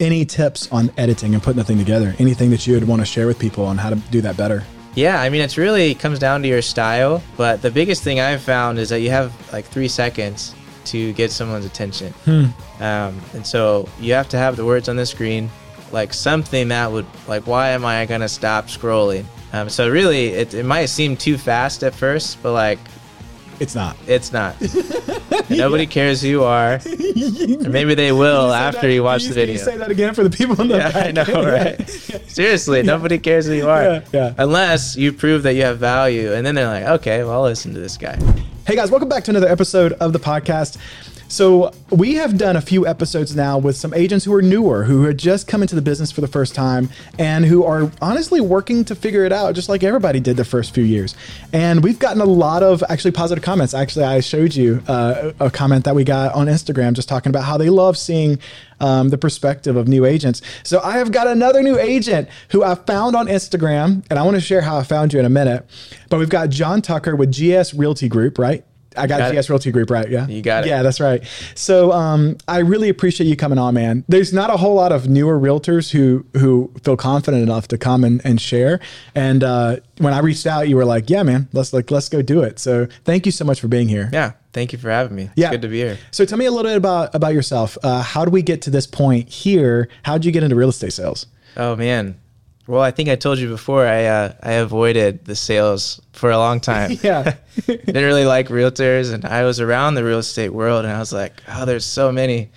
any 0.00 0.24
tips 0.24 0.70
on 0.70 0.90
editing 0.96 1.34
and 1.34 1.42
putting 1.42 1.58
the 1.58 1.64
thing 1.64 1.78
together? 1.78 2.14
Anything 2.18 2.50
that 2.50 2.66
you 2.66 2.74
would 2.74 2.86
want 2.86 3.00
to 3.02 3.06
share 3.06 3.26
with 3.26 3.38
people 3.38 3.64
on 3.64 3.78
how 3.78 3.90
to 3.90 3.96
do 3.96 4.20
that 4.20 4.36
better? 4.36 4.64
Yeah, 4.94 5.20
I 5.20 5.28
mean, 5.28 5.42
it's 5.42 5.56
really 5.56 5.94
comes 5.94 6.18
down 6.18 6.42
to 6.42 6.48
your 6.48 6.62
style. 6.62 7.22
But 7.36 7.62
the 7.62 7.70
biggest 7.70 8.02
thing 8.02 8.20
I've 8.20 8.42
found 8.42 8.78
is 8.78 8.88
that 8.88 9.00
you 9.00 9.10
have 9.10 9.32
like 9.52 9.64
three 9.64 9.88
seconds 9.88 10.54
to 10.86 11.12
get 11.12 11.30
someone's 11.30 11.66
attention. 11.66 12.14
Um, 12.80 13.20
and 13.34 13.46
so 13.46 13.88
you 14.00 14.14
have 14.14 14.28
to 14.30 14.38
have 14.38 14.56
the 14.56 14.64
words 14.64 14.88
on 14.88 14.96
the 14.96 15.06
screen, 15.06 15.50
like 15.92 16.14
something 16.14 16.68
that 16.68 16.90
would, 16.90 17.06
like, 17.26 17.46
why 17.46 17.70
am 17.70 17.84
I 17.84 18.06
going 18.06 18.22
to 18.22 18.28
stop 18.28 18.66
scrolling? 18.66 19.24
Um, 19.52 19.68
so 19.68 19.88
really, 19.88 20.28
it, 20.28 20.54
it 20.54 20.64
might 20.64 20.86
seem 20.86 21.16
too 21.16 21.38
fast 21.38 21.82
at 21.82 21.94
first, 21.94 22.42
but 22.42 22.52
like, 22.52 22.78
It's 23.60 23.74
not. 23.74 23.96
it's 24.06 24.32
not. 24.32 24.56
Nobody 25.50 25.86
cares 25.86 26.22
who 26.22 26.28
you 26.28 26.44
are. 26.44 26.80
Or 27.18 27.70
maybe 27.70 27.94
they 27.94 28.12
will 28.12 28.52
after 28.52 28.88
you 28.88 29.02
watch 29.02 29.22
the 29.24 29.28
you 29.30 29.34
video. 29.34 29.56
say 29.56 29.76
that 29.76 29.90
again 29.90 30.14
for 30.14 30.22
the 30.22 30.30
people 30.30 30.60
in 30.60 30.68
the 30.68 30.76
Yeah, 30.76 30.92
I 30.94 31.10
know, 31.10 31.24
right? 31.44 31.88
Seriously, 32.28 32.82
nobody 32.82 33.18
cares 33.18 33.46
who 33.46 33.54
you 33.54 33.68
are. 33.68 33.82
Yeah, 33.82 34.04
yeah. 34.12 34.34
Unless 34.38 34.96
you 34.96 35.12
prove 35.12 35.42
that 35.42 35.54
you 35.54 35.62
have 35.62 35.78
value. 35.78 36.32
And 36.32 36.46
then 36.46 36.54
they're 36.54 36.66
like, 36.68 36.84
okay, 37.00 37.24
well, 37.24 37.32
I'll 37.32 37.42
listen 37.42 37.74
to 37.74 37.80
this 37.80 37.96
guy. 37.96 38.16
Hey 38.66 38.76
guys, 38.76 38.90
welcome 38.90 39.08
back 39.08 39.24
to 39.24 39.30
another 39.32 39.48
episode 39.48 39.92
of 39.94 40.12
the 40.12 40.20
podcast. 40.20 40.76
So, 41.30 41.72
we 41.90 42.14
have 42.14 42.38
done 42.38 42.56
a 42.56 42.60
few 42.62 42.86
episodes 42.86 43.36
now 43.36 43.58
with 43.58 43.76
some 43.76 43.92
agents 43.92 44.24
who 44.24 44.32
are 44.32 44.40
newer, 44.40 44.84
who 44.84 45.04
had 45.04 45.18
just 45.18 45.46
come 45.46 45.60
into 45.60 45.74
the 45.74 45.82
business 45.82 46.10
for 46.10 46.22
the 46.22 46.26
first 46.26 46.54
time, 46.54 46.88
and 47.18 47.44
who 47.44 47.64
are 47.64 47.92
honestly 48.00 48.40
working 48.40 48.82
to 48.86 48.94
figure 48.94 49.26
it 49.26 49.32
out, 49.32 49.54
just 49.54 49.68
like 49.68 49.82
everybody 49.82 50.20
did 50.20 50.38
the 50.38 50.44
first 50.44 50.74
few 50.74 50.84
years. 50.84 51.14
And 51.52 51.84
we've 51.84 51.98
gotten 51.98 52.22
a 52.22 52.26
lot 52.26 52.62
of 52.62 52.82
actually 52.88 53.10
positive 53.10 53.44
comments. 53.44 53.74
Actually, 53.74 54.06
I 54.06 54.20
showed 54.20 54.54
you 54.54 54.82
uh, 54.88 55.32
a 55.38 55.50
comment 55.50 55.84
that 55.84 55.94
we 55.94 56.02
got 56.02 56.34
on 56.34 56.46
Instagram 56.46 56.94
just 56.94 57.10
talking 57.10 57.28
about 57.28 57.44
how 57.44 57.58
they 57.58 57.68
love 57.68 57.98
seeing 57.98 58.38
um, 58.80 59.10
the 59.10 59.18
perspective 59.18 59.76
of 59.76 59.86
new 59.86 60.06
agents. 60.06 60.40
So, 60.62 60.80
I 60.80 60.96
have 60.96 61.12
got 61.12 61.26
another 61.26 61.62
new 61.62 61.78
agent 61.78 62.30
who 62.52 62.64
I 62.64 62.74
found 62.74 63.14
on 63.14 63.26
Instagram, 63.26 64.02
and 64.08 64.18
I 64.18 64.22
want 64.22 64.36
to 64.36 64.40
share 64.40 64.62
how 64.62 64.78
I 64.78 64.82
found 64.82 65.12
you 65.12 65.20
in 65.20 65.26
a 65.26 65.30
minute. 65.30 65.66
But 66.08 66.20
we've 66.20 66.30
got 66.30 66.48
John 66.48 66.80
Tucker 66.80 67.14
with 67.14 67.30
GS 67.30 67.74
Realty 67.74 68.08
Group, 68.08 68.38
right? 68.38 68.64
I 68.98 69.06
got, 69.06 69.32
Got. 69.32 69.34
GS 69.40 69.48
Realty 69.48 69.70
Group, 69.70 69.90
right? 69.90 70.08
Yeah. 70.08 70.26
You 70.26 70.42
got 70.42 70.64
it. 70.64 70.68
Yeah, 70.68 70.82
that's 70.82 71.00
right. 71.00 71.22
So 71.54 71.92
um, 71.92 72.36
I 72.46 72.58
really 72.58 72.88
appreciate 72.88 73.26
you 73.26 73.36
coming 73.36 73.58
on, 73.58 73.74
man. 73.74 74.04
There's 74.08 74.32
not 74.32 74.50
a 74.50 74.56
whole 74.56 74.74
lot 74.74 74.92
of 74.92 75.08
newer 75.08 75.38
realtors 75.38 75.90
who 75.90 76.26
who 76.38 76.70
feel 76.84 76.96
confident 76.96 77.42
enough 77.42 77.68
to 77.68 77.78
come 77.78 78.04
and, 78.04 78.20
and 78.24 78.40
share. 78.40 78.80
And 79.14 79.42
uh, 79.44 79.76
when 79.98 80.12
I 80.12 80.18
reached 80.20 80.46
out, 80.46 80.68
you 80.68 80.76
were 80.76 80.84
like, 80.84 81.08
"Yeah, 81.10 81.22
man, 81.22 81.48
let's 81.52 81.72
like 81.72 81.90
let's 81.90 82.08
go 82.08 82.22
do 82.22 82.42
it." 82.42 82.58
So 82.58 82.86
thank 83.04 83.26
you 83.26 83.32
so 83.32 83.44
much 83.44 83.60
for 83.60 83.68
being 83.68 83.88
here. 83.88 84.10
Yeah. 84.12 84.32
Thank 84.52 84.72
you 84.72 84.78
for 84.78 84.90
having 84.90 85.14
me. 85.14 85.24
It's 85.24 85.32
Yeah. 85.36 85.50
good 85.50 85.62
to 85.62 85.68
be 85.68 85.76
here. 85.78 85.98
So 86.10 86.24
tell 86.24 86.38
me 86.38 86.46
a 86.46 86.50
little 86.50 86.68
bit 86.70 86.76
about 86.76 87.14
about 87.14 87.34
yourself. 87.34 87.76
Uh, 87.82 88.02
how 88.02 88.24
do 88.24 88.30
we 88.30 88.42
get 88.42 88.62
to 88.62 88.70
this 88.70 88.86
point 88.86 89.28
here? 89.28 89.88
How 90.02 90.14
did 90.18 90.24
you 90.24 90.32
get 90.32 90.42
into 90.42 90.56
real 90.56 90.70
estate 90.70 90.92
sales? 90.92 91.26
Oh, 91.56 91.76
man. 91.76 92.18
Well, 92.68 92.82
I 92.82 92.90
think 92.90 93.08
I 93.08 93.16
told 93.16 93.38
you 93.38 93.48
before, 93.48 93.86
I, 93.86 94.04
uh, 94.04 94.32
I 94.42 94.52
avoided 94.52 95.24
the 95.24 95.34
sales 95.34 96.00
for 96.12 96.30
a 96.30 96.36
long 96.38 96.60
time. 96.60 96.92
Yeah. 97.02 97.34
Didn't 97.66 98.04
really 98.04 98.26
like 98.26 98.48
realtors. 98.48 99.12
And 99.12 99.24
I 99.24 99.44
was 99.44 99.58
around 99.58 99.94
the 99.94 100.04
real 100.04 100.18
estate 100.18 100.50
world 100.50 100.84
and 100.84 100.94
I 100.94 100.98
was 100.98 101.12
like, 101.12 101.42
oh, 101.48 101.64
there's 101.64 101.86
so 101.86 102.12
many. 102.12 102.50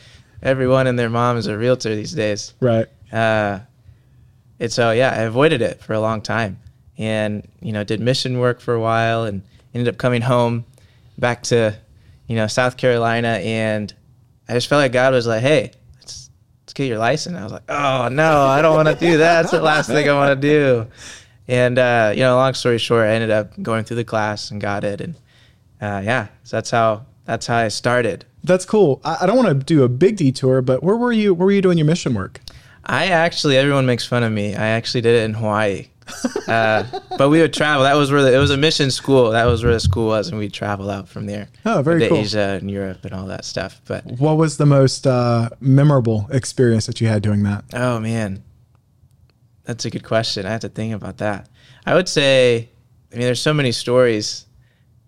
Everyone 0.44 0.86
and 0.86 1.00
their 1.00 1.10
mom 1.10 1.38
is 1.38 1.48
a 1.48 1.58
realtor 1.58 1.96
these 1.96 2.12
days. 2.12 2.54
right. 2.60 2.88
uh, 3.12 3.60
and 4.62 4.72
so 4.72 4.92
yeah, 4.92 5.10
I 5.10 5.22
avoided 5.24 5.64
it 5.64 5.82
for 5.82 5.94
a 5.94 6.00
long 6.00 6.22
time, 6.22 6.60
and 6.98 7.48
you 7.62 7.74
know 7.74 7.84
did 7.84 8.00
mission 8.00 8.38
work 8.38 8.62
for 8.62 8.76
a 8.76 8.80
while, 8.80 9.24
and 9.24 9.42
ended 9.74 9.92
up 9.92 9.98
coming 9.98 10.22
home 10.22 10.66
back 11.18 11.42
to 11.44 11.76
you 12.28 12.36
know 12.36 12.46
South 12.46 12.78
Carolina, 12.78 13.40
and 13.44 13.92
I 14.48 14.54
just 14.54 14.68
felt 14.68 14.80
like 14.80 14.92
God 14.92 15.14
was 15.14 15.26
like, 15.26 15.42
hey, 15.42 15.72
let's 16.72 16.78
get 16.78 16.88
your 16.88 17.00
license. 17.00 17.38
I 17.38 17.44
was 17.44 17.52
like, 17.52 17.70
oh 17.70 18.08
no, 18.08 18.44
I 18.44 18.62
don't 18.62 18.76
want 18.76 18.88
to 18.88 18.96
do 18.96 19.18
that. 19.18 19.42
That's 19.42 19.52
the 19.52 19.62
last 19.62 19.88
thing 19.88 20.08
I 20.08 20.14
want 20.14 20.42
to 20.42 20.48
do. 20.48 20.88
And 21.50 21.78
uh, 21.78 22.14
you 22.16 22.22
know, 22.22 22.38
long 22.38 22.54
story 22.54 22.78
short, 22.78 23.08
I 23.08 23.14
ended 23.14 23.30
up 23.30 23.62
going 23.62 23.84
through 23.84 23.98
the 23.98 24.06
class 24.06 24.52
and 24.52 24.62
got 24.62 24.86
it, 24.86 25.02
and 25.02 25.16
uh, 25.82 26.02
yeah, 26.02 26.30
so 26.44 26.56
that's 26.56 26.72
how 26.72 27.06
that's 27.26 27.48
how 27.48 27.58
I 27.58 27.68
started. 27.68 28.24
That's 28.46 28.64
cool. 28.64 29.02
I, 29.04 29.18
I 29.22 29.26
don't 29.26 29.36
want 29.36 29.50
to 29.50 29.66
do 29.66 29.84
a 29.84 29.90
big 29.90 30.16
detour, 30.16 30.62
but 30.62 30.82
where 30.82 30.96
were 30.96 31.12
you? 31.12 31.34
Where 31.34 31.48
were 31.48 31.52
you 31.52 31.62
doing 31.62 31.78
your 31.78 31.88
mission 31.88 32.14
work? 32.14 32.40
I 32.86 33.08
actually, 33.08 33.58
everyone 33.58 33.86
makes 33.86 34.06
fun 34.06 34.24
of 34.24 34.32
me. 34.32 34.56
I 34.56 34.68
actually 34.68 35.02
did 35.02 35.16
it 35.16 35.26
in 35.26 35.34
Hawaii. 35.34 35.88
Uh, 36.48 36.84
but 37.18 37.30
we 37.30 37.40
would 37.40 37.54
travel. 37.54 37.84
That 37.84 37.96
was 37.96 38.12
where 38.12 38.22
the, 38.24 38.34
it 38.34 38.38
was 38.38 38.52
a 38.52 38.58
mission 38.58 38.92
school. 38.92 39.32
That 39.32 39.46
was 39.46 39.64
where 39.64 39.74
the 39.74 39.80
school 39.80 40.08
was, 40.08 40.30
and 40.30 40.38
we'd 40.38 40.54
travel 40.54 40.90
out 40.90 41.08
from 41.08 41.26
there. 41.26 41.48
Oh, 41.66 41.82
very 41.82 42.02
to 42.02 42.10
cool. 42.10 42.18
Asia 42.18 42.58
and 42.60 42.70
Europe 42.70 43.06
and 43.06 43.14
all 43.14 43.26
that 43.28 43.46
stuff. 43.46 43.80
But 43.88 44.06
What 44.06 44.38
was 44.38 44.58
the 44.58 44.66
most 44.66 45.08
uh, 45.08 45.50
memorable 45.60 46.28
experience 46.32 46.86
that 46.88 47.00
you 47.02 47.08
had 47.08 47.22
doing 47.22 47.44
that? 47.44 47.64
oh 47.74 48.00
man, 48.00 48.44
that's 49.64 49.86
a 49.86 49.90
good 49.90 50.04
question. 50.04 50.46
I 50.46 50.50
have 50.52 50.62
to 50.62 50.70
think 50.70 50.94
about 50.94 51.18
that. 51.20 51.48
I 51.86 51.94
would 51.96 52.10
say, 52.10 52.70
I 53.12 53.16
mean, 53.16 53.26
there's 53.26 53.42
so 53.42 53.54
many 53.54 53.72
stories 53.72 54.46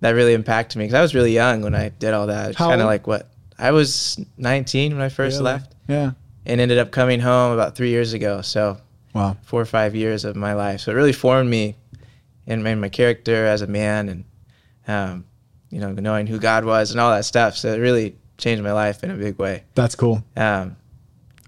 that 0.01 0.11
really 0.11 0.33
impacted 0.33 0.77
me 0.77 0.85
because 0.85 0.95
I 0.95 1.01
was 1.01 1.15
really 1.15 1.33
young 1.33 1.61
when 1.61 1.75
I 1.75 1.89
did 1.89 2.13
all 2.13 2.27
that. 2.27 2.55
Kind 2.55 2.81
of 2.81 2.87
like 2.87 3.07
what 3.07 3.29
I 3.57 3.71
was 3.71 4.19
19 4.37 4.93
when 4.93 5.01
I 5.01 5.09
first 5.09 5.35
Really? 5.37 5.45
left, 5.45 5.75
Yeah. 5.87 6.11
and 6.45 6.59
ended 6.61 6.77
up 6.77 6.91
coming 6.91 7.19
home 7.19 7.53
about 7.53 7.75
three 7.75 7.89
years 7.89 8.13
ago. 8.13 8.41
So 8.41 8.77
Wow. 9.13 9.37
four 9.43 9.61
or 9.61 9.65
five 9.65 9.95
years 9.95 10.25
of 10.25 10.35
my 10.35 10.53
life. 10.53 10.81
So 10.81 10.91
it 10.91 10.95
really 10.95 11.13
formed 11.13 11.49
me 11.49 11.75
and 12.47 12.65
in 12.67 12.79
my 12.79 12.89
character 12.89 13.45
as 13.45 13.61
a 13.61 13.67
man 13.67 14.09
and, 14.09 14.25
um, 14.87 15.25
you 15.69 15.79
know, 15.79 15.91
knowing 15.93 16.27
who 16.27 16.39
God 16.39 16.65
was 16.65 16.91
and 16.91 16.99
all 16.99 17.11
that 17.11 17.25
stuff. 17.25 17.55
So 17.55 17.73
it 17.73 17.77
really 17.77 18.15
changed 18.37 18.63
my 18.63 18.73
life 18.73 19.03
in 19.03 19.11
a 19.11 19.15
big 19.15 19.37
way. 19.37 19.63
That's 19.75 19.95
cool. 19.95 20.23
Um, 20.35 20.75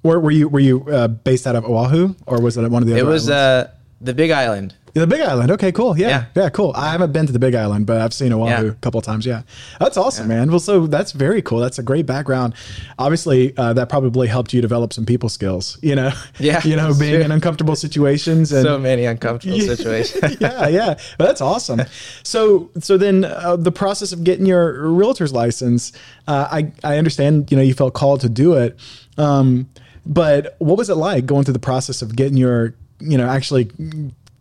Where 0.01 0.19
were 0.19 0.31
you? 0.31 0.47
Were 0.47 0.59
you 0.59 0.87
uh, 0.89 1.07
based 1.07 1.47
out 1.47 1.55
of 1.55 1.65
Oahu, 1.65 2.15
or 2.25 2.39
was 2.41 2.57
it 2.57 2.69
one 2.69 2.83
of 2.83 2.87
the? 2.87 2.95
it 2.95 3.01
other 3.01 3.09
was 3.09 3.29
uh, 3.29 3.71
the 4.01 4.13
Big 4.13 4.31
Island. 4.31 4.75
The 5.01 5.07
Big 5.07 5.21
Island. 5.21 5.51
Okay, 5.51 5.71
cool. 5.71 5.97
Yeah, 5.97 6.07
yeah, 6.07 6.25
Yeah. 6.43 6.49
cool. 6.49 6.71
I 6.75 6.91
haven't 6.91 7.11
been 7.11 7.25
to 7.27 7.33
the 7.33 7.39
Big 7.39 7.53
Island, 7.53 7.85
but 7.85 7.99
I've 8.01 8.13
seen 8.13 8.31
Oahu 8.31 8.49
Yeah. 8.65 8.71
a 8.71 8.73
couple 8.75 8.97
of 8.97 9.03
times. 9.05 9.25
Yeah, 9.25 9.41
that's 9.79 9.97
awesome, 9.97 10.27
man. 10.29 10.49
Well, 10.49 10.59
so 10.59 10.87
that's 10.87 11.11
very 11.11 11.41
cool. 11.41 11.59
That's 11.59 11.77
a 11.79 11.83
great 11.83 12.05
background. 12.05 12.53
Obviously, 12.97 13.55
uh, 13.57 13.73
that 13.73 13.89
probably 13.89 14.27
helped 14.27 14.53
you 14.53 14.61
develop 14.61 14.93
some 14.93 15.05
people 15.05 15.27
skills. 15.29 15.77
You 15.81 15.95
know, 15.95 16.11
Yeah, 16.39 16.61
you 16.65 16.75
know, 16.77 16.93
being 16.97 17.21
in 17.21 17.31
uncomfortable 17.31 17.75
situations 17.75 18.51
and 18.53 18.63
So 18.63 18.79
many 18.79 19.05
uncomfortable 19.05 19.59
situations. 19.75 20.37
yeah, 20.39 20.67
yeah, 20.69 20.97
but 21.17 21.25
that's 21.27 21.41
awesome. 21.41 21.81
So, 22.23 22.69
so 22.79 22.97
then 22.97 23.25
uh, 23.25 23.57
the 23.57 23.71
process 23.71 24.11
of 24.13 24.23
getting 24.23 24.45
your 24.45 24.89
realtor's 24.89 25.33
license, 25.33 25.91
uh, 26.27 26.47
I 26.51 26.71
I 26.83 26.97
understand. 26.97 27.51
You 27.51 27.57
know, 27.57 27.63
you 27.63 27.73
felt 27.73 27.93
called 27.93 28.21
to 28.21 28.29
do 28.29 28.53
it, 28.53 28.79
um, 29.17 29.67
but 30.05 30.55
what 30.59 30.77
was 30.77 30.89
it 30.89 30.95
like 30.95 31.25
going 31.25 31.43
through 31.43 31.53
the 31.53 31.59
process 31.59 32.01
of 32.01 32.15
getting 32.15 32.37
your, 32.37 32.73
you 32.99 33.17
know, 33.17 33.27
actually 33.27 33.69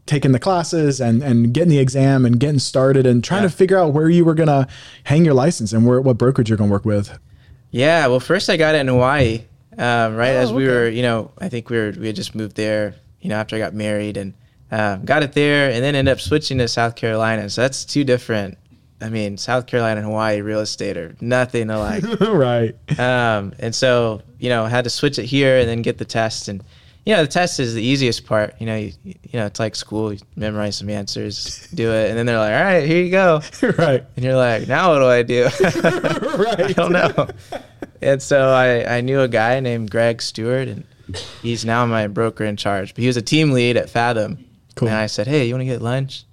taking 0.07 0.33
the 0.33 0.39
classes 0.39 1.01
and 1.01 1.23
and 1.23 1.53
getting 1.55 1.71
the 1.71 1.79
exam 1.79 2.27
and 2.27 2.39
getting 2.39 2.59
started 2.59 3.07
and 3.07 3.25
trying 3.25 3.43
Yeah. 3.43 3.49
to 3.49 3.55
figure 3.57 3.79
out 3.79 3.93
where 3.93 4.09
you 4.11 4.25
were 4.25 4.35
gonna 4.35 4.67
hang 5.05 5.25
your 5.25 5.35
license 5.35 5.73
and 5.73 5.87
where 5.87 6.01
what 6.01 6.19
brokerage 6.19 6.49
you're 6.51 6.59
gonna 6.59 6.71
work 6.71 6.85
with. 6.85 7.19
Yeah, 7.71 8.07
well, 8.07 8.21
first 8.21 8.49
I 8.51 8.57
got 8.57 8.75
it 8.75 8.79
in 8.79 8.89
Hawaii, 8.89 9.43
um, 9.79 10.15
right 10.15 10.29
as 10.35 10.53
we 10.53 10.65
okay. 10.69 10.73
were, 10.75 10.89
you 10.89 11.03
know, 11.03 11.31
I 11.39 11.49
think 11.49 11.71
we 11.71 11.77
were 11.79 11.93
we 11.99 12.07
had 12.09 12.17
just 12.17 12.35
moved 12.35 12.55
there, 12.57 12.95
you 13.21 13.29
know, 13.31 13.37
after 13.37 13.57
I 13.57 13.59
got 13.59 13.75
married, 13.75 14.17
and 14.17 14.35
um, 14.71 15.05
got 15.05 15.23
it 15.23 15.33
there, 15.33 15.71
and 15.71 15.83
then 15.83 15.95
ended 15.95 16.13
up 16.13 16.21
switching 16.21 16.59
to 16.59 16.69
South 16.69 16.95
Carolina. 16.97 17.49
So 17.51 17.63
that's 17.63 17.85
two 17.85 18.05
different. 18.05 18.59
I 19.01 19.09
mean, 19.09 19.37
South 19.37 19.67
Carolina 19.67 20.01
and 20.01 20.07
Hawaii 20.09 20.41
real 20.41 20.61
estate 20.61 20.97
are 20.97 21.15
nothing 21.21 21.69
alike. 21.69 22.05
right. 22.21 22.75
um, 22.99 23.53
and 23.59 23.75
so 23.75 24.23
you 24.39 24.49
know, 24.51 24.67
had 24.67 24.85
to 24.85 24.91
switch 24.91 25.19
it 25.19 25.25
here 25.25 25.59
and 25.59 25.69
then 25.69 25.83
get 25.83 25.99
the 25.99 26.05
test, 26.05 26.49
and 26.49 26.63
you 27.05 27.15
know, 27.15 27.23
the 27.23 27.29
test 27.29 27.61
is 27.61 27.75
the 27.75 27.83
easiest 27.83 28.27
part. 28.27 28.55
You 28.59 28.67
know, 28.67 28.77
you, 28.77 28.93
you 29.05 29.39
know, 29.39 29.47
it's 29.47 29.61
like 29.61 29.77
school. 29.77 30.13
You 30.13 30.21
memorize 30.37 30.79
some 30.79 30.89
answers, 30.89 31.69
do 31.75 31.93
it, 31.93 32.09
and 32.09 32.19
then 32.19 32.25
they're 32.25 32.39
like, 32.39 32.55
"All 32.55 32.65
right, 32.65 32.87
here 32.87 33.03
you 33.03 33.11
go." 33.11 33.43
right. 33.79 34.05
And 34.17 34.25
you're 34.25 34.37
like, 34.37 34.67
now 34.67 34.93
what 34.93 35.01
do 35.01 35.07
I 35.07 35.23
do? 35.23 35.45
Right. 35.45 36.61
I 36.71 36.73
don't 36.73 36.93
know. 36.93 37.29
And 38.01 38.23
so 38.23 38.51
I, 38.51 38.97
I 38.97 39.01
knew 39.03 39.21
a 39.21 39.29
guy 39.29 39.61
named 39.61 39.91
Greg 39.91 40.23
Stewart, 40.23 40.69
and 40.69 40.85
he's 41.43 41.65
now 41.65 41.85
my 41.85 42.07
broker 42.07 42.45
in 42.45 42.57
charge. 42.57 42.95
But 42.95 43.03
he 43.03 43.07
was 43.07 43.17
a 43.17 43.23
team 43.23 43.53
lead 43.53 43.77
at 43.77 43.91
Fathom. 43.91 44.45
Cool. 44.75 44.89
And 44.89 44.97
I 44.97 45.07
said, 45.07 45.27
hey, 45.27 45.47
you 45.47 45.55
want 45.55 45.63
to 45.63 45.67
get 45.67 45.83
lunch? 45.83 46.25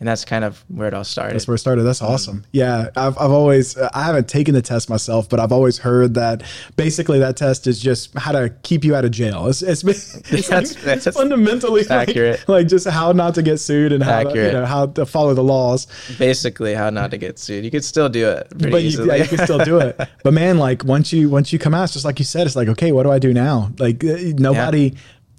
And 0.00 0.08
that's 0.08 0.24
kind 0.24 0.44
of 0.44 0.62
where 0.68 0.88
it 0.88 0.92
all 0.92 1.04
started. 1.04 1.34
That's 1.34 1.46
where 1.46 1.54
it 1.54 1.58
started. 1.58 1.84
That's 1.84 2.02
awesome. 2.02 2.44
Yeah, 2.52 2.90
I've, 2.96 3.16
I've 3.16 3.30
always 3.30 3.78
I 3.78 4.02
haven't 4.02 4.28
taken 4.28 4.52
the 4.52 4.60
test 4.60 4.90
myself, 4.90 5.28
but 5.28 5.38
I've 5.40 5.52
always 5.52 5.78
heard 5.78 6.14
that 6.14 6.42
basically 6.76 7.20
that 7.20 7.36
test 7.36 7.66
is 7.66 7.80
just 7.80 8.12
how 8.18 8.32
to 8.32 8.50
keep 8.64 8.84
you 8.84 8.94
out 8.96 9.04
of 9.04 9.12
jail. 9.12 9.46
It's 9.46 9.62
it's, 9.62 9.82
it's, 9.84 10.12
That's- 10.48 10.74
like 10.74 10.82
that's 11.04 11.16
fundamentally 11.16 11.84
like, 11.84 12.08
accurate. 12.08 12.46
like 12.48 12.66
just 12.66 12.88
how 12.88 13.12
not 13.12 13.34
to 13.36 13.42
get 13.42 13.58
sued 13.58 13.92
and 13.92 14.02
how 14.02 14.24
to, 14.24 14.34
you 14.46 14.52
know 14.52 14.66
how 14.66 14.86
to 14.86 15.06
follow 15.06 15.32
the 15.32 15.44
laws. 15.44 15.86
Basically, 16.18 16.74
how 16.74 16.90
not 16.90 17.12
to 17.12 17.16
get 17.16 17.38
sued. 17.38 17.64
You 17.64 17.70
could 17.70 17.84
still 17.84 18.08
do 18.08 18.28
it 18.28 18.48
But 18.56 18.82
you, 18.82 19.06
yeah, 19.06 19.14
you 19.14 19.28
can 19.28 19.38
still 19.38 19.58
do 19.64 19.78
it. 19.78 19.98
But 20.24 20.34
man, 20.34 20.58
like 20.58 20.84
once 20.84 21.12
you 21.12 21.30
once 21.30 21.52
you 21.52 21.58
come 21.58 21.72
out, 21.72 21.84
it's 21.84 21.92
just 21.92 22.04
like 22.04 22.18
you 22.18 22.24
said, 22.24 22.46
it's 22.46 22.56
like 22.56 22.68
okay, 22.68 22.92
what 22.92 23.04
do 23.04 23.12
I 23.12 23.18
do 23.18 23.32
now? 23.32 23.70
Like 23.78 24.02
uh, 24.04 24.16
nobody, 24.36 24.94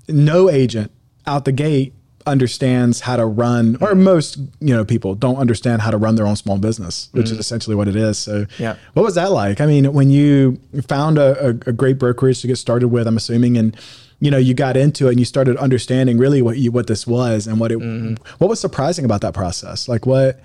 no 0.07 0.49
agent 0.49 0.91
out 1.27 1.43
the 1.45 1.51
gate 1.51 1.93
understands 2.27 3.01
how 3.01 3.15
to 3.15 3.25
run, 3.25 3.77
or 3.81 3.93
most 3.95 4.37
you 4.59 4.75
know 4.75 4.83
people 4.85 5.15
don't 5.15 5.37
understand 5.37 5.81
how 5.81 5.91
to 5.91 5.97
run 5.97 6.15
their 6.15 6.25
own 6.27 6.35
small 6.35 6.57
business, 6.57 7.09
which 7.11 7.31
is 7.31 7.37
essentially 7.37 7.75
what 7.75 7.87
it 7.87 7.95
is. 7.95 8.17
So, 8.17 8.45
Yeah. 8.57 8.75
what 8.93 9.03
was 9.03 9.15
that 9.15 9.31
like? 9.31 9.61
I 9.61 9.65
mean, 9.65 9.93
when 9.93 10.09
you 10.09 10.59
found 10.87 11.17
a, 11.17 11.47
a, 11.47 11.49
a 11.49 11.73
great 11.73 11.99
brokerage 11.99 12.41
to 12.41 12.47
get 12.47 12.57
started 12.57 12.87
with, 12.89 13.07
I'm 13.07 13.17
assuming, 13.17 13.57
and 13.57 13.75
you 14.19 14.31
know 14.31 14.37
you 14.37 14.53
got 14.53 14.77
into 14.77 15.07
it 15.07 15.11
and 15.11 15.19
you 15.19 15.25
started 15.25 15.57
understanding 15.57 16.17
really 16.17 16.41
what 16.41 16.57
you 16.57 16.71
what 16.71 16.87
this 16.87 17.05
was 17.05 17.47
and 17.47 17.59
what 17.59 17.71
it 17.71 17.79
Mm-hmm. 17.79 18.15
what 18.39 18.49
was 18.49 18.59
surprising 18.61 19.03
about 19.05 19.19
that 19.21 19.33
process 19.33 19.89
like 19.89 20.05
what 20.05 20.39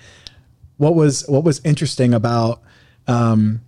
what 0.77 0.97
was 0.97 1.25
what 1.29 1.45
was 1.45 1.61
interesting 1.65 2.13
about 2.13 2.61
um, 3.07 3.61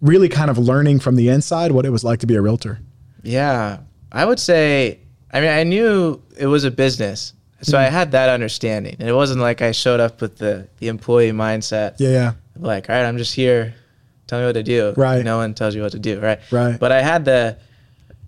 really 0.00 0.28
kind 0.30 0.50
of 0.50 0.56
learning 0.58 1.00
from 1.00 1.16
the 1.16 1.28
inside 1.28 1.72
what 1.72 1.84
it 1.84 1.90
was 1.90 2.02
like 2.02 2.20
to 2.20 2.26
be 2.26 2.34
a 2.34 2.40
realtor 2.42 2.80
Yeah, 3.22 3.78
I 4.10 4.24
would 4.24 4.40
say. 4.40 5.00
I 5.32 5.40
mean, 5.40 5.50
I 5.50 5.64
knew 5.64 6.22
it 6.38 6.46
was 6.46 6.64
a 6.64 6.70
business, 6.70 7.34
so 7.62 7.78
I 7.78 7.84
had 7.84 8.12
that 8.12 8.28
understanding, 8.28 8.96
and 8.98 9.08
it 9.08 9.14
wasn't 9.14 9.40
like 9.40 9.62
I 9.62 9.72
showed 9.72 10.00
up 10.00 10.20
with 10.20 10.36
the 10.38 10.68
the 10.78 10.88
employee 10.88 11.32
mindset. 11.32 11.94
yeah 11.98 12.08
yeah 12.10 12.32
Like, 12.58 12.88
all 12.90 12.96
right, 12.96 13.04
I'm 13.06 13.18
just 13.18 13.34
here. 13.34 13.74
Tell 14.26 14.40
me 14.40 14.46
what 14.46 14.54
to 14.54 14.62
do. 14.62 14.92
Right. 14.96 15.24
No 15.24 15.36
one 15.38 15.54
tells 15.54 15.74
you 15.74 15.82
what 15.82 15.92
to 15.92 15.98
do. 16.00 16.18
Right. 16.20 16.40
Right. 16.50 16.78
But 16.80 16.90
I 16.92 17.00
had 17.02 17.24
the 17.24 17.56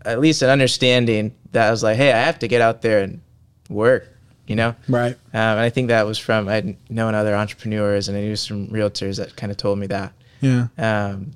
at 0.04 0.20
least 0.20 0.42
an 0.42 0.48
understanding 0.50 1.34
that 1.52 1.66
I 1.68 1.70
was 1.70 1.82
like, 1.82 1.96
hey, 1.96 2.12
I 2.12 2.18
have 2.20 2.38
to 2.38 2.48
get 2.48 2.60
out 2.60 2.82
there 2.82 3.02
and 3.02 3.20
work. 3.68 4.06
You 4.46 4.56
know. 4.56 4.74
right 4.88 5.12
Um, 5.12 5.18
and 5.34 5.60
I 5.60 5.68
think 5.68 5.88
that 5.88 6.06
was 6.06 6.16
from 6.18 6.48
I'd 6.48 6.76
known 6.90 7.14
other 7.14 7.34
entrepreneurs 7.36 8.08
and 8.08 8.16
I 8.16 8.20
knew 8.22 8.34
some 8.36 8.68
realtors 8.68 9.16
that 9.18 9.36
kind 9.36 9.50
of 9.52 9.58
told 9.58 9.78
me 9.78 9.86
that. 9.88 10.12
yeah 10.40 10.68
Um, 10.78 11.32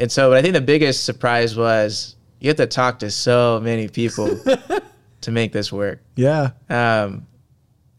and 0.00 0.10
so, 0.10 0.30
but 0.30 0.38
I 0.38 0.42
think 0.42 0.54
the 0.54 0.60
biggest 0.62 1.04
surprise 1.04 1.54
was 1.56 2.16
you 2.40 2.48
have 2.48 2.56
to 2.56 2.66
talk 2.66 2.98
to 3.00 3.10
so 3.10 3.60
many 3.62 3.88
people 3.88 4.38
to 5.26 5.30
make 5.32 5.52
this 5.52 5.72
work. 5.72 5.98
yeah 6.16 6.50
Um, 6.70 7.26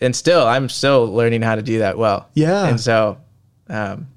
and 0.02 0.16
still, 0.16 0.46
I'm 0.46 0.70
still 0.70 1.06
learning 1.08 1.42
how 1.44 1.56
to 1.56 1.62
do 1.62 1.80
that 1.80 1.98
well. 1.98 2.30
Yeah. 2.34 2.68
And 2.68 2.80
so, 2.80 3.18
um, 3.70 4.08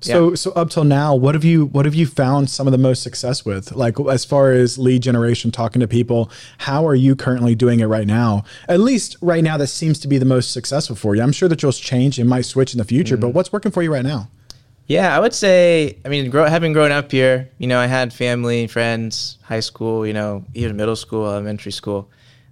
So 0.00 0.34
so 0.36 0.52
up 0.52 0.70
till 0.70 0.84
now, 0.84 1.14
what 1.16 1.34
have 1.34 1.44
you 1.44 1.66
what 1.66 1.84
have 1.86 1.94
you 1.96 2.06
found 2.06 2.48
some 2.48 2.68
of 2.68 2.72
the 2.72 2.78
most 2.78 3.02
success 3.02 3.44
with? 3.44 3.72
Like 3.72 3.96
as 4.00 4.24
far 4.24 4.52
as 4.52 4.78
lead 4.78 5.02
generation, 5.02 5.50
talking 5.50 5.80
to 5.80 5.88
people, 5.88 6.30
how 6.58 6.86
are 6.86 6.94
you 6.94 7.16
currently 7.16 7.54
doing 7.56 7.80
it 7.80 7.86
right 7.86 8.06
now? 8.06 8.44
At 8.68 8.78
least 8.80 9.16
right 9.20 9.42
now, 9.42 9.56
that 9.56 9.66
seems 9.66 9.98
to 10.00 10.08
be 10.08 10.16
the 10.18 10.24
most 10.36 10.52
successful 10.52 10.94
for 10.94 11.16
you. 11.16 11.22
I'm 11.22 11.32
sure 11.32 11.48
that 11.48 11.62
you'll 11.62 11.72
change 11.72 12.20
and 12.20 12.28
might 12.30 12.44
switch 12.46 12.72
in 12.74 12.78
the 12.78 12.84
future, 12.84 13.16
Mm-hmm. 13.16 13.22
but 13.22 13.34
what's 13.34 13.52
working 13.52 13.72
for 13.72 13.82
you 13.82 13.92
right 13.92 14.04
now? 14.04 14.28
yeah, 14.86 15.14
I 15.14 15.20
would 15.20 15.34
say, 15.34 15.98
I 16.06 16.08
mean, 16.08 16.30
grow, 16.30 16.46
having 16.46 16.72
grown 16.72 16.92
up 16.92 17.10
here, 17.12 17.50
you 17.58 17.66
know, 17.66 17.78
I 17.78 17.86
had 17.86 18.10
family, 18.10 18.66
friends, 18.68 19.36
high 19.42 19.60
school, 19.60 20.06
you 20.06 20.14
know, 20.14 20.44
even 20.54 20.76
middle 20.76 20.96
school, 20.96 21.26
elementary 21.28 21.72
school, 21.72 22.08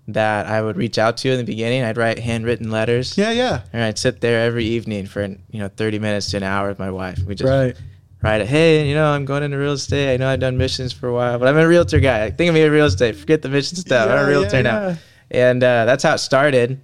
that 0.08 0.46
I 0.46 0.62
would 0.62 0.76
reach 0.76 0.98
out 0.98 1.16
to 1.18 1.30
in 1.30 1.38
the 1.38 1.44
beginning. 1.44 1.82
I'd 1.82 1.96
write 1.96 2.18
handwritten 2.18 2.70
letters. 2.70 3.18
Yeah, 3.18 3.30
yeah, 3.32 3.62
And 3.72 3.82
I'd 3.82 3.98
sit 3.98 4.20
there 4.20 4.44
every 4.46 4.64
evening 4.64 5.06
for, 5.06 5.24
you 5.24 5.58
know, 5.60 5.68
30 5.68 5.98
minutes 5.98 6.30
to 6.30 6.36
an 6.36 6.42
hour 6.44 6.68
with 6.68 6.78
my 6.78 6.90
wife. 6.90 7.18
We 7.26 7.34
just 7.34 7.48
right. 7.50 7.76
write 8.22 8.40
it. 8.42 8.46
Hey, 8.46 8.88
you 8.88 8.94
know, 8.94 9.10
I'm 9.10 9.24
going 9.24 9.42
into 9.42 9.58
real 9.58 9.72
estate. 9.72 10.14
I 10.14 10.16
know 10.16 10.28
I've 10.28 10.40
done 10.40 10.56
missions 10.56 10.92
for 10.92 11.08
a 11.08 11.12
while, 11.12 11.38
but 11.38 11.48
I'm 11.48 11.56
a 11.56 11.66
realtor 11.66 11.98
guy. 12.00 12.30
Think 12.30 12.48
of 12.48 12.54
me 12.54 12.62
a 12.62 12.70
real 12.70 12.86
estate. 12.86 13.16
Forget 13.16 13.42
the 13.42 13.48
mission 13.48 13.76
stuff. 13.76 14.08
I'm 14.08 14.16
Yeah, 14.16 14.24
a 14.24 14.28
realtor 14.28 14.56
yeah, 14.56 14.62
now. 14.62 14.88
yeah. 14.88 14.96
And 15.30 15.62
uh, 15.64 15.84
that's 15.86 16.04
how 16.04 16.14
it 16.14 16.18
started. 16.18 16.80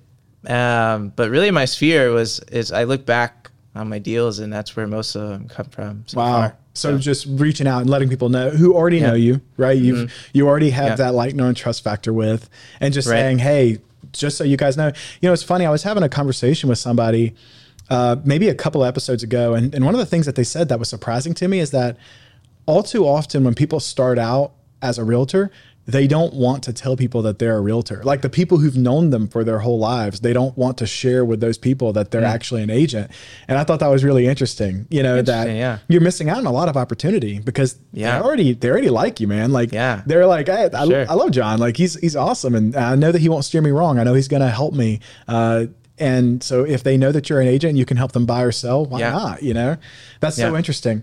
Um, 0.48 1.10
but 1.14 1.30
really, 1.30 1.52
my 1.52 1.64
sphere 1.64 2.10
was 2.10 2.40
is 2.50 2.72
I 2.72 2.82
look 2.84 3.06
back 3.06 3.41
on 3.74 3.88
my 3.88 3.98
deals, 3.98 4.38
and 4.38 4.52
that's 4.52 4.76
where 4.76 4.86
most 4.86 5.14
of 5.14 5.28
them 5.28 5.48
come 5.48 5.66
from. 5.66 6.04
So 6.06 6.18
Wow. 6.18 6.32
far. 6.32 6.56
So 6.74 6.96
just 6.98 7.26
reaching 7.28 7.66
out 7.66 7.80
and 7.82 7.90
letting 7.90 8.08
people 8.08 8.28
know 8.30 8.48
who 8.50 8.74
already 8.74 9.00
know 9.00 9.14
you, 9.14 9.40
right? 9.56 9.76
You've 9.76 10.12
you 10.32 10.48
already 10.48 10.70
have 10.70 10.84
Mm-hmm. 10.92 11.00
Yeah. 11.00 11.06
that 11.06 11.14
like 11.14 11.34
known 11.34 11.54
trust 11.54 11.82
factor 11.84 12.12
with, 12.12 12.48
and 12.80 12.92
just 12.94 13.08
Right. 13.08 13.16
saying, 13.18 13.38
hey, 13.38 13.78
just 14.12 14.36
so 14.38 14.44
you 14.44 14.56
guys 14.56 14.76
know, 14.76 14.88
you 15.20 15.28
know, 15.28 15.32
it's 15.32 15.42
funny. 15.42 15.64
I 15.66 15.70
was 15.70 15.82
having 15.82 16.02
a 16.02 16.08
conversation 16.08 16.68
with 16.68 16.78
somebody, 16.78 17.34
uh, 17.90 18.16
maybe 18.24 18.48
a 18.48 18.54
couple 18.54 18.84
episodes 18.84 19.22
ago, 19.22 19.54
and 19.54 19.74
and 19.74 19.84
one 19.84 19.94
of 19.94 19.98
the 20.00 20.06
things 20.06 20.26
that 20.26 20.34
they 20.34 20.44
said 20.44 20.68
that 20.70 20.78
was 20.78 20.88
surprising 20.88 21.34
to 21.34 21.48
me 21.48 21.58
is 21.60 21.70
that 21.72 21.96
all 22.66 22.82
too 22.82 23.06
often 23.06 23.44
when 23.44 23.54
people 23.54 23.80
start 23.80 24.18
out 24.18 24.52
as 24.80 24.98
a 24.98 25.04
realtor. 25.04 25.50
They 25.92 26.06
don't 26.06 26.32
want 26.34 26.62
to 26.64 26.72
tell 26.72 26.96
people 26.96 27.20
that 27.22 27.38
they're 27.38 27.56
a 27.56 27.60
realtor. 27.60 28.02
Like 28.02 28.22
the 28.22 28.30
people 28.30 28.56
who've 28.58 28.76
known 28.76 29.10
them 29.10 29.28
for 29.28 29.44
their 29.44 29.58
whole 29.58 29.78
lives, 29.78 30.20
they 30.20 30.32
don't 30.32 30.56
want 30.56 30.78
to 30.78 30.86
share 30.86 31.22
with 31.24 31.40
those 31.40 31.58
people 31.58 31.92
that 31.92 32.10
they're 32.10 32.24
actually 32.24 32.62
an 32.62 32.70
agent. 32.70 33.10
And 33.46 33.58
I 33.58 33.64
thought 33.64 33.80
that 33.80 33.88
was 33.88 34.02
really 34.02 34.26
interesting. 34.26 34.86
You 34.90 35.02
know, 35.02 35.20
that 35.22 35.48
yeah. 35.48 35.78
you're 35.88 36.00
missing 36.00 36.30
out 36.30 36.38
on 36.38 36.46
a 36.46 36.52
lot 36.52 36.68
of 36.68 36.76
opportunity 36.76 37.38
because 37.40 37.78
Yeah. 37.92 38.18
they 38.18 38.24
already 38.24 38.52
they 38.54 38.70
already 38.70 38.88
like 38.90 39.20
you, 39.20 39.28
man. 39.28 39.52
Like 39.52 39.70
Yeah. 39.72 40.02
they're 40.06 40.26
like, 40.26 40.46
hey, 40.48 40.70
I, 40.72 40.86
Sure. 40.86 41.06
I 41.10 41.14
love 41.14 41.30
John. 41.30 41.58
Like 41.58 41.76
he's 41.76 41.94
he's 42.00 42.16
awesome, 42.16 42.54
and 42.54 42.74
I 42.74 42.94
know 42.94 43.12
that 43.12 43.20
he 43.20 43.28
won't 43.28 43.44
steer 43.44 43.60
me 43.60 43.70
wrong. 43.70 43.98
I 43.98 44.04
know 44.04 44.14
he's 44.14 44.28
going 44.28 44.42
to 44.42 44.50
help 44.50 44.72
me. 44.74 45.00
Uh, 45.28 45.66
and 45.98 46.42
so 46.42 46.64
if 46.64 46.82
they 46.82 46.96
know 46.96 47.12
that 47.12 47.28
you're 47.28 47.40
an 47.40 47.48
agent, 47.48 47.76
you 47.76 47.84
can 47.84 47.96
help 47.98 48.12
them 48.12 48.24
buy 48.26 48.42
or 48.42 48.50
sell. 48.52 48.86
Why 48.86 49.00
Yeah. 49.00 49.10
not? 49.10 49.42
You 49.42 49.52
know, 49.54 49.76
that's 50.20 50.36
so 50.36 50.56
interesting. 50.56 51.02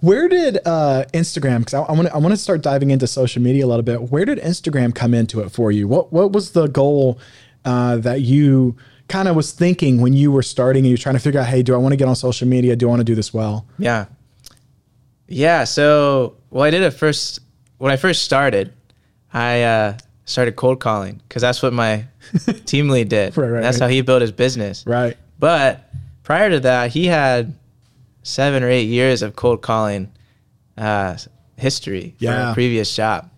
Where 0.00 0.28
did 0.28 0.58
uh, 0.64 1.04
Instagram? 1.12 1.60
Because 1.60 1.74
I 1.74 1.92
want 1.92 2.06
to 2.08 2.14
I 2.14 2.18
want 2.18 2.32
to 2.32 2.36
start 2.36 2.62
diving 2.62 2.90
into 2.90 3.06
social 3.06 3.42
media 3.42 3.64
a 3.64 3.68
little 3.68 3.82
bit. 3.82 4.10
Where 4.10 4.24
did 4.24 4.38
Instagram 4.38 4.94
come 4.94 5.12
into 5.12 5.40
it 5.40 5.50
for 5.50 5.72
you? 5.72 5.88
What 5.88 6.12
what 6.12 6.32
was 6.32 6.52
the 6.52 6.68
goal 6.68 7.18
uh, 7.64 7.96
that 7.96 8.20
you 8.20 8.76
kind 9.08 9.26
of 9.26 9.34
was 9.34 9.52
thinking 9.52 10.00
when 10.00 10.12
you 10.12 10.30
were 10.30 10.42
starting 10.42 10.84
and 10.84 10.90
you're 10.90 10.98
trying 10.98 11.14
to 11.14 11.20
figure 11.20 11.40
out, 11.40 11.46
hey, 11.46 11.62
do 11.62 11.74
I 11.74 11.78
want 11.78 11.92
to 11.92 11.96
get 11.96 12.08
on 12.08 12.14
social 12.14 12.46
media? 12.46 12.76
Do 12.76 12.86
I 12.86 12.90
want 12.90 13.00
to 13.00 13.04
do 13.04 13.14
this 13.14 13.32
well? 13.32 13.66
Yeah. 13.78 14.06
Yeah. 15.26 15.64
So, 15.64 16.36
well, 16.50 16.64
I 16.64 16.70
did 16.70 16.82
it 16.82 16.90
first 16.92 17.40
when 17.78 17.90
I 17.90 17.96
first 17.96 18.24
started. 18.24 18.72
I 19.32 19.62
uh, 19.62 19.98
started 20.24 20.56
cold 20.56 20.80
calling 20.80 21.20
because 21.28 21.42
that's 21.42 21.62
what 21.62 21.72
my 21.72 22.04
team 22.66 22.88
lead 22.88 23.08
did. 23.08 23.36
Right, 23.36 23.48
right, 23.48 23.60
that's 23.62 23.80
right. 23.80 23.86
how 23.86 23.90
he 23.90 24.00
built 24.02 24.22
his 24.22 24.32
business. 24.32 24.86
Right. 24.86 25.16
But 25.38 25.90
prior 26.22 26.50
to 26.50 26.60
that, 26.60 26.90
he 26.90 27.06
had 27.06 27.54
seven 28.28 28.62
or 28.62 28.68
eight 28.68 28.88
years 28.88 29.22
of 29.22 29.34
cold 29.36 29.62
calling 29.62 30.10
uh, 30.76 31.16
history 31.56 32.14
Yeah. 32.18 32.32
from 32.42 32.50
a 32.50 32.54
previous 32.54 32.94
job. 32.94 33.30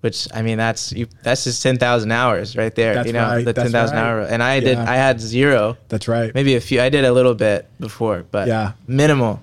Which 0.00 0.28
I 0.32 0.42
mean, 0.42 0.58
that's 0.58 0.92
you, 0.92 1.08
that's 1.24 1.42
just 1.42 1.60
ten 1.60 1.76
thousand 1.76 2.12
hours 2.12 2.56
right 2.56 2.72
there. 2.74 2.94
That's 2.94 3.06
you 3.08 3.12
know, 3.12 3.24
right, 3.28 3.44
the 3.44 3.52
that's 3.52 3.64
ten 3.64 3.72
thousand 3.72 3.96
right. 3.96 4.04
hour. 4.04 4.20
And 4.20 4.42
I 4.44 4.60
did. 4.60 4.78
I 4.78 4.94
had 4.94 5.20
zero 5.20 5.76
That's 5.88 6.06
right. 6.06 6.32
maybe 6.34 6.54
a 6.54 6.60
few. 6.60 6.80
I 6.80 6.88
did 6.88 7.04
a 7.04 7.12
little 7.12 7.34
bit 7.34 7.66
before, 7.80 8.24
but 8.30 8.46
Yeah. 8.46 8.72
minimal. 8.86 9.42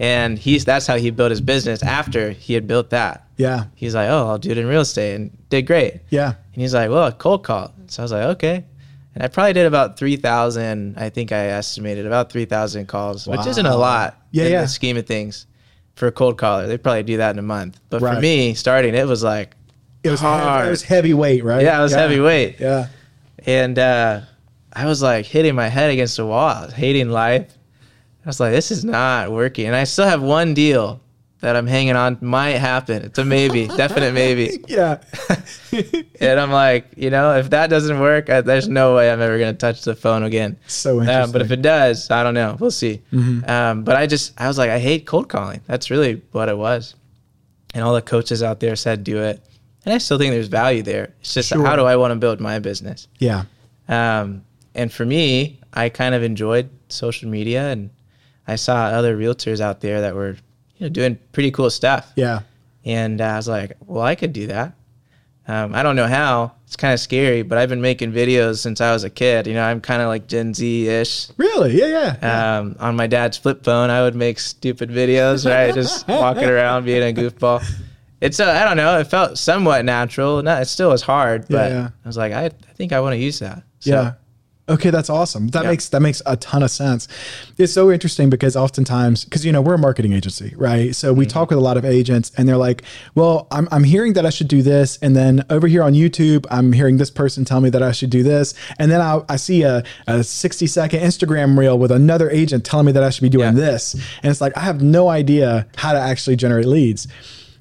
And 0.00 0.38
he's 0.38 0.64
that's 0.64 0.86
how 0.86 0.96
he 0.96 1.10
built 1.10 1.30
his 1.30 1.42
business. 1.42 1.82
After 1.82 2.30
he 2.30 2.54
had 2.54 2.66
built 2.66 2.90
that, 2.90 3.26
Yeah. 3.36 3.64
he's 3.74 3.94
like, 3.94 4.08
"Oh, 4.08 4.26
I'll 4.28 4.38
do 4.38 4.50
it 4.50 4.58
in 4.58 4.66
real 4.66 4.80
estate," 4.80 5.14
and 5.16 5.30
did 5.50 5.66
great. 5.66 6.00
Yeah. 6.08 6.28
And 6.54 6.62
he's 6.62 6.72
like, 6.74 6.88
"Well, 6.88 7.06
a 7.06 7.12
cold 7.12 7.44
call." 7.44 7.70
So 7.88 8.02
I 8.02 8.04
was 8.04 8.12
like, 8.12 8.22
"Okay." 8.36 8.64
And 9.14 9.22
I 9.22 9.28
probably 9.28 9.52
did 9.52 9.66
about 9.66 9.96
three 9.98 10.16
thousand. 10.16 10.96
I 10.98 11.08
think 11.08 11.30
I 11.32 11.46
estimated 11.46 12.06
about 12.06 12.30
three 12.32 12.44
thousand 12.46 12.86
calls, 12.86 13.26
which 13.26 13.46
isn't 13.46 13.66
a 13.66 13.76
lot 13.76 14.20
Yeah, 14.32 14.44
in 14.46 14.52
yeah. 14.52 14.60
the 14.62 14.68
scheme 14.68 14.96
of 14.96 15.06
things 15.06 15.46
for 15.94 16.08
a 16.08 16.12
cold 16.12 16.36
caller. 16.38 16.66
They 16.66 16.76
probably 16.78 17.04
do 17.04 17.16
that 17.18 17.30
in 17.30 17.38
a 17.38 17.42
month. 17.42 17.78
But 17.90 18.02
Right. 18.02 18.16
for 18.16 18.20
me, 18.20 18.54
starting, 18.54 18.94
it 18.94 19.06
was 19.06 19.22
like 19.22 19.54
It 20.02 20.10
was 20.10 20.20
hard. 20.20 20.66
It 20.66 20.70
was 20.70 20.82
heavyweight, 20.82 21.44
right? 21.44 21.62
yeah, 21.62 21.78
it 21.78 21.82
was 21.82 21.92
heavyweight 21.94 22.58
Yeah. 22.60 22.88
and 23.46 23.78
uh, 23.78 24.20
I 24.72 24.86
was 24.86 25.00
like 25.02 25.26
hitting 25.26 25.54
my 25.54 25.68
head 25.68 25.90
against 25.92 26.16
the 26.16 26.26
wall, 26.26 26.48
I 26.48 26.64
was 26.66 26.74
hating 26.74 27.08
life. 27.10 27.46
I 28.24 28.28
was 28.28 28.40
like, 28.40 28.52
this 28.52 28.70
is 28.72 28.84
not 28.84 29.30
working, 29.30 29.66
and 29.66 29.76
I 29.76 29.84
still 29.84 30.06
have 30.06 30.22
one 30.22 30.54
deal 30.54 31.00
that 31.44 31.56
I'm 31.56 31.66
hanging 31.66 31.94
on. 31.94 32.16
Might 32.20 32.56
happen. 32.58 33.02
It's 33.02 33.18
a 33.18 33.24
maybe, 33.24 33.66
definite 33.76 34.14
maybe. 34.14 34.64
Yeah. 34.66 34.98
And 36.20 36.40
I'm 36.40 36.50
like, 36.50 36.86
you 36.96 37.10
know, 37.10 37.36
if 37.36 37.50
that 37.50 37.68
doesn't 37.68 37.98
work, 38.00 38.30
I, 38.30 38.40
there's 38.40 38.68
no 38.68 38.94
way 38.96 39.10
I'm 39.10 39.20
ever 39.20 39.38
gonna 39.38 39.52
touch 39.52 39.82
the 39.82 39.94
phone 39.94 40.22
again. 40.22 40.56
so 40.66 41.00
Um, 41.00 41.00
interesting. 41.02 41.22
Mm-hmm. 41.22 41.32
but 41.32 41.42
if 41.42 41.50
it 41.50 41.62
does, 41.62 42.10
I 42.10 42.22
don't 42.22 42.34
know. 42.34 42.56
We'll 42.58 42.70
see. 42.70 43.02
Um, 43.12 43.84
but 43.84 43.96
I 43.96 44.06
just, 44.06 44.32
I 44.40 44.48
was 44.48 44.56
like, 44.56 44.70
I 44.70 44.78
hate 44.78 45.04
cold 45.06 45.28
calling. 45.28 45.60
That's 45.66 45.90
really 45.90 46.22
what 46.32 46.48
it 46.48 46.56
was. 46.56 46.94
And 47.74 47.82
all 47.84 47.92
the 47.94 48.02
coaches 48.02 48.42
out 48.42 48.60
there 48.60 48.76
said 48.76 49.02
do 49.04 49.18
it, 49.22 49.44
and 49.84 49.92
I 49.92 49.98
still 49.98 50.16
think 50.16 50.30
there's 50.32 50.46
value 50.48 50.82
there. 50.82 51.12
It's 51.20 51.34
just 51.34 51.48
Sure. 51.50 51.64
how 51.66 51.76
do 51.76 51.84
I 51.84 51.96
want 51.96 52.12
to 52.12 52.16
build 52.16 52.40
my 52.40 52.58
business? 52.60 53.08
yeah. 53.18 53.44
Um, 53.88 54.44
and 54.74 54.90
for 54.92 55.04
me, 55.04 55.60
I 55.74 55.88
kind 55.90 56.14
of 56.14 56.22
enjoyed 56.22 56.70
social 56.88 57.28
media, 57.28 57.70
and 57.70 57.90
I 58.46 58.56
saw 58.56 58.76
other 58.86 59.16
realtors 59.18 59.60
out 59.60 59.80
there 59.82 60.00
that 60.00 60.14
were, 60.14 60.36
you 60.76 60.86
know, 60.86 60.88
doing 60.90 61.18
pretty 61.32 61.50
cool 61.50 61.70
stuff. 61.70 62.12
Yeah. 62.16 62.40
And 62.84 63.20
uh, 63.20 63.24
I 63.24 63.36
was 63.36 63.48
like, 63.48 63.76
well, 63.86 64.02
I 64.02 64.14
could 64.14 64.32
do 64.32 64.46
that. 64.48 64.74
Um, 65.46 65.74
I 65.74 65.82
don't 65.82 65.96
know 65.96 66.06
how. 66.06 66.52
It's 66.66 66.76
kind 66.76 66.94
of 66.94 67.00
scary, 67.00 67.42
but 67.42 67.58
I've 67.58 67.68
been 67.68 67.82
making 67.82 68.12
videos 68.12 68.58
since 68.58 68.80
I 68.80 68.92
was 68.92 69.04
a 69.04 69.10
kid. 69.10 69.46
You 69.46 69.54
know, 69.54 69.62
I'm 69.62 69.80
kind 69.80 70.00
of 70.00 70.08
like 70.08 70.26
Gen 70.26 70.54
Z 70.54 70.88
ish. 70.88 71.28
Really? 71.36 71.78
Yeah. 71.78 71.86
Yeah. 71.86 72.16
yeah. 72.22 72.58
Um, 72.58 72.76
on 72.80 72.96
my 72.96 73.06
dad's 73.06 73.36
flip 73.36 73.62
phone, 73.62 73.90
I 73.90 74.02
would 74.02 74.14
make 74.14 74.38
stupid 74.38 74.90
videos, 74.90 75.48
right? 75.48 75.74
Just 75.74 76.08
walking 76.08 76.48
around 76.48 76.84
being 76.84 77.02
a 77.02 77.12
goofball. 77.20 77.64
It's 78.20 78.40
uh, 78.40 78.50
I 78.50 78.64
don't 78.64 78.78
know. 78.78 78.98
It 78.98 79.04
felt 79.04 79.36
somewhat 79.36 79.84
natural. 79.84 80.42
No, 80.42 80.58
it 80.58 80.64
still 80.66 80.88
was 80.88 81.02
hard, 81.02 81.46
but 81.48 81.70
Yeah, 81.70 81.78
yeah. 81.78 81.88
I 82.04 82.08
was 82.08 82.16
like, 82.16 82.32
I, 82.32 82.46
I 82.46 82.72
think 82.74 82.92
I 82.92 83.00
want 83.00 83.12
to 83.12 83.18
use 83.18 83.38
that. 83.40 83.62
So, 83.80 83.90
yeah. 83.90 84.12
Okay, 84.66 84.88
that's 84.88 85.10
awesome. 85.10 85.48
That 85.48 85.64
Yeah. 85.64 85.70
makes 85.70 85.88
that 85.90 86.00
makes 86.00 86.22
a 86.24 86.36
ton 86.36 86.62
of 86.62 86.70
sense. 86.70 87.06
It's 87.58 87.72
so 87.72 87.92
interesting 87.92 88.30
because 88.30 88.56
oftentimes, 88.56 89.24
because 89.24 89.44
you 89.44 89.52
know 89.52 89.60
we're 89.60 89.74
a 89.74 89.78
marketing 89.78 90.14
agency, 90.14 90.54
right? 90.56 90.96
So 90.96 91.10
Mm-hmm. 91.10 91.18
we 91.18 91.26
talk 91.26 91.50
with 91.50 91.58
a 91.58 91.62
lot 91.62 91.76
of 91.76 91.84
agents, 91.84 92.32
and 92.38 92.48
they're 92.48 92.56
like, 92.56 92.82
"Well, 93.14 93.46
I'm 93.50 93.68
I'm 93.70 93.84
hearing 93.84 94.14
that 94.14 94.24
I 94.24 94.30
should 94.30 94.48
do 94.48 94.62
this, 94.62 94.98
and 95.02 95.14
then 95.14 95.44
over 95.50 95.66
here 95.68 95.82
on 95.82 95.92
YouTube, 95.92 96.46
I'm 96.50 96.72
hearing 96.72 96.96
this 96.96 97.10
person 97.10 97.44
tell 97.44 97.60
me 97.60 97.68
that 97.70 97.82
I 97.82 97.92
should 97.92 98.08
do 98.08 98.22
this, 98.22 98.54
and 98.78 98.90
then 98.90 99.02
I, 99.02 99.20
I 99.28 99.36
see 99.36 99.64
a, 99.64 99.82
a 100.06 100.24
60 100.24 100.66
second 100.66 101.00
Instagram 101.00 101.58
reel 101.58 101.78
with 101.78 101.92
another 101.92 102.30
agent 102.30 102.64
telling 102.64 102.86
me 102.86 102.92
that 102.92 103.02
I 103.02 103.10
should 103.10 103.22
be 103.22 103.28
doing 103.28 103.54
Yeah. 103.56 103.60
this, 103.70 103.92
and 104.22 104.30
it's 104.30 104.40
like 104.40 104.56
I 104.56 104.60
have 104.60 104.80
no 104.80 105.08
idea 105.10 105.66
how 105.76 105.92
to 105.92 105.98
actually 106.00 106.36
generate 106.36 106.66
leads, 106.66 107.06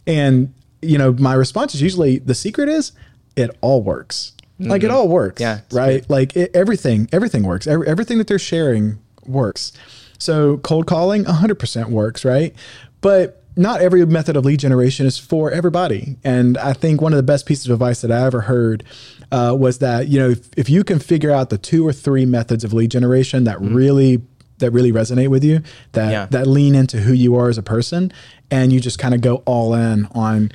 and 0.08 0.54
you 0.82 0.98
know 0.98 1.12
my 1.14 1.34
response 1.34 1.76
is 1.76 1.82
usually 1.82 2.20
the 2.20 2.36
secret 2.36 2.70
is 2.70 2.92
it 3.36 3.50
all 3.62 3.82
works. 3.82 4.33
Like 4.60 4.84
it 4.84 4.92
all 4.92 5.08
works. 5.08 5.42
Yeah, 5.42 5.62
Right. 5.72 6.08
Like 6.10 6.36
it, 6.36 6.52
everything, 6.56 7.10
everything 7.12 7.44
works. 7.44 7.68
Every, 7.68 7.88
everything 7.88 8.18
that 8.20 8.28
they're 8.28 8.40
sharing 8.40 9.00
works. 9.26 9.74
So 10.20 10.58
cold 10.58 10.86
calling 10.88 11.26
100% 11.26 11.90
works. 11.90 12.24
Right. 12.24 12.56
But 13.02 13.44
not 13.56 13.82
every 13.82 14.06
method 14.06 14.36
of 14.38 14.46
lead 14.46 14.60
generation 14.60 15.06
is 15.06 15.18
for 15.18 15.52
everybody. 15.52 16.18
And 16.24 16.58
I 16.58 16.74
think 16.74 17.02
one 17.02 17.14
of 17.14 17.18
the 17.18 17.24
best 17.24 17.46
pieces 17.46 17.68
of 17.68 17.74
advice 17.74 18.02
that 18.02 18.12
I 18.12 18.26
ever 18.26 18.42
heard 18.42 18.84
uh, 19.32 19.56
was 19.60 19.80
that, 19.80 20.08
you 20.08 20.18
know, 20.20 20.30
if, 20.30 20.50
if 20.58 20.70
you 20.70 20.84
can 20.84 20.98
figure 21.00 21.30
out 21.32 21.50
the 21.50 21.58
two 21.58 21.86
or 21.86 21.94
three 21.94 22.26
methods 22.26 22.64
of 22.64 22.74
lead 22.74 22.90
generation 22.92 23.44
that 23.44 23.60
really 23.62 24.22
that 24.60 24.72
really 24.72 24.92
resonate 24.92 25.28
with 25.28 25.44
you, 25.44 25.62
that 25.92 26.12
Yeah. 26.12 26.26
that 26.28 26.48
lean 26.48 26.74
into 26.74 27.02
who 27.02 27.12
you 27.12 27.36
are 27.36 27.50
as 27.50 27.58
a 27.58 27.64
person, 27.64 28.14
and 28.50 28.72
you 28.72 28.80
just 28.80 28.98
kind 28.98 29.14
of 29.14 29.20
go 29.22 29.38
all 29.46 29.74
in 29.74 30.08
on 30.14 30.52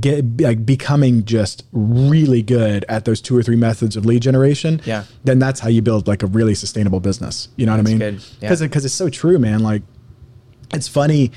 get 0.00 0.40
like 0.40 0.64
becoming 0.66 1.24
just 1.24 1.64
really 1.72 2.42
good 2.42 2.84
at 2.88 3.04
those 3.04 3.20
two 3.20 3.36
or 3.36 3.42
three 3.42 3.56
methods 3.56 3.96
of 3.96 4.04
lead 4.06 4.22
generation. 4.22 4.80
Yeah. 4.84 5.04
Then 5.24 5.38
that's 5.38 5.60
how 5.60 5.68
you 5.68 5.82
build 5.82 6.06
like 6.08 6.22
a 6.22 6.26
really 6.26 6.54
sustainable 6.54 7.00
business. 7.00 7.48
You 7.56 7.66
know 7.66 7.72
what 7.72 7.80
I 7.80 7.82
mean? 7.90 7.98
good. 7.98 8.14
Yeah. 8.14 8.22
Because 8.40 8.60
because 8.60 8.84
it's 8.84 8.94
so 8.94 9.08
true, 9.08 9.38
man. 9.38 9.60
Like 9.60 9.82
it's 10.74 10.88
funny. 10.88 11.32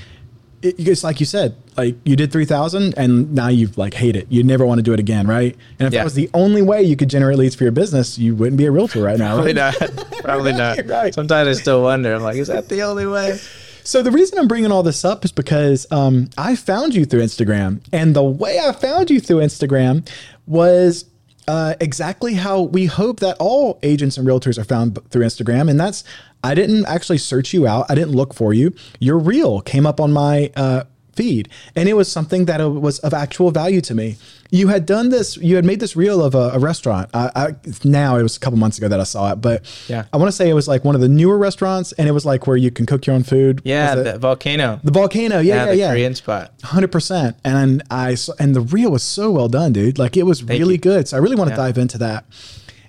It, 0.62 0.74
it's 0.78 1.04
like 1.04 1.20
you 1.20 1.26
said, 1.26 1.54
like 1.76 1.96
you 2.04 2.16
did 2.16 2.32
3000 2.32 2.94
and 2.96 3.34
now 3.34 3.48
you've 3.48 3.76
like 3.76 3.92
hate 3.94 4.16
it. 4.16 4.26
You 4.30 4.42
never 4.42 4.64
want 4.64 4.78
to 4.78 4.82
do 4.82 4.92
it 4.94 4.98
again. 5.00 5.26
Right. 5.26 5.54
And 5.78 5.86
if 5.86 5.92
Yeah. 5.92 6.00
that 6.00 6.04
was 6.04 6.14
the 6.14 6.30
only 6.32 6.62
way 6.62 6.82
you 6.82 6.96
could 6.96 7.10
generate 7.10 7.36
leads 7.38 7.54
for 7.54 7.64
your 7.64 7.72
business, 7.72 8.18
you 8.18 8.34
wouldn't 8.34 8.56
be 8.56 8.64
a 8.64 8.70
realtor 8.70 9.02
right 9.02 9.18
now. 9.18 9.34
Probably 9.34 9.52
Right? 9.54 9.74
not. 9.80 10.22
Probably 10.24 10.52
not. 10.64 10.86
Right. 10.86 11.12
Sometimes 11.14 11.48
I 11.48 11.60
still 11.60 11.82
wonder. 11.82 12.14
I'm 12.14 12.22
like, 12.22 12.36
is 12.36 12.48
that 12.48 12.68
the 12.70 12.82
only 12.82 13.06
way? 13.06 13.38
So 13.86 14.02
the 14.02 14.10
reason 14.10 14.36
I'm 14.36 14.48
bringing 14.48 14.72
all 14.72 14.82
this 14.82 15.04
up 15.04 15.24
is 15.24 15.30
because 15.30 15.86
um, 15.92 16.28
I 16.36 16.56
found 16.56 16.96
you 16.96 17.04
through 17.04 17.20
Instagram, 17.20 17.80
and 17.92 18.16
the 18.16 18.22
way 18.24 18.58
I 18.58 18.72
found 18.72 19.12
you 19.12 19.20
through 19.20 19.36
Instagram 19.36 20.08
was 20.44 21.04
uh, 21.46 21.74
exactly 21.80 22.34
how 22.34 22.62
we 22.62 22.86
hope 22.86 23.20
that 23.20 23.36
all 23.38 23.78
agents 23.84 24.18
and 24.18 24.26
realtors 24.26 24.58
are 24.58 24.64
found 24.64 24.98
through 25.10 25.24
Instagram, 25.24 25.70
and 25.70 25.78
that's 25.78 26.02
I 26.42 26.56
didn't 26.56 26.84
actually 26.86 27.18
search 27.18 27.54
you 27.54 27.68
out, 27.68 27.86
I 27.88 27.94
didn't 27.94 28.10
look 28.10 28.34
for 28.34 28.52
you. 28.52 28.74
Your 28.98 29.20
reel 29.20 29.60
came 29.60 29.86
up 29.86 30.00
on 30.00 30.12
my 30.12 30.50
uh, 30.56 30.82
feed, 31.16 31.48
and 31.74 31.88
it 31.88 31.94
was 31.94 32.10
something 32.10 32.44
that 32.46 32.60
was 32.60 32.98
of 33.00 33.12
actual 33.14 33.50
value 33.50 33.80
to 33.82 33.94
me. 33.94 34.16
You 34.50 34.68
had 34.68 34.86
done 34.86 35.08
this, 35.08 35.36
you 35.38 35.56
had 35.56 35.64
made 35.64 35.80
this 35.80 35.96
reel 35.96 36.22
of 36.22 36.34
a, 36.36 36.50
a 36.54 36.58
restaurant. 36.60 37.10
I, 37.12 37.30
I, 37.34 37.46
now 37.82 38.16
it 38.16 38.22
was 38.22 38.36
a 38.36 38.40
couple 38.40 38.58
months 38.60 38.78
ago 38.78 38.86
that 38.86 39.00
I 39.00 39.02
saw 39.04 39.32
it, 39.32 39.36
but 39.40 39.64
Yeah. 39.88 40.04
I 40.12 40.16
want 40.18 40.28
to 40.28 40.32
say 40.32 40.48
it 40.48 40.54
was 40.54 40.68
like 40.68 40.84
one 40.84 40.94
of 40.94 41.00
the 41.00 41.08
newer 41.08 41.36
restaurants, 41.36 41.90
and 41.92 42.08
it 42.08 42.12
was 42.12 42.24
like 42.24 42.46
where 42.46 42.56
you 42.56 42.70
can 42.70 42.86
cook 42.86 43.06
your 43.06 43.16
own 43.16 43.24
food. 43.24 43.60
Yeah, 43.64 43.96
the 43.96 44.18
volcano. 44.18 44.78
the 44.84 44.92
volcano, 44.92 45.40
yeah, 45.40 45.54
yeah, 45.56 45.64
the 45.66 45.76
yeah, 45.76 45.90
Korean 45.90 46.14
spot. 46.14 46.52
hundred 46.62 46.92
percent. 46.92 47.36
And 47.44 47.82
I 47.90 48.16
and 48.38 48.54
the 48.54 48.60
reel 48.60 48.90
was 48.92 49.02
so 49.02 49.32
well 49.32 49.48
done, 49.48 49.72
dude. 49.72 49.98
Like 49.98 50.16
it 50.16 50.22
was 50.24 50.44
really 50.44 50.74
you. 50.74 50.78
good. 50.78 51.08
So 51.08 51.16
I 51.16 51.20
really 51.20 51.36
want 51.36 51.48
to 51.50 51.54
Yeah. 51.56 51.64
dive 51.66 51.78
into 51.78 51.98
that. 51.98 52.24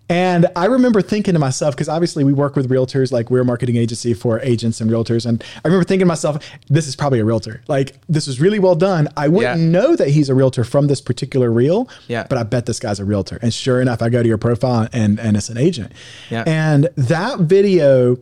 And 0.10 0.48
I 0.56 0.66
remember 0.66 1.02
thinking 1.02 1.34
to 1.34 1.40
myself, 1.40 1.76
because 1.76 1.90
obviously 1.90 2.24
we 2.24 2.32
work 2.32 2.56
with 2.56 2.70
realtors, 2.70 3.12
like 3.12 3.30
we're 3.30 3.42
a 3.42 3.46
marketing 3.46 3.76
agency 3.76 4.14
for 4.14 4.40
agents 4.40 4.80
and 4.80 4.90
realtors. 4.90 5.26
And 5.26 5.44
I 5.66 5.68
remember 5.68 5.84
thinking 5.84 6.06
to 6.06 6.08
myself, 6.08 6.42
this 6.70 6.88
is 6.88 6.96
probably 6.96 7.20
a 7.20 7.26
realtor. 7.26 7.62
Like 7.68 7.98
this 8.08 8.26
is 8.28 8.40
really 8.40 8.58
well 8.60 8.76
done. 8.76 9.10
I 9.18 9.28
wouldn't 9.28 9.60
Yeah. 9.60 9.68
know 9.68 9.96
that 9.98 10.08
he's 10.10 10.30
a 10.30 10.34
realtor 10.36 10.64
from 10.64 10.88
this 10.88 11.02
particular 11.02 11.52
reel, 11.52 11.90
Yeah. 12.08 12.26
but 12.30 12.38
I 12.38 12.44
bet 12.44 12.68
this 12.68 12.80
guy's 12.80 13.02
a 13.02 13.06
realtor. 13.06 13.38
And 13.42 13.54
sure 13.54 13.82
enough, 13.82 14.02
I 14.02 14.08
go 14.08 14.24
to 14.24 14.28
your 14.30 14.38
profile 14.38 14.88
and, 14.94 15.20
and 15.20 15.36
it's 15.36 15.50
an 15.50 15.58
agent. 15.58 15.92
Yeah. 16.30 16.44
And 16.48 16.88
that 16.96 17.40
video 17.40 18.18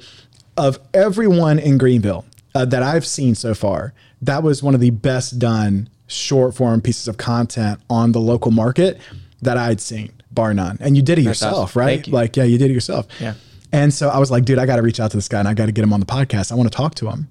of 0.57 0.79
everyone 0.93 1.59
in 1.59 1.77
Greenville 1.77 2.25
uh, 2.55 2.65
that 2.65 2.81
I've 2.81 3.05
seen 3.05 3.35
so 3.35 3.53
far, 3.53 3.93
that 4.23 4.41
was 4.41 4.63
one 4.63 4.73
of 4.73 4.79
the 4.79 4.89
best 4.89 5.37
done 5.37 5.89
short 6.07 6.55
form 6.55 6.81
pieces 6.81 7.07
of 7.07 7.17
content 7.17 7.79
on 7.91 8.11
the 8.11 8.21
local 8.21 8.49
market 8.51 8.99
that 9.41 9.57
I'd 9.57 9.81
seen, 9.81 10.11
bar 10.35 10.53
none. 10.53 10.77
And 10.81 10.95
you 10.95 11.01
did 11.01 11.17
it 11.17 11.23
That's 11.23 11.41
yourself, 11.41 11.69
awesome. 11.69 11.79
right? 11.79 12.05
You. 12.07 12.13
Like, 12.13 12.35
yeah, 12.37 12.43
you 12.43 12.57
did 12.57 12.69
it 12.69 12.73
yourself. 12.73 13.07
Yeah. 13.19 13.33
And 13.71 13.93
so 13.93 14.09
I 14.09 14.19
was 14.19 14.29
like, 14.31 14.45
dude, 14.45 14.59
I 14.59 14.65
got 14.65 14.75
to 14.75 14.81
reach 14.81 14.99
out 14.99 15.11
to 15.11 15.17
this 15.17 15.27
guy 15.27 15.39
and 15.39 15.47
I 15.47 15.53
got 15.53 15.65
to 15.65 15.71
get 15.71 15.83
him 15.83 15.91
on 15.93 15.99
the 15.99 16.05
podcast. 16.05 16.51
I 16.51 16.55
want 16.55 16.71
to 16.71 16.75
talk 16.75 16.95
to 16.95 17.09
him. 17.09 17.27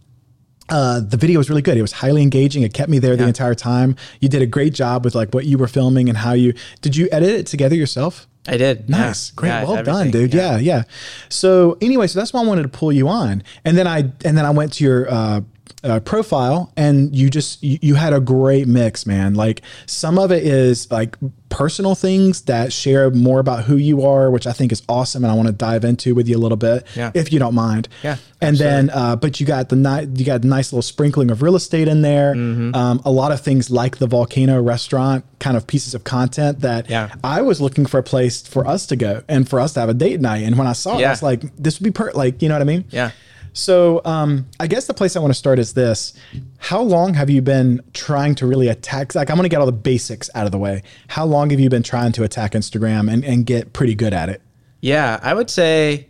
Uh, 0.69 1.01
the 1.01 1.17
video 1.19 1.39
was 1.39 1.51
really 1.51 1.63
good. 1.63 1.77
It 1.77 1.83
was 1.83 1.93
highly 1.93 2.23
engaging. 2.23 2.63
It 2.63 2.73
kept 2.73 2.89
me 2.89 2.99
there 2.99 3.17
the 3.17 3.27
entire 3.29 3.55
time. 3.55 3.97
You 4.21 4.31
did 4.31 4.41
a 4.41 4.47
great 4.47 4.73
job 4.73 5.05
with 5.05 5.15
like 5.15 5.33
what 5.35 5.45
you 5.45 5.59
were 5.59 5.69
filming 5.69 6.09
and 6.09 6.17
how 6.19 6.33
you 6.33 6.55
did. 6.81 6.97
You 6.97 7.09
edit 7.13 7.29
it 7.31 7.47
together 7.47 7.75
yourself? 7.75 8.27
I 8.49 8.57
did. 8.57 8.85
yeah. 8.89 8.97
Nice. 8.97 9.31
Great. 9.31 9.49
Yeah, 9.51 9.65
well 9.65 9.83
done, 9.83 10.11
dude. 10.11 10.33
Yeah. 10.35 10.59
yeah. 10.59 10.85
So 11.29 11.77
anyway, 11.81 12.07
so 12.07 12.19
that's 12.19 12.33
why 12.33 12.43
I 12.43 12.47
wanted 12.47 12.63
to 12.63 12.69
pull 12.69 12.93
you 12.93 13.09
on. 13.09 13.43
And 13.65 13.77
then 13.77 13.87
I 13.87 13.99
and 14.25 14.37
then 14.39 14.45
I 14.47 14.51
went 14.51 14.73
to 14.75 14.85
your 14.85 15.11
uh, 15.11 15.41
uh, 15.85 16.01
profile 16.01 16.73
and 16.77 17.15
you 17.15 17.29
just 17.31 17.63
you, 17.63 17.79
you 17.83 17.95
had 17.95 18.13
a 18.13 18.21
great 18.21 18.67
mix, 18.67 19.07
man. 19.07 19.35
Like 19.35 19.61
some 19.87 20.19
of 20.19 20.33
it 20.33 20.43
is 20.45 20.91
like 20.91 21.17
personal 21.51 21.95
things 21.95 22.41
that 22.43 22.73
share 22.73 23.11
more 23.11 23.39
about 23.39 23.63
who 23.65 23.77
you 23.77 24.03
are, 24.05 24.29
which 24.31 24.45
I 24.47 24.53
think 24.53 24.73
is 24.73 24.83
awesome 24.89 25.23
and 25.23 25.31
I 25.31 25.37
want 25.37 25.47
to 25.47 25.53
dive 25.53 25.85
into 25.85 26.13
with 26.15 26.27
you 26.29 26.37
a 26.37 26.43
little 26.43 26.57
bit 26.57 26.85
Yeah. 26.97 27.13
if 27.15 27.33
you 27.33 27.39
don't 27.39 27.55
mind. 27.55 27.89
Yeah, 28.03 28.17
And 28.41 28.57
then 28.57 28.91
uh, 28.91 29.15
but 29.15 29.39
you 29.39 29.47
got 29.47 29.69
the 29.69 29.77
ni- 29.77 30.09
you 30.19 30.25
got 30.25 30.43
a 30.43 30.47
nice 30.49 30.73
little 30.73 30.83
sprinkling 30.83 31.31
of 31.31 31.43
real 31.43 31.55
estate 31.55 31.87
in 31.87 32.03
there. 32.03 32.35
Mm-hmm. 32.35 32.75
Um, 32.75 33.01
a 33.05 33.11
lot 33.13 33.31
of 33.31 33.41
things 33.41 33.71
like 33.71 33.99
the 33.99 34.09
volcano 34.09 34.61
restaurant 34.61 35.25
kind 35.39 35.57
of 35.57 35.67
pieces 35.69 35.95
of 35.95 36.03
content 36.03 36.61
that 36.63 36.91
Yeah. 36.91 37.15
I 37.23 37.43
was 37.43 37.61
looking 37.61 37.87
for 37.87 37.99
a 37.99 38.03
place 38.03 38.45
for 38.45 38.67
us 38.67 38.87
to 38.87 38.97
go 38.97 39.23
and 39.29 39.49
for 39.49 39.61
us 39.61 39.75
to 39.75 39.81
have 39.81 39.89
a 39.89 39.95
date 39.95 40.21
night. 40.21 40.43
And 40.45 40.59
when 40.59 40.67
I 40.67 40.73
saw 40.73 40.99
it, 40.99 41.05
I 41.05 41.11
was 41.11 41.23
like, 41.23 41.43
this 41.57 41.79
would 41.79 41.85
be 41.85 41.91
per 41.93 42.11
like, 42.15 42.43
you 42.43 42.49
know 42.49 42.57
what 42.57 42.63
I 42.63 42.65
mean? 42.65 42.85
Yeah. 42.91 43.11
So 43.57 44.03
um, 44.05 44.47
I 44.59 44.67
guess 44.67 44.87
the 44.87 44.95
place 44.95 45.15
I 45.17 45.21
want 45.21 45.31
to 45.33 45.39
start 45.39 45.59
is 45.61 45.73
this. 45.75 46.13
How 46.59 46.83
long 46.83 47.15
have 47.15 47.31
you 47.31 47.41
been 47.41 47.81
trying 47.95 48.35
to 48.37 48.47
really 48.47 48.67
attack? 48.69 49.15
Like, 49.15 49.31
I'm 49.31 49.37
going 49.37 49.45
to 49.45 49.49
get 49.49 49.61
all 49.61 49.67
the 49.67 49.73
basics 49.73 50.29
out 50.35 50.45
of 50.45 50.53
the 50.53 50.59
way. 50.59 50.83
How 51.09 51.25
long 51.25 51.51
have 51.51 51.61
you 51.61 51.71
been 51.71 51.85
trying 51.85 52.11
to 52.13 52.25
attack 52.25 52.53
Instagram 52.53 53.11
and, 53.11 53.25
and 53.25 53.47
get 53.47 53.73
pretty 53.73 53.95
good 53.95 54.13
at 54.13 54.29
it? 54.29 54.43
Yeah, 54.81 55.21
I 55.23 55.33
would 55.35 55.49
say 55.51 56.09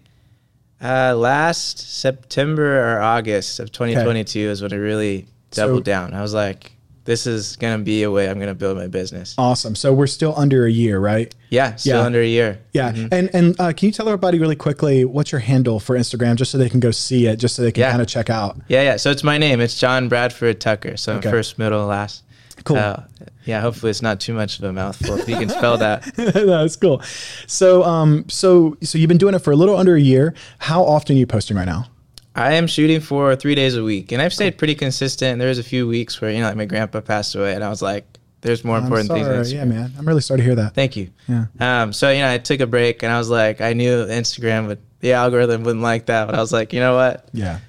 uh, 0.82 1.14
last 1.14 1.78
September 2.00 2.96
or 2.96 3.02
August 3.02 3.60
of 3.60 3.70
2022 3.70 4.38
is 4.40 4.62
when 4.62 4.72
I 4.72 4.76
really 4.76 5.26
doubled 5.50 5.80
So- 5.80 5.82
down. 5.82 6.14
I 6.14 6.22
was 6.22 6.32
like, 6.32 6.72
this 7.04 7.26
is 7.26 7.56
going 7.56 7.78
to 7.78 7.84
be 7.84 8.02
a 8.02 8.10
way 8.10 8.28
I'm 8.30 8.36
going 8.38 8.48
to 8.48 8.54
build 8.54 8.78
my 8.78 8.86
business. 8.86 9.34
Awesome. 9.36 9.74
So 9.74 9.92
we're 9.92 10.06
still 10.06 10.32
under 10.36 10.64
a 10.66 10.70
year, 10.70 10.98
right? 10.98 11.34
Yeah, 11.50 11.76
still 11.76 11.98
Yeah. 11.98 12.04
under 12.06 12.20
a 12.22 12.26
year. 12.26 12.60
Yeah. 12.72 12.94
And 13.12 13.30
and 13.34 13.60
uh, 13.60 13.72
can 13.72 13.86
you 13.86 13.92
tell 13.92 14.08
everybody 14.08 14.38
really 14.38 14.56
quickly 14.56 15.04
what's 15.04 15.30
your 15.30 15.40
handle 15.40 15.80
for 15.80 15.96
Instagram 15.98 16.36
just 16.36 16.50
so 16.50 16.58
they 16.58 16.68
can 16.70 16.80
go 16.80 16.90
see 16.90 17.26
it, 17.26 17.36
just 17.36 17.54
so 17.56 17.62
they 17.62 17.72
can 17.72 17.82
Yeah. 17.82 17.90
kind 17.90 18.02
of 18.02 18.08
check 18.08 18.30
out? 18.30 18.56
Yeah, 18.68 18.82
yeah. 18.82 18.96
So 18.96 19.10
it's 19.10 19.22
my 19.22 19.36
name. 19.38 19.60
It's 19.60 19.78
John 19.78 20.08
Bradford 20.08 20.60
Tucker. 20.60 20.96
So 20.96 21.14
Okay. 21.16 21.30
first, 21.30 21.58
middle, 21.58 21.84
last. 21.86 22.22
Cool. 22.64 22.76
Uh, 22.78 23.02
yeah, 23.44 23.60
hopefully 23.60 23.90
it's 23.90 24.00
not 24.00 24.20
too 24.20 24.32
much 24.32 24.58
of 24.58 24.64
a 24.64 24.72
mouthful. 24.72 25.16
If 25.18 25.28
you 25.28 25.36
can 25.36 25.50
spell 25.50 25.76
that. 25.78 26.04
That's 26.16 26.76
cool. 26.76 27.02
So 27.46 27.82
um 27.84 28.24
so 28.28 28.76
so 28.82 28.96
you've 28.96 29.08
been 29.08 29.18
doing 29.18 29.34
it 29.34 29.40
for 29.40 29.50
a 29.52 29.56
little 29.56 29.76
under 29.76 29.94
a 29.96 30.00
year. 30.00 30.32
How 30.58 30.82
often 30.84 31.16
are 31.16 31.18
you 31.18 31.26
posting 31.26 31.56
right 31.56 31.66
now? 31.66 31.88
I 32.36 32.54
am 32.54 32.66
shooting 32.66 33.00
for 33.00 33.36
three 33.36 33.54
days 33.54 33.76
a 33.76 33.84
week, 33.84 34.10
and 34.12 34.20
I've 34.20 34.32
stayed 34.34 34.58
pretty 34.58 34.74
consistent. 34.74 35.38
There 35.38 35.48
was 35.48 35.58
a 35.58 35.62
few 35.62 35.86
weeks 35.86 36.20
where 36.20 36.30
you 36.30 36.40
know, 36.40 36.46
like 36.48 36.56
my 36.56 36.64
grandpa 36.64 37.00
passed 37.00 37.34
away, 37.34 37.54
and 37.54 37.62
I 37.62 37.68
was 37.68 37.80
like, 37.80 38.04
"There's 38.40 38.64
more 38.64 38.76
important 38.78 39.10
I'm 39.10 39.16
things." 39.18 39.26
sorry. 39.26 39.38
Instagram. 39.44 39.52
Yeah, 39.54 39.64
man. 39.64 39.92
I'm 39.98 40.06
really 40.08 40.20
sorry 40.20 40.38
to 40.38 40.44
hear 40.44 40.54
that. 40.56 40.74
Thank 40.74 40.96
you. 40.96 41.10
Yeah. 41.28 41.46
Um, 41.60 41.92
so 41.92 42.10
you 42.10 42.18
know, 42.20 42.30
I 42.30 42.38
took 42.38 42.60
a 42.60 42.66
break, 42.66 43.02
and 43.04 43.12
I 43.12 43.18
was 43.18 43.30
like, 43.30 43.60
I 43.60 43.72
knew 43.72 44.04
Instagram 44.06 44.66
would, 44.66 44.80
the 45.00 45.12
algorithm 45.12 45.62
wouldn't 45.62 45.82
like 45.82 46.06
that, 46.06 46.26
but 46.26 46.34
I 46.34 46.40
was 46.40 46.52
like, 46.52 46.72
you 46.72 46.80
know 46.80 46.96
what, 46.96 47.28
Yeah. 47.32 47.60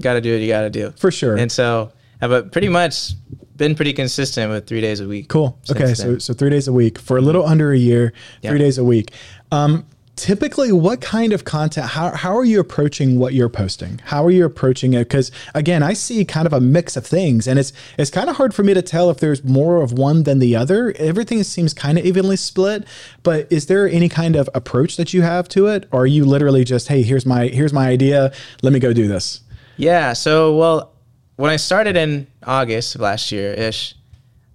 got 0.00 0.14
to 0.14 0.20
do 0.22 0.32
what 0.32 0.40
you 0.40 0.48
got 0.48 0.62
to 0.62 0.70
do. 0.70 0.92
For 0.96 1.10
sure. 1.10 1.36
And 1.36 1.52
so, 1.52 1.92
uh, 2.22 2.28
but 2.28 2.50
pretty 2.52 2.68
much 2.68 3.12
been 3.56 3.74
pretty 3.74 3.92
consistent 3.92 4.50
with 4.50 4.66
three 4.66 4.80
days 4.80 5.00
a 5.00 5.06
week. 5.06 5.28
Cool. 5.28 5.58
Okay, 5.70 5.92
so 5.94 6.18
so 6.18 6.32
three 6.32 6.48
days 6.50 6.66
a 6.66 6.72
week 6.72 6.98
for 6.98 7.18
a 7.18 7.20
little 7.20 7.44
under 7.44 7.72
a 7.72 7.78
year, 7.78 8.12
Yeah. 8.40 8.50
three 8.50 8.58
days 8.58 8.78
a 8.78 8.84
week. 8.84 9.12
Um, 9.52 9.84
typically, 10.16 10.72
what 10.72 11.00
kind 11.00 11.32
of 11.32 11.44
content? 11.44 11.86
How 11.88 12.10
how 12.14 12.36
are 12.36 12.44
you 12.44 12.60
approaching 12.60 13.18
what 13.18 13.34
you're 13.34 13.48
posting? 13.48 14.00
How 14.04 14.24
are 14.24 14.30
you 14.30 14.44
approaching 14.44 14.92
it? 14.94 15.00
Because 15.04 15.30
again, 15.54 15.82
I 15.82 15.92
see 15.94 16.24
kind 16.24 16.46
of 16.46 16.52
a 16.52 16.60
mix 16.60 16.96
of 16.96 17.06
things, 17.06 17.46
and 17.48 17.58
it's 17.58 17.72
it's 17.98 18.10
kind 18.10 18.28
of 18.30 18.36
hard 18.36 18.54
for 18.54 18.62
me 18.62 18.74
to 18.74 18.82
tell 18.82 19.10
if 19.10 19.18
there's 19.18 19.42
more 19.44 19.82
of 19.82 19.92
one 19.92 20.22
than 20.24 20.38
the 20.38 20.54
other. 20.56 20.94
Everything 20.98 21.42
seems 21.42 21.74
kind 21.74 21.98
of 21.98 22.04
evenly 22.04 22.36
split. 22.36 22.84
But 23.22 23.50
is 23.50 23.66
there 23.66 23.88
any 23.88 24.08
kind 24.08 24.36
of 24.36 24.48
approach 24.54 24.96
that 24.96 25.12
you 25.14 25.22
have 25.22 25.48
to 25.50 25.66
it, 25.66 25.88
or 25.92 26.02
are 26.02 26.06
you 26.06 26.24
literally 26.24 26.64
just, 26.64 26.88
hey, 26.88 27.02
here's 27.02 27.26
my 27.26 27.46
here's 27.48 27.72
my 27.72 27.88
idea, 27.88 28.32
let 28.62 28.72
me 28.72 28.78
go 28.78 28.92
do 28.92 29.08
this? 29.08 29.40
Yeah. 29.76 30.12
So, 30.12 30.56
well, 30.56 30.92
when 31.36 31.50
I 31.50 31.56
started 31.56 31.96
in 31.96 32.26
August 32.44 32.94
of 32.94 33.00
last 33.00 33.32
year 33.32 33.52
ish, 33.54 33.94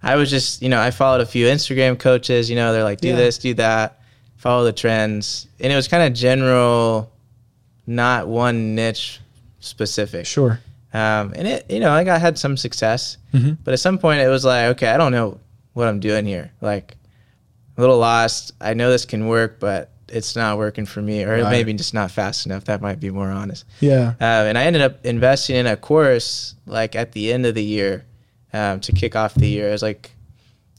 I 0.03 0.15
was 0.15 0.29
just, 0.29 0.61
you 0.61 0.69
know, 0.69 0.79
I 0.79 0.91
followed 0.91 1.21
a 1.21 1.25
few 1.25 1.47
Instagram 1.47 1.97
coaches, 1.97 2.49
you 2.49 2.55
know, 2.55 2.71
they're 2.71 2.83
like, 2.83 3.01
do 3.01 3.09
Yeah. 3.09 3.15
this, 3.15 3.39
do 3.39 3.53
that, 3.55 3.96
follow 4.37 4.63
the 4.63 4.73
trends. 4.73 5.47
And 5.59 5.71
it 5.71 5.75
was 5.75 5.87
kind 5.87 6.03
of 6.03 6.13
general, 6.13 7.11
not 7.85 8.27
one 8.27 8.75
niche 8.75 9.19
specific. 9.59 10.25
Sure. 10.25 10.59
Um, 10.93 11.33
and 11.35 11.47
it, 11.47 11.69
you 11.69 11.79
know, 11.79 11.89
like 11.89 12.07
I 12.07 12.17
had 12.17 12.37
some 12.39 12.57
success, 12.57 13.17
Mm-hmm. 13.33 13.53
but 13.63 13.73
at 13.73 13.79
some 13.79 13.97
point 13.99 14.21
it 14.21 14.29
was 14.29 14.45
like, 14.45 14.67
okay, 14.75 14.87
I 14.87 14.97
don't 14.97 15.11
know 15.11 15.39
what 15.73 15.87
I'm 15.87 15.99
doing 15.99 16.25
here. 16.25 16.51
Like, 16.61 16.95
a 17.77 17.81
little 17.81 17.97
lost. 17.99 18.53
I 18.59 18.73
know 18.73 18.89
this 18.89 19.05
can 19.05 19.27
work, 19.27 19.59
but 19.59 19.91
it's 20.07 20.35
not 20.35 20.57
working 20.57 20.85
for 20.87 21.01
me, 21.01 21.23
or 21.23 21.43
Right. 21.43 21.51
maybe 21.51 21.73
just 21.73 21.93
not 21.93 22.09
fast 22.09 22.45
enough. 22.47 22.63
That 22.65 22.81
might 22.81 22.99
be 22.99 23.11
more 23.11 23.29
honest. 23.29 23.65
Yeah. 23.81 24.13
Uh, 24.19 24.23
and 24.49 24.57
I 24.57 24.63
ended 24.63 24.81
up 24.81 25.05
investing 25.05 25.57
in 25.57 25.67
a 25.67 25.75
course 25.77 26.55
like 26.65 26.95
at 26.95 27.11
the 27.11 27.31
end 27.31 27.45
of 27.45 27.53
the 27.53 27.63
year 27.63 28.05
um, 28.53 28.79
to 28.79 28.91
kick 28.93 29.15
off 29.15 29.35
the 29.35 29.47
year. 29.47 29.67
It 29.67 29.71
was 29.73 29.83
like, 29.83 30.09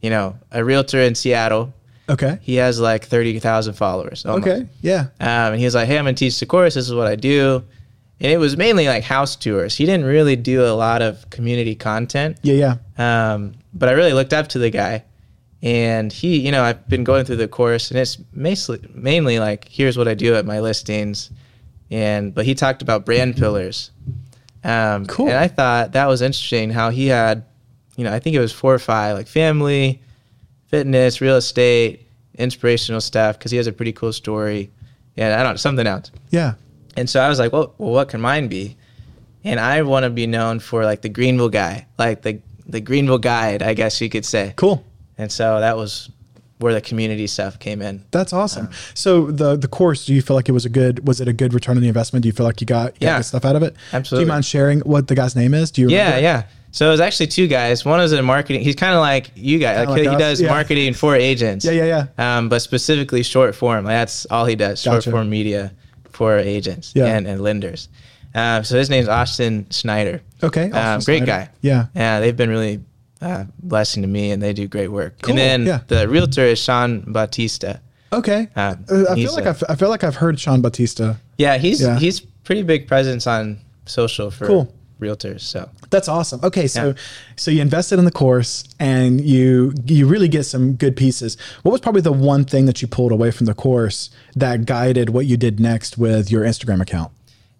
you 0.02 0.10
know, 0.10 0.36
a 0.50 0.64
realtor 0.64 1.00
in 1.00 1.14
Seattle 1.14 1.72
Okay. 2.08 2.38
He 2.42 2.56
has 2.56 2.80
like 2.80 3.04
thirty 3.04 3.38
thousand 3.38 3.74
followers. 3.74 4.24
almost. 4.24 4.46
Okay. 4.48 4.66
Yeah. 4.80 5.06
Um, 5.20 5.52
and 5.52 5.58
he 5.58 5.64
was 5.64 5.74
like, 5.74 5.86
"Hey, 5.88 5.98
I'm 5.98 6.04
gonna 6.04 6.14
teach 6.14 6.38
the 6.40 6.46
course. 6.46 6.74
This 6.74 6.86
is 6.88 6.94
what 6.94 7.06
I 7.06 7.16
do." 7.16 7.62
And 8.20 8.32
it 8.32 8.38
was 8.38 8.56
mainly 8.56 8.88
like 8.88 9.04
house 9.04 9.36
tours. 9.36 9.76
He 9.76 9.86
didn't 9.86 10.06
really 10.06 10.34
do 10.34 10.64
a 10.64 10.74
lot 10.74 11.02
of 11.02 11.28
community 11.30 11.74
content. 11.76 12.38
Yeah. 12.42 12.76
Yeah. 12.98 13.32
Um, 13.34 13.54
but 13.74 13.88
I 13.88 13.92
really 13.92 14.12
looked 14.12 14.32
up 14.32 14.48
to 14.48 14.58
the 14.58 14.70
guy, 14.70 15.04
and 15.62 16.12
he, 16.12 16.38
you 16.40 16.50
know, 16.50 16.62
I've 16.64 16.88
been 16.88 17.04
going 17.04 17.24
through 17.24 17.36
the 17.36 17.46
course, 17.48 17.90
and 17.90 17.98
it's 18.00 18.18
mainly 18.32 18.80
mainly 18.94 19.38
like, 19.38 19.68
here's 19.68 19.96
what 19.96 20.08
I 20.08 20.14
do 20.14 20.34
at 20.34 20.44
my 20.46 20.60
listings, 20.60 21.30
and 21.90 22.34
but 22.34 22.44
he 22.44 22.54
talked 22.54 22.82
about 22.82 23.04
brand 23.04 23.36
pillars. 23.36 23.90
Um, 24.64 25.06
Cool. 25.06 25.28
And 25.28 25.36
I 25.38 25.46
thought 25.48 25.92
that 25.92 26.06
was 26.06 26.20
interesting 26.20 26.70
how 26.70 26.90
he 26.90 27.06
had, 27.06 27.44
you 27.96 28.02
know, 28.04 28.12
I 28.12 28.18
think 28.18 28.34
it 28.34 28.40
was 28.40 28.52
four 28.52 28.74
or 28.74 28.78
five, 28.80 29.16
like 29.16 29.28
family, 29.28 30.02
fitness, 30.68 31.20
real 31.20 31.36
estate, 31.36 32.06
inspirational 32.38 33.00
stuff, 33.00 33.38
because 33.38 33.50
he 33.50 33.56
has 33.56 33.66
a 33.66 33.72
pretty 33.72 33.92
cool 33.92 34.12
story, 34.12 34.70
and 35.16 35.32
I 35.34 35.42
don't 35.42 35.52
know 35.54 35.56
something 35.56 35.86
else. 35.86 36.10
Yeah. 36.30 36.54
And 36.96 37.08
so 37.08 37.20
I 37.20 37.28
was 37.28 37.38
like, 37.38 37.52
well, 37.52 37.74
well 37.78 37.92
what 37.92 38.08
can 38.08 38.20
mine 38.20 38.48
be? 38.48 38.76
And 39.44 39.60
I 39.60 39.82
want 39.82 40.04
to 40.04 40.10
be 40.10 40.26
known 40.26 40.58
for 40.60 40.84
like 40.84 41.02
the 41.02 41.08
Greenville 41.08 41.48
guy, 41.48 41.86
like 41.98 42.22
the 42.22 42.40
the 42.66 42.80
Greenville 42.80 43.18
guide, 43.18 43.62
I 43.62 43.72
guess 43.74 44.00
you 44.00 44.10
could 44.10 44.24
say. 44.24 44.52
Cool. 44.56 44.84
And 45.16 45.32
so 45.32 45.60
that 45.60 45.76
was 45.76 46.10
where 46.58 46.74
the 46.74 46.80
community 46.80 47.26
stuff 47.28 47.58
came 47.58 47.80
in. 47.80 48.04
That's 48.10 48.32
awesome. 48.32 48.66
Uh, 48.66 48.72
so 48.94 49.30
the 49.30 49.56
the 49.56 49.68
course, 49.68 50.04
do 50.04 50.12
you 50.12 50.20
feel 50.22 50.36
like 50.36 50.48
it 50.48 50.52
was 50.52 50.64
a 50.66 50.68
good? 50.68 51.06
Was 51.06 51.20
it 51.20 51.28
a 51.28 51.32
good 51.32 51.54
return 51.54 51.76
on 51.76 51.82
the 51.82 51.88
investment? 51.88 52.24
Do 52.24 52.28
you 52.28 52.32
feel 52.32 52.44
like 52.44 52.60
you 52.60 52.66
got, 52.66 52.94
got 52.94 53.02
Yeah. 53.02 53.18
good 53.18 53.24
stuff 53.24 53.44
out 53.44 53.56
of 53.56 53.62
it? 53.62 53.74
Absolutely. 53.92 54.24
Do 54.24 54.26
you 54.26 54.32
mind 54.32 54.44
sharing 54.44 54.80
what 54.80 55.06
the 55.06 55.14
guy's 55.14 55.36
name 55.36 55.54
is? 55.54 55.70
Do 55.70 55.82
you? 55.82 55.88
Yeah, 55.88 56.18
yeah. 56.18 56.42
So 56.70 56.86
it 56.86 56.90
was 56.90 57.00
actually 57.00 57.28
two 57.28 57.46
guys. 57.48 57.84
One 57.84 57.98
was 57.98 58.12
in 58.12 58.24
marketing. 58.24 58.60
He's 58.62 58.76
kind 58.76 58.94
of 58.94 59.00
like 59.00 59.30
you 59.34 59.58
guys. 59.58 59.78
Like, 59.80 59.88
like 59.88 60.02
he 60.02 60.08
us, 60.08 60.18
does 60.18 60.40
yeah. 60.42 60.50
marketing 60.50 60.94
for 60.94 61.16
agents. 61.16 61.64
Yeah. 61.64 61.72
Yeah. 61.72 62.06
Yeah. 62.18 62.36
Um, 62.38 62.48
but 62.48 62.60
specifically 62.60 63.22
short 63.22 63.54
form. 63.54 63.84
Like 63.84 63.94
that's 63.94 64.26
all 64.26 64.44
he 64.44 64.54
does. 64.56 64.80
Short 64.82 64.96
Gotcha. 64.98 65.10
form 65.10 65.30
media 65.30 65.72
for 66.10 66.36
agents 66.38 66.92
Yeah. 66.94 67.06
and, 67.06 67.26
and 67.26 67.40
lenders. 67.40 67.88
Um, 68.34 68.62
so 68.64 68.76
his 68.76 68.90
name's 68.90 69.08
Austin 69.08 69.66
Schneider. 69.70 70.20
Okay. 70.42 70.70
Um, 70.70 71.00
great 71.00 71.24
Snyder. 71.24 71.26
guy. 71.26 71.48
Yeah. 71.62 71.86
Yeah, 71.94 72.20
they've 72.20 72.36
been 72.36 72.50
really 72.50 72.80
uh, 73.22 73.44
blessing 73.62 74.02
to 74.02 74.08
me, 74.08 74.30
and 74.30 74.42
they 74.42 74.52
do 74.52 74.68
great 74.68 74.88
work. 74.88 75.20
Cool, 75.22 75.30
And 75.30 75.38
then 75.38 75.66
yeah. 75.66 75.80
the 75.88 76.06
realtor 76.08 76.42
is 76.44 76.58
Sean 76.58 77.02
Batista. 77.06 77.78
Okay. 78.12 78.48
Um, 78.54 78.84
Uh, 78.90 79.04
I 79.10 79.14
feel 79.14 79.32
like 79.34 79.46
a- 79.46 79.48
I've, 79.50 79.64
I 79.70 79.74
feel 79.74 79.88
like 79.88 80.04
I've 80.04 80.16
heard 80.16 80.38
Sean 80.38 80.60
Batista. 80.60 81.14
Yeah, 81.38 81.56
he's 81.58 81.80
Yeah. 81.80 81.98
he's 81.98 82.20
pretty 82.20 82.62
big 82.62 82.86
presence 82.86 83.26
on 83.26 83.58
social 83.86 84.30
for 84.30 84.46
Cool. 84.46 84.74
Realtors. 85.00 85.40
So 85.40 85.68
That's 85.90 86.08
awesome. 86.08 86.40
Okay, 86.42 86.66
so 86.66 86.88
Yeah. 86.88 86.92
so 87.36 87.50
you 87.50 87.60
invested 87.62 87.98
in 87.98 88.04
the 88.04 88.10
course 88.10 88.64
and 88.78 89.20
you 89.20 89.72
you 89.86 90.06
really 90.06 90.28
get 90.28 90.44
some 90.44 90.74
good 90.74 90.96
pieces. 90.96 91.36
What 91.62 91.72
was 91.72 91.80
probably 91.80 92.02
the 92.02 92.12
one 92.12 92.44
thing 92.44 92.66
that 92.66 92.82
you 92.82 92.88
pulled 92.88 93.12
away 93.12 93.30
from 93.30 93.46
the 93.46 93.54
course 93.54 94.10
that 94.36 94.66
guided 94.66 95.10
what 95.10 95.26
you 95.26 95.36
did 95.36 95.60
next 95.60 95.98
with 95.98 96.30
your 96.30 96.44
Instagram 96.44 96.80
account? 96.80 97.12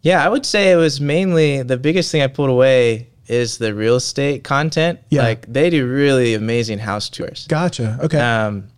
yeah, 0.03 0.25
I 0.25 0.29
would 0.29 0.47
say 0.47 0.71
it 0.71 0.77
was 0.77 1.01
mainly 1.01 1.63
the 1.63 1.77
biggest 1.77 2.13
thing 2.13 2.23
I 2.23 2.29
pulled 2.29 2.51
away 2.51 3.09
is 3.27 3.59
the 3.59 3.75
real 3.75 3.97
estate 3.97 4.43
content. 4.45 5.01
Yeah. 5.11 5.23
Like 5.23 5.45
they 5.53 5.71
do 5.71 5.87
really 5.87 6.35
amazing 6.35 6.79
house 6.79 7.09
tours. 7.11 7.47
Gotcha. 7.49 7.99
Okay. 8.03 8.19
Um, 8.19 8.69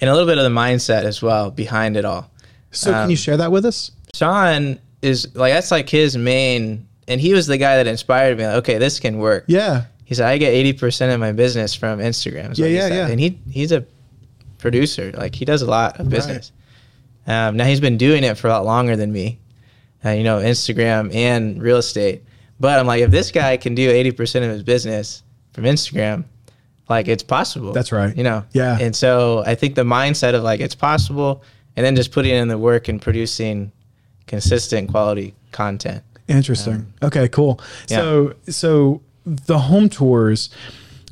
and 0.00 0.08
a 0.08 0.12
little 0.14 0.26
bit 0.28 0.38
of 0.38 0.44
the 0.44 0.50
mindset 0.50 1.04
as 1.04 1.20
well 1.20 1.50
behind 1.50 1.96
it 1.96 2.04
all. 2.04 2.30
so 2.70 2.90
can 2.92 3.02
um, 3.04 3.10
you 3.10 3.16
share 3.16 3.36
that 3.36 3.52
with 3.52 3.66
us? 3.66 3.90
Sean 4.14 4.78
is 5.02 5.34
like 5.34 5.52
that's 5.52 5.70
like 5.70 5.88
his 5.90 6.16
main, 6.16 6.86
and 7.10 7.20
he 7.20 7.34
was 7.34 7.46
the 7.46 7.58
guy 7.58 7.76
that 7.76 7.86
inspired 7.86 8.38
me. 8.38 8.46
Like, 8.46 8.56
okay, 8.56 8.78
this 8.78 9.00
can 9.00 9.18
work. 9.18 9.44
Yeah. 9.48 9.84
He 10.04 10.14
said, 10.14 10.26
I 10.26 10.38
get 10.38 10.52
eighty 10.52 10.72
percent 10.72 11.12
of 11.12 11.20
my 11.20 11.32
business 11.32 11.74
from 11.74 11.98
Instagram. 11.98 12.56
Yeah, 12.56 12.66
yeah, 12.66 12.88
yeah. 12.88 13.08
And 13.08 13.20
he 13.20 13.38
he's 13.50 13.72
a 13.72 13.84
producer. 14.58 15.12
Like 15.12 15.34
he 15.34 15.44
does 15.44 15.62
a 15.62 15.70
lot 15.70 16.00
of 16.00 16.08
business. 16.08 16.52
Um, 17.26 17.56
now 17.56 17.64
he's 17.64 17.80
been 17.80 17.96
doing 17.96 18.24
it 18.24 18.36
for 18.36 18.48
a 18.48 18.50
lot 18.50 18.64
longer 18.64 18.96
than 18.96 19.12
me. 19.12 19.38
Uh, 20.04 20.10
you 20.10 20.24
know, 20.24 20.38
Instagram 20.38 21.14
and 21.14 21.62
real 21.62 21.76
estate. 21.76 22.24
But 22.58 22.78
I'm 22.78 22.86
like, 22.86 23.02
if 23.02 23.10
this 23.10 23.30
guy 23.30 23.56
can 23.56 23.74
do 23.74 23.88
eighty 23.88 24.10
percent 24.10 24.44
of 24.44 24.50
his 24.50 24.62
business 24.62 25.22
from 25.52 25.64
Instagram, 25.64 26.24
like 26.88 27.06
it's 27.06 27.22
possible. 27.22 27.72
That's 27.72 27.92
right. 27.92 28.16
You 28.16 28.24
know. 28.24 28.44
Yeah. 28.52 28.78
And 28.80 28.96
so 28.96 29.44
I 29.46 29.54
think 29.54 29.76
the 29.76 29.84
mindset 29.84 30.34
of 30.34 30.42
like 30.42 30.60
it's 30.60 30.74
possible, 30.74 31.44
and 31.76 31.86
then 31.86 31.94
just 31.94 32.10
putting 32.10 32.34
in 32.34 32.48
the 32.48 32.58
work 32.58 32.88
and 32.88 33.00
producing 33.00 33.70
consistent 34.26 34.90
quality 34.90 35.34
content. 35.52 36.02
Interesting. 36.30 36.92
okay, 37.02 37.28
cool. 37.28 37.60
So 37.86 38.34
so 38.48 39.02
the 39.24 39.58
home 39.58 39.88
tours 39.88 40.50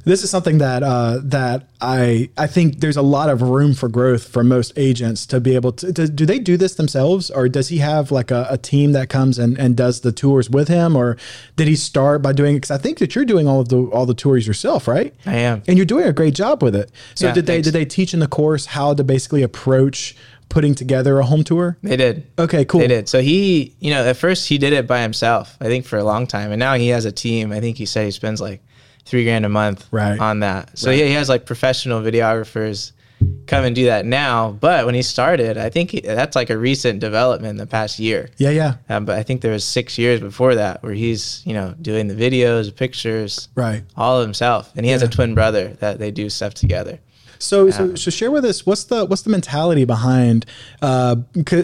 this 0.09 0.25
is 0.25 0.31
something 0.31 0.59
that 0.59 0.83
uh, 0.83 1.19
that 1.25 1.69
I 1.83 2.31
I 2.39 2.47
think 2.47 2.81
there's 2.81 2.97
a 2.97 3.03
lot 3.03 3.29
of 3.29 3.43
room 3.43 3.75
for 3.75 3.89
growth 3.89 4.27
for 4.27 4.43
most 4.43 4.73
agents 4.77 5.27
to 5.27 5.39
be 5.39 5.55
able 5.55 5.73
to. 5.73 5.93
to 5.93 6.09
do 6.09 6.25
they 6.25 6.39
do 6.39 6.57
this 6.57 6.77
themselves, 6.77 7.31
or 7.31 7.49
does 7.49 7.69
he 7.69 7.79
have 7.79 8.11
like 8.11 8.31
a, 8.31 8.47
a 8.49 8.57
team 8.57 8.93
that 8.93 9.11
comes 9.11 9.39
and, 9.39 9.59
and 9.59 9.77
does 9.77 10.01
the 10.01 10.11
tours 10.13 10.49
with 10.49 10.69
him, 10.69 10.97
or 10.97 11.17
did 11.57 11.69
he 11.69 11.77
start 11.77 12.23
by 12.23 12.33
doing? 12.33 12.55
it? 12.55 12.59
Because 12.59 12.71
I 12.71 12.79
think 12.79 12.99
that 12.99 13.15
you're 13.15 13.27
doing 13.27 13.47
all 13.47 13.61
of 13.61 13.69
the 13.69 13.83
all 13.93 14.07
the 14.07 14.15
tours 14.15 14.47
yourself, 14.47 14.89
right? 14.89 15.15
I 15.27 15.37
am. 15.37 15.63
and 15.69 15.77
you're 15.77 15.85
doing 15.87 16.07
a 16.07 16.13
great 16.13 16.35
job 16.35 16.63
with 16.63 16.75
it. 16.75 16.91
So 17.15 17.27
Yeah, 17.27 17.35
did 17.35 17.47
they 17.47 17.55
thanks. 17.55 17.67
did 17.67 17.75
they 17.75 17.85
teach 17.85 18.15
in 18.15 18.21
the 18.21 18.29
course 18.29 18.67
how 18.67 18.95
to 18.95 19.05
basically 19.05 19.43
approach 19.43 20.17
putting 20.49 20.75
together 20.75 21.19
a 21.19 21.25
home 21.25 21.45
tour? 21.45 21.77
They 21.83 21.97
did. 21.97 22.27
Okay, 22.39 22.65
cool. 22.65 22.81
They 22.81 22.89
did. 22.89 23.09
So 23.09 23.21
he, 23.21 23.75
you 23.81 23.91
know, 23.93 24.05
at 24.05 24.17
first 24.17 24.49
he 24.49 24.59
did 24.59 24.73
it 24.73 24.87
by 24.87 25.03
himself, 25.03 25.57
I 25.61 25.65
think 25.67 25.85
for 25.87 25.99
a 25.99 26.05
long 26.05 26.27
time. 26.27 26.53
And 26.53 26.59
now 26.59 26.75
he 26.75 26.89
has 26.89 27.05
a 27.05 27.13
team. 27.13 27.53
I 27.53 27.61
think 27.61 27.77
he 27.77 27.87
said 27.87 28.05
he 28.07 28.11
spends 28.11 28.41
like 28.41 28.63
three 29.05 29.25
grand 29.25 29.45
a 29.47 29.49
month 29.49 29.87
Right. 29.91 30.19
on 30.19 30.41
that. 30.41 30.79
So 30.79 30.91
yeah, 30.91 31.05
he 31.07 31.13
has 31.13 31.29
like 31.29 31.47
professional 31.47 32.01
videographers 32.03 32.93
come 33.47 33.65
and 33.65 33.75
do 33.75 33.87
that 33.87 34.07
now. 34.07 34.53
But 34.53 34.87
when 34.87 34.95
he 34.95 35.03
started, 35.03 35.59
I 35.59 35.71
think 35.71 35.91
he, 35.91 36.01
that's 36.01 36.37
like 36.37 36.51
a 36.51 36.59
recent 36.59 37.01
development 37.01 37.51
in 37.53 37.57
the 37.57 37.67
past 37.67 37.99
year. 37.99 38.31
Yeah, 38.37 38.51
yeah, 38.51 38.75
Um, 38.89 39.05
but 39.07 39.19
I 39.19 39.23
think 39.23 39.41
there 39.41 39.53
was 39.53 39.65
six 39.65 39.99
years 39.99 40.21
before 40.21 40.55
that 40.55 40.83
where 40.83 40.93
he's, 40.93 41.43
you 41.45 41.53
know, 41.55 41.75
doing 41.83 42.07
the 42.07 42.15
videos, 42.15 42.75
pictures, 42.75 43.49
right. 43.55 43.83
all 43.97 44.21
of 44.21 44.27
himself. 44.27 44.71
And 44.77 44.87
he 44.87 44.93
has 44.93 45.03
a 45.03 45.09
twin 45.09 45.35
brother 45.35 45.69
that 45.81 45.99
they 45.99 46.11
do 46.11 46.29
stuff 46.31 46.55
together. 46.55 47.01
So, 47.39 47.71
so, 47.71 47.95
so 47.95 48.11
share 48.11 48.31
with 48.31 48.45
us 48.45 48.67
what's 48.67 48.85
the 48.85 49.05
what's 49.05 49.23
the 49.23 49.31
mentality 49.31 49.85
behind? 49.85 50.45
Uh, 50.83 51.17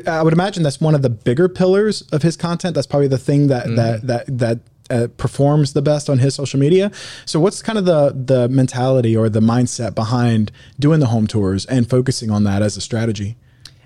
I 0.07 0.23
would 0.23 0.33
imagine 0.33 0.63
that's 0.63 0.81
one 0.81 0.95
of 0.95 1.03
the 1.03 1.11
bigger 1.11 1.49
pillars 1.49 2.03
of 2.13 2.23
his 2.23 2.37
content. 2.37 2.75
That's 2.75 2.87
probably 2.87 3.09
the 3.09 3.19
thing 3.19 3.49
that 3.49 3.67
that 3.77 4.07
that 4.07 4.39
that 4.39 4.59
uh, 4.91 5.09
performs 5.17 5.73
the 5.73 5.83
best 5.83 6.11
on 6.11 6.19
his 6.19 6.35
social 6.35 6.61
media. 6.61 6.91
So, 7.25 7.41
what's 7.41 7.63
kind 7.63 7.79
of 7.79 7.85
the 7.85 8.13
the 8.15 8.49
mentality 8.49 9.17
or 9.17 9.29
the 9.29 9.41
mindset 9.41 9.95
behind 9.95 10.53
doing 10.79 11.01
the 11.01 11.07
home 11.07 11.27
tours 11.27 11.67
and 11.67 11.89
focusing 11.89 12.31
on 12.31 12.45
that 12.45 12.63
as 12.63 12.77
a 12.77 12.81
strategy? 12.81 13.37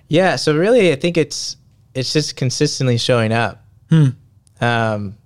Yeah, 0.09 0.37
so 0.37 0.57
really, 0.57 0.93
I 0.93 0.97
think 0.97 1.17
it's 1.17 1.57
it's 1.95 2.13
just 2.13 2.37
consistently 2.37 2.99
showing 2.99 3.33
up. 3.33 3.65
Um, 4.61 5.17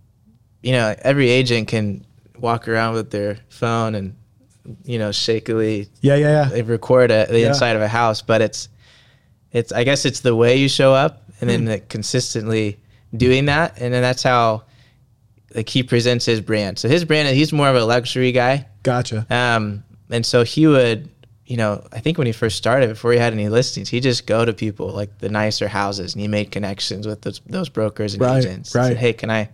you 0.62 0.72
know, 0.72 0.94
every 1.02 1.30
agent 1.30 1.68
can 1.68 2.04
walk 2.38 2.68
around 2.68 2.94
with 2.94 3.10
their 3.10 3.38
phone 3.48 3.94
and 3.94 4.16
you 4.84 4.98
know 4.98 5.10
shakily 5.10 5.88
Yeah, 6.00 6.14
yeah, 6.16 6.44
yeah. 6.44 6.48
they 6.50 6.62
record 6.62 7.10
a, 7.10 7.26
the 7.28 7.40
Yeah. 7.40 7.48
inside 7.48 7.76
of 7.76 7.82
a 7.82 7.88
house, 7.88 8.22
but 8.22 8.40
it's 8.40 8.68
it's 9.52 9.72
I 9.72 9.84
guess 9.84 10.04
it's 10.04 10.20
the 10.20 10.34
way 10.34 10.56
you 10.56 10.68
show 10.68 10.94
up 10.94 11.24
and 11.40 11.50
then 11.50 11.64
the 11.64 11.80
consistently 11.80 12.78
doing 13.16 13.46
that, 13.46 13.80
and 13.80 13.92
then 13.92 14.02
that's 14.02 14.22
how 14.22 14.62
like 15.54 15.68
he 15.68 15.82
presents 15.82 16.24
his 16.24 16.40
brand. 16.40 16.78
So 16.78 16.88
his 16.88 17.04
brand, 17.04 17.28
he's 17.36 17.52
more 17.52 17.68
of 17.68 17.76
a 17.76 17.84
luxury 17.84 18.32
guy. 18.32 18.66
Gotcha. 18.82 19.26
Um, 19.28 19.84
and 20.08 20.24
so 20.24 20.44
he 20.44 20.66
would, 20.66 21.10
you 21.44 21.56
know, 21.58 21.86
I 21.92 22.00
think 22.00 22.16
when 22.16 22.26
he 22.26 22.32
first 22.32 22.56
started, 22.56 22.88
before 22.88 23.12
he 23.12 23.18
had 23.18 23.32
any 23.34 23.48
listings, 23.50 23.90
he'd 23.90 24.02
just 24.04 24.26
go 24.26 24.44
to 24.46 24.52
people 24.54 24.88
like 24.88 25.18
the 25.18 25.28
nicer 25.28 25.68
houses 25.68 26.14
and 26.14 26.22
he 26.22 26.28
made 26.28 26.50
connections 26.52 27.06
with 27.06 27.20
those, 27.22 27.40
those 27.46 27.68
brokers 27.68 28.14
and 28.14 28.22
Right, 28.22 28.38
agents. 28.44 28.74
right. 28.74 28.88
Said, 28.88 28.96
hey, 28.96 29.12
can 29.12 29.30
I 29.30 29.50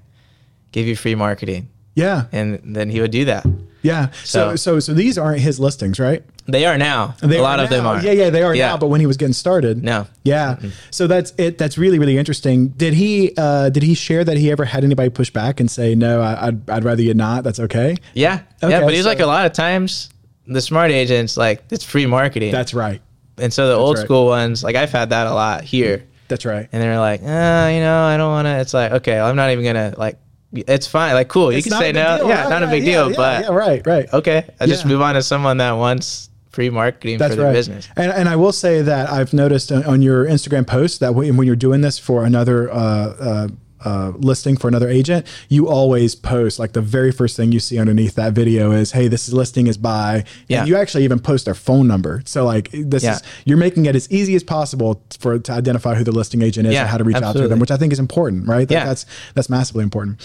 give 0.70 0.86
you 0.86 0.94
free 0.94 1.14
marketing? 1.16 1.68
Yeah, 1.96 2.26
And 2.30 2.60
then 2.76 2.90
he 2.90 3.00
would 3.00 3.10
do 3.10 3.24
that. 3.24 3.44
Yeah. 3.82 4.10
So, 4.24 4.50
So- 4.50 4.56
so, 4.56 4.80
so 4.80 4.94
these 4.94 5.18
aren't 5.18 5.40
his 5.40 5.58
listings, 5.60 5.98
right? 5.98 6.22
They 6.46 6.64
are 6.64 6.78
now. 6.78 7.14
They 7.20 7.38
a 7.38 7.42
lot 7.42 7.60
of 7.60 7.68
them 7.68 7.86
are. 7.86 8.00
Yeah, 8.02 8.12
yeah, 8.12 8.30
they 8.30 8.42
are 8.42 8.54
Yeah. 8.54 8.68
now. 8.68 8.76
But 8.78 8.86
when 8.86 9.00
he 9.00 9.06
was 9.06 9.18
getting 9.18 9.34
started, 9.34 9.84
No. 9.84 10.06
Yeah. 10.24 10.56
So 10.90 11.06
that's 11.06 11.34
it. 11.36 11.58
That's 11.58 11.76
really 11.76 11.98
really 11.98 12.16
interesting. 12.16 12.68
Did 12.68 12.94
he 12.94 13.34
uh, 13.36 13.68
did 13.68 13.82
he 13.82 13.92
share 13.94 14.24
that 14.24 14.38
he 14.38 14.50
ever 14.50 14.64
had 14.64 14.82
anybody 14.82 15.10
push 15.10 15.30
back 15.30 15.60
and 15.60 15.70
say 15.70 15.94
no? 15.94 16.22
I, 16.22 16.46
I'd 16.48 16.70
I'd 16.70 16.84
rather 16.84 17.02
you 17.02 17.12
not. 17.12 17.44
That's 17.44 17.60
okay. 17.60 17.96
Yeah. 18.14 18.40
Okay, 18.62 18.70
yeah. 18.72 18.80
But 18.80 18.94
he's 18.94 19.04
like 19.04 19.20
a 19.20 19.26
lot 19.26 19.44
of 19.44 19.52
times 19.52 20.08
the 20.46 20.62
smart 20.62 20.90
agents, 20.90 21.36
like 21.36 21.62
it's 21.70 21.84
free 21.84 22.06
marketing. 22.06 22.50
That's 22.50 22.72
right. 22.72 23.02
and 23.36 23.52
so 23.52 23.68
the 23.68 23.74
old 23.74 23.98
right. 23.98 24.04
school 24.06 24.24
ones, 24.26 24.64
like 24.64 24.74
I've 24.74 24.90
had 24.90 25.10
that 25.10 25.26
a 25.26 25.34
lot 25.34 25.64
here. 25.64 26.04
That's 26.28 26.44
right. 26.46 26.66
and 26.72 26.82
they're 26.82 26.98
like, 26.98 27.20
uh, 27.22 27.68
you 27.72 27.80
know, 27.80 28.02
I 28.04 28.16
don't 28.16 28.30
want 28.30 28.46
to. 28.46 28.58
It's 28.60 28.72
like, 28.74 28.92
okay, 28.92 29.18
I'm 29.20 29.36
not 29.36 29.50
even 29.50 29.64
gonna 29.64 29.94
like. 29.98 30.18
It's 30.52 30.86
fine. 30.86 31.14
Like, 31.14 31.28
cool. 31.28 31.52
You 31.52 31.58
It's 31.58 31.68
can 31.68 31.78
say 31.78 31.92
no. 31.92 32.18
deal, 32.18 32.28
yeah, 32.28 32.42
right, 32.42 32.50
not 32.50 32.62
a 32.62 32.68
big 32.68 32.84
yeah, 32.84 32.92
deal. 32.92 33.10
yeah, 33.10 33.16
but 33.16 33.44
yeah, 33.44 33.50
right, 33.50 33.86
right. 33.86 34.12
okay, 34.12 34.48
I 34.60 34.66
just 34.66 34.86
move 34.86 35.02
on 35.02 35.14
to 35.14 35.22
someone 35.22 35.58
that 35.58 35.72
wants 35.72 36.30
free 36.50 36.70
marketing 36.70 37.18
That's 37.18 37.32
for 37.32 37.36
their 37.36 37.46
right. 37.46 37.52
business. 37.52 37.88
And, 37.96 38.10
and 38.10 38.28
I 38.28 38.36
will 38.36 38.52
say 38.52 38.82
that 38.82 39.10
I've 39.10 39.32
noticed 39.32 39.70
on, 39.70 39.84
on 39.84 40.02
your 40.02 40.24
Instagram 40.24 40.66
post 40.66 41.00
that 41.00 41.14
when, 41.14 41.36
when 41.36 41.46
you're 41.46 41.54
doing 41.54 41.82
this 41.82 41.98
for 41.98 42.24
another 42.24 42.70
uh, 42.72 42.76
uh, 42.76 43.48
a 43.84 44.10
listing 44.18 44.56
for 44.56 44.68
another 44.68 44.88
agent, 44.88 45.26
you 45.48 45.68
always 45.68 46.14
post 46.14 46.58
like 46.58 46.72
the 46.72 46.80
very 46.80 47.12
first 47.12 47.36
thing 47.36 47.52
you 47.52 47.60
see 47.60 47.78
underneath 47.78 48.14
that 48.16 48.32
video 48.32 48.72
is, 48.72 48.92
"Hey, 48.92 49.08
this 49.08 49.32
listing 49.32 49.66
is 49.66 49.76
by," 49.76 50.24
Yeah. 50.48 50.60
and 50.60 50.68
you 50.68 50.76
actually 50.76 51.04
even 51.04 51.18
post 51.18 51.44
their 51.44 51.54
phone 51.54 51.86
number. 51.86 52.22
So 52.26 52.44
like 52.44 52.70
this 52.72 53.02
Yeah. 53.02 53.14
is 53.16 53.22
you're 53.44 53.56
making 53.58 53.86
it 53.86 53.94
as 53.96 54.10
easy 54.10 54.34
as 54.34 54.42
possible 54.42 55.02
for 55.20 55.38
to 55.38 55.52
identify 55.52 55.94
who 55.94 56.04
the 56.04 56.12
listing 56.12 56.42
agent 56.42 56.66
is 56.66 56.74
Yeah, 56.74 56.80
and 56.82 56.88
how 56.90 56.98
to 56.98 57.04
reach 57.04 57.16
out 57.16 57.36
to 57.36 57.48
them, 57.48 57.58
which 57.60 57.70
I 57.70 57.76
think 57.76 57.92
is 57.92 57.98
important, 57.98 58.46
right? 58.48 58.66
That- 58.68 58.74
Yeah. 58.74 58.84
that's 58.86 59.06
that's 59.34 59.48
massively 59.50 59.82
important. 59.84 60.18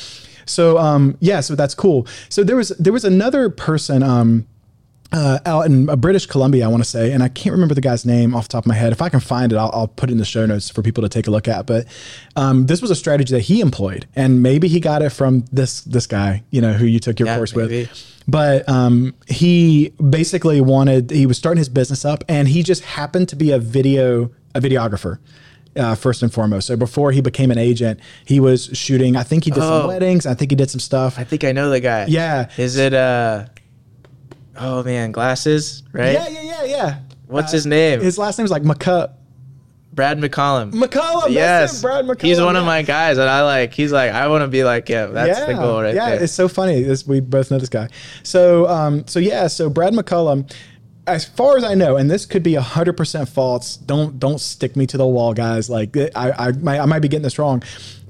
So 0.45 0.77
um, 0.77 1.15
yeah, 1.19 1.39
so 1.39 1.55
that's 1.55 1.73
cool. 1.75 2.05
So 2.29 2.43
there 2.43 2.55
was 2.57 2.69
there 2.79 2.91
was 2.93 3.05
another 3.05 3.49
person 3.49 4.03
um, 4.03 4.45
uh, 5.13 5.39
out 5.45 5.65
in 5.67 5.89
uh, 5.89 5.95
British 5.95 6.25
Columbia, 6.25 6.65
I 6.65 6.67
want 6.67 6.83
to 6.83 6.89
say, 6.89 7.11
and 7.11 7.21
I 7.21 7.29
can't 7.29 7.53
remember 7.53 7.75
the 7.75 7.81
guy's 7.81 8.05
name 8.05 8.35
off 8.35 8.47
the 8.47 8.53
top 8.53 8.63
of 8.63 8.67
my 8.67 8.73
head. 8.75 8.91
If 8.91 9.01
I 9.01 9.09
can 9.09 9.19
find 9.19 9.51
it, 9.53 9.57
I'll, 9.57 9.69
I'll 9.73 9.87
put 9.87 10.09
it 10.09 10.13
in 10.13 10.17
the 10.17 10.25
show 10.25 10.45
notes 10.45 10.69
for 10.69 10.81
people 10.81 11.03
to 11.03 11.09
take 11.09 11.27
a 11.27 11.31
look 11.31 11.47
at. 11.47 11.65
But 11.67 11.85
um, 12.35 12.65
this 12.65 12.81
was 12.81 12.89
a 12.91 12.95
strategy 12.95 13.33
that 13.33 13.41
he 13.41 13.61
employed, 13.61 14.07
and 14.15 14.41
maybe 14.41 14.67
he 14.67 14.79
got 14.79 15.01
it 15.03 15.11
from 15.11 15.45
this 15.51 15.81
this 15.81 16.07
guy, 16.07 16.43
you 16.49 16.61
know, 16.61 16.73
who 16.73 16.85
you 16.85 16.99
took 16.99 17.19
your 17.19 17.27
Yeah, 17.27 17.37
course 17.37 17.55
maybe. 17.55 17.81
with. 17.81 18.23
But 18.27 18.67
um, 18.67 19.13
he 19.27 19.89
basically 20.09 20.61
wanted 20.61 21.11
he 21.11 21.25
was 21.25 21.37
starting 21.37 21.59
his 21.59 21.69
business 21.69 22.03
up, 22.05 22.23
and 22.27 22.47
he 22.47 22.63
just 22.63 22.83
happened 22.83 23.29
to 23.29 23.35
be 23.35 23.51
a 23.51 23.59
video 23.59 24.31
a 24.55 24.59
videographer. 24.59 25.19
Uh, 25.75 25.95
first 25.95 26.21
and 26.21 26.31
foremost. 26.31 26.67
So 26.67 26.75
before 26.77 27.11
he 27.11 27.19
became 27.19 27.49
an 27.49 27.57
agent, 27.57 27.99
he 28.25 28.39
was 28.39 28.69
shooting. 28.73 29.15
I 29.15 29.23
think 29.23 29.43
he 29.43 29.49
did 29.49 29.61
some 29.61 29.85
Oh. 29.85 29.87
weddings. 29.87 30.27
I 30.27 30.35
think 30.35 30.51
he 30.51 30.55
did 30.55 30.69
some 30.69 30.79
stuff. 30.79 31.17
I 31.17 31.23
think 31.23 31.43
I 31.43 31.51
know 31.51 31.71
the 31.71 31.79
guy. 31.79 32.05
Yeah. 32.07 32.49
Is 32.57 32.77
it 32.77 32.93
uh? 32.93 33.45
Oh 34.57 34.83
man, 34.83 35.11
glasses, 35.11 35.83
right? 35.93 36.13
Yeah, 36.13 36.27
yeah, 36.27 36.41
yeah, 36.41 36.63
yeah. 36.63 36.99
What's 37.27 37.51
Uh, 37.53 37.57
his 37.57 37.65
name? 37.65 38.01
His 38.01 38.17
last 38.17 38.37
name 38.37 38.45
is 38.45 38.51
like 38.51 38.63
McCup. 38.63 39.13
Brad 39.91 40.17
McCollum. 40.19 40.71
McCollum. 40.73 41.29
yes, 41.31 41.81
Brad 41.81 42.05
McCollum. 42.05 42.21
he's 42.23 42.41
one 42.41 42.55
of 42.55 42.65
my 42.65 42.81
guys, 42.81 43.17
and 43.19 43.29
I 43.29 43.43
like. 43.43 43.73
He's 43.73 43.91
like, 43.91 44.11
I 44.11 44.27
want 44.27 44.41
to 44.41 44.47
be 44.47 44.63
like 44.63 44.87
him. 44.87 45.13
That's 45.13 45.45
the 45.45 45.53
goal, 45.53 45.81
right 45.83 45.93
yeah, 45.93 46.11
there. 46.11 46.23
it's 46.23 46.33
so 46.33 46.47
funny. 46.47 46.81
This, 46.81 47.05
we 47.05 47.19
both 47.19 47.51
know 47.51 47.59
this 47.59 47.69
guy. 47.69 47.89
So, 48.23 48.67
um, 48.67 49.05
so 49.07 49.19
yeah, 49.19 49.45
so 49.47 49.69
Brad 49.69 49.93
McCullum, 49.93 50.51
as 51.05 51.25
far 51.25 51.57
as 51.57 51.63
I 51.63 51.75
know, 51.75 51.97
and 51.97 52.09
this 52.09 52.25
could 52.25 52.41
be 52.41 52.55
hundred 52.55 52.93
percent 52.97 53.29
false. 53.29 53.77
Don't 53.77 54.19
don't 54.19 54.39
stick 54.39 54.75
me 54.75 54.87
to 54.87 54.97
the 54.97 55.05
wall, 55.05 55.33
guys. 55.35 55.69
Like 55.69 55.95
I 56.15 56.31
I 56.31 56.51
might, 56.53 56.79
I 56.79 56.85
might 56.85 56.99
be 56.99 57.07
getting 57.07 57.21
this 57.23 57.37
wrong, 57.37 57.61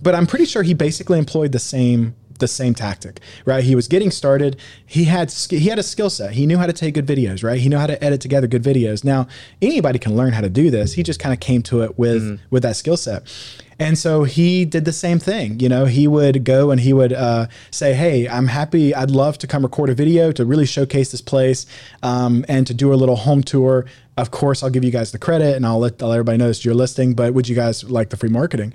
but 0.02 0.16
I'm 0.16 0.26
pretty 0.26 0.46
sure 0.46 0.64
he 0.64 0.74
basically 0.74 1.20
employed 1.20 1.52
the 1.52 1.60
same 1.60 2.16
the 2.40 2.48
same 2.48 2.74
tactic, 2.74 3.20
right? 3.46 3.64
He 3.64 3.76
was 3.76 3.88
getting 3.88 4.12
started. 4.12 4.58
He 4.86 5.06
had 5.06 5.32
he 5.32 5.70
had 5.70 5.80
a 5.80 5.84
skill 5.84 6.10
set. 6.10 6.34
He 6.34 6.46
knew 6.46 6.58
how 6.58 6.66
to 6.66 6.74
take 6.74 6.94
good 6.94 7.06
videos, 7.06 7.44
right? 7.44 7.60
He 7.60 7.70
knew 7.70 7.78
how 7.78 7.88
to 7.88 8.02
edit 8.04 8.22
together 8.22 8.48
good 8.48 8.64
videos. 8.64 9.04
Now 9.04 9.28
anybody 9.62 10.00
can 10.00 10.16
learn 10.16 10.34
how 10.34 10.42
to 10.42 10.50
do 10.50 10.70
this. 10.70 10.94
He 10.94 11.04
just 11.04 11.20
kind 11.20 11.34
of 11.34 11.40
came 11.40 11.62
to 11.64 11.82
it 11.84 11.98
with 11.98 12.40
with 12.50 12.64
that 12.64 12.76
skill 12.76 12.98
set. 12.98 13.24
And 13.80 13.98
so 13.98 14.24
he 14.24 14.66
did 14.66 14.86
the 14.86 14.94
same 14.94 15.20
thing. 15.20 15.60
You 15.60 15.68
know, 15.68 15.86
he 15.86 16.08
would 16.08 16.44
go 16.44 16.72
and 16.72 16.80
he 16.80 16.94
would 16.94 17.12
uh, 17.14 17.48
say, 17.72 17.94
"Hey, 17.94 18.28
I'm 18.28 18.48
happy. 18.48 18.94
I'd 18.94 19.12
love 19.12 19.38
to 19.40 19.48
come 19.48 19.64
record 19.64 19.90
a 19.90 19.94
video 19.94 20.32
to 20.32 20.46
really 20.46 20.66
showcase 20.66 21.12
this 21.12 21.22
place 21.22 21.66
um, 22.02 22.46
and 22.48 22.68
to 22.68 22.74
do 22.74 22.94
a 22.94 22.96
little 22.96 23.16
home 23.16 23.44
tour. 23.44 23.86
Of 24.16 24.32
course, 24.32 24.62
I'll 24.62 24.70
give 24.70 24.84
you 24.84 24.92
guys 24.92 25.12
the 25.12 25.18
credit 25.18 25.56
and 25.56 25.66
I'll 25.66 25.80
let, 25.80 26.02
I'll 26.02 26.10
let 26.10 26.16
everybody 26.16 26.38
know 26.38 26.50
it's 26.50 26.64
your 26.64 26.76
listing. 26.76 27.14
But 27.14 27.34
would 27.34 27.50
you 27.50 27.56
guys 27.56 27.84
like 27.90 28.10
the 28.10 28.18
free 28.18 28.30
marketing?" 28.30 28.74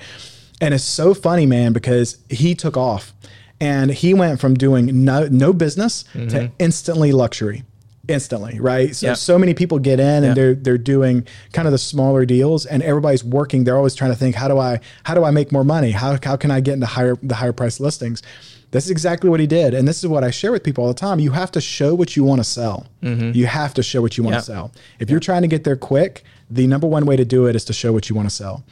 And 0.60 0.74
it's 0.74 0.84
so 0.84 1.14
funny, 1.14 1.46
man, 1.46 1.72
because 1.72 2.18
he 2.28 2.54
took 2.54 2.76
off 2.76 3.12
and 3.60 3.90
he 3.90 4.14
went 4.14 4.40
from 4.40 4.54
doing 4.54 5.04
no, 5.04 5.26
no 5.28 5.52
business 5.52 6.04
to 6.12 6.18
mm-hmm. 6.18 6.46
instantly 6.58 7.12
luxury. 7.12 7.64
Instantly, 8.06 8.58
right? 8.58 8.96
So 8.96 9.08
Yeah. 9.08 9.14
so 9.14 9.38
many 9.38 9.52
people 9.52 9.78
get 9.78 10.00
in 10.00 10.06
and 10.06 10.26
Yeah. 10.28 10.34
they're 10.34 10.54
they're 10.54 10.78
doing 10.78 11.26
kind 11.52 11.68
of 11.68 11.72
the 11.72 11.78
smaller 11.78 12.24
deals 12.24 12.64
and 12.64 12.82
everybody's 12.82 13.22
working. 13.22 13.64
They're 13.64 13.76
always 13.76 13.94
trying 13.94 14.12
to 14.12 14.16
think, 14.16 14.34
how 14.34 14.48
do 14.48 14.58
I 14.58 14.80
how 15.02 15.14
do 15.14 15.24
I 15.24 15.30
make 15.30 15.52
more 15.52 15.64
money? 15.64 15.90
How 15.90 16.16
how 16.22 16.36
can 16.36 16.50
I 16.50 16.60
get 16.60 16.74
into 16.74 16.86
higher 16.86 17.16
the 17.22 17.34
higher 17.34 17.52
price 17.52 17.80
listings? 17.80 18.22
This 18.70 18.84
is 18.84 18.90
exactly 18.90 19.28
what 19.30 19.40
he 19.40 19.46
did. 19.46 19.74
And 19.74 19.86
this 19.88 19.98
is 19.98 20.06
what 20.08 20.24
I 20.24 20.30
share 20.30 20.52
with 20.52 20.62
people 20.62 20.84
all 20.84 20.88
the 20.88 20.98
time. 20.98 21.20
You 21.20 21.32
have 21.32 21.50
to 21.52 21.60
show 21.60 21.94
what 21.94 22.16
you 22.16 22.24
want 22.24 22.40
to 22.40 22.44
sell. 22.44 22.86
Mm-hmm. 23.02 23.32
You 23.34 23.46
have 23.46 23.74
to 23.74 23.82
show 23.82 24.00
what 24.00 24.16
you 24.16 24.24
want 24.24 24.34
Yeah. 24.34 24.40
to 24.40 24.44
sell. 24.46 24.72
If 25.00 25.10
you're 25.10 25.20
trying 25.20 25.42
to 25.42 25.48
get 25.48 25.64
there 25.64 25.76
quick, 25.76 26.24
the 26.50 26.66
number 26.66 26.86
one 26.86 27.04
way 27.04 27.14
to 27.16 27.24
do 27.26 27.46
it 27.46 27.54
is 27.54 27.64
to 27.66 27.72
show 27.74 27.92
what 27.92 28.08
you 28.08 28.16
want 28.16 28.28
to 28.28 28.34
sell. 28.34 28.64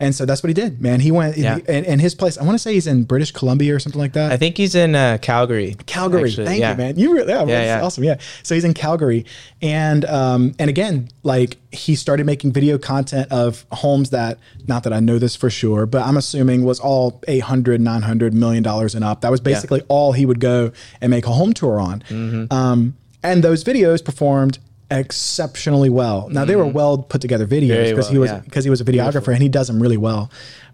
And 0.00 0.14
so 0.14 0.26
that's 0.26 0.42
what 0.42 0.48
he 0.48 0.54
did, 0.54 0.80
man. 0.80 0.98
He 1.00 1.12
went 1.12 1.36
Yeah. 1.36 1.58
and, 1.68 1.86
and 1.86 2.00
his 2.00 2.14
place, 2.14 2.36
I 2.36 2.42
want 2.42 2.54
to 2.54 2.58
say 2.58 2.74
he's 2.74 2.86
in 2.88 3.04
British 3.04 3.30
Columbia 3.30 3.74
or 3.74 3.78
something 3.78 4.00
like 4.00 4.14
that. 4.14 4.32
I 4.32 4.36
think 4.36 4.56
he's 4.56 4.74
in 4.74 4.94
uh, 4.96 5.18
Calgary. 5.22 5.76
Calgary. 5.86 6.24
actually. 6.30 6.46
Thank 6.46 6.60
Yeah. 6.60 6.72
you, 6.72 6.76
man. 6.76 6.98
You 6.98 7.12
really, 7.14 7.28
yeah, 7.32 7.44
that's 7.44 7.50
yeah. 7.50 7.82
awesome. 7.82 8.04
Yeah. 8.04 8.16
So 8.42 8.54
he's 8.56 8.64
in 8.64 8.74
Calgary, 8.74 9.24
and 9.62 10.04
um, 10.06 10.54
and 10.58 10.68
again, 10.68 11.08
like 11.22 11.58
he 11.72 11.94
started 11.94 12.26
making 12.26 12.52
video 12.52 12.78
content 12.78 13.30
of 13.30 13.64
homes 13.70 14.10
that, 14.10 14.38
not 14.66 14.82
that 14.82 14.92
I 14.92 14.98
know 15.00 15.18
this 15.20 15.36
for 15.36 15.50
sure, 15.50 15.86
but 15.86 16.02
I'm 16.02 16.16
assuming 16.16 16.64
was 16.64 16.80
all 16.80 17.22
800, 17.28 17.80
900 17.80 18.34
million 18.34 18.62
dollars 18.64 18.94
and 18.96 19.04
up. 19.04 19.20
That 19.20 19.30
was 19.30 19.40
basically 19.40 19.82
all 19.88 20.12
he 20.12 20.26
would 20.26 20.40
go 20.40 20.72
and 21.00 21.10
make 21.10 21.26
a 21.26 21.30
home 21.32 21.52
tour 21.52 21.78
on. 21.80 22.00
Mm-hmm. 22.08 22.52
Um, 22.52 22.94
and 23.22 23.44
those 23.44 23.62
videos 23.62 24.04
performed 24.04 24.58
exceptionally 24.90 25.90
well. 25.90 26.28
Now 26.28 26.44
they 26.44 26.56
were 26.56 26.66
well 26.66 26.98
put 26.98 27.20
together 27.20 27.46
videos 27.46 27.70
Mm-hmm. 27.70 27.90
Because 27.90 28.08
he 28.08 28.18
well, 28.18 28.22
was 28.22 28.30
yeah. 28.30 28.40
because 28.40 28.64
he 28.64 28.70
was 28.70 28.80
a 28.80 28.84
videographer 28.84 29.32
and 29.32 29.42
he 29.42 29.48
does 29.48 29.66
them 29.66 29.80
really 29.80 29.96
well. 29.96 30.30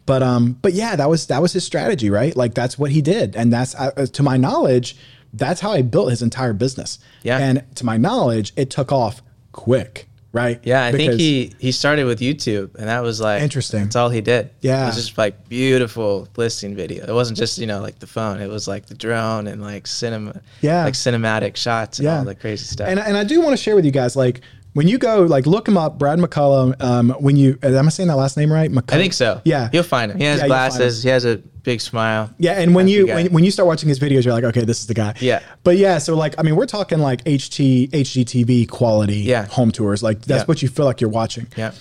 But 0.07 0.23
um, 0.23 0.53
but 0.63 0.73
yeah, 0.73 0.97
that 0.97 1.09
was 1.09 1.27
that 1.27 1.43
was 1.43 1.53
his 1.53 1.65
strategy, 1.65 2.11
right? 2.11 2.35
Like 2.37 2.55
that's 2.55 2.79
what 2.79 2.91
he 2.91 3.03
did, 3.03 3.37
and 3.37 3.53
that's 3.53 3.75
uh, 3.75 4.07
to 4.13 4.23
my 4.23 4.37
knowledge, 4.37 4.97
that's 5.33 5.61
how 5.61 5.73
I 5.73 5.83
built 5.83 6.11
his 6.11 6.23
entire 6.23 6.53
business. 6.53 6.99
Yeah. 7.23 7.39
and 7.39 7.65
to 7.77 7.85
my 7.85 7.97
knowledge, 7.97 8.53
it 8.57 8.71
took 8.71 8.93
off 8.93 9.21
quick, 9.53 10.09
right? 10.33 10.61
Yeah, 10.65 10.85
I 10.85 10.93
think 10.93 11.15
he 11.15 11.53
he 11.59 11.73
started 11.73 12.05
with 12.05 12.21
YouTube, 12.21 12.75
and 12.77 12.89
that 12.89 13.01
was 13.03 13.21
like 13.21 13.43
Interesting. 13.43 13.85
That's 13.85 13.97
all 13.97 14.11
he 14.11 14.21
did. 14.21 14.51
Yeah. 14.61 14.85
it 14.85 14.87
was 14.87 14.97
just 14.97 15.17
like 15.19 15.49
beautiful 15.49 16.29
listing 16.37 16.75
video. 16.75 17.05
It 17.07 17.13
wasn't 17.13 17.39
just 17.39 17.59
you 17.59 17.67
know 17.67 17.81
like 17.81 17.99
the 17.99 18.07
phone. 18.07 18.41
It 18.41 18.49
was 18.49 18.69
like 18.69 18.87
the 18.87 18.95
drone 18.95 19.47
and 19.47 19.63
like 19.63 19.87
cinema. 19.87 20.41
Yeah. 20.61 20.85
like 20.85 20.95
cinematic 20.95 21.57
shots 21.57 21.99
and 21.99 22.05
Yeah. 22.07 22.19
all 22.19 22.25
the 22.25 22.35
crazy 22.35 22.65
stuff. 22.65 22.89
And, 22.89 22.99
and 22.99 23.17
I 23.17 23.25
do 23.25 23.41
want 23.41 23.57
to 23.57 23.63
share 23.63 23.75
with 23.75 23.85
you 23.85 23.91
guys, 23.93 24.17
like 24.17 24.41
when 24.77 24.87
you 24.89 24.99
go, 24.99 25.23
like 25.23 25.47
look 25.47 25.67
him 25.67 25.77
up, 25.79 25.99
Brad 25.99 26.19
McCullum. 26.19 26.81
Um, 26.83 27.11
when 27.19 27.37
you, 27.37 27.59
am 27.63 27.87
I 27.87 27.89
saying 27.89 28.09
that 28.09 28.17
last 28.17 28.37
name 28.37 28.53
right? 28.53 28.71
McCullum. 28.71 28.95
I 28.95 28.99
think 28.99 29.13
so. 29.15 29.41
Yeah, 29.45 29.71
you'll 29.73 29.83
find 29.83 30.13
him. 30.13 30.19
He 30.19 30.25
has 30.25 30.41
Yeah, 30.41 30.47
glasses. 30.47 31.03
He 31.03 31.09
has 31.09 31.25
a 31.25 31.39
big 31.39 31.81
smile. 31.81 32.31
Yeah, 32.39 32.61
and 32.61 32.75
when 32.75 32.87
you 32.87 33.07
when, 33.07 33.33
when 33.33 33.43
you 33.45 33.51
start 33.51 33.67
watching 33.67 33.89
his 33.89 33.99
videos, 33.99 34.25
you're 34.25 34.35
like, 34.35 34.45
okay, 34.45 34.65
this 34.65 34.81
is 34.81 34.87
the 34.87 34.95
guy. 34.95 35.15
Yeah. 35.21 35.41
But 35.65 35.79
yeah, 35.79 35.99
so 35.99 36.15
like, 36.15 36.35
I 36.39 36.43
mean, 36.43 36.57
we're 36.57 36.67
talking 36.67 36.99
like 36.99 37.25
HT 37.25 37.91
HGTV 37.91 38.69
quality 38.69 39.17
Yeah. 39.21 39.47
home 39.47 39.71
tours. 39.73 40.03
Like 40.03 40.21
that's 40.23 40.43
Yeah. 40.43 40.45
what 40.47 40.63
you 40.63 40.69
feel 40.69 40.85
like 40.85 41.01
you're 41.01 41.11
watching. 41.11 41.47
Yeah. 41.57 41.73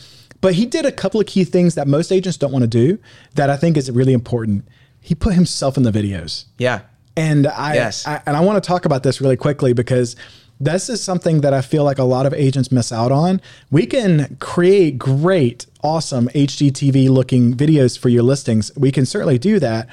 But 0.41 0.53
he 0.53 0.65
did 0.65 0.85
a 0.85 0.91
couple 0.91 1.19
of 1.19 1.27
key 1.27 1.43
things 1.43 1.75
that 1.75 1.87
most 1.87 2.11
agents 2.11 2.37
don't 2.37 2.51
want 2.51 2.63
to 2.63 2.67
do 2.67 2.97
that 3.35 3.49
I 3.49 3.57
think 3.57 3.77
is 3.77 3.89
really 3.91 4.13
important. 4.13 4.67
He 5.01 5.15
put 5.15 5.33
himself 5.33 5.75
in 5.77 5.83
the 5.83 5.91
videos. 5.91 6.45
Yeah, 6.57 6.79
And 7.17 7.45
I, 7.47 7.75
Yes. 7.75 8.05
I 8.07 8.21
and 8.25 8.35
I 8.35 8.41
want 8.41 8.61
to 8.63 8.67
talk 8.67 8.85
about 8.85 9.03
this 9.03 9.21
really 9.21 9.37
quickly 9.37 9.73
because 9.73 10.15
this 10.59 10.89
is 10.89 11.03
something 11.03 11.41
that 11.41 11.53
I 11.53 11.61
feel 11.61 11.83
like 11.83 11.99
a 11.99 12.03
lot 12.03 12.25
of 12.25 12.33
agents 12.33 12.71
miss 12.71 12.91
out 12.91 13.11
on. 13.11 13.41
We 13.71 13.85
can 13.85 14.37
create 14.39 14.97
great, 14.97 15.65
awesome 15.83 16.27
HGTV 16.29 17.09
looking 17.09 17.53
videos 17.53 17.97
for 17.97 18.09
your 18.09 18.23
listings. 18.23 18.71
We 18.75 18.91
can 18.91 19.05
certainly 19.05 19.37
do 19.37 19.59
that. 19.59 19.89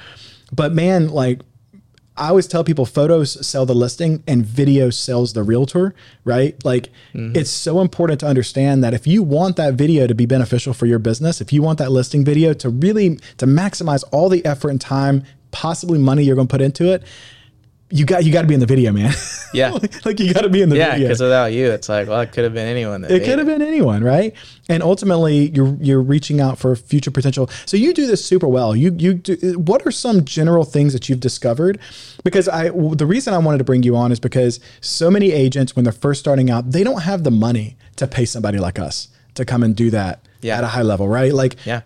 But 0.52 0.72
man, 0.72 1.08
like 1.08 1.40
I 2.16 2.28
always 2.28 2.46
tell 2.46 2.62
people 2.62 2.84
photos 2.84 3.46
sell 3.46 3.64
the 3.64 3.74
listing 3.74 4.22
and 4.26 4.44
video 4.44 4.90
sells 4.90 5.32
the 5.32 5.42
realtor, 5.42 5.94
right? 6.24 6.62
Like 6.64 6.90
mm-hmm. 7.14 7.34
it's 7.34 7.50
so 7.50 7.80
important 7.80 8.20
to 8.20 8.26
understand 8.26 8.84
that 8.84 8.92
if 8.92 9.06
you 9.06 9.22
want 9.22 9.56
that 9.56 9.74
video 9.74 10.06
to 10.06 10.14
be 10.14 10.26
beneficial 10.26 10.74
for 10.74 10.86
your 10.86 10.98
business, 10.98 11.40
if 11.40 11.52
you 11.52 11.62
want 11.62 11.78
that 11.78 11.90
listing 11.90 12.24
video 12.24 12.52
to 12.54 12.68
really 12.68 13.16
to 13.38 13.46
maximize 13.46 14.04
all 14.12 14.28
the 14.28 14.44
effort 14.44 14.68
and 14.68 14.80
time, 14.80 15.24
possibly 15.52 15.98
money 15.98 16.22
you're 16.22 16.36
going 16.36 16.48
to 16.48 16.52
put 16.52 16.60
into 16.60 16.92
it, 16.92 17.02
you 17.92 18.06
got 18.06 18.24
you 18.24 18.32
got 18.32 18.42
to 18.42 18.48
be 18.48 18.54
in 18.54 18.60
the 18.60 18.66
video, 18.66 18.92
man. 18.92 19.12
Yeah. 19.54 19.76
like 20.06 20.18
you 20.18 20.32
got 20.32 20.44
to 20.44 20.48
be 20.48 20.62
in 20.62 20.70
the 20.70 20.78
yeah. 20.78 20.92
video. 20.92 21.08
Because 21.08 21.20
without 21.20 21.52
you, 21.52 21.70
it's 21.72 21.86
like, 21.86 22.08
well, 22.08 22.22
it 22.22 22.32
could 22.32 22.44
have 22.44 22.54
been 22.54 22.66
anyone. 22.66 23.02
That 23.02 23.10
It 23.10 23.22
could 23.22 23.36
have 23.36 23.46
been 23.46 23.60
anyone, 23.60 24.02
right? 24.02 24.32
And 24.70 24.82
ultimately, 24.82 25.50
you're 25.50 25.76
you're 25.78 26.00
reaching 26.00 26.40
out 26.40 26.58
for 26.58 26.74
future 26.74 27.10
potential. 27.10 27.50
So 27.66 27.76
you 27.76 27.92
do 27.92 28.06
this 28.06 28.24
super 28.24 28.48
well. 28.48 28.74
You 28.74 28.94
you 28.96 29.12
do, 29.12 29.36
what 29.58 29.84
are 29.86 29.90
some 29.90 30.24
general 30.24 30.64
things 30.64 30.94
that 30.94 31.10
you've 31.10 31.20
discovered? 31.20 31.78
Because 32.24 32.48
I 32.48 32.70
the 32.70 33.04
reason 33.04 33.34
I 33.34 33.38
wanted 33.38 33.58
to 33.58 33.64
bring 33.64 33.82
you 33.82 33.94
on 33.94 34.10
is 34.10 34.18
because 34.20 34.58
so 34.80 35.10
many 35.10 35.30
agents 35.30 35.76
when 35.76 35.84
they're 35.84 35.92
first 35.92 36.20
starting 36.20 36.50
out, 36.50 36.70
they 36.70 36.82
don't 36.82 37.02
have 37.02 37.22
the 37.22 37.30
money 37.30 37.76
to 37.96 38.06
pay 38.06 38.24
somebody 38.24 38.58
like 38.58 38.78
us 38.78 39.08
to 39.34 39.44
come 39.44 39.62
and 39.62 39.76
do 39.76 39.90
that 39.90 40.26
Yeah. 40.40 40.56
at 40.56 40.64
a 40.64 40.68
high 40.68 40.80
level, 40.82 41.08
right? 41.08 41.34
Like 41.34 41.56
Yeah. 41.66 41.82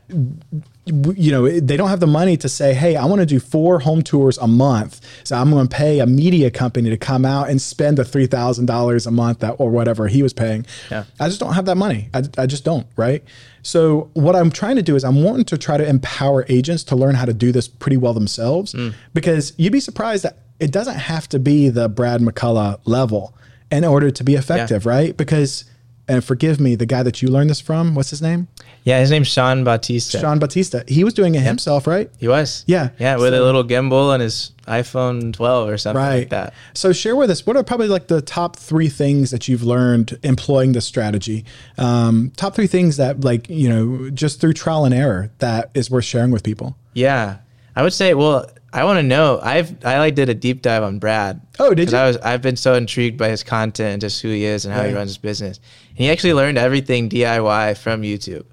You 0.87 1.33
know, 1.33 1.49
they 1.49 1.77
don't 1.77 1.89
have 1.89 1.99
the 1.99 2.07
money 2.07 2.37
to 2.37 2.49
say, 2.49 2.73
hey, 2.73 2.95
I 2.95 3.05
want 3.07 3.21
to 3.21 3.27
do 3.27 3.41
four 3.41 3.81
home 3.81 4.03
tours 4.03 4.39
a 4.39 4.47
month. 4.47 5.01
So 5.25 5.37
I'm 5.37 5.51
going 5.51 5.67
to 5.67 5.77
pay 5.77 5.99
a 5.99 6.07
media 6.07 6.49
company 6.51 6.91
to 6.91 6.97
come 6.97 7.25
out 7.25 7.51
and 7.51 7.61
spend 7.61 7.99
the 7.99 8.05
$3,000 8.05 9.07
a 9.07 9.11
month 9.11 9.41
that, 9.41 9.57
or 9.59 9.71
whatever 9.71 10.07
he 10.07 10.23
was 10.23 10.33
paying. 10.33 10.65
Yeah. 10.91 11.05
I 11.19 11.27
just 11.29 11.41
don't 11.41 11.55
have 11.55 11.65
that 11.67 11.75
money. 11.75 12.09
I, 12.15 12.23
I 12.39 12.47
just 12.47 12.65
don't, 12.65 12.87
right? 12.97 13.25
So 13.63 14.11
what 14.15 14.37
I'm 14.37 14.53
trying 14.53 14.77
to 14.77 14.83
do 14.83 14.95
is 14.95 15.03
I'm 15.03 15.25
wanting 15.25 15.45
to 15.47 15.59
try 15.59 15.77
to 15.77 15.87
empower 15.87 16.47
agents 16.49 16.85
to 16.85 16.97
learn 16.97 17.17
how 17.17 17.25
to 17.25 17.35
do 17.35 17.51
this 17.51 17.67
pretty 17.67 17.97
well 17.97 18.15
themselves 18.15 18.73
mm. 18.73 18.95
because 19.13 19.55
you'd 19.57 19.73
be 19.73 19.81
surprised 19.81 20.23
that 20.23 20.39
it 20.61 20.71
doesn't 20.71 20.99
have 20.99 21.29
to 21.31 21.41
be 21.41 21.69
the 21.69 21.89
Brad 21.89 22.21
McCullough 22.21 22.79
level 22.85 23.35
in 23.73 23.85
order 23.85 24.13
to 24.13 24.23
be 24.23 24.37
effective, 24.37 24.87
right? 24.87 25.17
Because 25.17 25.65
and 26.09 26.23
forgive 26.25 26.61
me, 26.61 26.75
the 26.77 26.87
guy 26.87 27.03
that 27.03 27.21
you 27.23 27.29
learned 27.29 27.51
this 27.51 27.61
from, 27.61 27.95
what's 27.95 28.11
his 28.11 28.23
name? 28.23 28.49
Yeah, 28.85 29.01
his 29.01 29.11
name's 29.11 29.27
Sean 29.29 29.65
Bautista. 29.65 30.21
Sean 30.21 30.39
Batista. 30.39 30.83
He 30.87 31.03
was 31.03 31.13
doing 31.15 31.35
it 31.35 31.41
himself, 31.41 31.87
right? 31.89 32.09
He 32.19 32.29
was. 32.29 32.63
Yeah. 32.69 32.91
Yeah, 33.01 33.17
with 33.17 33.33
So- 33.35 33.43
a 33.43 33.45
little 33.45 33.65
gimbal 33.65 34.15
and 34.15 34.23
his 34.23 34.53
iPhone 34.69 35.33
12 35.33 35.69
or 35.69 35.77
something 35.79 36.01
Right. 36.03 36.19
like 36.19 36.29
that. 36.31 36.55
So 36.75 36.93
share 36.93 37.17
with 37.17 37.31
us 37.31 37.45
what 37.47 37.57
are 37.57 37.65
probably 37.65 37.89
like 37.89 38.07
the 38.07 38.21
top 38.21 38.55
three 38.57 38.89
things 38.89 39.31
that 39.33 39.49
you've 39.49 39.65
learned 39.65 40.17
employing 40.23 40.73
this 40.73 40.85
strategy. 40.85 41.45
Um, 41.79 42.33
top 42.37 42.55
three 42.55 42.67
things 42.67 42.97
that 42.97 43.23
like 43.25 43.49
you 43.49 43.69
know 43.69 44.11
just 44.11 44.41
through 44.41 44.53
trial 44.55 44.85
and 44.85 44.95
error 44.95 45.31
that 45.39 45.71
is 45.75 45.91
worth 45.91 46.05
sharing 46.05 46.31
with 46.31 46.43
people. 46.45 46.77
Yeah. 46.95 47.37
I 47.75 47.83
would 47.83 47.93
say, 47.93 48.15
well, 48.15 48.49
I 48.73 48.85
want 48.85 48.99
to 48.99 49.03
know. 49.03 49.39
I've 49.43 49.75
I 49.85 49.99
like 49.99 50.15
did 50.15 50.29
a 50.29 50.35
deep 50.35 50.63
dive 50.63 50.83
on 50.83 50.99
Brad. 50.99 51.41
Oh, 51.59 51.75
did 51.75 51.91
you? 51.93 51.99
I 51.99 52.07
was 52.07 52.17
I've 52.19 52.43
been 52.43 52.57
so 52.57 52.75
intrigued 52.75 53.19
by 53.19 53.29
his 53.29 53.43
content 53.43 53.93
and 53.95 54.01
just 54.01 54.21
who 54.23 54.29
he 54.29 54.45
is 54.45 54.65
and 54.65 54.75
how 54.75 54.83
he 54.85 54.93
runs 54.95 55.11
his 55.11 55.19
business. 55.19 55.61
He 55.97 56.11
actually 56.11 56.35
learned 56.35 56.59
everything 56.59 57.09
DIY 57.09 57.77
from 57.79 58.03
YouTube. 58.03 58.45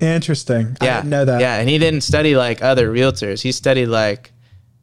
Interesting. 0.00 0.76
I 0.80 0.84
Yeah. 0.86 0.96
didn't 0.98 1.10
know 1.10 1.24
that. 1.26 1.40
Yeah, 1.40 1.56
and 1.58 1.68
he 1.68 1.78
didn't 1.78 2.00
study 2.02 2.34
like 2.36 2.62
other 2.62 2.92
realtors. 2.92 3.42
He 3.42 3.52
studied 3.52 3.86
like 3.86 4.32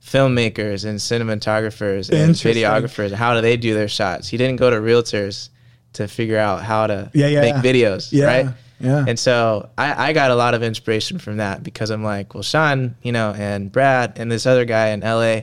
filmmakers 0.06 0.86
and 0.86 1.00
cinematographers 1.00 2.10
and 2.12 2.34
videographers. 2.36 3.12
How 3.14 3.34
do 3.36 3.42
they 3.42 3.58
do 3.58 3.74
their 3.74 3.88
shots? 3.88 4.28
He 4.28 4.38
didn't 4.38 4.58
go 4.58 4.70
to 4.70 4.78
realtors 4.78 5.50
to 5.94 6.08
figure 6.08 6.38
out 6.38 6.62
how 6.64 6.88
to 6.88 7.10
Yeah, 7.14 7.28
yeah, 7.28 7.42
make 7.42 7.56
videos, 7.56 8.10
Yeah, 8.12 8.26
right? 8.26 8.48
yeah. 8.80 9.06
And 9.08 9.18
so 9.20 9.70
I, 9.78 10.10
I 10.10 10.14
got 10.14 10.32
a 10.32 10.36
lot 10.36 10.54
of 10.54 10.64
inspiration 10.64 11.20
from 11.20 11.38
that 11.38 11.64
because 11.64 11.90
I'm 11.90 12.04
like, 12.04 12.34
well, 12.34 12.44
Sean, 12.44 12.96
you 13.02 13.12
know, 13.12 13.34
and 13.38 13.72
Brad 13.72 14.14
and 14.18 14.32
this 14.32 14.46
other 14.46 14.66
guy 14.66 14.90
in 14.90 15.02
LA, 15.02 15.42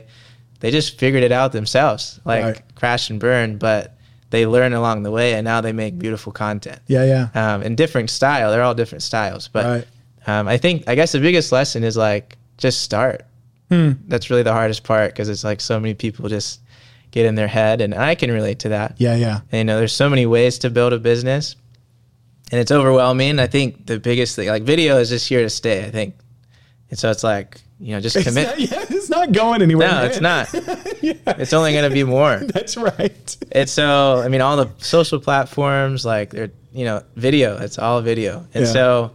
they 0.59 0.71
just 0.71 0.97
figured 0.97 1.23
it 1.23 1.31
out 1.31 1.51
themselves, 1.51 2.19
like 2.25 2.43
Right. 2.43 2.61
crash 2.75 3.09
and 3.09 3.19
burn, 3.19 3.57
but 3.57 3.95
they 4.29 4.45
learn 4.45 4.73
along 4.73 5.03
the 5.03 5.11
way 5.11 5.33
and 5.35 5.45
now 5.45 5.61
they 5.61 5.71
make 5.71 5.97
beautiful 5.97 6.31
content 6.33 6.79
Yeah, 6.87 7.03
yeah. 7.05 7.29
um, 7.55 7.63
in 7.63 7.75
different 7.75 8.09
style. 8.09 8.51
They're 8.51 8.63
all 8.63 8.75
different 8.75 9.03
styles, 9.03 9.47
but 9.47 9.65
Right. 9.65 9.87
um, 10.27 10.47
I 10.47 10.57
think 10.57 10.83
I 10.87 10.95
guess 10.95 11.11
the 11.13 11.19
biggest 11.19 11.51
lesson 11.51 11.83
is 11.83 11.95
like 11.95 12.37
just 12.57 12.81
start. 12.81 13.25
Hmm. 13.69 13.91
That's 14.07 14.29
really 14.29 14.43
the 14.43 14.53
hardest 14.53 14.83
part 14.83 15.11
because 15.13 15.29
it's 15.29 15.43
like 15.43 15.61
so 15.61 15.79
many 15.79 15.93
people 15.93 16.29
just 16.29 16.59
get 17.11 17.25
in 17.25 17.35
their 17.35 17.47
head, 17.47 17.81
and 17.81 17.93
I 17.95 18.15
can 18.15 18.31
relate 18.31 18.59
to 18.59 18.69
that. 18.69 18.95
Yeah, 18.97 19.15
yeah. 19.15 19.39
And, 19.51 19.59
you 19.59 19.63
know, 19.63 19.77
there's 19.77 19.93
so 19.93 20.09
many 20.09 20.25
ways 20.25 20.59
to 20.59 20.69
build 20.69 20.91
a 20.93 20.99
business, 20.99 21.55
and 22.51 22.59
it's 22.59 22.71
overwhelming. 22.71 23.39
I 23.39 23.47
think 23.47 23.85
the 23.87 23.99
biggest 23.99 24.35
thing, 24.35 24.47
like 24.49 24.63
video, 24.63 24.97
is 24.99 25.09
just 25.09 25.27
here 25.27 25.41
to 25.41 25.49
stay. 25.49 25.85
I 25.85 25.89
think, 25.91 26.15
and 26.89 26.97
so 26.99 27.09
it's 27.11 27.23
like 27.23 27.61
you 27.79 27.93
know, 27.93 28.01
just 28.01 28.17
commit. 28.25 28.47
not, 28.47 28.59
yeah, 28.71 28.85
not 29.19 29.31
going 29.31 29.61
anywhere. 29.61 29.87
no, 29.91 30.03
it's 30.05 30.21
not. 30.21 30.53
yeah, 31.01 31.13
It's 31.41 31.53
only 31.53 31.71
going 31.73 31.87
to 31.89 31.93
be 31.93 32.03
more. 32.03 32.37
that's 32.55 32.75
right. 32.77 33.37
And 33.51 33.67
so 33.69 34.21
I 34.23 34.27
mean 34.27 34.41
all 34.41 34.57
the 34.57 34.69
social 34.77 35.19
platforms 35.19 36.05
like 36.05 36.29
they're 36.31 36.51
you 36.73 36.85
know 36.85 37.01
video 37.15 37.57
it's 37.65 37.79
all 37.79 38.01
video 38.01 38.45
and 38.53 38.65
Yeah. 38.65 38.71
so 38.77 39.11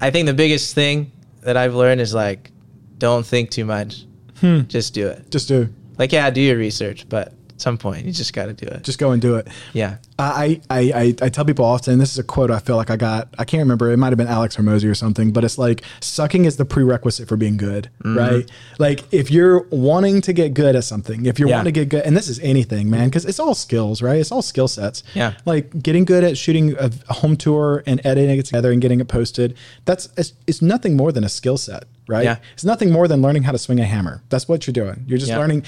I 0.00 0.10
think 0.10 0.26
the 0.26 0.34
biggest 0.34 0.74
thing 0.74 1.12
that 1.42 1.56
I've 1.56 1.74
learned 1.74 2.00
is 2.00 2.12
like 2.14 2.50
don't 2.98 3.24
think 3.24 3.50
too 3.50 3.64
much 3.64 4.04
Hmm. 4.40 4.60
just 4.68 4.94
do 4.94 5.06
it 5.08 5.30
Just 5.30 5.48
do. 5.48 5.68
like 5.98 6.12
yeah 6.12 6.30
do 6.30 6.40
your 6.40 6.56
research 6.56 7.08
but 7.08 7.32
some 7.60 7.76
point 7.78 8.04
you 8.06 8.12
just 8.12 8.32
got 8.32 8.46
to 8.46 8.52
do 8.52 8.66
it 8.66 8.82
Just 8.84 8.98
go 8.98 9.10
and 9.12 9.20
do 9.22 9.36
it. 9.36 9.48
yeah 9.72 9.96
I, 10.20 10.60
I, 10.68 10.78
I, 10.80 11.14
I 11.22 11.28
tell 11.28 11.44
people 11.44 11.64
often, 11.64 12.00
this 12.00 12.10
is 12.10 12.18
a 12.18 12.24
quote 12.24 12.50
I 12.50 12.58
feel 12.58 12.74
like 12.74 12.90
I 12.90 12.96
got, 12.96 13.28
I 13.38 13.44
can't 13.44 13.60
remember, 13.60 13.92
it 13.92 13.98
might 13.98 14.08
have 14.08 14.18
been 14.18 14.26
Alex 14.26 14.56
Hormozi 14.56 14.90
or 14.90 14.94
something, 14.96 15.30
but 15.32 15.44
it's 15.44 15.58
like 15.58 15.82
sucking 16.00 16.44
is 16.44 16.56
the 16.56 16.64
prerequisite 16.64 17.28
for 17.28 17.36
being 17.36 17.56
good, 17.56 17.88
Mm-hmm. 18.02 18.18
right? 18.18 18.50
Like 18.80 19.04
if 19.14 19.30
you're 19.30 19.62
wanting 19.70 20.20
to 20.22 20.32
get 20.32 20.54
good 20.54 20.74
at 20.74 20.82
something, 20.82 21.24
if 21.26 21.38
you 21.38 21.48
Yeah. 21.48 21.54
want 21.56 21.66
to 21.66 21.70
get 21.72 21.88
good, 21.88 22.02
and 22.02 22.16
this 22.16 22.26
is 22.28 22.40
anything, 22.40 22.90
man, 22.90 23.08
because 23.08 23.24
it's 23.26 23.38
all 23.38 23.54
skills, 23.54 24.02
right? 24.02 24.18
It's 24.18 24.32
all 24.32 24.42
skill 24.42 24.66
sets. 24.66 25.04
Yeah. 25.14 25.34
Like 25.44 25.80
getting 25.84 26.04
good 26.04 26.24
at 26.24 26.36
shooting 26.36 26.74
a, 26.80 26.90
a 27.08 27.14
home 27.14 27.36
tour 27.36 27.84
and 27.86 28.00
editing 28.04 28.38
it 28.40 28.46
together 28.46 28.72
and 28.72 28.82
getting 28.82 28.98
it 28.98 29.06
posted, 29.06 29.56
that's, 29.84 30.08
it's, 30.16 30.32
it's 30.48 30.60
nothing 30.60 30.96
more 30.96 31.12
than 31.12 31.22
a 31.22 31.28
skill 31.28 31.58
set, 31.58 31.84
right? 32.08 32.24
Yeah. 32.24 32.38
It's 32.54 32.64
nothing 32.64 32.90
more 32.90 33.06
than 33.06 33.22
learning 33.22 33.44
how 33.44 33.52
to 33.52 33.58
swing 33.58 33.78
a 33.78 33.84
hammer. 33.84 34.24
That's 34.30 34.48
what 34.48 34.66
you're 34.66 34.72
doing. 34.72 35.04
You're 35.06 35.18
just 35.18 35.30
Yeah. 35.30 35.38
learning 35.38 35.62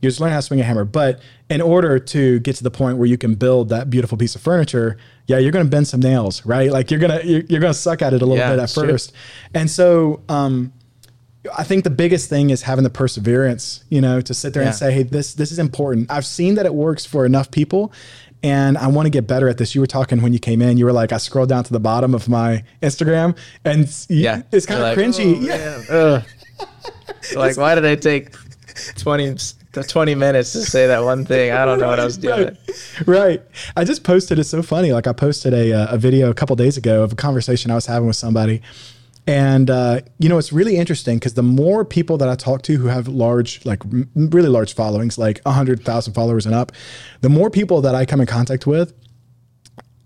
you're 0.00 0.10
just 0.10 0.20
learning 0.20 0.32
how 0.34 0.38
to 0.40 0.46
swing 0.46 0.60
a 0.60 0.64
hammer. 0.64 0.84
But 0.84 1.20
in 1.48 1.60
order 1.60 1.98
to 1.98 2.38
get 2.40 2.56
to 2.56 2.62
the 2.64 2.70
point 2.70 2.96
where 2.98 3.06
you 3.06 3.18
can 3.18 3.34
build 3.34 3.68
that 3.68 3.90
beautiful 3.90 4.16
piece 4.16 4.34
of 4.34 4.40
furniture, 4.40 4.96
yeah, 5.26 5.38
you're 5.38 5.52
going 5.52 5.64
to 5.64 5.70
bend 5.70 5.86
some 5.88 6.00
nails, 6.00 6.44
right? 6.46 6.70
Like 6.70 6.90
you're 6.90 7.00
gonna 7.00 7.20
you're, 7.24 7.42
you're 7.48 7.60
gonna 7.60 7.74
suck 7.74 8.02
at 8.02 8.12
it 8.14 8.22
a 8.22 8.26
little 8.26 8.36
Yeah, 8.38 8.50
bit 8.50 8.58
at 8.58 8.64
it's 8.64 8.74
true. 8.74 8.88
first. 8.88 9.12
And 9.54 9.70
so, 9.70 10.22
um, 10.28 10.72
I 11.56 11.64
think 11.64 11.84
the 11.84 11.90
biggest 11.90 12.28
thing 12.28 12.50
is 12.50 12.62
having 12.62 12.84
the 12.84 12.90
perseverance, 12.90 13.82
you 13.88 14.00
know, 14.00 14.20
to 14.20 14.34
sit 14.34 14.52
there 14.52 14.62
Yeah. 14.62 14.68
and 14.70 14.76
say, 14.76 14.92
"Hey, 14.92 15.02
this 15.04 15.32
this 15.34 15.50
is 15.52 15.58
important." 15.58 16.10
I've 16.10 16.26
seen 16.26 16.54
that 16.56 16.66
it 16.66 16.74
works 16.74 17.06
for 17.06 17.24
enough 17.24 17.50
people, 17.50 17.92
and 18.42 18.76
I 18.76 18.88
want 18.88 19.06
to 19.06 19.10
get 19.10 19.26
better 19.26 19.48
at 19.48 19.56
this. 19.56 19.74
You 19.74 19.80
were 19.80 19.86
talking 19.86 20.20
when 20.20 20.32
you 20.34 20.38
came 20.38 20.60
in. 20.60 20.76
You 20.76 20.84
were 20.84 20.92
like, 20.92 21.12
"I 21.12 21.16
scrolled 21.18 21.48
down 21.48 21.64
to 21.64 21.72
the 21.72 21.80
bottom 21.80 22.14
of 22.14 22.28
my 22.28 22.62
Instagram, 22.82 23.36
and 23.64 23.88
yeah 24.10 24.42
it's 24.52 24.66
kind 24.66 24.82
of 24.82 24.96
You're 24.98 25.06
like, 25.06 25.16
cringy." 25.16 25.86
"Oh, 25.90 26.22
yeah, 27.32 27.38
like 27.40 27.56
why 27.56 27.74
did 27.74 27.86
I 27.86 27.94
take 27.94 28.34
20 28.96 29.36
the 29.72 29.84
20 29.84 30.14
minutes 30.16 30.52
to 30.52 30.62
say 30.62 30.86
that 30.88 31.04
one 31.04 31.24
thing 31.24 31.52
I 31.52 31.64
don't 31.64 31.78
know 31.78 31.86
what 31.88 32.00
I 32.00 32.04
was 32.04 32.16
doing 32.28 32.56
Right. 33.06 33.06
right. 33.06 33.42
I 33.76 33.84
just 33.84 34.02
posted. 34.04 34.38
It's 34.38 34.48
so 34.50 34.62
funny. 34.62 34.92
Like 34.92 35.06
I 35.06 35.12
posted 35.12 35.54
a 35.54 35.72
uh, 35.72 35.94
a 35.94 35.98
video 35.98 36.28
a 36.30 36.34
couple 36.34 36.56
days 36.56 36.76
ago 36.76 37.02
of 37.04 37.12
a 37.12 37.16
conversation 37.16 37.70
I 37.70 37.76
was 37.76 37.86
having 37.86 38.06
with 38.08 38.16
somebody, 38.16 38.62
and 39.26 39.70
uh, 39.70 40.00
you 40.18 40.28
know 40.28 40.38
it's 40.38 40.52
really 40.52 40.76
interesting 40.76 41.18
because 41.18 41.34
the 41.34 41.42
more 41.44 41.84
people 41.84 42.16
that 42.18 42.28
I 42.28 42.34
talk 42.34 42.62
to 42.62 42.76
who 42.78 42.88
have 42.88 43.06
large, 43.06 43.64
like 43.64 43.84
m- 43.84 44.08
really 44.16 44.48
large 44.48 44.74
followings, 44.74 45.18
like 45.18 45.40
hundred 45.46 45.84
thousand 45.84 46.14
followers 46.14 46.46
and 46.46 46.54
up, 46.54 46.72
the 47.20 47.28
more 47.28 47.48
people 47.50 47.80
that 47.82 47.94
I 47.94 48.04
come 48.04 48.20
in 48.20 48.26
contact 48.26 48.66
with, 48.66 48.92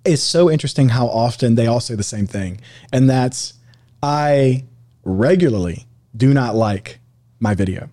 it's 0.04 0.22
so 0.22 0.50
interesting 0.50 0.90
how 0.90 1.06
often 1.06 1.54
they 1.54 1.66
all 1.66 1.80
say 1.80 1.94
the 1.94 2.02
same 2.02 2.26
thing, 2.26 2.60
and 2.92 3.08
that's 3.08 3.54
I 4.02 4.64
regularly 5.04 5.86
do 6.16 6.34
not 6.34 6.54
like 6.54 6.98
my 7.40 7.54
video, 7.54 7.88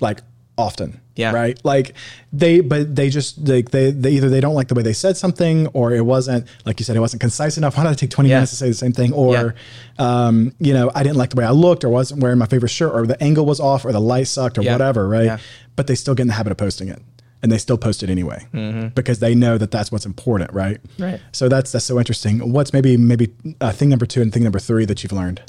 like 0.00 0.20
often. 0.58 1.00
Yeah. 1.16 1.32
Right. 1.32 1.58
Like 1.64 1.94
they, 2.32 2.60
but 2.60 2.94
they 2.94 3.08
just 3.10 3.48
like 3.48 3.70
they, 3.70 3.90
they 3.90 4.10
either 4.12 4.28
they 4.28 4.40
don't 4.40 4.54
like 4.54 4.68
the 4.68 4.74
way 4.74 4.82
they 4.82 4.92
said 4.92 5.16
something, 5.16 5.66
or 5.68 5.92
it 5.92 6.04
wasn't 6.04 6.46
like 6.64 6.78
you 6.78 6.84
said, 6.84 6.96
it 6.96 7.00
wasn't 7.00 7.20
concise 7.20 7.56
enough. 7.56 7.76
Why 7.76 7.84
did 7.84 7.90
I 7.90 7.94
take 7.94 8.10
twenty 8.10 8.28
Yeah. 8.30 8.36
minutes 8.36 8.50
to 8.52 8.56
say 8.56 8.68
the 8.68 8.74
same 8.74 8.92
thing? 8.92 9.12
Or, 9.12 9.54
um, 9.98 10.52
you 10.60 10.72
know, 10.74 10.90
I 10.94 11.02
didn't 11.02 11.16
like 11.16 11.30
the 11.30 11.36
way 11.36 11.44
I 11.44 11.50
looked, 11.50 11.82
or 11.84 11.88
wasn't 11.88 12.20
wearing 12.22 12.38
my 12.38 12.46
favorite 12.46 12.68
shirt, 12.70 12.92
or 12.92 13.06
the 13.06 13.20
angle 13.22 13.46
was 13.46 13.58
off, 13.60 13.84
or 13.84 13.92
the 13.92 14.00
light 14.00 14.28
sucked, 14.28 14.58
or 14.58 14.62
Yeah. 14.62 14.72
whatever. 14.72 15.08
Right. 15.08 15.24
Yeah. 15.24 15.38
But 15.76 15.86
they 15.86 15.94
still 15.94 16.14
get 16.14 16.22
in 16.22 16.28
the 16.28 16.34
habit 16.34 16.50
of 16.52 16.56
posting 16.58 16.88
it, 16.88 17.00
and 17.42 17.50
they 17.50 17.58
still 17.58 17.78
post 17.78 18.02
it 18.04 18.10
anyway 18.10 18.46
because 18.94 19.18
they 19.18 19.34
know 19.34 19.58
that 19.58 19.70
that's 19.72 19.90
what's 19.90 20.06
important. 20.06 20.52
Right. 20.52 20.80
Mm-hmm. 20.82 21.02
Right. 21.02 21.20
So 21.32 21.48
that's 21.48 21.72
that's 21.72 21.84
so 21.84 21.98
interesting. 21.98 22.52
What's 22.52 22.72
maybe 22.72 22.96
maybe 22.96 23.32
uh, 23.60 23.72
thing 23.72 23.88
number 23.88 24.06
two 24.06 24.22
and 24.22 24.32
thing 24.32 24.44
number 24.44 24.60
three 24.60 24.84
that 24.84 25.02
you've 25.02 25.12
learned? 25.12 25.42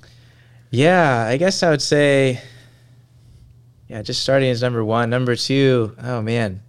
Yeah, 0.72 1.26
I 1.28 1.38
guess 1.38 1.64
I 1.64 1.70
would 1.72 1.82
say, 1.82 2.42
yeah, 3.90 4.02
just 4.02 4.22
starting 4.22 4.48
is 4.50 4.62
number 4.62 4.86
one. 4.86 5.10
Number 5.10 5.36
two, 5.36 5.96
oh 6.02 6.22
man, 6.22 6.62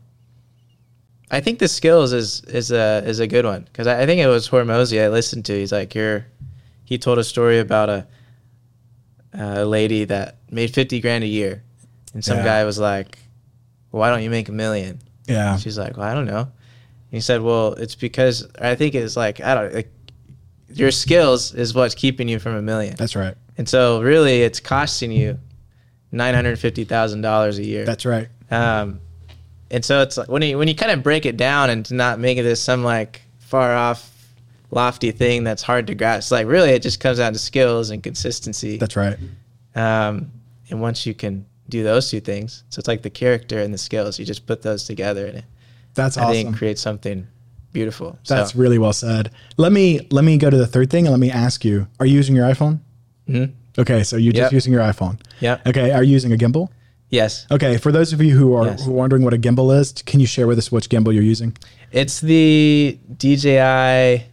I 1.30 1.40
think 1.40 1.58
the 1.60 1.68
skills 1.68 2.12
is 2.12 2.40
is 2.44 2.72
a 2.72 3.02
is 3.06 3.20
a 3.20 3.26
good 3.26 3.44
one 3.44 3.62
because 3.62 3.86
I, 3.86 4.02
I 4.02 4.06
think 4.06 4.20
it 4.20 4.26
was 4.26 4.48
Hormozi 4.48 5.00
I 5.04 5.08
listened 5.08 5.44
to. 5.44 5.52
He's 5.52 5.70
like, 5.70 5.94
you're, 5.94 6.26
he 6.84 6.98
told 6.98 7.18
a 7.18 7.24
story 7.24 7.58
about 7.60 7.88
a 7.90 8.06
a 9.32 9.64
lady 9.64 10.04
that 10.06 10.38
made 10.50 10.74
fifty 10.74 11.00
grand 11.00 11.22
a 11.22 11.26
year, 11.28 11.62
and 12.14 12.24
some 12.24 12.38
Yeah. 12.38 12.44
guy 12.44 12.64
was 12.64 12.78
like, 12.78 13.18
well, 13.92 14.00
why 14.00 14.10
don't 14.10 14.22
you 14.22 14.30
make 14.30 14.48
a 14.48 14.52
million? 14.52 14.98
Yeah. 15.26 15.56
She's 15.58 15.78
like, 15.78 15.96
well, 15.96 16.08
I 16.08 16.14
don't 16.14 16.26
know. 16.26 16.40
And 16.40 16.50
he 17.16 17.20
said, 17.20 17.42
well, 17.42 17.74
it's 17.74 17.94
because 17.94 18.48
I 18.60 18.74
think 18.74 18.94
it's 18.94 19.16
like 19.16 19.40
I 19.40 19.54
don't 19.54 19.74
like 19.74 19.92
your 20.72 20.90
skills 20.90 21.52
is 21.54 21.74
what's 21.74 21.94
keeping 21.94 22.28
you 22.28 22.38
from 22.38 22.54
a 22.54 22.62
million. 22.62 22.94
That's 22.96 23.14
right. 23.14 23.34
And 23.58 23.68
so 23.68 24.00
really 24.02 24.42
it's 24.42 24.58
costing 24.60 25.12
you 25.12 25.38
nine 26.12 26.34
hundred 26.34 26.58
fifty 26.58 26.84
thousand 26.84 27.20
dollars 27.22 27.58
a 27.58 27.64
year. 27.64 27.84
That's 27.84 28.04
right. 28.06 28.28
um 28.50 29.00
and 29.70 29.84
so 29.84 30.02
it's 30.02 30.16
like 30.16 30.28
when 30.28 30.42
you 30.42 30.58
when 30.58 30.66
you 30.68 30.74
kind 30.74 30.90
of 30.92 31.02
break 31.02 31.24
it 31.26 31.36
down 31.36 31.70
and 31.70 31.84
to 31.86 31.94
not 31.94 32.18
make 32.18 32.38
it 32.38 32.42
this 32.42 32.60
some 32.60 32.82
like 32.84 33.22
far 33.38 33.74
off 33.74 34.10
lofty 34.72 35.10
thing 35.10 35.44
that's 35.44 35.62
hard 35.62 35.86
to 35.88 35.94
grasp. 35.94 36.30
Like 36.32 36.46
really 36.46 36.70
it 36.70 36.82
just 36.82 37.00
comes 37.00 37.18
down 37.18 37.32
to 37.32 37.38
skills 37.38 37.90
and 37.90 38.02
consistency. 38.02 38.76
That's 38.78 38.96
right. 38.96 39.16
um 39.74 40.30
and 40.70 40.80
once 40.80 41.04
you 41.06 41.14
can 41.14 41.46
do 41.68 41.82
those 41.84 42.10
two 42.10 42.20
things, 42.20 42.64
so 42.68 42.78
it's 42.80 42.88
like 42.88 43.02
the 43.02 43.10
character 43.10 43.60
and 43.60 43.72
the 43.72 43.78
skills, 43.78 44.18
you 44.18 44.24
just 44.24 44.46
put 44.46 44.62
those 44.62 44.84
together 44.84 45.26
and 45.26 45.38
it 45.38 45.44
That's 45.94 46.16
I 46.16 46.22
awesome. 46.22 46.32
think 46.32 46.56
creates 46.56 46.80
something 46.80 47.26
beautiful. 47.72 48.18
That's 48.26 48.52
so, 48.52 48.58
really 48.58 48.78
well 48.78 48.92
said. 48.92 49.30
Let 49.56 49.70
me 49.70 50.06
let 50.10 50.24
me 50.24 50.36
go 50.36 50.50
to 50.50 50.56
the 50.56 50.66
third 50.66 50.90
thing 50.90 51.06
and 51.06 51.12
let 51.12 51.20
me 51.20 51.30
ask 51.30 51.64
you: 51.64 51.86
Are 52.00 52.06
you 52.06 52.14
using 52.16 52.34
your 52.34 52.44
iPhone? 52.48 52.80
Mhm. 53.28 53.52
Okay, 53.78 54.02
so 54.02 54.16
you're 54.16 54.32
just 54.32 54.46
Yep. 54.50 54.52
using 54.52 54.72
your 54.72 54.82
iPhone. 54.82 55.18
Yeah. 55.40 55.58
Okay, 55.66 55.90
are 55.92 56.02
you 56.02 56.12
using 56.12 56.32
a 56.32 56.36
gimbal? 56.36 56.68
yes. 57.10 57.46
Okay, 57.50 57.76
for 57.76 57.90
those 57.92 58.12
of 58.12 58.20
you 58.22 58.36
who 58.36 58.54
are, 58.54 58.66
Yes. 58.66 58.84
who 58.84 58.90
are 58.92 58.94
wondering 58.94 59.22
what 59.24 59.34
a 59.34 59.38
gimbal 59.38 59.76
is, 59.78 59.92
can 60.06 60.20
you 60.20 60.26
share 60.26 60.46
with 60.46 60.58
us 60.58 60.70
which 60.70 60.88
gimbal 60.88 61.12
you're 61.14 61.22
using? 61.24 61.56
It's 61.92 62.20
the 62.20 62.98
DJI 63.18 64.24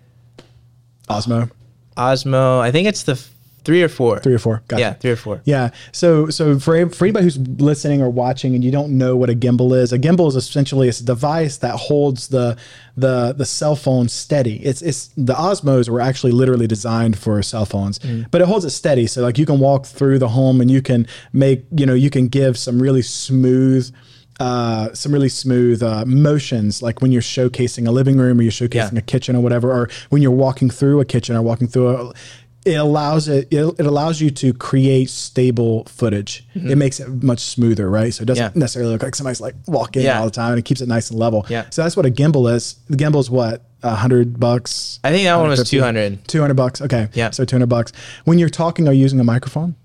Osmo. 1.10 1.50
Osmo. 1.95 2.60
I 2.60 2.71
think 2.71 2.88
it's 2.88 3.04
the 3.04 3.13
f- 3.13 3.30
three 3.68 3.84
or 3.84 3.90
four. 3.90 4.20
Three 4.20 4.34
or 4.34 4.40
four. 4.40 4.64
Gotcha. 4.70 4.80
Yeah, 4.82 4.94
three 4.94 5.12
or 5.12 5.16
four. 5.18 5.42
Yeah. 5.44 5.70
So, 5.92 6.30
so 6.30 6.58
for 6.58 6.90
for 6.90 7.06
anybody 7.06 7.26
who's 7.26 7.38
listening 7.72 8.02
or 8.02 8.10
watching 8.10 8.56
and 8.56 8.64
you 8.64 8.72
don't 8.72 8.98
know 8.98 9.16
what 9.16 9.30
a 9.30 9.34
gimbal 9.36 9.78
is, 9.78 9.92
a 9.94 10.00
gimbal 10.00 10.28
is 10.30 10.36
essentially 10.36 10.88
a 10.90 10.94
device 10.94 11.58
that 11.58 11.76
holds 11.76 12.30
the 12.30 12.58
the 12.96 13.34
the 13.34 13.46
cell 13.46 13.76
phone 13.76 14.08
steady. 14.10 14.56
It's 14.66 14.82
it's 14.82 15.10
the 15.18 15.34
Osmos 15.34 15.90
were 15.90 16.02
actually 16.02 16.32
literally 16.32 16.66
designed 16.68 17.20
for 17.20 17.44
cell 17.44 17.66
phones, 17.66 18.00
but 18.32 18.42
it 18.42 18.48
holds 18.48 18.66
it 18.66 18.72
steady. 18.72 19.06
So 19.06 19.22
like 19.22 19.38
you 19.38 19.46
can 19.46 19.60
walk 19.60 19.86
through 19.86 20.18
the 20.20 20.30
home 20.30 20.62
and 20.62 20.72
you 20.72 20.82
can 20.82 21.06
make 21.34 21.66
you 21.80 21.86
know 21.86 21.94
you 21.94 22.10
can 22.10 22.30
give 22.30 22.58
some 22.58 22.82
really 22.82 23.02
smooth. 23.04 23.94
Uh, 24.40 24.94
some 24.94 25.12
really 25.12 25.30
smooth 25.30 25.82
uh, 25.82 26.06
motions, 26.06 26.84
like 26.84 27.02
when 27.02 27.12
you're 27.12 27.24
showcasing 27.24 27.88
a 27.88 27.92
living 27.92 28.18
room 28.18 28.38
or 28.40 28.44
you're 28.44 28.52
showcasing 28.52 28.94
Yeah. 28.94 29.00
a 29.00 29.02
kitchen 29.02 29.36
or 29.36 29.42
whatever, 29.42 29.72
or 29.72 29.90
when 30.12 30.22
you're 30.22 30.30
walking 30.46 30.70
through 30.70 31.00
a 31.00 31.06
kitchen 31.06 31.36
or 31.36 31.42
walking 31.42 31.68
through 31.68 31.88
a, 31.90 32.14
it 32.68 32.76
allows 32.76 33.28
it, 33.28 33.48
it 33.52 33.66
it 33.80 33.86
allows 33.86 34.22
you 34.22 34.30
to 34.32 34.54
create 34.54 35.10
stable 35.10 35.86
footage. 35.86 36.46
Mm-hmm. 36.56 36.72
It 36.72 36.78
makes 36.78 37.00
it 37.00 37.24
much 37.24 37.40
smoother, 37.40 37.90
right? 37.90 38.14
So 38.14 38.22
it 38.24 38.26
doesn't 38.26 38.44
Yeah. 38.56 38.60
necessarily 38.60 38.92
look 38.92 39.04
like 39.04 39.16
somebody's 39.16 39.42
like 39.42 39.56
walking 39.68 40.04
Yeah. 40.04 40.20
all 40.20 40.26
the 40.26 40.32
time 40.32 40.52
and 40.52 40.60
it 40.60 40.66
keeps 40.66 40.82
it 40.82 40.88
nice 40.88 41.10
and 41.10 41.18
level. 41.20 41.46
Yeah. 41.50 41.66
So 41.72 41.82
that's 41.84 41.96
what 41.98 42.06
a 42.06 42.12
gimbal 42.12 42.54
is. 42.54 42.76
The 42.90 42.98
gimbal 42.98 43.20
is 43.22 43.30
what? 43.30 43.64
A 43.84 43.96
hundred 43.96 44.40
bucks? 44.40 45.00
I 45.04 45.12
think 45.12 45.26
that 45.26 45.36
one 45.36 45.50
was 45.50 45.70
two 45.70 45.82
hundred. 45.82 46.28
200 46.28 46.54
bucks. 46.56 46.82
Okay. 46.82 47.10
Yeah. 47.14 47.30
So 47.32 47.46
200 47.46 47.68
bucks. 47.68 47.92
When 48.26 48.38
you're 48.40 48.50
talking, 48.50 48.88
are 48.88 48.94
you 48.94 49.02
using 49.02 49.20
a 49.20 49.24
microphone? 49.24 49.76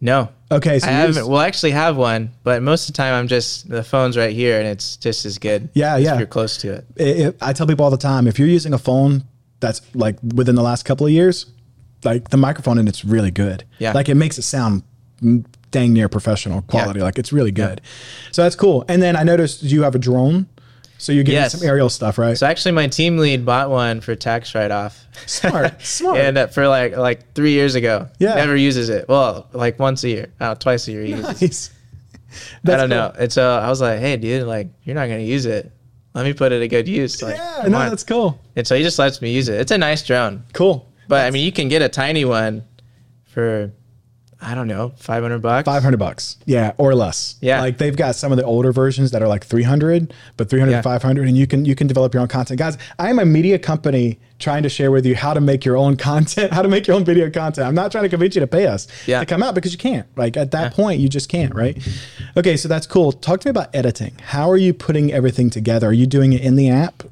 No. 0.00 0.28
Okay. 0.50 0.78
So 0.78 0.88
I 0.88 0.92
haven't. 0.92 1.16
use- 1.16 1.26
Well, 1.28 1.40
actually 1.40 1.72
have 1.72 1.96
one, 1.96 2.30
but 2.44 2.62
most 2.62 2.88
of 2.88 2.94
the 2.94 2.96
time 2.96 3.12
I'm 3.14 3.28
just 3.28 3.68
the 3.68 3.82
phone's 3.84 4.16
right 4.16 4.34
here, 4.34 4.58
and 4.58 4.66
it's 4.68 4.96
just 4.96 5.26
as 5.26 5.38
good. 5.38 5.68
Yeah, 5.74 5.96
as 5.96 6.02
yeah. 6.04 6.12
If 6.14 6.20
you're 6.20 6.26
close 6.26 6.56
to 6.58 6.72
it. 6.74 6.84
it, 6.96 7.18
it- 7.26 7.36
I 7.40 7.52
tell 7.52 7.66
people 7.66 7.84
all 7.84 7.90
the 7.90 7.96
time 7.98 8.26
if 8.26 8.38
you're 8.38 8.48
using 8.48 8.72
a 8.72 8.78
phone 8.78 9.24
that's 9.58 9.82
like 9.94 10.16
within 10.34 10.54
the 10.54 10.62
last 10.62 10.84
couple 10.84 11.04
of 11.06 11.12
years, 11.12 11.46
like 12.04 12.30
the 12.30 12.36
microphone 12.36 12.78
and 12.78 12.88
it's 12.88 13.04
really 13.04 13.30
good. 13.30 13.64
Yeah. 13.78 13.92
Like 13.92 14.08
it 14.08 14.14
makes 14.14 14.38
it 14.38 14.42
sound 14.42 14.82
dang 15.70 15.92
near 15.92 16.08
professional 16.08 16.62
quality. 16.62 17.00
Like 17.00 17.18
it's 17.18 17.32
really 17.32 17.52
good. 17.52 17.80
So 18.32 18.42
that's 18.42 18.56
cool. 18.56 18.84
And 18.88 19.02
then 19.02 19.16
I 19.16 19.22
noticed 19.22 19.62
you 19.62 19.82
have 19.82 19.94
a 19.94 19.98
drone. 19.98 20.46
So 20.98 21.12
you're 21.12 21.24
getting 21.24 21.40
Yes. 21.40 21.52
some 21.58 21.66
aerial 21.66 21.88
stuff, 21.88 22.18
right? 22.18 22.36
So 22.36 22.46
actually, 22.46 22.72
my 22.72 22.86
team 22.86 23.16
lead 23.16 23.46
bought 23.46 23.70
one 23.70 24.02
for 24.02 24.14
tax 24.14 24.54
write-off. 24.54 25.06
Smart, 25.26 25.80
smart. 25.82 26.18
and 26.18 26.36
uh, 26.36 26.46
for 26.48 26.68
like 26.68 26.94
like 26.94 27.32
three 27.32 27.52
years 27.52 27.74
ago. 27.74 28.06
Yeah. 28.18 28.34
Never 28.34 28.54
uses 28.54 28.90
it. 28.90 29.08
Well, 29.08 29.48
like 29.54 29.78
once 29.78 30.04
a 30.04 30.10
year, 30.10 30.32
uh, 30.40 30.56
twice 30.56 30.86
a 30.88 30.92
year 30.92 31.02
he 31.04 31.10
uses. 31.12 31.42
it. 31.42 31.42
nice. 31.42 31.70
I 32.66 32.68
don't 32.76 32.78
cool. 32.80 32.88
know. 32.88 33.12
And 33.18 33.32
so 33.32 33.50
I 33.58 33.70
was 33.70 33.80
like, 33.80 33.98
hey, 34.00 34.18
dude, 34.18 34.46
like 34.46 34.68
you're 34.84 34.94
not 34.94 35.06
gonna 35.08 35.20
use 35.20 35.46
it. 35.46 35.72
Let 36.12 36.26
me 36.26 36.34
put 36.34 36.52
it 36.52 36.58
to 36.58 36.68
good 36.68 36.86
use. 36.88 37.22
Like, 37.22 37.36
Yeah, 37.36 37.66
no, 37.68 37.78
on. 37.78 37.88
that's 37.88 38.04
cool. 38.04 38.38
And 38.56 38.66
so 38.66 38.76
he 38.76 38.82
just 38.82 38.98
lets 38.98 39.22
me 39.22 39.32
use 39.32 39.48
it. 39.48 39.58
It's 39.58 39.70
a 39.70 39.78
nice 39.78 40.04
drone, 40.06 40.44
Cool. 40.52 40.86
But 41.10 41.26
I 41.26 41.30
mean, 41.30 41.44
you 41.44 41.52
can 41.52 41.68
get 41.68 41.82
a 41.82 41.88
tiny 41.90 42.24
one 42.24 42.64
for, 43.24 43.70
I 44.40 44.54
don't 44.54 44.66
know, 44.68 44.92
five 44.96 45.22
hundred 45.22 45.42
bucks. 45.42 45.66
500 45.66 45.98
bucks. 45.98 46.36
Yeah, 46.46 46.72
or 46.78 46.94
less. 46.94 47.36
Yeah. 47.42 47.60
Like 47.60 47.76
they've 47.76 47.96
got 47.96 48.14
some 48.16 48.32
of 48.32 48.38
the 48.38 48.44
older 48.44 48.72
versions 48.72 49.10
that 49.10 49.22
are 49.22 49.28
like 49.28 49.44
300, 49.44 50.14
but 50.38 50.48
300 50.48 50.72
Yeah. 50.72 50.80
500 50.82 51.28
and 51.28 51.36
you 51.36 51.46
can 51.46 51.64
you 51.66 51.74
can 51.74 51.86
develop 51.86 52.14
your 52.14 52.22
own 52.22 52.28
content. 52.28 52.58
Guys, 52.58 52.78
I 52.98 53.10
am 53.10 53.18
a 53.18 53.26
media 53.26 53.58
company 53.58 54.18
trying 54.38 54.62
to 54.62 54.70
share 54.70 54.90
with 54.90 55.04
you 55.04 55.14
how 55.14 55.34
to 55.34 55.40
make 55.42 55.64
your 55.66 55.76
own 55.76 55.96
content, 56.10 56.52
how 56.52 56.62
to 56.62 56.68
make 56.68 56.86
your 56.86 56.96
own 56.96 57.04
video 57.04 57.30
content. 57.30 57.66
I'm 57.68 57.74
not 57.74 57.92
trying 57.92 58.04
to 58.04 58.08
convince 58.08 58.34
you 58.34 58.40
to 58.40 58.46
pay 58.46 58.66
us 58.66 58.88
Yeah. 59.06 59.20
to 59.20 59.26
come 59.26 59.42
out 59.42 59.54
because 59.54 59.72
you 59.72 59.78
can't. 59.78 60.06
Like 60.16 60.36
at 60.38 60.50
that 60.52 60.72
point, 60.72 61.00
you 61.00 61.08
just 61.10 61.28
can't, 61.28 61.54
right? 61.54 61.76
Okay, 62.36 62.56
so 62.56 62.66
that's 62.66 62.86
cool. 62.86 63.12
Talk 63.12 63.40
to 63.40 63.48
me 63.48 63.50
about 63.50 63.68
editing. 63.74 64.14
How 64.22 64.50
are 64.50 64.56
you 64.56 64.72
putting 64.72 65.12
everything 65.12 65.50
together? 65.50 65.88
Are 65.88 65.92
you 65.92 66.06
doing 66.06 66.32
it 66.32 66.40
in 66.40 66.56
the 66.56 66.70
app? 66.70 67.02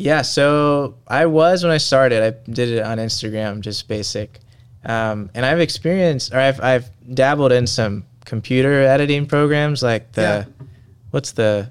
Yeah, 0.00 0.22
so 0.22 0.94
I 1.08 1.26
was 1.26 1.64
when 1.64 1.72
I 1.72 1.78
started. 1.78 2.22
I 2.22 2.50
did 2.52 2.68
it 2.68 2.82
on 2.84 2.98
Instagram, 2.98 3.60
just 3.60 3.88
basic, 3.88 4.38
um, 4.84 5.28
and 5.34 5.44
I've 5.44 5.58
experienced, 5.58 6.32
or 6.32 6.38
I've 6.38 6.60
I've 6.60 6.88
dabbled 7.14 7.50
in 7.50 7.66
some 7.66 8.04
computer 8.24 8.82
editing 8.82 9.26
programs 9.26 9.82
like 9.82 10.12
the, 10.12 10.20
Yeah. 10.22 10.44
what's 11.10 11.32
the, 11.32 11.70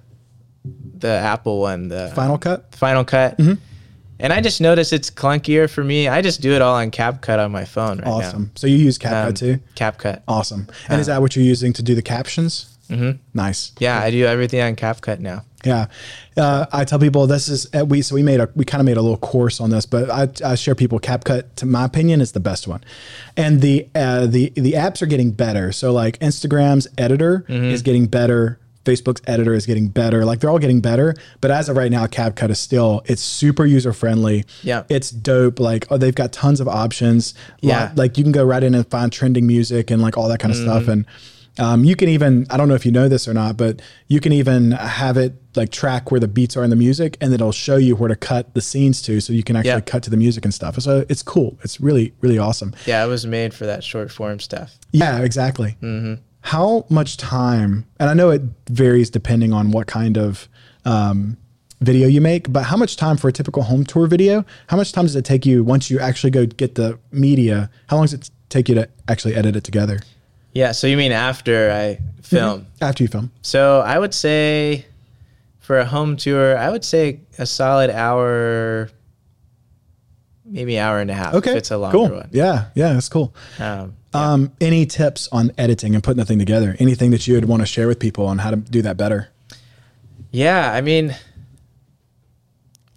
the 1.00 1.08
Apple 1.08 1.62
one, 1.62 1.88
the 1.88 2.12
Final 2.16 2.38
Cut? 2.38 2.76
Final 2.76 3.06
Cut, 3.06 3.38
Mm-hmm. 3.38 3.54
and 4.20 4.34
I 4.34 4.42
just 4.42 4.60
noticed 4.60 4.92
it's 4.92 5.10
clunkier 5.10 5.70
for 5.70 5.84
me. 5.84 6.10
I 6.10 6.22
just 6.22 6.42
do 6.42 6.52
it 6.54 6.62
all 6.62 6.76
on 6.76 6.92
CapCut 6.92 7.40
on 7.40 7.52
my 7.52 7.63
phone 7.63 8.00
right 8.00 8.08
Awesome. 8.08 8.52
So 8.56 8.68
you 8.68 8.76
use 8.76 9.02
now. 9.02 9.10
CapCut 9.12 9.28
Um, 9.28 9.34
too? 9.36 9.60
CapCut. 9.76 10.22
Awesome. 10.28 10.68
And 10.90 11.00
is 11.00 11.08
that 11.08 11.22
what 11.22 11.36
you're 11.38 11.46
using 11.46 11.72
to 11.74 11.82
do 11.84 11.96
the 11.96 12.02
captions? 12.02 12.78
Mm-hmm. 12.90 13.20
Nice. 13.34 13.72
Yeah, 13.80 14.00
I 14.02 14.12
do 14.12 14.26
everything 14.26 14.60
on 14.62 14.76
CapCut 14.76 15.20
now. 15.20 15.44
Yeah, 15.65 15.88
uh, 16.38 16.67
I 16.72 16.86
tell 16.86 17.00
people 17.00 17.26
this 17.26 17.50
is 17.50 17.67
uh, 17.78 17.84
we 17.84 18.02
so 18.04 18.13
we 18.15 18.22
made 18.24 18.39
a 18.39 18.48
we 18.56 18.63
kind 18.63 18.80
of 18.80 18.86
made 18.86 18.98
a 18.98 19.02
little 19.02 19.17
course 19.17 19.60
on 19.60 19.72
this, 19.72 19.86
but 19.88 20.10
I, 20.10 20.30
I 20.52 20.56
share 20.56 20.76
people 20.76 21.00
CapCut. 21.00 21.43
To 21.56 21.65
my 21.65 21.84
opinion, 21.86 22.22
is 22.22 22.32
the 22.34 22.39
best 22.39 22.67
one, 22.67 22.84
and 23.36 23.60
the 23.62 23.88
uh, 23.96 24.28
the 24.28 24.52
the 24.56 24.74
apps 24.74 25.02
are 25.02 25.08
getting 25.08 25.32
better. 25.32 25.72
So 25.72 25.91
like 25.91 26.20
Instagram's 26.20 26.88
editor 26.98 27.43
Mm-hmm. 27.50 27.65
is 27.65 27.82
getting 27.82 28.06
better. 28.06 28.60
Facebook's 28.86 29.22
editor 29.28 29.54
is 29.54 29.65
getting 29.65 29.89
better. 29.89 30.24
Like 30.24 30.39
they're 30.39 30.50
all 30.50 30.60
getting 30.60 30.80
better. 30.80 31.13
But 31.41 31.52
as 31.52 31.67
of 31.67 31.76
right 31.76 31.91
now, 31.91 32.06
CapCut 32.06 32.50
is 32.52 32.60
still 32.60 33.02
it's 33.06 33.22
super 33.22 33.65
user 33.65 33.91
friendly. 33.93 34.46
Yeah. 34.63 34.84
it's 34.89 35.10
dope. 35.10 35.60
Like 35.60 35.88
oh, 35.89 35.98
they've 35.98 36.15
got 36.15 36.32
tons 36.32 36.62
of 36.62 36.67
options. 36.70 37.34
Yeah. 37.62 37.86
Lot- 37.88 37.96
like 37.98 38.17
you 38.17 38.24
can 38.24 38.32
go 38.32 38.46
right 38.46 38.63
in 38.63 38.74
and 38.76 38.88
find 38.88 39.12
trending 39.12 39.46
music 39.48 39.91
and 39.91 40.02
like 40.02 40.17
all 40.17 40.30
that 40.30 40.39
kind 40.39 40.54
of 40.54 40.60
Mm-hmm. 40.60 40.70
stuff. 40.70 40.88
And 40.88 41.06
um, 41.60 41.84
you 41.84 41.96
can 41.96 42.10
even 42.10 42.46
I 42.50 42.58
don't 42.58 42.67
know 42.67 42.76
if 42.76 42.86
you 42.86 42.91
know 42.91 43.08
this 43.10 43.28
or 43.28 43.34
not, 43.34 43.58
but 43.58 43.82
you 44.08 44.20
can 44.20 44.32
even 44.34 44.72
have 44.72 45.17
it 45.17 45.34
like 45.56 45.72
track 45.72 46.12
where 46.12 46.20
the 46.20 46.28
beats 46.28 46.56
are 46.56 46.63
in 46.63 46.70
the 46.70 46.76
music, 46.76 47.17
and 47.22 47.34
it'll 47.34 47.52
show 47.52 47.78
you 47.78 47.96
where 47.96 48.10
to 48.10 48.15
cut 48.15 48.54
the 48.54 48.62
scenes 48.62 49.02
to, 49.04 49.20
so 49.22 49.34
you 49.34 49.43
can 49.43 49.56
actually 49.56 49.70
Yeah. 49.72 49.80
cut 49.82 50.04
to 50.04 50.10
the 50.10 50.17
music 50.17 50.46
and 50.46 50.54
stuff. 50.54 50.80
So 50.80 51.06
it's 51.10 51.24
cool. 51.24 51.58
It's 51.63 51.80
really 51.82 52.13
really 52.22 52.38
awesome. 52.38 52.74
Yeah, 52.86 53.04
it 53.04 53.08
was 53.08 53.26
made 53.26 53.54
for 53.54 53.65
that 53.65 53.84
short 53.84 54.12
form 54.12 54.39
stuff. 54.39 54.78
Yeah, 54.91 55.20
exactly. 55.20 55.78
Mm-hmm. 55.82 56.22
How 56.41 56.86
much 56.89 57.17
time? 57.17 57.86
And 58.00 58.10
I 58.10 58.13
know 58.13 58.30
it 58.30 58.41
varies 58.70 59.10
depending 59.10 59.52
on 59.52 59.72
what 59.72 59.88
kind 59.88 60.17
of 60.17 60.48
um, 60.86 61.38
video 61.82 62.08
you 62.08 62.22
make, 62.22 62.52
but 62.52 62.63
how 62.63 62.78
much 62.78 62.96
time 62.96 63.17
for 63.17 63.28
a 63.28 63.32
typical 63.34 63.63
home 63.63 63.84
tour 63.84 64.08
video? 64.08 64.46
How 64.67 64.78
much 64.78 64.91
time 64.93 65.06
does 65.06 65.15
it 65.15 65.26
take 65.26 65.46
you 65.46 65.63
once 65.63 65.89
you 65.91 66.00
actually 66.00 66.32
go 66.32 66.46
get 66.46 66.76
the 66.76 66.98
media? 67.12 67.70
How 67.88 67.98
long 67.98 68.06
does 68.06 68.13
it 68.13 68.30
take 68.50 68.70
you 68.70 68.76
to 68.76 68.88
actually 69.10 69.36
edit 69.36 69.56
it 69.58 69.63
together 69.65 70.00
Yeah, 70.58 70.72
so 70.72 70.88
you 70.88 70.98
mean 70.98 71.12
after 71.12 71.72
I 71.72 72.00
film? 72.24 72.65
after 72.82 73.04
you 73.04 73.08
film? 73.08 73.32
So 73.43 73.82
I 73.82 74.00
would 74.00 74.12
say 74.12 74.88
for 75.60 75.78
a 75.78 75.86
home 75.86 76.17
tour, 76.17 76.58
I 76.58 76.72
would 76.72 76.84
say 76.84 77.20
a 77.38 77.46
solid 77.46 77.91
hour, 77.91 78.89
maybe 80.43 80.78
an 80.78 80.84
hour 80.84 81.00
and 81.00 81.12
a 81.12 81.13
half. 81.13 81.36
Okay, 81.36 81.52
if 81.52 81.58
it's 81.58 81.70
a 81.70 81.78
longer 81.78 81.96
cool. 81.98 82.10
one. 82.10 82.30
Yeah, 82.32 82.70
yeah, 82.74 82.93
that's 82.93 83.08
cool. 83.08 83.36
Um, 83.60 83.93
Um, 84.15 84.52
any 84.60 84.88
tips 84.88 85.30
on 85.32 85.52
editing 85.60 85.93
and 85.93 86.04
putting 86.04 86.17
the 86.17 86.26
thing 86.26 86.39
together? 86.39 86.76
Anything 86.80 87.12
that 87.12 87.28
you 87.28 87.36
would 87.36 87.46
want 87.46 87.62
to 87.62 87.67
share 87.67 87.88
with 87.88 88.00
people 88.00 88.26
on 88.26 88.39
how 88.39 88.50
to 88.50 88.56
do 88.58 88.82
that 88.82 88.98
better? 88.98 89.30
yeah, 90.32 90.74
I 90.74 90.82
mean, 90.82 91.15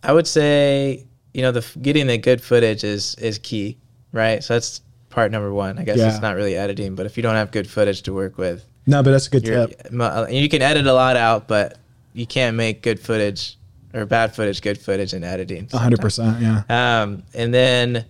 I 0.02 0.14
would 0.14 0.26
say 0.26 1.04
you 1.34 1.42
know 1.42 1.52
the 1.52 1.66
getting 1.82 2.06
the 2.06 2.16
good 2.16 2.40
footage 2.40 2.84
is 2.84 3.16
is 3.16 3.36
key, 3.36 3.76
right? 4.12 4.42
So 4.42 4.54
that's 4.54 4.80
part 5.10 5.30
number 5.30 5.52
one. 5.52 5.78
I 5.78 5.84
guess 5.84 5.98
Yeah. 5.98 6.08
it's 6.08 6.22
not 6.22 6.36
really 6.36 6.56
editing, 6.56 6.94
but 6.94 7.04
if 7.06 7.16
you 7.16 7.22
don't 7.22 7.34
have 7.36 7.50
good 7.50 7.68
footage 7.68 8.02
to 8.02 8.12
work 8.12 8.38
with, 8.38 8.64
No, 8.86 9.02
but 9.02 9.10
that's 9.10 9.26
a 9.26 9.30
good 9.30 9.44
tip. 9.44 9.90
you 9.92 10.48
can 10.48 10.62
edit 10.62 10.86
a 10.86 10.92
lot 10.92 11.16
out, 11.16 11.46
but 11.48 11.76
you 12.14 12.26
can't 12.26 12.56
make 12.56 12.82
good 12.82 12.98
footage 13.00 13.56
or 13.92 14.06
bad 14.06 14.34
footage 14.34 14.62
good 14.62 14.78
footage 14.78 15.12
in 15.14 15.24
editing. 15.24 15.68
A 15.72 15.78
hundred 15.78 16.00
percent, 16.00 16.40
Yeah. 16.40 16.62
Um, 17.02 17.24
and 17.34 17.52
then, 17.52 18.04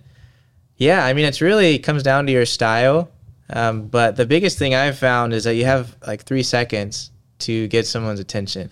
yeah, 0.77 1.03
I 1.05 1.13
mean, 1.13 1.25
it's 1.25 1.41
really 1.41 1.79
comes 1.79 2.03
down 2.03 2.25
to 2.27 2.31
your 2.31 2.45
style. 2.45 3.09
Um, 3.53 3.87
but 3.87 4.15
the 4.15 4.25
biggest 4.25 4.57
thing 4.57 4.73
I've 4.75 4.97
found 4.97 5.33
is 5.33 5.43
that 5.43 5.55
you 5.55 5.65
have 5.65 5.95
like 6.07 6.23
three 6.23 6.43
seconds 6.43 7.09
to 7.39 7.67
get 7.67 7.85
someone's 7.85 8.19
attention. 8.19 8.69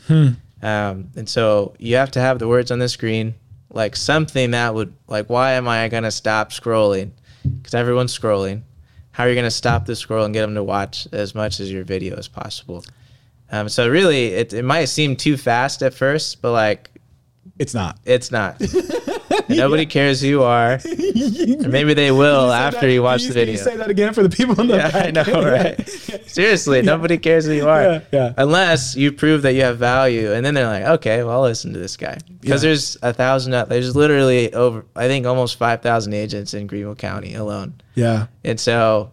Um, 0.61 1.09
and 1.15 1.27
so 1.27 1.73
you 1.79 1.95
have 1.95 2.11
to 2.11 2.19
have 2.19 2.39
the 2.39 2.47
words 2.47 2.69
on 2.71 2.79
the 2.79 2.87
screen, 2.89 3.33
like 3.71 3.95
something 3.95 4.51
that 4.51 4.73
would, 4.75 4.93
like, 5.07 5.29
why 5.29 5.53
am 5.53 5.67
I 5.67 5.87
going 5.89 6.03
to 6.03 6.11
stop 6.11 6.51
scrolling? 6.51 7.11
Because 7.57 7.73
everyone's 7.73 8.17
scrolling. 8.17 8.63
How 9.11 9.25
are 9.25 9.29
you 9.29 9.35
going 9.35 9.45
to 9.45 9.51
stop 9.51 9.85
the 9.85 9.95
scroll 9.95 10.23
and 10.25 10.33
get 10.33 10.41
them 10.41 10.55
to 10.55 10.63
watch 10.63 11.07
as 11.11 11.35
much 11.35 11.59
as 11.59 11.71
your 11.71 11.83
video 11.83 12.15
as 12.15 12.27
possible? 12.27 12.83
Um, 13.51 13.67
so 13.67 13.89
really, 13.89 14.27
it, 14.27 14.53
it 14.53 14.63
might 14.63 14.85
seem 14.85 15.15
too 15.15 15.35
fast 15.35 15.81
at 15.81 15.93
first, 15.93 16.41
but 16.41 16.51
like 16.51 16.91
It's 17.57 17.73
not. 17.73 17.97
it's 18.05 18.31
not. 18.31 18.61
And 19.49 19.57
nobody 19.57 19.85
cares 19.85 20.21
who 20.21 20.27
you 20.27 20.43
are. 20.43 20.79
Maybe 20.85 21.93
they 21.93 22.11
will 22.11 22.51
after 22.51 22.87
you 22.87 23.01
watch 23.03 23.23
the 23.23 23.33
video. 23.33 23.53
you 23.53 23.57
say 23.57 23.75
that 23.77 23.89
again 23.89 24.13
for 24.13 24.23
the 24.23 24.29
people 24.29 24.59
in 24.61 24.67
the 24.67 24.75
Yeah, 24.77 24.91
back? 24.91 25.05
I 25.07 25.11
know, 25.11 25.43
right? 25.43 25.89
Seriously, 26.29 26.81
nobody 26.83 27.17
cares 27.17 27.45
who 27.45 27.53
you 27.53 27.67
are. 27.67 27.81
Yeah, 27.81 28.01
yeah. 28.11 28.33
Unless 28.37 28.95
you 28.95 29.11
prove 29.11 29.41
that 29.41 29.53
you 29.53 29.63
have 29.63 29.77
value. 29.77 30.31
And 30.31 30.45
then 30.45 30.53
they're 30.53 30.67
like, 30.67 30.83
okay, 30.99 31.23
well, 31.23 31.37
I'll 31.41 31.41
listen 31.49 31.73
to 31.73 31.79
this 31.79 31.97
guy. 31.97 32.17
Because 32.39 32.63
Yeah. 32.63 32.69
there's 32.69 32.97
a 33.01 33.11
thousand, 33.13 33.51
there's 33.69 33.95
literally 33.95 34.53
over, 34.53 34.85
I 34.95 35.07
think 35.07 35.25
almost 35.25 35.57
5,000 35.57 36.13
agents 36.13 36.53
in 36.53 36.67
Greenville 36.67 36.95
County 36.95 37.33
alone. 37.35 37.73
yeah. 37.95 38.27
And 38.43 38.59
so 38.59 39.11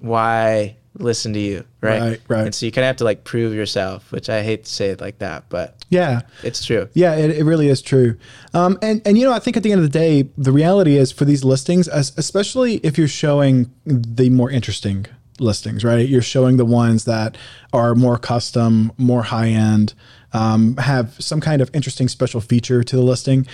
why 0.00 0.76
listen 0.98 1.32
to 1.34 1.38
you, 1.38 1.64
right? 1.80 2.00
Right, 2.00 2.20
right. 2.28 2.44
And 2.46 2.54
so 2.54 2.66
you 2.66 2.72
kind 2.72 2.84
of 2.84 2.88
have 2.88 2.96
to 2.96 3.04
like 3.04 3.24
prove 3.24 3.54
yourself, 3.54 4.10
which 4.12 4.28
I 4.28 4.42
hate 4.42 4.64
to 4.64 4.70
say 4.70 4.90
it 4.90 5.00
like 5.00 5.18
that, 5.18 5.44
but 5.48 5.84
Yeah. 5.90 6.22
it's 6.42 6.64
true. 6.64 6.88
Yeah, 6.94 7.14
it, 7.16 7.30
it 7.30 7.44
really 7.44 7.68
is 7.68 7.82
true. 7.82 8.16
Um, 8.54 8.78
and 8.82 9.02
and 9.06 9.16
you 9.18 9.24
know, 9.24 9.32
I 9.32 9.38
think 9.38 9.56
at 9.56 9.62
the 9.62 9.72
end 9.72 9.80
of 9.82 9.90
the 9.90 9.98
day, 9.98 10.28
the 10.38 10.52
reality 10.52 10.96
is 10.96 11.12
for 11.12 11.24
these 11.24 11.44
listings, 11.44 11.88
as, 11.88 12.12
especially 12.16 12.76
if 12.78 12.96
you're 12.98 13.08
showing 13.08 13.70
the 13.84 14.30
more 14.30 14.50
interesting 14.50 15.06
listings, 15.38 15.84
right? 15.84 16.08
You're 16.08 16.22
showing 16.22 16.56
the 16.56 16.64
ones 16.64 17.04
that 17.04 17.36
are 17.72 17.94
more 17.94 18.16
custom, 18.18 18.90
more 18.96 19.22
high 19.24 19.48
end, 19.48 19.92
um, 20.32 20.76
have 20.78 21.14
some 21.18 21.40
kind 21.40 21.60
of 21.60 21.70
interesting 21.74 22.08
special 22.08 22.40
feature 22.40 22.82
to 22.82 22.96
the 22.96 23.02
listing. 23.02 23.46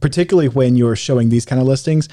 Particularly 0.00 0.48
when 0.48 0.76
you're 0.76 0.96
showing 0.96 1.30
these 1.30 1.46
kind 1.46 1.60
of 1.62 1.66
listings, 1.66 2.08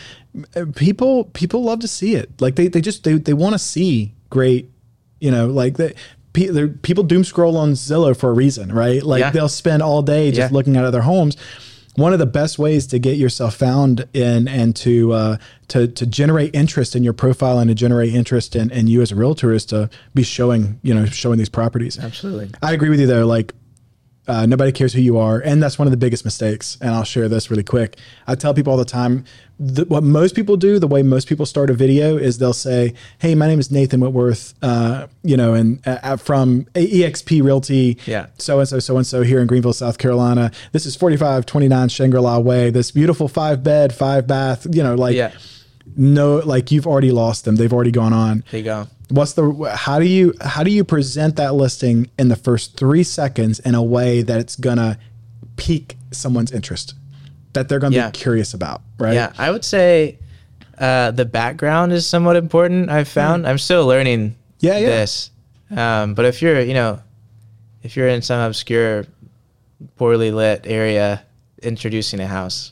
people 0.75 1.25
people 1.25 1.63
love 1.63 1.79
to 1.81 1.87
see 1.87 2.15
it. 2.15 2.29
Like 2.39 2.55
they, 2.55 2.67
they 2.67 2.79
just 2.79 3.03
they, 3.03 3.15
they 3.15 3.33
want 3.33 3.53
to 3.53 3.59
see 3.59 4.13
great 4.29 4.70
you 5.21 5.31
know, 5.31 5.47
like 5.47 5.77
pe- 6.33 6.67
people 6.81 7.03
doom 7.05 7.23
scroll 7.23 7.55
on 7.55 7.71
Zillow 7.73 8.15
for 8.17 8.29
a 8.29 8.33
reason, 8.33 8.73
right? 8.73 9.01
Like 9.03 9.21
Yeah. 9.21 9.31
they'll 9.31 9.47
spend 9.49 9.81
all 9.81 10.01
day 10.01 10.29
just 10.31 10.51
Yeah. 10.51 10.55
looking 10.57 10.75
at 10.75 10.83
other 10.83 11.01
homes. 11.01 11.37
One 11.95 12.13
of 12.13 12.19
the 12.19 12.25
best 12.25 12.57
ways 12.57 12.87
to 12.87 12.99
get 12.99 13.17
yourself 13.17 13.55
found 13.55 14.07
in 14.13 14.47
and 14.47 14.73
to 14.77 15.11
uh, 15.11 15.37
to 15.69 15.87
to 15.87 16.05
generate 16.05 16.55
interest 16.55 16.95
in 16.95 17.03
your 17.03 17.11
profile 17.13 17.59
and 17.59 17.67
to 17.69 17.75
generate 17.75 18.13
interest 18.15 18.55
in, 18.55 18.71
in 18.71 18.87
you 18.87 19.01
as 19.01 19.11
a 19.11 19.15
realtor 19.15 19.51
is 19.53 19.65
to 19.65 19.89
be 20.15 20.23
showing 20.23 20.79
you 20.83 20.93
know 20.93 21.05
showing 21.05 21.37
these 21.37 21.49
properties. 21.49 21.99
Absolutely. 21.99 22.49
I 22.61 22.71
agree 22.71 22.87
with 22.89 23.01
you 23.01 23.07
though. 23.07 23.25
Like 23.25 23.53
uh, 24.27 24.45
nobody 24.45 24.71
cares 24.71 24.93
who 24.93 25.01
you 25.01 25.17
are, 25.17 25.39
and 25.39 25.61
that's 25.61 25.79
one 25.79 25.87
of 25.87 25.91
the 25.91 25.97
biggest 25.97 26.23
mistakes. 26.25 26.77
And 26.81 26.91
I'll 26.91 27.03
share 27.03 27.27
this 27.27 27.49
really 27.49 27.63
quick. 27.63 27.97
I 28.27 28.35
tell 28.35 28.53
people 28.53 28.71
all 28.71 28.77
the 28.77 28.85
time 28.85 29.25
th- 29.75 29.87
what 29.87 30.03
most 30.03 30.35
people 30.35 30.57
do. 30.57 30.77
The 30.79 30.87
way 30.87 31.01
most 31.01 31.27
people 31.27 31.45
start 31.45 31.69
a 31.69 31.73
video 31.73 32.17
is 32.17 32.37
they'll 32.37 32.53
say, 32.53 32.93
"Hey, 33.19 33.33
my 33.35 33.47
name 33.47 33.59
is 33.59 33.71
Nathan 33.71 33.99
Whitworth. 33.99 34.53
Uh, 34.61 35.07
you 35.23 35.35
know, 35.35 35.53
and 35.55 35.85
uh, 35.87 36.17
from 36.17 36.65
EXP 36.75 37.43
Realty. 37.43 37.97
Yeah. 38.05 38.27
So 38.37 38.59
and 38.59 38.67
so, 38.69 38.79
so 38.79 38.95
and 38.97 39.07
so 39.07 39.23
here 39.23 39.41
in 39.41 39.47
Greenville, 39.47 39.73
South 39.73 39.97
Carolina. 39.97 40.51
This 40.71 40.85
is 40.85 40.95
forty 40.95 41.17
five 41.17 41.45
twenty 41.45 41.67
nine 41.67 41.89
Shangri 41.89 42.19
La 42.21 42.37
Way. 42.39 42.69
This 42.69 42.91
beautiful 42.91 43.27
five 43.27 43.63
bed, 43.63 43.93
five 43.93 44.27
bath. 44.27 44.67
You 44.71 44.83
know, 44.83 44.95
like 44.95 45.15
Yeah. 45.15 45.31
no, 45.95 46.37
like 46.37 46.71
you've 46.71 46.87
already 46.87 47.11
lost 47.11 47.45
them. 47.45 47.55
They've 47.55 47.73
already 47.73 47.91
gone 47.91 48.13
on 48.13 48.43
There 48.51 48.59
you 48.59 48.63
go. 48.65 48.87
What's 49.11 49.33
the 49.33 49.73
how 49.75 49.99
do 49.99 50.05
you 50.05 50.33
how 50.41 50.63
do 50.63 50.71
you 50.71 50.83
present 50.83 51.35
that 51.35 51.53
listing 51.53 52.09
in 52.17 52.27
the 52.29 52.35
first 52.35 52.77
three 52.77 53.03
seconds 53.03 53.59
in 53.59 53.75
a 53.75 53.83
way 53.83 54.21
that 54.21 54.39
it's 54.39 54.55
gonna 54.55 54.97
pique 55.57 55.97
someone's 56.11 56.51
interest 56.51 56.95
that 57.53 57.67
they're 57.69 57.79
gonna 57.79 57.95
Yeah. 57.95 58.09
be 58.09 58.17
curious 58.17 58.53
about 58.53 58.81
right 58.97 59.13
Yeah, 59.13 59.33
I 59.37 59.51
would 59.51 59.65
say 59.65 60.17
uh, 60.79 61.11
the 61.11 61.25
background 61.25 61.93
is 61.93 62.07
somewhat 62.07 62.35
important. 62.35 62.89
I've 62.89 63.07
found. 63.07 63.45
I'm 63.45 63.59
still 63.59 63.85
learning. 63.85 64.35
Yeah, 64.61 64.79
yeah. 64.79 64.87
this, 64.87 65.29
um, 65.69 66.15
but 66.15 66.25
if 66.25 66.41
you're, 66.41 66.59
you 66.61 66.73
know, 66.73 66.99
if 67.83 67.95
you're 67.95 68.07
in 68.07 68.23
some 68.23 68.39
obscure, 68.39 69.05
poorly 69.97 70.31
lit 70.31 70.61
area 70.65 71.21
introducing 71.61 72.19
a 72.19 72.25
house, 72.25 72.71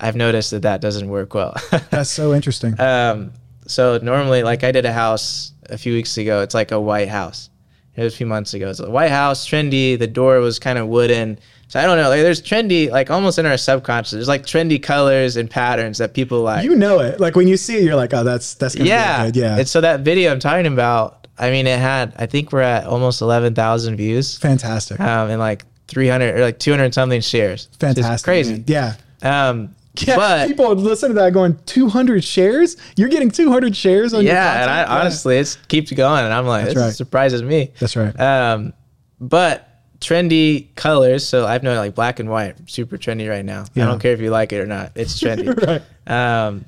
I've 0.00 0.16
noticed 0.16 0.50
that 0.50 0.62
that 0.62 0.80
doesn't 0.80 1.08
work 1.08 1.34
well. 1.34 1.54
that's 1.90 2.10
so 2.10 2.34
interesting 2.34 2.80
um, 2.80 3.32
so 3.68 3.98
normally, 4.02 4.42
like 4.42 4.64
I 4.64 4.72
did 4.72 4.84
a 4.84 4.92
house 4.92 5.52
a 5.70 5.78
few 5.78 5.92
weeks 5.94 6.16
ago. 6.18 6.42
It's 6.42 6.54
like 6.54 6.70
a 6.72 6.80
white 6.80 7.08
house. 7.08 7.50
It 7.94 8.02
was 8.04 8.12
a 8.12 8.16
few 8.16 8.26
months 8.26 8.52
ago. 8.54 8.68
It's 8.68 8.80
a 8.80 8.90
white 8.90 9.10
house, 9.10 9.48
trendy. 9.48 9.98
The 9.98 10.06
door 10.06 10.40
was 10.40 10.58
kind 10.58 10.78
of 10.78 10.86
wooden. 10.88 11.38
So 11.68 11.80
I 11.80 11.84
don't 11.86 11.96
know. 11.96 12.08
Like 12.10 12.20
there's 12.20 12.42
trendy, 12.42 12.90
like 12.90 13.10
almost 13.10 13.38
in 13.38 13.46
our 13.46 13.56
subconscious. 13.56 14.12
There's 14.12 14.28
like 14.28 14.42
trendy 14.44 14.82
colors 14.82 15.36
and 15.36 15.50
patterns 15.50 15.98
that 15.98 16.12
people 16.14 16.42
like. 16.42 16.64
you 16.64 16.76
know 16.76 17.00
it 17.00 17.18
like 17.20 17.36
when 17.36 17.48
you 17.48 17.56
see 17.56 17.76
it 17.78 17.82
you're 17.84 17.96
like 17.96 18.12
oh 18.14 18.22
that's 18.22 18.54
that's 18.54 18.74
gonna 18.74 18.88
yeah, 18.88 19.26
be 19.26 19.32
good. 19.32 19.40
yeah 19.40 19.58
And 19.58 19.68
so 19.68 19.80
that 19.80 20.00
video 20.00 20.30
I'm 20.30 20.40
talking 20.40 20.66
about, 20.66 21.26
I 21.38 21.50
mean, 21.50 21.66
it 21.66 21.78
had. 21.78 22.12
I 22.18 22.26
think 22.26 22.52
we're 22.52 22.60
at 22.60 22.84
almost 22.84 23.20
eleven 23.22 23.54
thousand 23.54 23.96
views, 23.96 24.36
fantastic 24.38 25.00
um, 25.00 25.30
and 25.30 25.40
like 25.40 25.64
three 25.88 26.08
hundred 26.08 26.34
or 26.36 26.40
like 26.42 26.58
two 26.58 26.70
hundred 26.72 26.92
something 26.92 27.20
shares. 27.22 27.68
Fantastic 27.80 28.24
crazy. 28.24 28.52
man. 28.54 28.64
yeah 28.66 28.94
Um, 29.22 29.74
yeah, 29.98 30.16
but 30.16 30.48
people 30.48 30.74
listen 30.74 31.08
to 31.10 31.14
that 31.14 31.32
going 31.32 31.58
200 31.66 32.22
shares. 32.24 32.76
You're 32.96 33.08
getting 33.08 33.30
200 33.30 33.76
shares 33.76 34.14
on 34.14 34.24
your 34.24 34.34
yeah, 34.34 34.62
and 34.62 34.70
I? 34.70 34.80
Yeah. 34.82 35.00
honestly, 35.00 35.38
it 35.38 35.58
keeps 35.68 35.92
going, 35.92 36.24
and 36.24 36.32
I'm 36.32 36.46
like, 36.46 36.64
That's 36.64 36.74
this 36.74 36.84
right. 36.84 36.94
surprises 36.94 37.42
me. 37.42 37.72
That's 37.78 37.96
right. 37.96 38.18
Um, 38.18 38.72
but 39.20 39.66
trendy 40.00 40.74
colors. 40.74 41.26
So 41.26 41.46
I've 41.46 41.62
known 41.62 41.76
like 41.76 41.94
black 41.94 42.20
and 42.20 42.28
white, 42.28 42.68
super 42.68 42.98
trendy 42.98 43.28
right 43.28 43.44
now. 43.44 43.64
Yeah. 43.74 43.84
I 43.84 43.86
don't 43.86 44.00
care 44.00 44.12
if 44.12 44.20
you 44.20 44.30
like 44.30 44.52
it 44.52 44.60
or 44.60 44.66
not. 44.66 44.92
It's 44.94 45.20
trendy. 45.20 45.82
right. 46.06 46.46
um, 46.46 46.64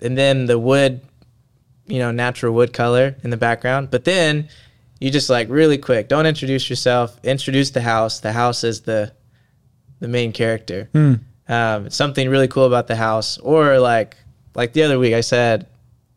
and 0.00 0.16
then 0.16 0.46
the 0.46 0.58
wood, 0.58 1.00
you 1.86 1.98
know, 1.98 2.10
natural 2.10 2.52
wood 2.54 2.72
color 2.72 3.16
in 3.22 3.30
the 3.30 3.36
background. 3.36 3.90
But 3.90 4.04
then 4.04 4.48
you 5.00 5.10
just 5.10 5.30
like 5.30 5.48
really 5.48 5.78
quick, 5.78 6.08
don't 6.08 6.26
introduce 6.26 6.68
yourself. 6.68 7.18
Introduce 7.24 7.70
the 7.70 7.82
house. 7.82 8.20
The 8.20 8.32
house 8.32 8.64
is 8.64 8.82
the 8.82 9.12
the 10.00 10.08
main 10.08 10.32
character. 10.32 10.88
Hmm. 10.92 11.14
Um, 11.48 11.90
something 11.90 12.28
really 12.28 12.48
cool 12.48 12.64
about 12.64 12.86
the 12.86 12.96
house, 12.96 13.38
or 13.38 13.78
like 13.78 14.16
like 14.54 14.72
the 14.72 14.82
other 14.82 14.98
week 14.98 15.14
I 15.14 15.20
said. 15.20 15.66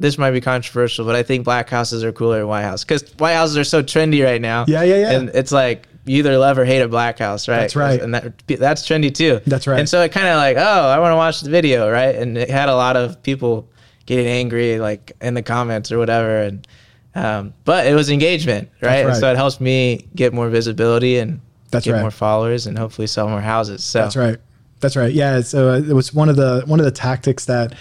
This 0.02 0.18
might 0.18 0.32
be 0.32 0.40
controversial, 0.40 1.06
but 1.06 1.18
I 1.18 1.24
think 1.24 1.44
black 1.44 1.70
houses 1.70 2.06
are 2.06 2.14
cooler 2.14 2.40
than 2.40 2.48
white 2.48 2.62
houses 2.62 2.86
because 2.86 3.04
white 3.18 3.34
houses 3.34 3.58
are 3.58 3.66
so 3.66 3.84
trendy 3.84 4.24
right 4.24 4.40
now. 4.40 4.64
Yeah, 4.66 4.82
yeah, 4.84 4.96
yeah. 4.96 5.12
And 5.12 5.28
it's 5.34 5.52
like 5.52 5.90
you 6.06 6.20
either 6.20 6.38
love 6.38 6.58
or 6.58 6.66
hate 6.66 6.82
a 6.82 6.88
black 6.88 7.20
house, 7.20 7.48
right? 7.48 7.58
That's 7.58 7.76
right. 7.76 8.02
And 8.02 8.16
that 8.16 8.42
that's 8.48 8.88
trendy 8.88 9.14
too. 9.14 9.42
That's 9.46 9.68
right. 9.68 9.80
And 9.80 9.90
so 9.90 10.02
it 10.02 10.12
kind 10.12 10.28
of 10.28 10.38
like, 10.38 10.58
oh, 10.58 10.88
I 10.88 11.00
want 11.00 11.12
to 11.12 11.18
watch 11.18 11.42
the 11.42 11.50
video, 11.50 11.92
right? 11.92 12.16
And 12.16 12.38
it 12.38 12.50
had 12.50 12.70
a 12.70 12.76
lot 12.76 12.96
of 12.96 13.22
people 13.24 13.70
getting 14.06 14.26
angry, 14.26 14.80
like 14.80 15.12
in 15.22 15.36
the 15.36 15.44
comments 15.44 15.92
or 15.92 16.00
whatever. 16.00 16.42
And 16.42 16.68
um, 17.14 17.54
but 17.66 17.86
it 17.86 17.94
was 17.94 18.10
engagement, 18.10 18.70
right? 18.82 19.04
right. 19.04 19.06
And 19.06 19.18
so 19.18 19.32
it 19.32 19.36
helps 19.36 19.60
me 19.60 20.08
get 20.16 20.34
more 20.34 20.50
visibility 20.50 21.18
and 21.18 21.42
That's 21.70 21.86
get 21.86 21.94
right. 21.94 22.02
more 22.02 22.12
followers 22.12 22.66
and 22.66 22.78
hopefully 22.78 23.08
sell 23.08 23.28
more 23.28 23.42
houses. 23.42 23.84
So 23.84 24.02
That's 24.02 24.16
right. 24.16 24.38
That's 24.80 24.96
right. 24.96 25.14
Yeah. 25.14 25.42
So 25.42 25.70
uh, 25.72 25.78
it 25.78 25.94
was 25.94 26.14
one 26.14 26.30
of 26.30 26.36
the 26.36 26.64
one 26.66 26.80
of 26.80 26.86
the 26.86 26.92
tactics 26.92 27.46
that 27.46 27.74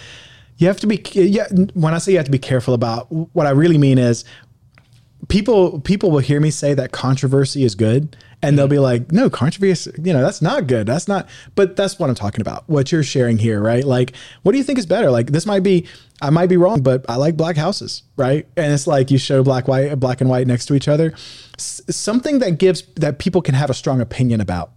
you 0.57 0.67
have 0.67 0.79
to 0.81 0.87
be. 0.87 1.01
Yeah. 1.13 1.47
When 1.73 1.93
I 1.93 1.97
say 1.97 2.11
you 2.11 2.17
have 2.17 2.25
to 2.25 2.31
be 2.31 2.39
careful 2.39 2.73
about, 2.73 3.11
what 3.11 3.47
I 3.47 3.51
really 3.51 3.77
mean 3.77 3.97
is 3.97 4.25
people 5.27 5.79
people 5.81 6.11
will 6.11 6.19
hear 6.19 6.39
me 6.39 6.49
say 6.49 6.73
that 6.73 6.91
controversy 6.91 7.63
is 7.63 7.75
good 7.75 8.15
and 8.41 8.57
they'll 8.57 8.69
be 8.69 8.79
like 8.79 9.11
no 9.11 9.29
controversy 9.29 9.91
you 10.01 10.13
know 10.13 10.21
that's 10.21 10.41
not 10.41 10.65
good 10.65 10.87
that's 10.87 11.09
not 11.09 11.27
but 11.55 11.75
that's 11.75 11.99
what 11.99 12.09
i'm 12.09 12.15
talking 12.15 12.39
about 12.39 12.67
what 12.69 12.89
you're 12.91 13.03
sharing 13.03 13.37
here 13.37 13.61
right 13.61 13.83
like 13.83 14.13
what 14.43 14.53
do 14.53 14.57
you 14.57 14.63
think 14.63 14.79
is 14.79 14.85
better 14.85 15.11
like 15.11 15.27
this 15.27 15.45
might 15.45 15.61
be 15.61 15.85
i 16.21 16.29
might 16.29 16.47
be 16.47 16.55
wrong 16.55 16.81
but 16.81 17.05
i 17.09 17.15
like 17.15 17.35
black 17.35 17.57
houses 17.57 18.03
right 18.15 18.47
and 18.55 18.71
it's 18.71 18.87
like 18.87 19.11
you 19.11 19.17
show 19.17 19.43
black 19.43 19.67
white 19.67 19.93
black 19.99 20.21
and 20.21 20.29
white 20.29 20.47
next 20.47 20.67
to 20.67 20.73
each 20.73 20.87
other 20.87 21.11
S- 21.57 21.81
something 21.89 22.39
that 22.39 22.57
gives 22.57 22.83
that 22.95 23.19
people 23.19 23.41
can 23.41 23.55
have 23.55 23.69
a 23.69 23.73
strong 23.73 23.99
opinion 23.99 24.39
about 24.39 24.71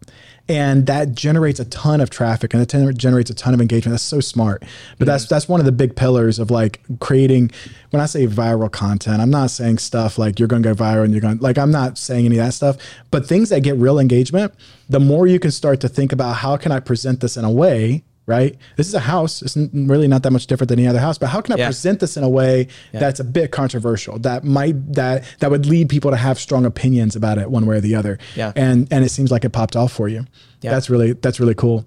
and 0.48 0.86
that 0.86 1.14
generates 1.14 1.60
a 1.60 1.64
ton 1.66 2.00
of 2.00 2.10
traffic 2.10 2.52
and 2.52 2.62
it 2.62 2.96
generates 2.96 3.30
a 3.30 3.34
ton 3.34 3.54
of 3.54 3.60
engagement. 3.60 3.92
That's 3.92 4.02
so 4.02 4.20
smart. 4.20 4.64
But 4.98 5.06
that's 5.06 5.26
that's 5.26 5.48
one 5.48 5.60
of 5.60 5.66
the 5.66 5.72
big 5.72 5.94
pillars 5.94 6.38
of 6.38 6.50
like 6.50 6.80
creating. 7.00 7.52
When 7.90 8.00
I 8.00 8.06
say 8.06 8.26
viral 8.26 8.70
content, 8.70 9.20
I'm 9.22 9.30
not 9.30 9.50
saying 9.50 9.78
stuff 9.78 10.18
like 10.18 10.38
you're 10.38 10.48
going 10.48 10.62
to 10.62 10.68
go 10.68 10.74
viral 10.74 11.04
and 11.04 11.12
you're 11.12 11.20
going 11.20 11.38
like 11.38 11.58
I'm 11.58 11.70
not 11.70 11.96
saying 11.96 12.26
any 12.26 12.38
of 12.38 12.44
that 12.44 12.54
stuff. 12.54 12.76
But 13.10 13.26
things 13.26 13.50
that 13.50 13.62
get 13.62 13.76
real 13.76 13.98
engagement, 13.98 14.52
the 14.88 15.00
more 15.00 15.26
you 15.26 15.38
can 15.38 15.52
start 15.52 15.80
to 15.80 15.88
think 15.88 16.12
about 16.12 16.36
how 16.36 16.56
can 16.56 16.72
I 16.72 16.80
present 16.80 17.20
this 17.20 17.36
in 17.36 17.44
a 17.44 17.50
way. 17.50 18.04
Right. 18.24 18.56
This 18.76 18.86
is 18.86 18.94
a 18.94 19.00
house. 19.00 19.42
It's 19.42 19.56
really 19.72 20.06
not 20.06 20.22
that 20.22 20.30
much 20.30 20.46
different 20.46 20.68
than 20.68 20.78
any 20.78 20.86
other 20.86 21.00
house. 21.00 21.18
But 21.18 21.26
how 21.30 21.40
can 21.40 21.54
I 21.54 21.58
Yeah. 21.58 21.66
present 21.66 21.98
this 21.98 22.16
in 22.16 22.22
a 22.22 22.28
way 22.28 22.68
that's 22.92 23.18
a 23.18 23.24
bit 23.24 23.50
controversial? 23.50 24.16
That 24.20 24.44
might 24.44 24.92
that 24.94 25.24
that 25.40 25.50
would 25.50 25.66
lead 25.66 25.88
people 25.88 26.12
to 26.12 26.16
have 26.16 26.38
strong 26.38 26.64
opinions 26.64 27.16
about 27.16 27.38
it 27.38 27.50
one 27.50 27.66
way 27.66 27.76
or 27.78 27.80
the 27.80 27.96
other. 27.96 28.18
Yeah. 28.36 28.52
And 28.54 28.86
and 28.92 29.04
it 29.04 29.10
seems 29.10 29.32
like 29.32 29.44
it 29.44 29.50
popped 29.50 29.74
off 29.74 29.92
for 29.92 30.08
you. 30.08 30.24
Yeah. 30.60 30.70
That's 30.70 30.88
really 30.88 31.12
that's 31.14 31.40
really 31.40 31.54
cool. 31.54 31.84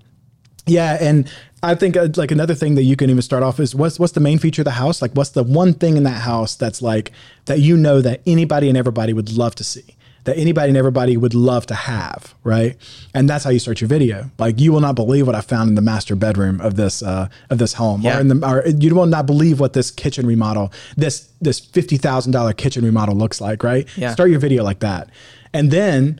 Yeah, 0.67 0.97
and 0.99 1.29
I 1.61 1.75
think 1.75 1.95
uh, 1.95 2.07
like 2.15 2.31
another 2.31 2.55
thing 2.55 2.73
that 2.75 2.83
you 2.83 2.95
can 2.95 3.09
even 3.11 3.21
start 3.21 3.43
off 3.43 3.59
is 3.59 3.73
what's 3.75 3.99
what's 3.99 4.13
the 4.13 4.19
main 4.19 4.39
feature 4.39 4.61
of 4.61 4.65
the 4.65 4.71
house? 4.71 5.01
Like 5.01 5.11
what's 5.13 5.29
the 5.29 5.43
one 5.43 5.73
thing 5.73 5.95
in 5.95 6.03
that 6.03 6.21
house 6.21 6.55
that's 6.55 6.81
like 6.81 7.11
that 7.45 7.59
you 7.59 7.77
know 7.77 8.01
that 8.01 8.21
anybody 8.25 8.67
and 8.67 8.77
everybody 8.77 9.13
would 9.13 9.31
love 9.37 9.55
to 9.55 9.63
see. 9.63 9.94
That 10.25 10.37
anybody 10.37 10.69
and 10.69 10.77
everybody 10.77 11.17
would 11.17 11.33
love 11.33 11.65
to 11.67 11.75
have, 11.75 12.35
right? 12.43 12.75
And 13.13 13.29
that's 13.29 13.43
how 13.43 13.51
you 13.51 13.59
start 13.59 13.79
your 13.79 13.87
video. 13.87 14.29
Like 14.39 14.59
you 14.59 14.71
will 14.73 14.79
not 14.81 14.95
believe 14.95 15.27
what 15.27 15.35
I 15.35 15.41
found 15.41 15.69
in 15.69 15.75
the 15.75 15.81
master 15.81 16.15
bedroom 16.15 16.59
of 16.61 16.75
this 16.75 17.01
uh, 17.03 17.29
of 17.49 17.57
this 17.59 17.73
home, 17.73 18.01
Yeah. 18.01 18.17
or 18.17 18.21
in 18.21 18.27
the 18.29 18.47
or 18.47 18.67
you 18.67 18.93
will 18.95 19.05
not 19.05 19.25
believe 19.27 19.59
what 19.59 19.73
this 19.73 19.91
kitchen 19.91 20.25
remodel, 20.27 20.71
this 20.97 21.29
this 21.41 21.59
fifty 21.59 21.97
thousand 21.97 22.31
dollar 22.31 22.53
kitchen 22.53 22.83
remodel 22.83 23.15
looks 23.15 23.39
like, 23.39 23.63
right? 23.63 23.87
Yeah. 23.97 24.11
Start 24.13 24.29
your 24.31 24.39
video 24.39 24.63
like 24.63 24.79
that, 24.79 25.09
and 25.53 25.69
then 25.71 26.19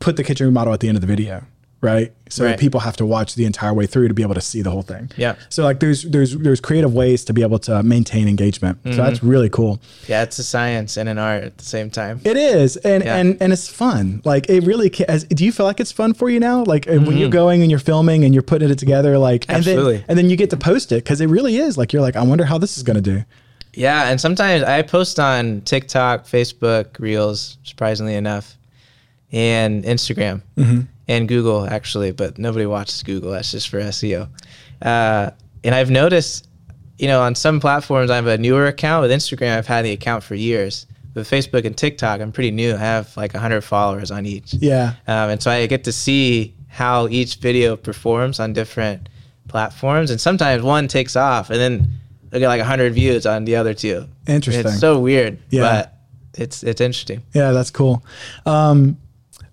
put 0.00 0.16
the 0.16 0.24
kitchen 0.24 0.46
remodel 0.46 0.72
at 0.72 0.80
the 0.80 0.88
end 0.88 0.96
of 0.96 1.00
the 1.02 1.06
video, 1.06 1.44
right? 1.82 2.12
So 2.30 2.46
Right. 2.46 2.58
people 2.58 2.80
have 2.80 2.96
to 2.96 3.04
watch 3.04 3.34
the 3.34 3.44
entire 3.44 3.74
way 3.74 3.84
through 3.86 4.08
to 4.08 4.14
be 4.14 4.22
able 4.22 4.36
to 4.36 4.40
see 4.40 4.62
the 4.62 4.70
whole 4.70 4.80
thing. 4.82 5.10
Yeah. 5.18 5.34
So 5.50 5.64
like 5.64 5.80
there's 5.80 6.04
there's 6.04 6.34
there's 6.38 6.60
creative 6.60 6.94
ways 6.94 7.24
to 7.26 7.34
be 7.34 7.42
able 7.42 7.58
to 7.68 7.82
maintain 7.82 8.26
engagement. 8.28 8.78
Mm-hmm. 8.78 8.92
So 8.96 9.02
that's 9.02 9.22
really 9.22 9.50
cool. 9.50 9.80
yeah, 10.08 10.22
it's 10.22 10.38
a 10.38 10.42
science 10.44 10.96
and 10.96 11.08
an 11.10 11.18
art 11.18 11.44
at 11.44 11.58
the 11.58 11.64
same 11.64 11.90
time. 11.90 12.20
It 12.24 12.38
is, 12.38 12.76
and 12.78 13.04
Yeah. 13.04 13.16
and 13.16 13.36
and 13.42 13.52
it's 13.52 13.68
fun. 13.68 14.22
Like 14.24 14.48
it 14.48 14.62
really. 14.64 14.90
As, 15.08 15.24
do 15.24 15.44
you 15.44 15.52
feel 15.52 15.66
like 15.66 15.80
it's 15.80 15.92
fun 15.92 16.14
for 16.14 16.30
you 16.30 16.40
now? 16.40 16.64
Like 16.64 16.88
uh, 16.88 16.98
when 17.00 17.18
you're 17.18 17.28
going 17.28 17.60
and 17.60 17.70
you're 17.70 17.80
filming 17.80 18.24
and 18.24 18.32
you're 18.32 18.42
putting 18.42 18.70
it 18.70 18.78
together, 18.78 19.18
like 19.18 19.44
and 19.48 19.58
Mm-hmm. 19.62 19.68
Absolutely. 19.68 19.96
then 19.98 20.04
and 20.08 20.18
then 20.18 20.30
you 20.30 20.36
get 20.36 20.48
to 20.50 20.56
post 20.56 20.92
it 20.92 21.04
because 21.04 21.20
it 21.20 21.26
really 21.28 21.56
is. 21.56 21.76
Like 21.76 21.92
you're 21.92 22.02
like, 22.02 22.16
I 22.16 22.22
wonder 22.22 22.44
how 22.46 22.56
this 22.58 22.76
is 22.78 22.82
going 22.84 23.02
to 23.02 23.02
do. 23.02 23.24
Yeah, 23.74 24.08
and 24.10 24.20
sometimes 24.20 24.62
I 24.62 24.82
post 24.82 25.18
on 25.18 25.62
TikTok, 25.62 26.26
Facebook, 26.26 26.98
Reels, 26.98 27.56
surprisingly 27.64 28.14
enough, 28.14 28.56
and 29.32 29.82
Instagram 29.84 30.42
and 31.12 31.28
Google 31.28 31.66
actually, 31.66 32.10
but 32.12 32.38
nobody 32.38 32.66
watches 32.66 33.02
Google. 33.02 33.30
That's 33.32 33.50
just 33.52 33.68
for 33.68 33.78
SEO. 33.80 34.28
Uh, 34.80 35.30
and 35.64 35.74
I've 35.74 35.90
noticed, 35.90 36.48
you 36.98 37.06
know, 37.08 37.20
on 37.22 37.34
some 37.34 37.60
platforms 37.60 38.10
I 38.10 38.16
have 38.16 38.26
a 38.26 38.38
newer 38.38 38.66
account. 38.66 39.02
With 39.02 39.10
Instagram, 39.10 39.56
I've 39.58 39.66
had 39.66 39.84
the 39.84 39.92
account 39.92 40.24
for 40.24 40.34
years. 40.34 40.86
With 41.14 41.28
Facebook 41.30 41.66
and 41.66 41.76
TikTok, 41.76 42.20
I'm 42.22 42.32
pretty 42.32 42.50
new. 42.50 42.72
I 42.74 42.78
have 42.78 43.14
like 43.16 43.34
100 43.34 43.60
followers 43.62 44.10
on 44.10 44.24
each. 44.24 44.54
Yeah. 44.54 44.94
Um, 45.06 45.30
and 45.30 45.42
so 45.42 45.50
I 45.50 45.66
get 45.66 45.84
to 45.84 45.92
see 45.92 46.54
how 46.68 47.06
each 47.08 47.36
video 47.36 47.76
performs 47.76 48.40
on 48.40 48.54
different 48.54 49.08
platforms. 49.48 50.10
And 50.10 50.18
sometimes 50.20 50.62
one 50.62 50.88
takes 50.88 51.14
off 51.16 51.50
and 51.50 51.60
then 51.60 51.90
I 52.32 52.38
get 52.38 52.48
like 52.48 52.60
100 52.60 52.94
views 52.94 53.26
on 53.26 53.44
the 53.44 53.56
other 53.56 53.74
two. 53.74 54.06
Interesting. 54.26 54.66
It's 54.66 54.80
so 54.80 54.98
weird, 54.98 55.38
Yeah. 55.50 55.60
but 55.62 55.98
it's 56.34 56.62
it's 56.62 56.80
interesting. 56.80 57.22
Yeah, 57.34 57.50
that's 57.52 57.70
cool. 57.70 58.02
Um, 58.46 58.96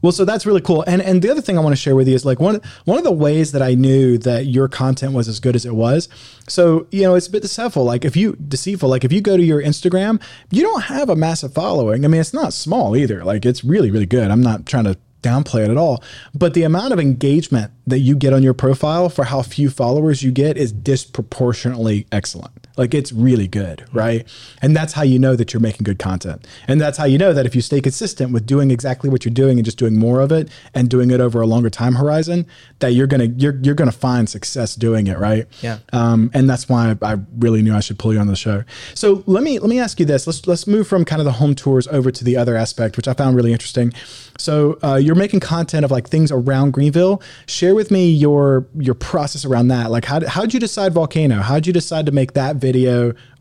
well, 0.02 0.12
so 0.12 0.24
that's 0.26 0.46
really 0.46 0.62
cool. 0.62 0.84
And 0.88 1.02
and 1.02 1.22
the 1.22 1.30
other 1.30 1.42
thing 1.42 1.58
I 1.58 1.62
want 1.62 1.74
to 1.74 1.82
share 1.82 1.96
with 1.96 2.08
you 2.08 2.16
is 2.16 2.26
like 2.26 2.40
one 2.40 2.62
one 2.86 2.98
of 2.98 3.04
the 3.04 3.12
ways 3.12 3.52
that 3.52 3.62
I 3.62 3.74
knew 3.74 4.18
that 4.20 4.46
your 4.46 4.68
content 4.68 5.14
was 5.14 5.28
as 5.28 5.40
good 5.40 5.56
as 5.56 5.66
it 5.66 5.76
was. 5.76 6.08
So 6.48 6.88
you 6.92 7.04
know, 7.04 7.16
it's 7.16 7.28
a 7.28 7.32
bit 7.32 7.42
deceitful. 7.42 7.84
Like 7.84 8.06
if 8.06 8.16
you 8.16 8.36
deceitful, 8.36 8.90
like 8.90 9.04
if 9.04 9.12
you 9.12 9.22
go 9.22 9.36
to 9.36 9.44
your 9.44 9.62
Instagram, 9.62 10.22
you 10.52 10.62
don't 10.62 10.84
have 10.84 11.10
a 11.10 11.16
massive 11.16 11.54
following. 11.54 12.06
I 12.06 12.08
mean, 12.08 12.22
it's 12.22 12.34
not 12.34 12.54
small 12.54 12.96
either. 12.96 13.24
Like 13.24 13.46
it's 13.46 13.64
really 13.64 13.92
really 13.92 14.06
good. 14.06 14.32
I'm 14.32 14.42
not 14.42 14.66
trying 14.66 14.86
to 14.86 14.98
downplay 15.22 15.66
it 15.66 15.70
at 15.70 15.78
all. 15.78 16.04
But 16.34 16.54
the 16.54 16.64
amount 16.64 16.94
of 16.94 17.00
engagement 17.00 17.72
that 17.86 18.00
you 18.00 18.16
get 18.16 18.34
on 18.34 18.44
your 18.44 18.54
profile 18.54 19.10
for 19.10 19.26
how 19.26 19.42
few 19.42 19.70
followers 19.70 20.24
you 20.24 20.32
get 20.32 20.58
is 20.58 20.72
disproportionately 20.72 22.08
excellent. 22.12 22.59
Like 22.78 22.94
it's 22.94 23.12
really 23.12 23.48
good, 23.48 23.86
right? 23.92 24.26
And 24.62 24.76
that's 24.76 24.94
how 24.94 25.04
you 25.04 25.20
know 25.20 25.36
that 25.36 25.54
you're 25.54 25.60
making 25.60 25.84
good 25.84 26.00
content. 26.00 26.48
And 26.68 26.80
that's 26.80 26.98
how 26.98 27.04
you 27.04 27.18
know 27.18 27.34
that 27.34 27.46
if 27.46 27.54
you 27.54 27.62
stay 27.62 27.82
consistent 27.82 28.32
with 28.32 28.46
doing 28.46 28.72
exactly 28.72 29.10
what 29.10 29.26
you're 29.26 29.34
doing 29.34 29.58
and 29.58 29.66
just 29.66 29.78
doing 29.78 30.00
more 30.00 30.22
of 30.22 30.32
it 30.32 30.50
and 30.74 30.90
doing 30.90 31.12
it 31.12 31.20
over 31.20 31.42
a 31.42 31.46
longer 31.46 31.70
time 31.70 31.96
horizon, 31.96 32.46
that 32.80 32.94
you're 32.94 33.08
gonna 33.08 33.26
you're 33.26 33.60
you're 33.62 33.76
gonna 33.76 33.92
find 33.92 34.30
success 34.30 34.76
doing 34.76 35.08
it, 35.08 35.18
right? 35.18 35.46
Yeah. 35.62 35.80
Um, 35.92 36.32
and 36.34 36.50
that's 36.50 36.70
why 36.70 36.96
I, 37.02 37.18
really 37.38 37.62
knew 37.62 37.76
I 37.76 37.82
should 37.82 38.00
pull 38.00 38.14
you 38.14 38.20
on 38.20 38.28
the 38.28 38.36
show. 38.36 38.64
So 38.94 39.24
let 39.26 39.44
me 39.44 39.60
let 39.60 39.70
me 39.70 39.80
ask 39.80 40.00
you 40.00 40.06
this. 40.06 40.26
Let's 40.26 40.48
let's 40.48 40.66
move 40.66 40.88
from 40.88 41.04
kind 41.04 41.20
of 41.20 41.26
the 41.26 41.34
home 41.34 41.56
tours 41.56 41.86
over 41.90 42.12
to 42.12 42.24
the 42.24 42.38
other 42.38 42.56
aspect, 42.56 42.96
which 42.96 43.08
I 43.08 43.14
found 43.14 43.36
really 43.36 43.52
interesting. 43.52 43.94
So 44.38 44.80
uh, 44.82 44.96
you're 44.96 45.16
making 45.16 45.42
content 45.42 45.84
of 45.84 45.92
like 45.92 46.08
things 46.08 46.32
around 46.32 46.72
Greenville. 46.72 47.22
Share 47.46 47.76
with 47.76 47.92
me 47.92 48.10
your 48.10 48.66
your 48.78 48.96
process 48.96 49.44
around 49.44 49.68
that. 49.68 49.92
Like 49.92 50.06
how 50.06 50.26
how'd 50.26 50.54
you 50.54 50.62
decide 50.62 50.94
volcano? 50.94 51.42
How 51.42 51.56
did 51.56 51.68
you 51.68 51.74
decide 51.74 52.06
to 52.06 52.14
make 52.14 52.34
that 52.34 52.56
video 52.56 52.69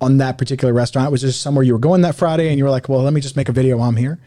on 0.01 0.17
that 0.19 0.39
particular 0.39 0.73
restaurant? 0.73 1.11
Was 1.11 1.21
just 1.23 1.41
somewhere 1.41 1.65
you 1.65 1.73
were 1.73 1.79
going 1.79 2.03
that 2.03 2.15
Friday 2.15 2.49
and 2.49 2.59
you 2.59 2.65
were 2.65 2.71
like, 2.71 2.89
well, 2.89 3.03
let 3.03 3.13
me 3.13 3.21
just 3.21 3.37
make 3.37 3.49
a 3.49 3.53
video 3.53 3.77
while 3.79 3.89
I'm 3.89 3.97
here? 3.97 4.19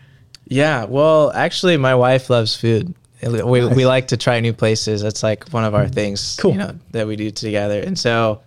Yeah, 0.48 0.86
well, 0.86 1.32
actually, 1.32 1.78
my 1.78 1.96
wife 1.96 2.30
loves 2.30 2.56
food. 2.56 2.94
We, 3.24 3.66
we 3.66 3.86
like 3.86 4.08
to 4.10 4.18
try 4.18 4.40
new 4.40 4.52
places. 4.54 5.02
That's 5.02 5.22
like 5.24 5.48
one 5.50 5.64
of 5.64 5.76
our 5.76 5.88
things, 5.88 6.38
Cool. 6.42 6.52
you 6.54 6.58
know, 6.58 6.76
that 6.92 7.06
we 7.08 7.16
do 7.16 7.30
together. 7.32 7.80
And 7.80 7.98
so, 7.98 8.42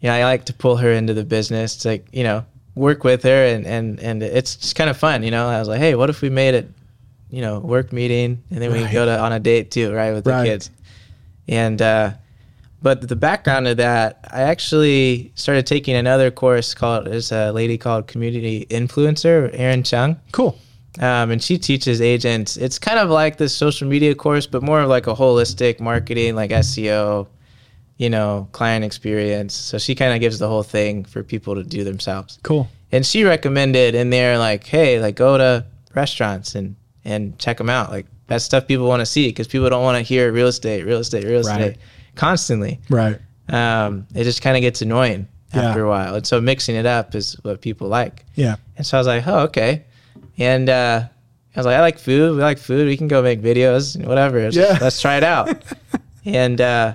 you 0.00 0.08
know, 0.08 0.14
I 0.14 0.24
like 0.24 0.46
to 0.46 0.52
pull 0.52 0.76
her 0.76 0.90
into 0.92 1.14
the 1.14 1.24
business 1.24 1.76
to, 1.78 1.88
like, 1.88 2.06
you 2.12 2.24
know, 2.24 2.44
work 2.74 3.04
with 3.04 3.22
her, 3.22 3.46
and 3.46 3.64
and 3.66 4.00
and 4.00 4.22
it's 4.22 4.56
just 4.56 4.74
kind 4.74 4.90
of 4.90 4.96
fun. 4.96 5.22
You 5.22 5.30
know, 5.30 5.46
I 5.48 5.60
was 5.60 5.68
like, 5.68 5.78
hey, 5.78 5.94
what 5.94 6.10
if 6.10 6.20
we 6.22 6.28
made 6.28 6.54
it, 6.54 6.68
you 7.30 7.40
know, 7.40 7.60
work 7.60 7.92
meeting, 7.92 8.42
and 8.50 8.60
then 8.60 8.72
we 8.72 8.78
Right. 8.80 8.86
can 8.86 8.94
go 8.94 9.06
to 9.06 9.18
on 9.18 9.32
a 9.32 9.38
date 9.40 9.70
too, 9.70 9.92
right, 9.94 10.12
with 10.12 10.24
the 10.24 10.42
kids. 10.42 10.70
And 11.46 11.80
uh, 11.80 12.14
but 12.84 13.08
the 13.08 13.16
background 13.16 13.66
of 13.66 13.78
that, 13.78 14.18
I 14.30 14.42
actually 14.42 15.32
started 15.36 15.66
taking 15.66 15.96
another 15.96 16.30
course 16.30 16.74
called. 16.74 17.06
There's 17.06 17.32
a 17.32 17.50
lady 17.50 17.78
called 17.78 18.06
Community 18.06 18.66
Influencer, 18.68 19.50
Erin 19.54 19.82
Chung 19.84 20.20
Cool. 20.32 20.58
um, 21.00 21.30
and 21.30 21.42
she 21.42 21.56
teaches 21.56 22.02
agents. 22.02 22.58
It's 22.58 22.78
kind 22.78 22.98
of 22.98 23.08
like 23.08 23.38
this 23.38 23.56
social 23.56 23.88
media 23.88 24.14
course, 24.14 24.46
but 24.46 24.62
more 24.62 24.80
of 24.82 24.90
like 24.90 25.06
a 25.06 25.14
holistic 25.14 25.80
marketing, 25.80 26.36
like 26.36 26.50
SEO, 26.50 27.26
you 27.96 28.10
know, 28.10 28.48
client 28.52 28.84
experience. 28.84 29.54
So 29.54 29.78
she 29.78 29.94
kind 29.94 30.12
of 30.12 30.20
gives 30.20 30.38
the 30.38 30.48
whole 30.48 30.62
thing 30.62 31.04
for 31.06 31.22
people 31.22 31.54
to 31.54 31.64
do 31.64 31.84
themselves. 31.84 32.38
Cool. 32.42 32.68
And 32.92 33.06
she 33.06 33.24
recommended 33.24 33.94
in 33.94 34.10
there, 34.10 34.36
like, 34.36 34.66
hey, 34.66 35.00
like 35.00 35.16
go 35.16 35.38
to 35.38 35.64
restaurants 35.94 36.54
and 36.54 36.76
and 37.02 37.38
check 37.38 37.56
them 37.56 37.70
out. 37.70 37.90
Like 37.90 38.04
that's 38.26 38.44
stuff 38.44 38.66
people 38.66 38.86
want 38.88 39.00
to 39.00 39.06
see 39.06 39.28
because 39.28 39.48
people 39.48 39.70
don't 39.70 39.82
want 39.82 39.96
to 39.96 40.02
hear 40.02 40.30
real 40.32 40.48
estate, 40.48 40.84
real 40.84 40.98
estate, 40.98 41.24
real 41.24 41.40
estate. 41.40 41.56
Right. 41.58 41.78
Constantly. 42.14 42.80
Right. 42.88 43.18
Um, 43.48 44.06
it 44.14 44.24
just 44.24 44.42
kind 44.42 44.56
of 44.56 44.60
gets 44.62 44.82
annoying 44.82 45.28
Yeah. 45.54 45.68
after 45.68 45.84
a 45.84 45.88
while. 45.88 46.14
And 46.14 46.26
so 46.26 46.40
mixing 46.40 46.76
it 46.76 46.86
up 46.86 47.14
is 47.14 47.34
what 47.42 47.60
people 47.60 47.88
like. 47.88 48.24
Yeah. 48.34 48.56
And 48.76 48.86
so 48.86 48.96
I 48.96 49.00
was 49.00 49.06
like, 49.06 49.26
oh, 49.26 49.40
okay. 49.40 49.84
And 50.38 50.68
uh, 50.70 51.02
I 51.54 51.58
was 51.60 51.66
like, 51.66 51.76
I 51.76 51.80
like 51.80 51.98
food. 51.98 52.34
We 52.36 52.42
like 52.42 52.58
food. 52.58 52.86
We 52.86 52.96
can 52.96 53.08
go 53.08 53.22
make 53.22 53.40
videos, 53.42 54.02
whatever. 54.04 54.40
Let's, 54.42 54.56
Yeah. 54.56 54.78
let's 54.80 55.00
try 55.00 55.16
it 55.16 55.24
out. 55.24 55.62
and 56.24 56.60
uh, 56.60 56.94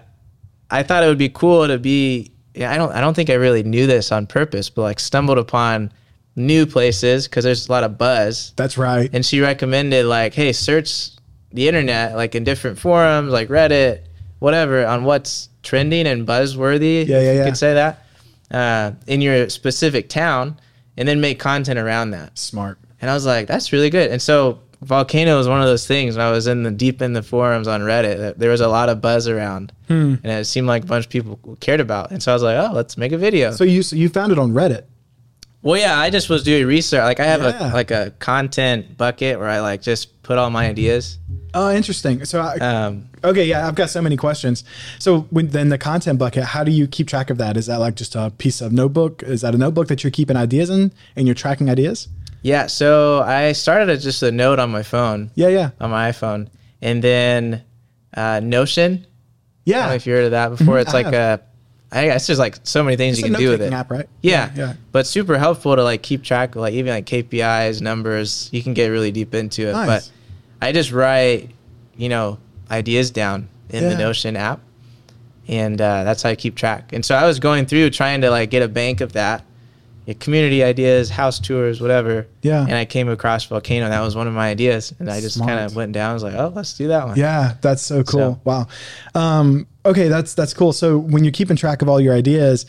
I 0.72 0.84
thought 0.84 1.04
it 1.04 1.08
would 1.08 1.18
be 1.18 1.30
cool 1.30 1.68
to 1.68 1.78
be. 1.78 2.32
Yeah, 2.56 2.72
I 2.72 2.78
don't. 2.78 2.92
I 2.92 3.00
don't 3.00 3.14
think 3.14 3.30
I 3.30 3.36
really 3.36 3.64
knew 3.64 3.88
this 3.88 4.12
on 4.12 4.28
purpose, 4.28 4.70
but 4.70 4.82
like 4.82 5.00
stumbled 5.00 5.38
upon 5.38 5.92
new 6.36 6.66
places 6.66 7.28
because 7.28 7.44
there's 7.46 7.70
a 7.70 7.72
lot 7.72 7.84
of 7.84 7.98
buzz. 7.98 8.54
That's 8.58 8.78
right. 8.78 9.10
And 9.14 9.26
she 9.26 9.40
recommended 9.40 10.06
like, 10.08 10.34
hey, 10.34 10.52
search 10.52 11.12
the 11.54 11.68
internet 11.68 12.16
like 12.16 12.36
in 12.36 12.44
different 12.44 12.78
forums 12.78 13.32
like 13.32 13.48
Reddit, 13.50 14.02
whatever, 14.40 14.86
on 14.86 15.04
what's 15.04 15.50
trending 15.64 16.08
and 16.08 16.28
buzzworthy. 16.28 17.06
Yeah, 17.06 17.20
if 17.20 17.24
yeah, 17.24 17.32
you 17.32 17.38
yeah. 17.40 17.46
could 17.46 17.58
say 17.58 17.74
that 17.74 18.06
uh, 18.52 18.92
in 19.08 19.22
your 19.22 19.50
specific 19.50 20.10
town, 20.10 20.60
and 20.98 21.08
then 21.08 21.22
make 21.22 21.40
content 21.40 21.80
around 21.80 22.12
that. 22.12 22.38
Smart. 22.38 22.78
And 23.02 23.10
I 23.10 23.14
was 23.14 23.26
like, 23.26 23.48
that's 23.48 23.72
really 23.72 23.90
good. 23.90 24.12
And 24.12 24.22
so 24.22 24.60
Volcano 24.82 25.38
was 25.38 25.48
one 25.48 25.62
of 25.62 25.68
those 25.68 25.88
things 25.88 26.18
when 26.18 26.26
I 26.26 26.32
was 26.32 26.48
in 26.48 26.64
the 26.64 26.72
deep 26.72 27.02
in 27.02 27.14
the 27.14 27.24
forums 27.24 27.68
on 27.68 27.82
Reddit 27.82 28.18
that 28.18 28.40
there 28.40 28.50
was 28.50 28.62
a 28.62 28.68
lot 28.68 28.90
of 28.90 29.02
buzz 29.02 29.28
around. 29.28 29.72
Hmm. 29.88 30.16
And 30.24 30.26
it 30.26 30.46
seemed 30.46 30.68
like 30.68 30.84
a 30.84 30.88
bunch 30.88 31.06
of 31.06 31.12
people 31.12 31.40
cared 31.62 31.80
about. 31.80 32.12
And 32.12 32.22
so 32.22 32.32
I 32.32 32.36
was 32.36 32.44
like, 32.44 32.58
oh, 32.58 32.74
let's 32.74 32.98
make 32.98 33.12
a 33.12 33.18
video. 33.18 33.52
So 33.52 33.64
you 33.64 33.84
so 33.84 33.96
you 33.96 34.10
found 34.10 34.32
it 34.32 34.40
on 34.40 34.52
Reddit. 34.52 34.84
Well, 35.62 35.80
yeah, 35.80 35.98
I 36.00 36.10
just 36.10 36.30
was 36.30 36.44
doing 36.44 36.66
research. 36.66 37.02
Like 37.02 37.20
I 37.20 37.26
have 37.26 37.42
Yeah. 37.42 37.72
a 37.72 37.74
like 37.74 37.92
a 37.92 38.12
content 38.20 38.98
bucket 38.98 39.40
where 39.40 39.50
I 39.50 39.60
like 39.60 39.82
just 39.82 40.22
put 40.24 40.38
all 40.38 40.50
my 40.50 40.68
ideas. 40.68 41.18
Oh, 41.54 41.74
interesting. 41.74 42.24
So 42.26 42.42
I, 42.42 42.58
Um, 42.58 43.06
Okay, 43.24 43.44
yeah, 43.46 43.68
I've 43.68 43.76
got 43.76 43.90
so 43.90 44.02
many 44.02 44.16
questions. 44.16 44.64
So 45.00 45.22
when 45.32 45.50
then 45.50 45.68
the 45.70 45.78
content 45.78 46.18
bucket, 46.20 46.44
how 46.46 46.64
do 46.64 46.72
you 46.72 46.88
keep 46.88 47.08
track 47.08 47.30
of 47.30 47.38
that? 47.40 47.58
Is 47.58 47.66
that 47.66 47.78
like 47.82 47.96
just 47.96 48.16
a 48.16 48.32
piece 48.38 48.62
of 48.62 48.72
notebook? 48.72 49.24
Is 49.24 49.42
that 49.42 49.54
a 49.54 49.58
notebook 49.58 49.88
that 49.90 50.04
you're 50.04 50.12
keeping 50.12 50.38
ideas 50.38 50.70
in 50.70 50.92
and 51.18 51.28
you're 51.28 51.36
tracking 51.36 51.70
ideas? 51.70 52.08
yeah, 52.42 52.68
so 52.68 53.22
I 53.24 53.52
started 53.52 53.90
as 53.90 54.02
just 54.02 54.24
a 54.24 54.32
note 54.32 54.60
on 54.60 54.70
my 54.72 54.82
phone, 54.84 55.30
Yeah, 55.36 55.50
yeah. 55.50 55.72
on 55.82 55.90
my 55.90 56.10
iPhone, 56.10 56.48
and 56.82 57.04
then 57.04 57.64
uh, 58.16 58.40
Notion. 58.42 59.06
I 59.68 59.72
don't 59.72 59.82
know 59.82 59.88
Yeah. 59.90 59.94
if 59.94 60.08
you 60.08 60.14
heard 60.14 60.24
of 60.26 60.32
that 60.32 60.50
before. 60.52 60.78
Mhm, 60.78 60.82
It's 60.82 60.94
I 60.94 61.02
like 61.02 61.14
a, 61.14 61.42
I 61.92 62.06
guess 62.06 62.28
there's 62.28 62.38
like 62.40 62.60
so 62.64 62.84
many 62.84 62.98
things 62.98 63.18
It's 63.18 63.28
you 63.28 63.34
can 63.34 63.40
do 63.42 63.50
with 63.50 63.62
it. 63.62 63.74
app, 63.74 63.90
right? 63.90 64.08
Yeah, 64.22 64.52
Yeah. 64.56 64.74
But 64.92 65.08
super 65.08 65.38
helpful 65.40 65.76
to 65.76 65.84
like 65.84 66.04
keep 66.04 66.24
track 66.24 66.56
of 66.56 66.62
like 66.62 66.74
even 66.74 66.94
like 66.94 67.06
KPIs, 67.06 67.82
numbers. 67.82 68.48
You 68.52 68.62
can 68.62 68.74
get 68.76 68.88
really 68.90 69.12
deep 69.12 69.34
into 69.34 69.68
it. 69.68 69.74
Nice. 69.74 69.88
But 69.88 70.12
I 70.68 70.72
just 70.72 70.92
write, 70.92 71.50
you 71.98 72.10
know, 72.10 72.38
ideas 72.70 73.10
down 73.12 73.48
in 73.70 73.84
Yeah. 73.84 73.90
the 73.90 73.98
Notion 73.98 74.36
app, 74.36 74.60
and 75.48 75.82
uh, 75.82 76.04
that's 76.04 76.22
how 76.24 76.30
I 76.30 76.36
keep 76.36 76.56
track. 76.56 76.94
And 76.94 77.04
so 77.04 77.16
I 77.16 77.26
was 77.26 77.40
going 77.40 77.66
through 77.66 77.90
trying 77.90 78.22
to 78.22 78.30
like 78.30 78.52
get 78.52 78.62
a 78.62 78.68
bank 78.68 79.02
of 79.02 79.14
that, 79.14 79.42
yeah, 79.42 79.46
community 80.14 80.64
ideas, 80.64 81.10
house 81.10 81.40
tours, 81.40 81.82
whatever. 81.82 82.28
Yeah. 82.42 82.62
And 82.64 82.74
I 82.74 82.86
came 82.86 83.10
across 83.10 83.46
Volcano. 83.46 83.90
That 83.90 84.02
was 84.02 84.16
one 84.16 84.28
of 84.28 84.34
my 84.34 84.50
ideas, 84.50 84.94
and 85.00 85.10
I 85.10 85.22
just 85.22 85.40
kind 85.40 85.60
of 85.60 85.76
went 85.76 85.92
down. 85.92 86.12
I 86.12 86.14
was 86.14 86.24
like, 86.24 86.36
oh, 86.36 86.52
let's 86.56 86.74
do 86.78 86.88
that 86.90 87.08
one. 87.08 87.18
Yeah, 87.18 87.56
that's 87.62 87.82
so 87.82 88.04
cool. 88.04 88.20
So- 88.20 88.42
Wow. 88.44 88.68
Um, 89.16 89.68
okay, 89.86 90.08
that's 90.08 90.34
that's 90.34 90.54
cool. 90.54 90.74
So 90.74 90.98
when 90.98 91.24
you're 91.24 91.34
keeping 91.34 91.56
track 91.58 91.82
of 91.82 91.90
all 91.90 92.00
your 92.00 92.14
ideas, 92.14 92.66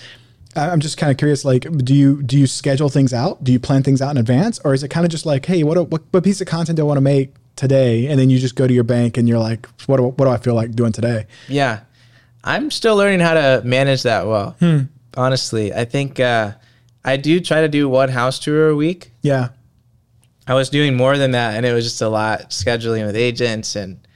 I'm 0.56 0.80
just 0.80 0.96
kind 0.96 1.10
of 1.10 1.16
curious. 1.16 1.44
Like, 1.44 1.62
do 1.84 1.94
you 1.94 2.22
do 2.22 2.38
you 2.38 2.46
schedule 2.46 2.88
things 2.88 3.12
out? 3.12 3.42
Do 3.44 3.52
you 3.52 3.60
plan 3.60 3.82
things 3.82 4.02
out 4.02 4.10
in 4.10 4.16
advance, 4.16 4.58
or 4.64 4.74
is 4.74 4.82
it 4.82 4.88
kind 4.88 5.06
of 5.06 5.10
just 5.12 5.24
like, 5.26 5.46
hey, 5.46 5.62
what 5.62 5.76
what, 5.90 6.02
what 6.10 6.24
piece 6.24 6.40
of 6.40 6.46
content 6.48 6.76
do 6.76 6.82
I 6.82 6.86
want 6.86 6.96
to 6.98 7.02
make 7.02 7.34
today? 7.56 8.06
And 8.06 8.18
then 8.18 8.30
you 8.30 8.38
just 8.38 8.54
go 8.56 8.66
to 8.66 8.72
your 8.74 8.84
bank 8.84 9.16
and 9.16 9.28
you're 9.28 9.38
like, 9.38 9.66
what 9.86 9.98
do, 9.98 10.04
what 10.04 10.24
do 10.24 10.28
I 10.28 10.38
feel 10.38 10.54
like 10.54 10.72
doing 10.72 10.92
today? 10.92 11.26
Yeah. 11.48 11.80
I'm 12.42 12.70
still 12.70 12.96
learning 12.96 13.20
how 13.20 13.34
to 13.34 13.60
manage 13.66 14.02
that 14.04 14.26
well. 14.26 14.56
Hmm. 14.60 14.84
Honestly, 15.14 15.74
I 15.74 15.84
think 15.84 16.18
uh, 16.18 16.52
I 17.04 17.16
do 17.16 17.40
try 17.40 17.62
to 17.62 17.68
do 17.68 17.88
one 17.88 18.08
house 18.08 18.38
tour 18.38 18.68
a 18.68 18.76
week. 18.76 19.12
Yeah. 19.22 19.48
I 20.46 20.54
was 20.54 20.68
doing 20.70 20.96
more 20.96 21.16
than 21.16 21.30
that, 21.32 21.54
and 21.54 21.64
it 21.64 21.72
was 21.72 21.84
just 21.84 22.02
a 22.02 22.08
lot 22.08 22.50
scheduling 22.50 23.06
with 23.06 23.16
agents 23.16 23.76
and, 23.76 24.06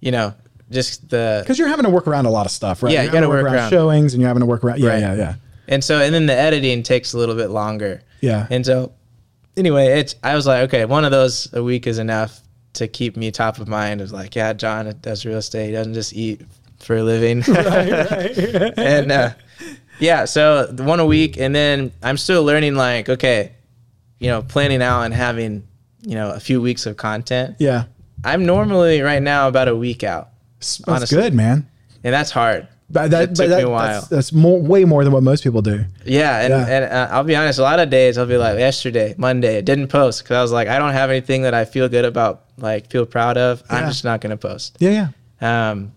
you 0.00 0.10
know, 0.10 0.34
just 0.70 1.08
the. 1.08 1.40
Because 1.42 1.58
you're 1.58 1.68
having 1.68 1.84
to 1.84 1.90
work 1.90 2.06
around 2.08 2.26
a 2.26 2.30
lot 2.30 2.44
of 2.46 2.52
stuff, 2.52 2.82
right? 2.82 2.92
Yeah, 2.92 3.02
You're 3.02 3.12
you 3.12 3.16
having 3.16 3.22
to 3.22 3.28
work 3.44 3.52
around. 3.52 3.70
showings, 3.70 4.14
and 4.14 4.20
you're 4.20 4.28
having 4.28 4.40
to 4.40 4.46
work 4.46 4.64
around. 4.64 4.80
Yeah, 4.80 4.88
Right. 4.90 5.00
yeah, 5.00 5.14
yeah, 5.14 5.34
And 5.68 5.84
so, 5.84 6.00
and 6.00 6.12
then 6.14 6.26
the 6.26 6.34
editing 6.36 6.82
takes 6.82 7.12
a 7.12 7.18
little 7.18 7.36
bit 7.36 7.50
longer. 7.50 8.02
yeah. 8.20 8.46
And 8.50 8.66
so, 8.66 8.92
anyway, 9.56 10.00
it's. 10.00 10.16
I 10.22 10.34
was 10.34 10.46
like, 10.46 10.64
okay, 10.64 10.84
one 10.86 11.04
of 11.04 11.10
those 11.12 11.52
a 11.54 11.62
week 11.62 11.86
is 11.86 11.98
enough 11.98 12.40
to 12.74 12.88
keep 12.88 13.16
me 13.16 13.30
top 13.30 13.58
of 13.58 13.68
mind. 13.68 14.00
Was 14.00 14.12
like, 14.12 14.34
yeah, 14.34 14.52
John 14.54 14.92
does 15.02 15.24
real 15.24 15.38
estate. 15.38 15.66
He 15.66 15.72
doesn't 15.72 15.94
just 15.94 16.12
eat 16.14 16.40
for 16.80 16.96
a 16.96 17.02
living. 17.04 17.40
right, 17.48 18.10
right. 18.10 18.72
and 18.78 19.12
uh, 19.12 19.30
yeah, 19.98 20.24
so 20.24 20.72
one 20.78 21.00
a 21.00 21.06
week, 21.06 21.36
and 21.38 21.54
then 21.54 21.92
I'm 22.02 22.16
still 22.16 22.44
learning. 22.44 22.74
Like, 22.74 23.08
okay, 23.08 23.52
you 24.18 24.28
know, 24.28 24.42
planning 24.42 24.82
out 24.82 25.02
and 25.02 25.14
having 25.14 25.66
you 26.02 26.14
know 26.14 26.30
a 26.30 26.40
few 26.40 26.60
weeks 26.60 26.86
of 26.86 26.96
content. 26.96 27.56
Yeah. 27.58 27.84
I'm 28.26 28.46
normally 28.46 29.02
right 29.02 29.22
now 29.22 29.48
about 29.48 29.68
a 29.68 29.76
week 29.76 30.02
out, 30.02 30.30
That's 30.58 30.80
Honestly. 30.88 31.18
good, 31.18 31.34
man. 31.34 31.68
and 32.02 32.14
that's 32.14 32.30
hard. 32.30 32.66
But 32.88 33.10
that, 33.10 33.22
It 33.30 33.34
took 33.34 33.48
that- 33.48 33.58
me 33.58 33.62
a 33.64 33.68
while. 33.68 33.86
That's, 34.00 34.08
that's 34.08 34.32
more, 34.32 34.58
way 34.60 34.86
more 34.86 35.04
than 35.04 35.12
what 35.12 35.22
most 35.22 35.42
people 35.44 35.60
do. 35.60 35.84
Yeah, 36.06 36.40
and, 36.40 36.50
Yeah. 36.50 36.66
and 36.66 36.84
uh, 36.92 37.08
I'll 37.10 37.24
be 37.24 37.36
honest. 37.36 37.58
A 37.58 37.62
lot 37.62 37.80
of 37.80 37.90
days 37.90 38.16
I'll 38.16 38.24
be 38.24 38.38
like, 38.38 38.58
yesterday, 38.58 39.14
Monday, 39.18 39.58
I 39.58 39.60
didn't 39.60 39.88
post 39.88 40.22
because 40.22 40.36
I 40.36 40.40
was 40.42 40.52
like, 40.52 40.68
I 40.68 40.78
don't 40.78 40.92
have 40.94 41.10
anything 41.10 41.42
that 41.42 41.52
I 41.52 41.66
feel 41.66 41.86
good 41.90 42.06
about, 42.06 42.44
like 42.56 42.90
feel 42.90 43.04
proud 43.04 43.36
of. 43.36 43.62
I'm 43.68 43.88
just 43.88 44.04
not 44.04 44.22
gonna 44.22 44.38
post. 44.38 44.78
Yeah, 44.80 45.08
yeah. 45.42 45.70
Um, 45.70 45.92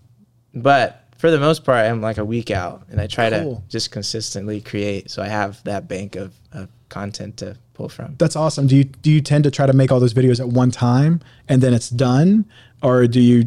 but 0.54 1.07
for 1.18 1.32
the 1.32 1.40
most 1.40 1.64
part, 1.64 1.86
I'm 1.86 2.02
like 2.02 2.18
a 2.18 2.26
week 2.26 2.52
out, 2.52 2.84
and 2.90 3.00
I 3.02 3.08
try 3.08 3.30
Cool. 3.30 3.56
to 3.58 3.62
just 3.70 3.92
consistently 3.92 4.62
create, 4.62 5.10
so 5.12 5.22
I 5.22 5.28
have 5.28 5.64
that 5.64 5.88
bank 5.88 6.16
of, 6.16 6.34
of 6.54 6.70
content 6.90 7.38
to 7.38 7.58
pull 7.74 7.90
from. 7.90 8.16
That's 8.18 8.36
awesome. 8.36 8.68
Do 8.68 8.76
you 8.76 8.84
do 8.86 9.12
you 9.12 9.22
tend 9.22 9.44
to 9.44 9.52
try 9.52 9.66
to 9.66 9.74
make 9.74 9.92
all 9.92 10.00
those 10.00 10.14
videos 10.14 10.40
at 10.40 10.48
one 10.48 10.72
time 10.72 11.20
and 11.50 11.62
then 11.62 11.74
it's 11.74 11.90
done, 11.90 12.46
or 12.82 13.06
do 13.08 13.20
you 13.22 13.44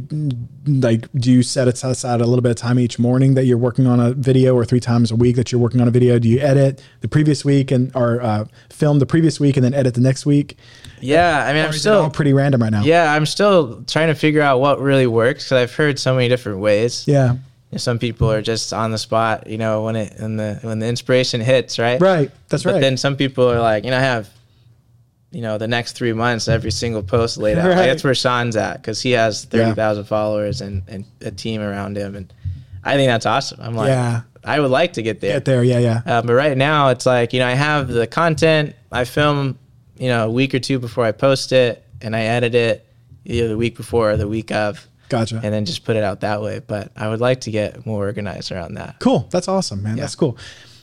like 0.67 1.11
do 1.15 1.33
you 1.33 1.43
set 1.43 1.67
aside 1.69 2.21
a 2.21 2.27
little 2.27 2.43
bit 2.43 2.51
of 2.51 2.57
time 2.57 2.79
each 2.79 2.99
morning 2.99 3.35
that 3.35 3.45
you're 3.47 3.59
working 3.59 3.87
on 3.87 3.99
a 3.99 4.13
video, 4.13 4.55
or 4.55 4.65
three 4.65 4.79
times 4.81 5.11
a 5.11 5.17
week 5.17 5.37
that 5.37 5.51
you're 5.51 5.61
working 5.61 5.81
on 5.81 5.89
a 5.89 5.91
video? 5.91 6.19
Do 6.19 6.29
you 6.29 6.39
edit 6.39 6.83
the 7.01 7.09
previous 7.09 7.45
week 7.45 7.71
and 7.71 7.91
or 7.97 8.21
uh, 8.23 8.45
film 8.69 8.99
the 8.99 9.07
previous 9.07 9.41
week 9.41 9.57
and 9.57 9.65
then 9.65 9.75
edit 9.75 9.95
the 9.95 10.01
next 10.01 10.27
week? 10.27 10.57
Yeah, 11.01 11.45
I 11.45 11.53
mean, 11.53 11.63
Or 11.63 11.69
I'm 11.69 11.71
is 11.75 11.85
it 11.87 11.91
all 11.91 12.03
still 12.05 12.11
pretty 12.11 12.33
random 12.33 12.63
right 12.63 12.71
now? 12.73 12.83
yeah, 12.83 13.13
I'm 13.13 13.27
still 13.27 13.83
trying 13.85 14.09
to 14.09 14.15
figure 14.15 14.43
out 14.43 14.61
what 14.61 14.81
really 14.81 15.07
works 15.07 15.45
because 15.45 15.53
I've 15.63 15.75
heard 15.75 15.99
so 15.99 16.15
many 16.15 16.29
different 16.29 16.59
ways. 16.61 17.05
Yeah. 17.09 17.37
Know, 17.73 17.79
Some 17.79 17.99
people 17.99 18.31
are 18.33 18.43
just 18.43 18.73
on 18.73 18.91
the 18.91 18.99
spot, 18.99 19.47
you 19.47 19.57
know, 19.59 19.85
when 19.85 19.95
it 19.97 20.15
when 20.19 20.37
the 20.37 20.59
when 20.63 20.79
the 20.81 20.87
inspiration 20.89 21.41
hits, 21.41 21.79
right? 21.79 22.01
Right. 22.01 22.31
That's 22.49 22.65
but 22.65 22.71
right. 22.71 22.77
But 22.77 22.81
then 22.81 22.97
some 22.97 23.17
people 23.17 23.49
are 23.49 23.61
like, 23.61 23.85
you 23.85 23.91
know, 23.91 23.97
I 23.99 24.01
have, 24.01 24.29
you 25.31 25.41
know, 25.43 25.57
the 25.57 25.69
next 25.69 25.93
three 25.93 26.13
months, 26.13 26.49
every 26.49 26.73
single 26.73 27.03
post 27.03 27.39
laid 27.39 27.59
out. 27.59 27.69
Right. 27.69 27.77
Like, 27.77 27.87
that's 27.87 28.03
where 28.03 28.15
Sean's 28.15 28.57
at 28.57 28.79
because 28.79 29.01
he 29.01 29.13
has 29.13 29.47
Yeah. 29.53 29.67
30,000 29.67 30.05
followers 30.05 30.61
and, 30.61 30.83
and 30.89 31.05
a 31.21 31.31
team 31.31 31.61
around 31.61 31.97
him. 31.97 32.17
And 32.17 32.33
I 32.83 32.97
think 32.97 33.09
that's 33.09 33.27
awesome. 33.27 33.61
I'm 33.63 33.75
like, 33.77 33.89
Yeah. 33.89 34.23
I 34.43 34.59
would 34.59 34.71
like 34.71 34.95
to 34.95 35.03
get 35.03 35.21
there. 35.21 35.35
Get 35.35 35.45
there. 35.45 35.63
Yeah. 35.63 35.79
Yeah. 35.79 36.01
Uh, 36.05 36.23
but 36.23 36.33
right 36.33 36.57
now, 36.57 36.89
it's 36.89 37.07
like, 37.07 37.33
you 37.33 37.39
know, 37.39 37.47
I 37.47 37.53
have 37.53 37.87
the 37.89 38.07
content, 38.09 38.75
I 38.91 39.05
film, 39.05 39.59
you 39.97 40.09
know, 40.09 40.27
a 40.27 40.31
week 40.31 40.55
or 40.55 40.59
two 40.59 40.79
before 40.79 41.05
I 41.05 41.13
post 41.13 41.53
it, 41.53 41.85
and 42.01 42.17
I 42.17 42.23
edit 42.23 42.55
it 42.55 42.87
either 43.27 43.49
the 43.49 43.57
week 43.59 43.77
before 43.77 44.13
or 44.13 44.17
the 44.17 44.27
week 44.27 44.51
of, 44.51 44.89
Gotcha. 45.11 45.41
and 45.43 45.53
then 45.53 45.67
just 45.67 45.85
put 45.85 45.97
it 45.97 46.03
out 46.03 46.21
that 46.21 46.41
way. 46.41 46.61
But 46.61 46.93
I 46.97 47.09
would 47.09 47.21
like 47.21 47.43
to 47.43 47.51
get 47.51 47.85
more 47.85 48.07
organized 48.07 48.51
around 48.53 48.75
that. 48.75 48.97
Cool. 49.01 49.29
That's 49.31 49.49
awesome, 49.49 49.83
man. 49.83 49.97
Yeah. 49.97 50.05
That's 50.05 50.15
cool. 50.15 50.39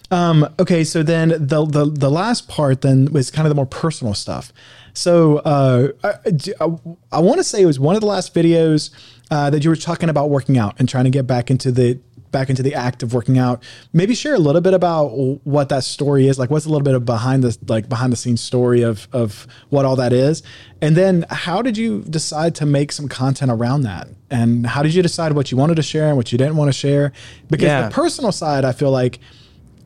Um, 0.09 0.47
okay, 0.59 0.84
so 0.84 1.03
then 1.03 1.30
the, 1.30 1.65
the 1.65 1.86
the 1.86 2.09
last 2.09 2.47
part 2.47 2.82
then 2.82 3.11
was 3.11 3.30
kind 3.30 3.45
of 3.45 3.49
the 3.49 3.55
more 3.55 3.65
personal 3.65 4.13
stuff. 4.13 4.53
So 4.93 5.38
uh, 5.39 5.89
I, 6.03 6.65
I, 7.11 7.19
want 7.19 7.38
to 7.38 7.43
say 7.43 7.61
it 7.61 7.65
was 7.65 7.80
one 7.80 7.93
of 7.95 8.01
the 8.01 8.07
last 8.07 8.34
videos 8.34 8.89
uh, 9.30 9.49
that 9.49 9.63
you 9.63 9.69
were 9.69 9.75
talking 9.75 10.09
about 10.09 10.30
working 10.30 10.57
out 10.57 10.75
and 10.80 10.89
trying 10.89 11.03
to 11.03 11.11
get 11.11 11.28
back 11.28 11.51
into 11.51 11.71
the 11.71 11.99
back 12.32 12.49
into 12.49 12.63
the 12.63 12.73
act 12.73 13.03
of 13.03 13.13
working 13.13 13.38
out. 13.38 13.63
Maybe 13.93 14.15
share 14.15 14.36
a 14.36 14.39
little 14.39 14.61
bit 14.61 14.73
about 14.73 15.09
what 15.45 15.69
that 15.69 15.84
story 15.84 16.28
is. 16.28 16.38
Like, 16.38 16.49
what's 16.49 16.65
a 16.65 16.69
little 16.69 16.84
bit 16.84 16.95
of 16.95 17.05
behind 17.05 17.43
the 17.43 17.57
like 17.67 17.89
behind 17.89 18.11
the 18.11 18.17
scenes 18.17 18.41
story 18.41 18.82
of 18.82 19.07
of 19.11 19.47
what 19.69 19.86
all 19.86 19.95
that 19.97 20.13
is, 20.13 20.43
and 20.82 20.95
then 20.95 21.25
how 21.30 21.61
did 21.61 21.78
you 21.78 22.03
decide 22.09 22.55
to 22.55 22.65
make 22.65 22.91
some 22.91 23.07
content 23.07 23.51
around 23.51 23.82
that? 23.84 24.07
And 24.30 24.65
how 24.65 24.84
did 24.84 24.93
you 24.93 25.01
decide 25.01 25.34
what 25.34 25.51
you 25.51 25.57
wanted 25.57 25.75
to 25.75 25.84
share 25.84 26.07
and 26.07 26.17
what 26.17 26.32
you 26.32 26.38
didn't 26.38 26.57
want 26.57 26.69
to 26.69 26.73
share? 26.73 27.13
Because 27.49 27.67
Yeah. 27.67 27.88
the 27.88 27.93
personal 27.93 28.32
side, 28.32 28.65
I 28.65 28.71
feel 28.73 28.91
like 28.91 29.19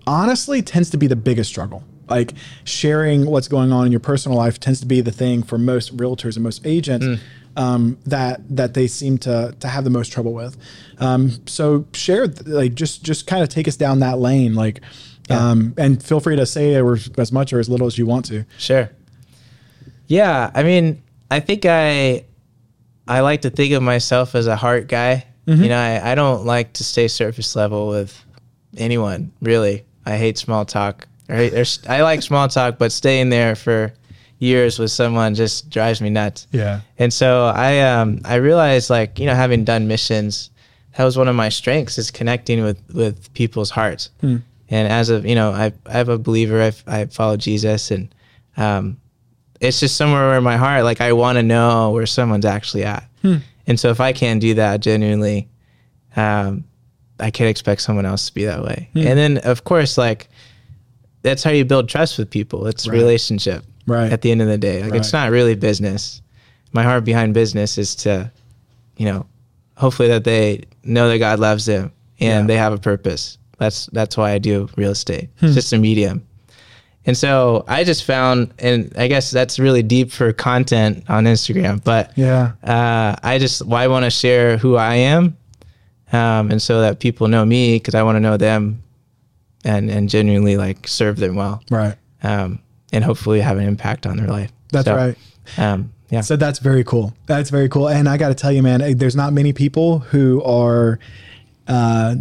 honestly 0.08 0.62
tends 0.62 0.90
to 0.92 0.98
be 0.98 1.08
the 1.08 1.16
biggest 1.16 1.50
struggle. 1.50 1.84
Like 2.10 2.34
sharing 2.66 3.26
what's 3.26 3.48
going 3.48 3.72
on 3.72 3.86
in 3.86 3.92
your 3.92 4.02
personal 4.02 4.38
life 4.38 4.60
tends 4.60 4.80
to 4.82 4.86
be 4.86 5.00
the 5.02 5.12
thing 5.12 5.44
for 5.44 5.58
most 5.58 5.96
realtors 5.96 6.36
and 6.36 6.44
most 6.44 6.66
agents 6.66 7.06
mm. 7.06 7.20
Um, 7.56 7.98
that 8.06 8.42
that 8.56 8.74
they 8.74 8.88
seem 8.88 9.18
to 9.20 9.56
to 9.60 9.68
have 9.68 9.84
the 9.84 9.90
most 9.90 10.12
trouble 10.12 10.34
with. 10.34 10.58
Um, 11.00 11.32
so 11.48 11.86
share 11.94 12.28
like 12.46 12.74
just 12.76 13.04
just 13.04 13.28
kind 13.28 13.44
of 13.44 13.50
take 13.50 13.68
us 13.68 13.76
down 13.76 14.00
that 14.00 14.20
lane, 14.20 14.56
like, 14.56 14.82
um, 15.30 15.74
and 15.78 16.04
feel 16.04 16.20
free 16.20 16.36
to 16.36 16.46
say 16.46 16.76
or 16.80 16.98
as 17.18 17.32
much 17.32 17.54
or 17.54 17.60
as 17.60 17.70
little 17.70 17.88
as 17.88 17.98
you 17.98 18.06
want 18.06 18.26
to. 18.26 18.46
Sure. 18.58 18.90
Yeah, 20.08 20.52
I 20.54 20.64
mean, 20.64 21.02
I 21.30 21.40
think 21.40 21.66
I 21.66 22.26
I 23.08 23.22
like 23.22 23.42
to 23.42 23.50
think 23.50 23.74
of 23.74 23.84
myself 23.84 24.36
as 24.36 24.48
a 24.48 24.56
heart 24.56 24.88
guy. 24.88 25.26
You 25.48 25.68
know, 25.68 25.78
I, 25.78 26.12
I 26.12 26.16
don't 26.16 26.46
like 26.46 26.74
to 26.74 26.84
stay 26.84 27.10
surface 27.10 27.58
level 27.58 27.90
with 27.90 28.24
anyone, 28.78 29.34
really. 29.42 29.84
I 30.06 30.16
hate 30.16 30.38
small 30.38 30.64
talk. 30.64 31.08
I, 31.28 31.66
I 31.90 32.04
like 32.04 32.22
small 32.22 32.48
talk, 32.48 32.78
but 32.78 32.94
staying 32.94 33.30
there 33.30 33.56
for 33.56 33.92
years 34.42 34.80
with 34.80 34.90
someone 34.92 35.36
just 35.36 35.70
drives 35.70 36.02
me 36.02 36.10
nuts. 36.10 36.48
Yeah. 36.52 36.82
And 36.98 37.14
so 37.14 37.46
I 37.56 37.80
um 37.82 38.20
I 38.26 38.36
realized 38.36 38.90
like, 38.90 39.20
you 39.20 39.26
know, 39.28 39.36
having 39.36 39.64
done 39.64 39.88
missions, 39.88 40.50
that 40.98 41.04
was 41.06 41.16
one 41.18 41.28
of 41.28 41.36
my 41.36 41.50
strengths 41.50 41.98
is 41.98 42.10
connecting 42.12 42.64
with 42.64 42.80
with 42.94 43.32
people's 43.34 43.70
hearts. 43.70 44.10
And 44.22 44.88
as 44.88 45.10
a, 45.10 45.20
you 45.20 45.36
know, 45.36 45.52
I 45.52 45.72
I'm 45.86 46.10
a 46.10 46.18
believer. 46.18 46.62
I 46.62 46.72
I 46.88 47.06
follow 47.06 47.38
Jesus 47.38 47.92
and 47.92 48.14
um 48.58 48.98
it's 49.60 49.80
just 49.80 49.96
somewhere 49.96 50.36
in 50.38 50.44
my 50.44 50.58
heart 50.58 50.84
like 50.84 51.02
I 51.02 51.14
want 51.14 51.38
to 51.38 51.44
know 51.44 51.92
where 51.92 52.08
someone's 52.08 52.46
actually 52.46 52.84
at. 52.84 53.04
And 53.68 53.80
so 53.80 53.90
if 53.92 54.02
I 54.02 54.12
can't 54.12 54.42
do 54.42 54.56
that 54.56 54.80
genuinely, 54.82 55.48
um 56.16 56.64
I 57.20 57.30
can't 57.30 57.50
expect 57.52 57.82
someone 57.82 58.08
else 58.08 58.26
to 58.26 58.34
be 58.34 58.46
that 58.46 58.64
way. 58.64 58.90
And 58.96 59.18
then 59.20 59.38
of 59.38 59.64
course 59.66 60.00
like 60.00 60.30
that's 61.22 61.44
how 61.44 61.52
you 61.52 61.64
build 61.64 61.88
trust 61.88 62.18
with 62.18 62.32
people. 62.32 62.66
It's 62.66 62.88
a 62.88 62.90
Right. 62.90 62.98
relationship. 62.98 63.64
Right. 63.88 64.12
At 64.12 64.22
the 64.22 64.32
end 64.32 64.42
of 64.42 64.48
the 64.48 64.58
day. 64.58 64.84
Like 64.84 64.94
it's 64.96 65.14
not 65.14 65.32
really 65.32 65.56
business. 65.56 66.22
My 66.74 66.84
heart 66.84 67.04
behind 67.04 67.34
business 67.34 67.78
is 67.78 67.96
to, 67.96 68.32
you 68.98 69.06
know, 69.06 69.26
hopefully 69.78 70.08
that 70.10 70.24
they 70.24 70.64
know 70.84 71.10
that 71.10 71.18
God 71.18 71.40
loves 71.40 71.66
them 71.66 71.92
and 72.20 72.44
Yeah. 72.44 72.48
they 72.48 72.58
have 72.58 72.74
a 72.74 72.78
purpose. 72.78 73.38
That's 73.58 73.88
that's 73.88 74.16
why 74.18 74.32
I 74.32 74.38
do 74.38 74.70
real 74.76 74.92
estate. 74.92 75.30
It's 75.42 75.56
just 75.56 75.74
a 75.74 75.78
medium. 75.78 76.24
And 77.06 77.18
so 77.18 77.66
I 77.68 77.84
just 77.84 78.04
found, 78.04 78.54
and 78.60 78.94
I 78.96 79.08
guess 79.08 79.32
that's 79.32 79.58
really 79.58 79.82
deep 79.82 80.12
for 80.12 80.32
content 80.34 81.04
on 81.10 81.26
Instagram, 81.26 81.84
but 81.84 82.12
Yeah. 82.16 82.52
uh, 82.64 83.16
I 83.24 83.40
just 83.40 83.66
well, 83.66 83.82
I 83.82 83.88
want 83.88 84.06
to 84.06 84.12
share 84.12 84.58
who 84.58 84.76
I 84.78 84.96
am, 84.96 85.36
um, 86.14 86.52
and 86.52 86.62
so 86.62 86.82
that 86.82 87.00
people 87.00 87.28
know 87.28 87.44
me 87.44 87.78
because 87.78 87.96
I 87.96 88.04
want 88.04 88.18
to 88.18 88.20
know 88.20 88.38
them, 88.38 88.84
and 89.66 89.90
and 89.90 90.10
genuinely 90.10 90.58
like 90.58 90.88
serve 90.88 91.18
them 91.18 91.36
well, 91.36 91.64
Right. 91.72 91.96
um, 92.24 92.60
and 92.92 93.04
hopefully 93.04 93.40
have 93.42 93.58
an 93.58 93.66
impact 93.68 94.06
on 94.06 94.18
their 94.18 94.28
life. 94.28 94.52
That's 94.72 94.86
So, 94.86 94.96
right. 94.96 95.18
Um, 95.58 95.92
yeah, 96.10 96.22
So 96.22 96.36
that's 96.36 96.60
very 96.60 96.84
cool. 96.84 97.14
That's 97.26 97.50
very 97.50 97.70
cool. 97.70 97.88
And 97.88 98.10
I 98.10 98.18
got 98.18 98.30
to 98.30 98.36
tell 98.36 98.52
you, 98.52 98.62
man, 98.62 98.82
eh, 98.82 98.94
there's 98.96 99.16
not 99.16 99.32
many 99.34 99.54
people 99.54 100.00
who 100.00 100.44
are, 100.44 101.00
uh, 101.68 102.16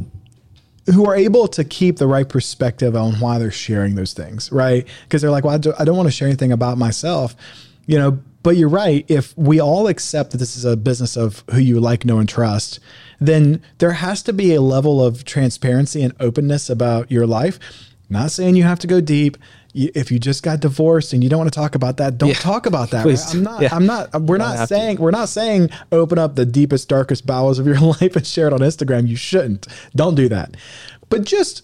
who 0.86 1.06
are 1.06 1.14
able 1.16 1.48
to 1.48 1.64
keep 1.64 1.96
the 1.98 2.06
right 2.06 2.28
perspective 2.28 2.94
on 2.96 3.14
why 3.14 3.38
they're 3.38 3.50
sharing 3.50 3.94
those 3.96 4.12
things, 4.12 4.50
right? 4.52 4.86
Because 5.04 5.22
they're 5.22 5.30
like, 5.30 5.44
well, 5.44 5.54
I 5.54 5.58
do- 5.58 5.74
I 5.78 5.84
don't 5.84 5.96
want 5.96 6.06
to 6.06 6.12
share 6.12 6.28
anything 6.28 6.52
about 6.52 6.78
myself, 6.78 7.34
you 7.86 7.98
know. 7.98 8.20
But 8.42 8.56
you're 8.56 8.70
right. 8.70 9.04
If 9.06 9.36
we 9.36 9.60
all 9.60 9.86
accept 9.86 10.30
that 10.30 10.38
this 10.38 10.56
is 10.56 10.64
a 10.64 10.74
business 10.74 11.14
of 11.14 11.44
who 11.50 11.58
you 11.60 11.78
like, 11.78 12.06
know, 12.06 12.18
and 12.18 12.26
trust, 12.26 12.80
then 13.20 13.60
there 13.78 13.92
has 13.92 14.22
to 14.22 14.32
be 14.32 14.54
a 14.54 14.62
level 14.62 15.04
of 15.04 15.24
transparency 15.26 16.02
and 16.02 16.14
openness 16.18 16.70
about 16.70 17.10
your 17.10 17.26
life. 17.26 17.58
Not 18.08 18.30
saying 18.30 18.56
you 18.56 18.62
have 18.62 18.78
to 18.78 18.86
go 18.86 19.02
deep. 19.02 19.36
If 19.74 20.10
you 20.10 20.18
just 20.18 20.42
got 20.42 20.60
divorced 20.60 21.12
and 21.12 21.22
you 21.22 21.30
don't 21.30 21.38
want 21.38 21.52
to 21.52 21.56
talk 21.58 21.74
about 21.74 21.98
that, 21.98 22.18
don't 22.18 22.30
Yeah. 22.30 22.34
talk 22.34 22.66
about 22.66 22.90
that. 22.90 23.06
Right? 23.06 23.18
I'm 23.34 23.42
not. 23.42 23.62
Yeah. 23.62 23.68
I'm 23.72 23.86
not. 23.86 24.12
We're 24.22 24.38
don't 24.38 24.48
not 24.48 24.56
have 24.58 24.68
to. 24.68 24.74
saying. 24.74 24.96
We're 24.98 25.10
not 25.12 25.28
saying 25.28 25.70
open 25.92 26.18
up 26.18 26.34
the 26.36 26.44
deepest, 26.46 26.88
darkest 26.88 27.26
bowels 27.26 27.58
of 27.58 27.66
your 27.66 27.78
life 27.80 28.16
and 28.16 28.26
share 28.26 28.46
it 28.48 28.52
on 28.52 28.60
Instagram. 28.60 29.06
You 29.08 29.16
shouldn't. 29.16 29.66
Don't 29.94 30.14
do 30.16 30.28
that. 30.28 30.56
But 31.08 31.24
just 31.24 31.62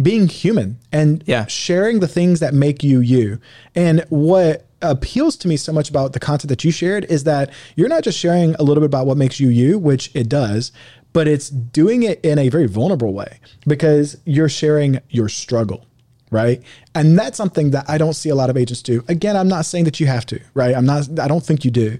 being 0.00 0.28
human 0.28 0.78
and 0.92 1.24
Yeah. 1.26 1.46
sharing 1.46 1.98
the 2.00 2.06
things 2.08 2.38
that 2.40 2.54
make 2.54 2.84
you 2.84 3.00
you. 3.00 3.40
And 3.74 4.04
what 4.08 4.64
appeals 4.80 5.34
to 5.38 5.48
me 5.48 5.56
so 5.56 5.72
much 5.72 5.90
about 5.90 6.12
the 6.12 6.20
content 6.20 6.48
that 6.50 6.62
you 6.62 6.70
shared 6.70 7.04
is 7.06 7.24
that 7.24 7.50
you're 7.74 7.88
not 7.88 8.04
just 8.04 8.16
sharing 8.16 8.54
a 8.54 8.62
little 8.62 8.80
bit 8.80 8.86
about 8.86 9.06
what 9.08 9.16
makes 9.16 9.40
you 9.40 9.48
you, 9.48 9.76
which 9.76 10.12
it 10.14 10.28
does, 10.28 10.70
but 11.12 11.26
it's 11.26 11.48
doing 11.50 12.04
it 12.04 12.20
in 12.24 12.38
a 12.38 12.48
very 12.48 12.68
vulnerable 12.68 13.12
way 13.12 13.40
because 13.66 14.16
you're 14.24 14.48
sharing 14.48 15.00
your 15.10 15.28
struggle. 15.28 15.84
Right. 16.30 16.62
And 16.94 17.18
that's 17.18 17.36
something 17.36 17.70
that 17.70 17.84
I 17.88 17.98
don't 17.98 18.14
see 18.14 18.28
a 18.28 18.34
lot 18.34 18.50
of 18.50 18.56
agents 18.56 18.82
do. 18.82 19.04
Again, 19.08 19.36
I'm 19.36 19.48
not 19.48 19.64
saying 19.66 19.84
that 19.84 19.98
you 20.00 20.06
have 20.06 20.26
to, 20.26 20.40
right? 20.54 20.74
I'm 20.74 20.84
not, 20.86 21.18
I 21.18 21.26
don't 21.28 21.44
think 21.44 21.64
you 21.64 21.70
do. 21.70 21.98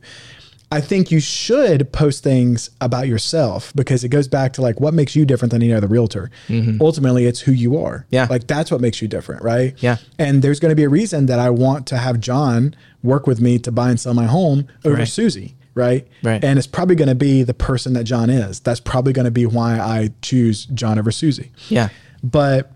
I 0.71 0.83
think 0.83 1.11
you 1.11 1.19
should 1.19 1.91
post 1.95 2.23
things 2.23 2.69
about 2.83 3.09
yourself 3.09 3.73
because 3.75 4.05
it 4.05 4.11
goes 4.11 4.29
back 4.29 4.53
to 4.53 4.61
like 4.61 4.81
what 4.81 4.93
makes 4.93 5.17
you 5.17 5.25
different 5.25 5.51
than 5.53 5.63
any 5.63 5.73
other 5.73 5.87
realtor. 5.87 6.31
Ultimately, 6.79 7.25
it's 7.25 7.41
who 7.41 7.53
you 7.53 7.79
are. 7.79 8.01
Mm-hmm. 8.01 8.15
Yeah. 8.15 8.27
Like 8.29 8.47
that's 8.47 8.71
what 8.71 8.83
makes 8.83 9.01
you 9.01 9.09
different, 9.09 9.43
right? 9.43 9.75
Yeah. 9.79 9.97
And 10.19 10.43
there's 10.43 10.61
going 10.61 10.69
to 10.71 10.77
be 10.77 10.85
a 10.85 10.91
reason 10.91 11.25
that 11.27 11.39
I 11.39 11.49
want 11.49 11.87
to 11.87 11.97
have 11.97 12.21
John 12.21 12.77
work 13.03 13.27
with 13.27 13.41
me 13.41 13.59
to 13.61 13.73
buy 13.73 13.89
and 13.89 13.99
sell 13.99 14.13
my 14.13 14.27
home 14.27 14.69
over 14.85 14.97
Right. 14.97 15.09
Susie, 15.09 15.57
right? 15.75 16.07
Right. 16.23 16.45
And 16.45 16.59
it's 16.59 16.67
probably 16.67 16.97
going 16.97 17.09
to 17.09 17.15
be 17.15 17.45
the 17.45 17.55
person 17.55 17.95
that 17.95 18.05
John 18.05 18.29
is. 18.29 18.61
That's 18.61 18.81
probably 18.81 19.15
going 19.15 19.25
to 19.25 19.31
be 19.31 19.47
why 19.47 19.79
I 19.81 20.11
choose 20.21 20.67
John 20.67 20.99
over 20.99 21.11
Susie. 21.11 21.51
yeah, 21.71 21.89
But 22.23 22.73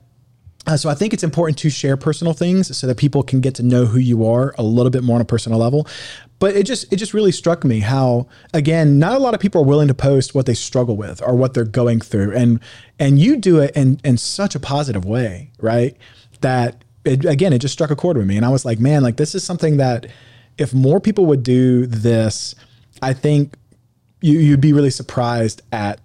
Uh, 0.67 0.77
so 0.77 0.89
I 0.89 0.95
think 0.95 1.13
it's 1.13 1.25
important 1.25 1.59
to 1.59 1.71
share 1.71 1.97
personal 1.97 2.35
things 2.35 2.77
so 2.77 2.87
that 2.87 2.97
people 2.97 3.23
can 3.23 3.41
get 3.41 3.55
to 3.57 3.63
know 3.63 3.85
who 3.87 3.99
you 3.99 4.27
are 4.27 4.55
a 4.59 4.63
little 4.63 4.91
bit 4.91 5.03
more 5.03 5.17
on 5.17 5.21
a 5.21 5.25
personal 5.25 5.59
level. 5.59 5.89
But 6.39 6.57
it 6.57 6.67
just 6.67 6.93
it 6.93 6.97
just 6.97 7.15
really 7.15 7.33
struck 7.33 7.65
me 7.65 7.81
how 7.81 8.29
again 8.53 8.99
not 8.99 9.15
a 9.15 9.19
lot 9.19 9.35
of 9.35 9.41
people 9.41 9.63
are 9.63 9.67
willing 9.67 9.89
to 9.89 9.95
post 9.95 10.35
what 10.35 10.47
they 10.47 10.55
struggle 10.55 10.97
with 10.97 11.23
or 11.23 11.37
what 11.37 11.55
they're 11.55 11.65
going 11.65 12.01
through, 12.01 12.35
and 12.37 12.61
and 12.99 13.21
you 13.21 13.37
do 13.37 13.59
it 13.59 13.75
in 13.77 14.01
in 14.05 14.17
such 14.17 14.55
a 14.55 14.61
positive 14.61 15.05
way, 15.05 15.51
right? 15.61 15.97
That 16.41 16.85
it, 17.05 17.25
again 17.25 17.53
it 17.53 17.59
just 17.59 17.73
struck 17.73 17.91
a 17.91 17.97
chord 17.97 18.17
with 18.17 18.27
me, 18.27 18.37
and 18.37 18.45
I 18.45 18.49
was 18.49 18.65
like, 18.65 18.81
man, 18.81 19.03
like 19.03 19.17
this 19.17 19.35
is 19.35 19.45
something 19.45 19.77
that 19.77 20.07
if 20.59 20.75
more 20.75 21.01
people 21.01 21.27
would 21.27 21.43
do 21.43 21.87
this, 21.87 22.55
I 23.01 23.13
think 23.15 23.55
you, 24.21 24.39
you'd 24.39 24.61
be 24.61 24.73
really 24.73 24.91
surprised 24.91 25.63
at 25.73 26.01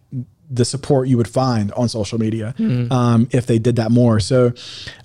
the 0.50 0.64
support 0.66 1.08
you 1.08 1.18
would 1.18 1.28
find 1.28 1.72
on 1.74 1.90
social 1.90 2.18
media 2.20 2.54
Mm-hmm. 2.58 2.92
um, 2.92 3.28
if 3.32 3.46
they 3.48 3.60
did 3.60 3.76
that 3.78 3.92
more. 3.92 4.20
So, 4.20 4.54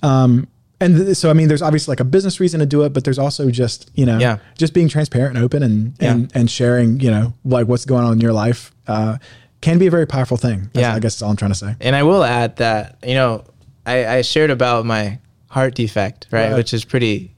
um, 0.02 0.46
and 0.80 0.96
th- 0.96 1.16
so 1.16 1.30
I 1.30 1.32
mean, 1.32 1.48
there's 1.48 1.62
obviously 1.62 1.92
like 1.92 2.00
a 2.00 2.04
business 2.04 2.40
reason 2.40 2.60
to 2.60 2.66
do 2.66 2.82
it, 2.82 2.92
but 2.92 3.04
there's 3.04 3.18
also 3.18 3.50
just 3.50 3.90
you 3.94 4.06
know, 4.06 4.18
Yeah. 4.18 4.38
just 4.58 4.72
being 4.74 4.88
transparent 4.88 5.36
and 5.36 5.44
open 5.44 5.62
and 5.62 5.94
and 6.00 6.30
and 6.34 6.50
sharing, 6.50 7.00
you 7.00 7.10
know, 7.10 7.34
like 7.44 7.66
what's 7.68 7.84
going 7.84 8.04
on 8.04 8.12
in 8.14 8.20
your 8.20 8.32
life 8.32 8.72
uh, 8.86 9.18
can 9.60 9.78
be 9.78 9.86
a 9.86 9.90
very 9.90 10.06
powerful 10.06 10.36
thing. 10.36 10.70
That's, 10.72 10.82
Yeah. 10.82 10.94
I 10.94 10.98
guess 10.98 11.14
that's 11.14 11.22
all 11.22 11.30
I'm 11.30 11.36
trying 11.36 11.52
to 11.52 11.58
say. 11.58 11.74
And 11.80 11.94
I 11.96 12.02
will 12.02 12.24
add 12.24 12.56
that, 12.56 12.98
you 13.06 13.14
know, 13.14 13.44
I, 13.86 14.06
I 14.18 14.22
shared 14.22 14.50
about 14.50 14.84
my 14.86 15.18
heart 15.48 15.74
defect, 15.74 16.26
right? 16.32 16.48
Right. 16.50 16.56
Which 16.56 16.72
is 16.74 16.84
pretty 16.84 17.34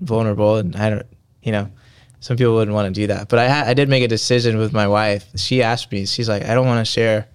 vulnerable. 0.00 0.56
And 0.56 0.76
I 0.76 0.90
don't, 0.90 1.06
you 1.42 1.52
know, 1.52 1.70
some 2.20 2.36
people 2.36 2.54
wouldn't 2.54 2.74
want 2.74 2.92
to 2.94 3.00
do 3.00 3.06
that. 3.08 3.28
But 3.28 3.38
I, 3.38 3.48
ha- 3.48 3.64
I 3.66 3.74
did 3.74 3.88
make 3.88 4.02
a 4.02 4.08
decision 4.08 4.58
with 4.58 4.72
my 4.72 4.86
wife. 4.88 5.26
She 5.36 5.62
asked 5.62 5.90
me, 5.92 6.06
she's 6.06 6.28
like, 6.28 6.44
I 6.44 6.54
don't 6.54 6.66
want 6.66 6.84
to 6.86 6.90
share, 6.92 7.26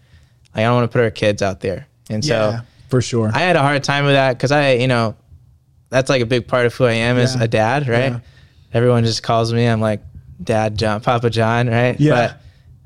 like, 0.55 0.61
I 0.61 0.63
don't 0.63 0.75
want 0.75 0.91
to 0.91 0.93
put 0.95 1.01
our 1.03 1.11
kids 1.11 1.41
out 1.41 1.59
there. 1.61 1.87
And 2.09 2.23
so 2.23 2.33
yeah, 2.51 2.61
for 2.89 3.01
sure. 3.01 3.31
I 3.33 3.39
had 3.39 3.55
a 3.55 3.61
hard 3.61 3.83
time 3.83 4.05
with 4.05 4.13
that 4.15 4.37
because 4.37 4.51
I, 4.51 4.73
you 4.73 4.87
know, 4.87 5.15
that's 5.89 6.09
like 6.09 6.21
a 6.21 6.25
big 6.25 6.47
part 6.47 6.65
of 6.65 6.73
who 6.73 6.85
I 6.85 6.93
am 6.93 7.17
as 7.17 7.35
Yeah. 7.35 7.43
a 7.43 7.47
dad, 7.47 7.87
right? 7.87 8.11
Yeah. 8.13 8.19
Everyone 8.73 9.03
just 9.03 9.23
calls 9.23 9.51
me, 9.53 9.65
I'm 9.65 9.81
like, 9.81 10.01
Dad 10.43 10.77
John, 10.77 11.01
Papa 11.01 11.29
John, 11.29 11.67
right? 11.67 11.99
Yeah. 11.99 12.33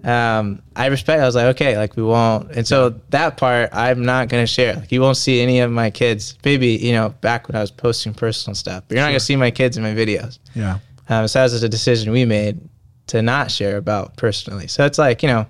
But 0.04 0.10
um, 0.10 0.62
I 0.76 0.88
respect. 0.88 1.22
I 1.22 1.26
was 1.26 1.36
like, 1.36 1.56
okay, 1.56 1.78
like 1.78 1.96
we 1.96 2.04
won't. 2.04 2.52
And 2.52 2.68
so 2.68 2.90
that 3.10 3.38
part, 3.38 3.70
I'm 3.74 4.04
not 4.06 4.28
gonna 4.30 4.46
share. 4.46 4.76
Like 4.76 4.92
you 4.92 5.02
won't 5.02 5.18
see 5.18 5.42
any 5.42 5.62
of 5.62 5.72
my 5.72 5.90
kids. 5.90 6.38
Maybe 6.46 6.68
you 6.76 6.92
know, 6.94 7.10
back 7.22 7.48
when 7.48 7.56
I 7.56 7.62
was 7.62 7.72
posting 7.72 8.14
personal 8.14 8.54
stuff, 8.56 8.84
but 8.88 8.96
you're 8.96 9.04
not 9.04 9.10
gonna 9.10 9.20
see 9.20 9.36
my 9.36 9.50
kids 9.52 9.78
in 9.78 9.84
my 9.84 9.94
videos. 9.94 10.38
yeah. 10.54 10.80
Um, 11.10 11.28
so 11.28 11.40
that 11.40 11.52
was 11.52 11.64
a 11.64 11.70
decision 11.70 12.12
we 12.12 12.26
made 12.26 12.60
to 13.08 13.22
not 13.22 13.50
share 13.52 13.78
about 13.78 14.16
personally. 14.18 14.68
So 14.68 14.86
it's 14.86 14.98
like 15.00 15.24
you 15.24 15.30
know, 15.30 15.46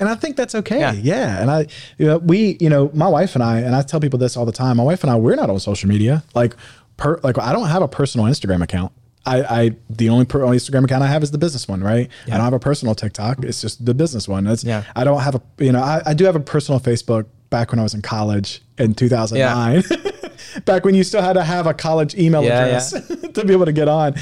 And 0.00 0.08
I 0.08 0.14
think 0.14 0.36
that's 0.36 0.54
okay. 0.56 0.80
Yeah. 0.80 0.92
Yeah. 0.92 1.40
And 1.40 1.50
I, 1.50 1.66
you 1.98 2.06
know, 2.06 2.18
we, 2.18 2.56
you 2.60 2.68
know, 2.68 2.90
my 2.92 3.08
wife 3.08 3.34
and 3.34 3.42
I, 3.44 3.60
and 3.60 3.74
I 3.74 3.82
tell 3.82 4.00
people 4.00 4.18
this 4.18 4.36
all 4.36 4.44
the 4.44 4.52
time. 4.52 4.76
My 4.78 4.82
wife 4.82 5.04
and 5.04 5.10
I, 5.10 5.16
we're 5.16 5.36
not 5.36 5.48
on 5.50 5.60
social 5.60 5.88
media. 5.88 6.24
Like, 6.34 6.56
per, 6.96 7.20
like 7.22 7.38
I 7.38 7.52
don't 7.52 7.68
have 7.68 7.82
a 7.82 7.88
personal 7.88 8.26
Instagram 8.26 8.62
account. 8.62 8.92
I, 9.24 9.42
I, 9.42 9.70
the 9.88 10.08
only 10.08 10.24
per, 10.24 10.42
only 10.42 10.56
Instagram 10.56 10.84
account 10.84 11.04
I 11.04 11.06
have 11.06 11.22
is 11.22 11.30
the 11.30 11.38
business 11.38 11.68
one, 11.68 11.80
right? 11.82 12.08
I 12.26 12.30
don't 12.30 12.40
have 12.40 12.52
a 12.52 12.58
personal 12.58 12.96
TikTok. 12.96 13.44
It's 13.44 13.60
just 13.60 13.84
the 13.84 13.94
business 13.94 14.26
one. 14.26 14.46
It's, 14.48 14.64
Yeah. 14.64 14.82
I 14.96 15.04
don't 15.04 15.20
have 15.20 15.36
a, 15.36 15.42
you 15.58 15.70
know, 15.70 15.80
I, 15.80 16.02
I 16.06 16.14
do 16.14 16.24
have 16.24 16.34
a 16.34 16.40
personal 16.40 16.80
Facebook 16.80 17.26
back 17.52 17.70
when 17.70 17.78
I 17.78 17.84
was 17.84 17.94
in 17.94 18.02
college 18.02 18.60
in 18.78 18.94
2009. 18.94 19.84
back 20.64 20.84
when 20.84 20.94
you 20.96 21.04
still 21.04 21.22
had 21.22 21.34
to 21.34 21.44
have 21.44 21.66
a 21.68 21.74
college 21.74 22.16
email 22.16 22.42
Yeah, 22.42 22.64
address 22.64 22.90
to 23.34 23.44
be 23.44 23.52
able 23.52 23.66
to 23.66 23.72
get 23.72 23.86
on. 23.86 24.14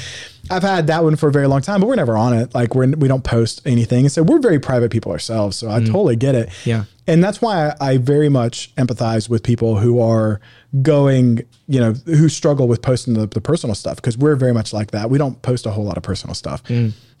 I've 0.51 0.61
had 0.63 0.87
that 0.87 1.03
one 1.03 1.15
for 1.15 1.29
a 1.29 1.31
very 1.31 1.47
long 1.47 1.61
time, 1.61 1.79
but 1.79 1.87
we're 1.87 1.95
never 1.95 2.15
on 2.17 2.33
it. 2.33 2.53
Like 2.53 2.75
we're 2.75 2.87
we 2.91 3.07
don't 3.07 3.23
post 3.23 3.61
anything, 3.65 4.05
and 4.05 4.11
so 4.11 4.21
we're 4.21 4.39
very 4.39 4.59
private 4.59 4.91
people 4.91 5.11
ourselves. 5.11 5.57
So 5.57 5.69
I 5.71 5.79
totally 5.79 6.15
get 6.15 6.35
it. 6.35 6.49
Yeah. 6.65 6.83
and 7.07 7.23
that's 7.23 7.41
why 7.41 7.69
I, 7.69 7.91
I 7.91 7.97
very 7.97 8.29
much 8.29 8.75
empathize 8.75 9.29
with 9.29 9.41
people 9.43 9.77
who 9.79 9.99
are 10.01 10.39
going, 10.81 11.41
you 11.67 11.79
know, 11.79 11.93
who 12.05 12.27
struggle 12.29 12.67
with 12.67 12.81
posting 12.81 13.13
the, 13.13 13.27
the 13.27 13.41
personal 13.41 13.75
stuff 13.75 13.95
because 13.95 14.17
we're 14.17 14.35
very 14.35 14.53
much 14.53 14.73
like 14.73 14.91
that. 14.91 15.09
We 15.09 15.17
don't 15.17 15.41
post 15.41 15.65
a 15.65 15.71
whole 15.71 15.85
lot 15.85 15.97
of 15.97 16.03
personal 16.03 16.33
stuff. 16.35 16.61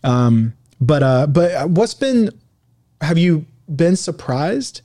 Um, 0.03 0.53
but 0.81 1.01
uh, 1.03 1.27
but 1.27 1.69
what's 1.69 1.93
been? 1.93 2.31
Have 3.01 3.17
you 3.17 3.45
been 3.73 3.95
surprised? 3.95 4.81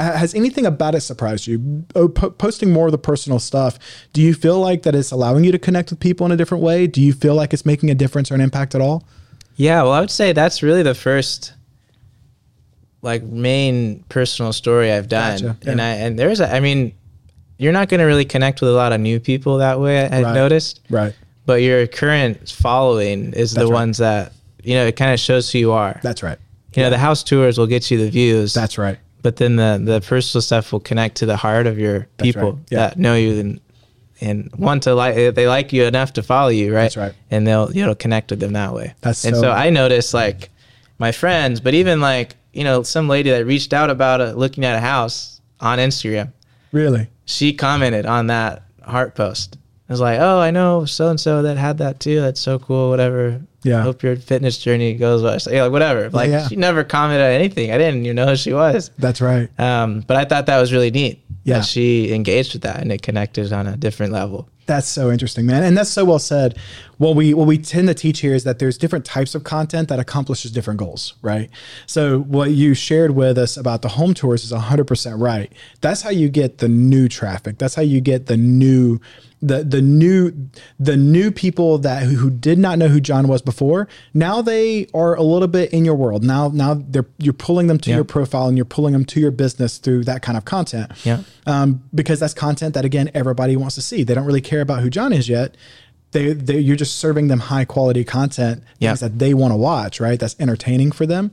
Ha- 0.00 0.12
Has 0.16 0.34
anything 0.34 0.66
about 0.66 0.94
it 0.94 1.00
surprised 1.00 1.46
you? 1.46 1.84
Oh, 1.94 2.08
po- 2.08 2.30
posting 2.30 2.72
more 2.72 2.86
of 2.86 2.92
the 2.92 2.98
personal 2.98 3.38
stuff. 3.38 3.78
Do 4.12 4.20
you 4.22 4.34
feel 4.34 4.58
like 4.60 4.82
that 4.82 4.94
it's 4.94 5.10
allowing 5.12 5.44
you 5.44 5.52
to 5.52 5.58
connect 5.58 5.90
with 5.90 6.00
people 6.00 6.26
in 6.26 6.32
a 6.32 6.36
different 6.36 6.64
way? 6.64 6.86
Do 6.86 7.00
you 7.00 7.12
feel 7.12 7.34
like 7.34 7.52
it's 7.52 7.64
making 7.64 7.90
a 7.90 7.94
difference 7.94 8.30
or 8.30 8.34
an 8.34 8.40
impact 8.40 8.74
at 8.74 8.80
all? 8.80 9.04
Yeah, 9.56 9.82
well, 9.82 9.92
I 9.92 10.00
would 10.00 10.10
say 10.10 10.32
that's 10.32 10.62
really 10.62 10.82
the 10.82 10.94
first 10.96 11.52
like 13.02 13.22
main 13.22 14.02
personal 14.08 14.52
story 14.52 14.90
I've 14.90 15.08
done. 15.08 15.40
Gotcha, 15.40 15.70
And. 15.70 15.80
I 15.80 15.88
and 15.90 16.18
there's 16.18 16.40
a, 16.40 16.52
I 16.52 16.60
mean, 16.60 16.92
you're 17.58 17.72
not 17.72 17.88
going 17.88 18.00
to 18.00 18.04
really 18.06 18.24
connect 18.24 18.60
with 18.60 18.70
a 18.70 18.74
lot 18.74 18.92
of 18.92 19.00
new 19.00 19.20
people 19.20 19.58
that 19.58 19.78
way. 19.78 20.00
I, 20.00 20.18
I've 20.18 20.24
Right. 20.24 20.34
noticed, 20.34 20.80
Right. 20.90 21.14
but 21.46 21.62
your 21.62 21.86
current 21.86 22.48
following 22.48 23.32
is 23.34 23.52
That's 23.52 23.66
the 23.66 23.70
right. 23.70 23.74
ones 23.80 23.98
that 23.98 24.32
you 24.62 24.74
know 24.74 24.86
it 24.86 24.96
kind 24.96 25.12
of 25.12 25.20
shows 25.20 25.52
who 25.52 25.58
you 25.58 25.72
are. 25.72 26.00
That's 26.02 26.22
right. 26.22 26.38
you 26.74 26.82
know, 26.82 26.90
the 26.90 26.98
house 26.98 27.22
tours 27.22 27.58
will 27.58 27.68
get 27.68 27.88
you 27.92 27.98
the 27.98 28.10
views. 28.10 28.52
That's 28.54 28.76
right. 28.78 28.98
But 29.24 29.36
then 29.36 29.56
the 29.56 29.80
the 29.82 30.00
personal 30.02 30.40
stuff 30.42 30.70
will 30.72 30.78
connect 30.80 31.16
to 31.16 31.26
the 31.26 31.36
heart 31.36 31.66
of 31.66 31.76
your 31.78 32.06
That's 32.18 32.28
people 32.28 32.52
right, 32.52 32.62
yeah. 32.70 32.78
that 32.90 32.98
know 32.98 33.16
you 33.16 33.40
and 33.40 33.60
and 34.20 34.50
want 34.56 34.84
to 34.84 34.94
like 34.94 35.16
eh, 35.16 35.30
they 35.32 35.48
like 35.48 35.72
you 35.72 35.84
enough 35.84 36.12
to 36.12 36.22
follow 36.22 36.50
you 36.50 36.72
right 36.72 36.82
That's 36.82 36.96
right. 36.96 37.14
and 37.32 37.44
they'll 37.46 37.72
you 37.72 37.84
know 37.84 37.94
connect 37.96 38.30
with 38.30 38.38
them 38.38 38.52
that 38.52 38.72
way 38.72 38.94
That's 39.00 39.24
and 39.24 39.34
so- 39.34 39.42
so 39.42 39.50
i 39.50 39.70
noticed 39.70 40.14
like 40.14 40.50
my 40.98 41.10
friends 41.10 41.60
but 41.60 41.74
even 41.74 42.00
like 42.00 42.36
you 42.52 42.62
know 42.62 42.84
some 42.84 43.08
lady 43.08 43.30
that 43.30 43.44
reached 43.46 43.72
out 43.72 43.90
about 43.90 44.20
a, 44.20 44.32
looking 44.34 44.64
at 44.64 44.76
a 44.76 44.80
house 44.80 45.40
on 45.60 45.78
instagram 45.78 46.32
Really. 46.70 47.08
she 47.24 47.52
commented 47.52 48.06
on 48.06 48.28
that 48.28 48.62
heart 48.82 49.14
post 49.16 49.58
I 49.86 49.92
was 49.92 50.00
like, 50.00 50.18
oh, 50.18 50.38
I 50.40 50.50
know 50.50 50.86
so 50.86 51.08
and 51.10 51.20
so 51.20 51.42
that 51.42 51.58
had 51.58 51.76
that 51.78 52.00
too. 52.00 52.18
That's 52.22 52.40
so 52.40 52.58
cool. 52.58 52.88
Whatever. 52.88 53.42
Yeah. 53.64 53.82
Hope 53.82 54.02
your 54.02 54.16
fitness 54.16 54.58
journey 54.58 54.94
goes 54.94 55.22
well. 55.22 55.40
So, 55.40 55.50
yeah, 55.50 55.64
like 55.64 55.72
whatever. 55.72 56.10
Like 56.10 56.30
yeah. 56.30 56.46
she 56.46 56.56
never 56.56 56.84
commented 56.84 57.24
on 57.24 57.32
anything. 57.32 57.72
I 57.72 57.78
didn't 57.78 58.04
even 58.04 58.16
know 58.16 58.26
who 58.26 58.36
she 58.36 58.52
was. 58.52 58.90
That's 58.98 59.20
right. 59.20 59.48
Um, 59.58 60.00
but 60.00 60.16
I 60.16 60.24
thought 60.24 60.46
that 60.46 60.60
was 60.60 60.72
really 60.72 60.90
neat. 60.90 61.24
Yeah. 61.44 61.58
That 61.58 61.66
she 61.66 62.12
engaged 62.14 62.54
with 62.54 62.62
that 62.62 62.80
and 62.80 62.90
it 62.92 63.02
connected 63.02 63.52
on 63.52 63.66
a 63.66 63.76
different 63.76 64.12
level. 64.12 64.48
That's 64.66 64.86
so 64.88 65.10
interesting, 65.10 65.44
man, 65.46 65.62
and 65.62 65.76
that's 65.76 65.90
so 65.90 66.04
well 66.04 66.18
said. 66.18 66.56
What 66.98 67.16
we 67.16 67.34
what 67.34 67.46
we 67.48 67.58
tend 67.58 67.88
to 67.88 67.94
teach 67.94 68.20
here 68.20 68.34
is 68.34 68.44
that 68.44 68.60
there's 68.60 68.78
different 68.78 69.04
types 69.04 69.34
of 69.34 69.42
content 69.44 69.88
that 69.88 69.98
accomplishes 69.98 70.52
different 70.52 70.78
goals, 70.78 71.14
right? 71.22 71.50
So 71.86 72.20
what 72.20 72.52
you 72.52 72.72
shared 72.74 73.10
with 73.16 73.36
us 73.36 73.56
about 73.56 73.82
the 73.82 73.88
home 73.88 74.14
tours 74.14 74.44
is 74.44 74.52
100% 74.52 75.20
right. 75.20 75.52
That's 75.80 76.02
how 76.02 76.10
you 76.10 76.28
get 76.28 76.58
the 76.58 76.68
new 76.68 77.08
traffic. 77.08 77.58
That's 77.58 77.74
how 77.74 77.82
you 77.82 78.00
get 78.00 78.26
the 78.26 78.36
new 78.36 79.00
the 79.42 79.62
the 79.64 79.82
new 79.82 80.32
the 80.80 80.96
new 80.96 81.30
people 81.32 81.76
that 81.78 82.04
who, 82.04 82.14
who 82.16 82.30
did 82.30 82.58
not 82.58 82.78
know 82.78 82.88
who 82.88 83.00
John 83.00 83.26
was 83.28 83.42
before. 83.42 83.88
Now 84.14 84.40
they 84.40 84.86
are 84.94 85.14
a 85.16 85.22
little 85.22 85.48
bit 85.48 85.70
in 85.72 85.84
your 85.84 85.96
world. 85.96 86.22
Now 86.22 86.48
now 86.48 86.74
they're 86.74 87.04
you're 87.18 87.34
pulling 87.34 87.66
them 87.66 87.78
to 87.78 87.90
Yeah. 87.90 87.96
your 87.96 88.04
profile 88.04 88.46
and 88.46 88.56
you're 88.56 88.64
pulling 88.64 88.92
them 88.92 89.04
to 89.06 89.20
your 89.20 89.32
business 89.32 89.78
through 89.78 90.04
that 90.04 90.22
kind 90.22 90.38
of 90.38 90.44
content 90.46 90.92
Yeah. 91.04 91.24
um, 91.46 91.82
because 91.94 92.20
that's 92.20 92.32
content 92.34 92.72
that 92.74 92.84
again 92.86 93.10
everybody 93.14 93.56
wants 93.56 93.74
to 93.74 93.82
see. 93.82 94.04
They 94.04 94.14
don't 94.14 94.24
really 94.24 94.40
care 94.40 94.53
about 94.60 94.80
who 94.82 94.90
John 94.90 95.12
is 95.12 95.28
yet. 95.28 95.56
They, 96.12 96.32
they 96.32 96.58
you're 96.58 96.76
just 96.76 96.96
serving 96.96 97.28
them 97.28 97.40
high 97.40 97.64
quality 97.64 98.04
content, 98.04 98.62
Yeah. 98.78 98.90
things 98.90 99.00
that 99.00 99.18
they 99.18 99.34
want 99.34 99.52
to 99.52 99.56
watch, 99.56 99.98
right? 100.00 100.18
That's 100.20 100.36
entertaining 100.38 100.92
for 100.92 101.06
them. 101.06 101.32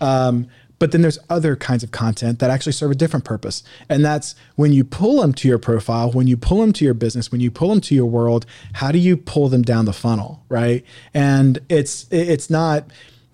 Um, 0.00 0.48
but 0.78 0.92
then 0.92 1.00
there's 1.00 1.18
other 1.30 1.56
kinds 1.56 1.82
of 1.82 1.90
content 1.90 2.38
that 2.40 2.50
actually 2.50 2.72
serve 2.72 2.90
a 2.90 2.94
different 2.94 3.24
purpose, 3.24 3.62
and 3.88 4.04
that's 4.04 4.34
when 4.56 4.72
you 4.74 4.84
pull 4.84 5.22
them 5.22 5.32
to 5.34 5.48
your 5.48 5.58
profile, 5.58 6.10
when 6.12 6.26
you 6.26 6.36
pull 6.36 6.60
them 6.60 6.72
to 6.74 6.84
your 6.84 6.92
business, 6.92 7.32
when 7.32 7.40
you 7.40 7.50
pull 7.50 7.70
them 7.70 7.80
to 7.80 7.94
your 7.94 8.04
world. 8.04 8.44
How 8.74 8.92
do 8.92 8.98
you 8.98 9.16
pull 9.16 9.48
them 9.48 9.62
down 9.62 9.86
the 9.86 9.94
funnel, 9.94 10.42
right? 10.50 10.84
And 11.14 11.60
it's 11.70 12.06
it's 12.10 12.50
not 12.50 12.84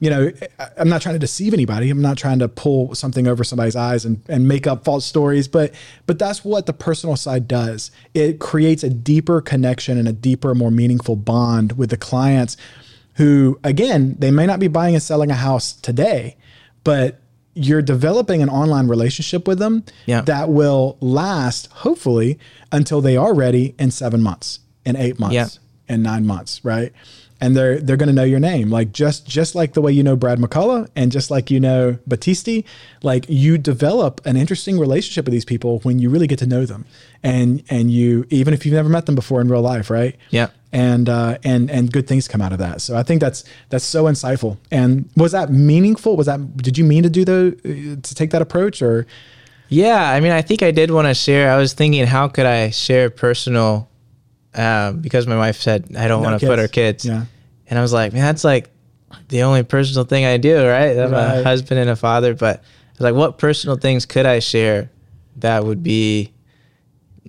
you 0.02 0.10
know, 0.10 0.32
I'm 0.76 0.88
not 0.88 1.00
trying 1.00 1.14
to 1.14 1.20
deceive 1.20 1.54
anybody. 1.54 1.88
I'm 1.88 2.02
not 2.02 2.18
trying 2.18 2.40
to 2.40 2.48
pull 2.48 2.92
something 2.96 3.28
over 3.28 3.44
somebody's 3.44 3.76
eyes 3.76 4.04
and, 4.04 4.20
and 4.28 4.48
make 4.48 4.66
up 4.66 4.84
false 4.84 5.06
stories, 5.06 5.46
but 5.46 5.72
but 6.06 6.18
that's 6.18 6.44
what 6.44 6.66
the 6.66 6.72
personal 6.72 7.14
side 7.14 7.46
does. 7.46 7.92
It 8.12 8.40
creates 8.40 8.82
a 8.82 8.90
deeper 8.90 9.40
connection 9.40 9.96
and 9.98 10.08
a 10.08 10.12
deeper, 10.12 10.56
more 10.56 10.72
meaningful 10.72 11.14
bond 11.14 11.78
with 11.78 11.90
the 11.90 11.96
clients 11.96 12.56
who, 13.14 13.60
again, 13.62 14.16
they 14.18 14.32
may 14.32 14.44
not 14.44 14.58
be 14.58 14.66
buying 14.66 14.94
and 14.94 15.02
selling 15.02 15.30
a 15.30 15.34
house 15.36 15.72
today, 15.74 16.36
but 16.82 17.20
you're 17.54 17.82
developing 17.82 18.42
an 18.42 18.48
online 18.48 18.88
relationship 18.88 19.46
with 19.46 19.60
them 19.60 19.84
Yeah. 20.06 20.22
that 20.22 20.48
will 20.48 20.96
last, 21.00 21.68
hopefully, 21.70 22.40
until 22.72 23.00
they 23.00 23.16
are 23.16 23.32
ready 23.34 23.76
in 23.78 23.92
seven 23.92 24.20
months, 24.20 24.58
in 24.84 24.96
eight 24.96 25.20
months, 25.20 25.34
Yeah. 25.34 25.94
in 25.94 26.02
nine 26.02 26.26
months, 26.26 26.64
right? 26.64 26.92
And 27.42 27.56
they're 27.56 27.80
they're 27.80 27.96
going 27.96 28.06
to 28.08 28.14
know 28.14 28.22
your 28.22 28.38
name, 28.38 28.70
like 28.70 28.92
just 28.92 29.26
just 29.26 29.54
like 29.56 29.74
the 29.74 29.82
way 29.82 29.90
you 29.92 30.04
know 30.04 30.14
Brad 30.16 30.38
McCullough, 30.38 30.88
and 30.94 31.10
just 31.10 31.28
like 31.28 31.50
you 31.50 31.58
know 31.58 31.98
Battisti, 32.08 32.64
like 33.02 33.26
you 33.28 33.58
develop 33.58 34.20
an 34.24 34.36
interesting 34.36 34.78
relationship 34.78 35.24
with 35.26 35.32
these 35.32 35.44
people 35.44 35.80
when 35.80 35.98
you 35.98 36.08
really 36.08 36.28
get 36.28 36.38
to 36.38 36.46
know 36.46 36.64
them, 36.66 36.84
and 37.22 37.62
and 37.68 37.90
you 37.90 38.24
even 38.30 38.54
if 38.54 38.64
you've 38.64 38.74
never 38.76 38.88
met 38.88 39.06
them 39.06 39.16
before 39.16 39.40
in 39.40 39.48
real 39.48 39.60
life, 39.60 39.90
right? 39.90 40.16
Yeah. 40.30 40.50
and 40.72 41.08
uh, 41.08 41.38
and 41.42 41.68
and 41.68 41.92
good 41.92 42.06
things 42.06 42.28
come 42.28 42.40
out 42.40 42.52
of 42.52 42.60
that. 42.60 42.80
So 42.80 42.96
I 42.96 43.02
think 43.02 43.20
that's 43.20 43.42
that's 43.70 43.84
so 43.84 44.04
insightful. 44.04 44.56
And 44.70 45.10
was 45.16 45.32
that 45.32 45.50
meaningful? 45.50 46.16
Was 46.16 46.26
that 46.26 46.56
did 46.58 46.78
you 46.78 46.84
mean 46.84 47.02
to 47.02 47.10
do 47.10 47.24
the 47.24 47.98
to 48.02 48.14
take 48.14 48.30
that 48.30 48.40
approach 48.42 48.80
or? 48.82 49.06
Yeah, 49.68 50.10
I 50.10 50.20
mean, 50.20 50.32
I 50.32 50.42
think 50.42 50.62
I 50.62 50.70
did 50.70 50.90
want 50.90 51.08
to 51.08 51.14
share. 51.14 51.50
I 51.50 51.56
was 51.56 51.72
thinking, 51.72 52.06
how 52.06 52.28
could 52.28 52.46
I 52.46 52.70
share 52.70 53.10
personal? 53.10 53.88
Um, 54.54 55.00
because 55.00 55.26
my 55.26 55.36
wife 55.36 55.56
said 55.62 55.96
I 55.96 56.08
don't 56.08 56.22
No 56.22 56.28
want 56.28 56.40
to 56.40 56.46
put 56.46 56.58
her 56.58 56.68
kids. 56.68 57.06
Yeah. 57.06 57.24
And 57.72 57.78
I 57.78 57.82
was 57.82 57.94
like, 57.94 58.12
man, 58.12 58.20
that's 58.20 58.44
like 58.44 58.68
the 59.28 59.44
only 59.44 59.62
personal 59.62 60.04
thing 60.04 60.26
I 60.26 60.36
do, 60.36 60.68
right? 60.68 60.94
I'm 60.98 61.10
Right. 61.10 61.38
a 61.38 61.42
husband 61.42 61.80
and 61.80 61.88
a 61.88 61.96
father, 61.96 62.34
but 62.34 62.58
I 62.58 62.62
was 62.98 63.00
like, 63.00 63.14
what 63.14 63.38
personal 63.38 63.76
things 63.76 64.04
could 64.04 64.26
I 64.26 64.40
share 64.40 64.90
that 65.36 65.64
would 65.64 65.82
be 65.82 66.34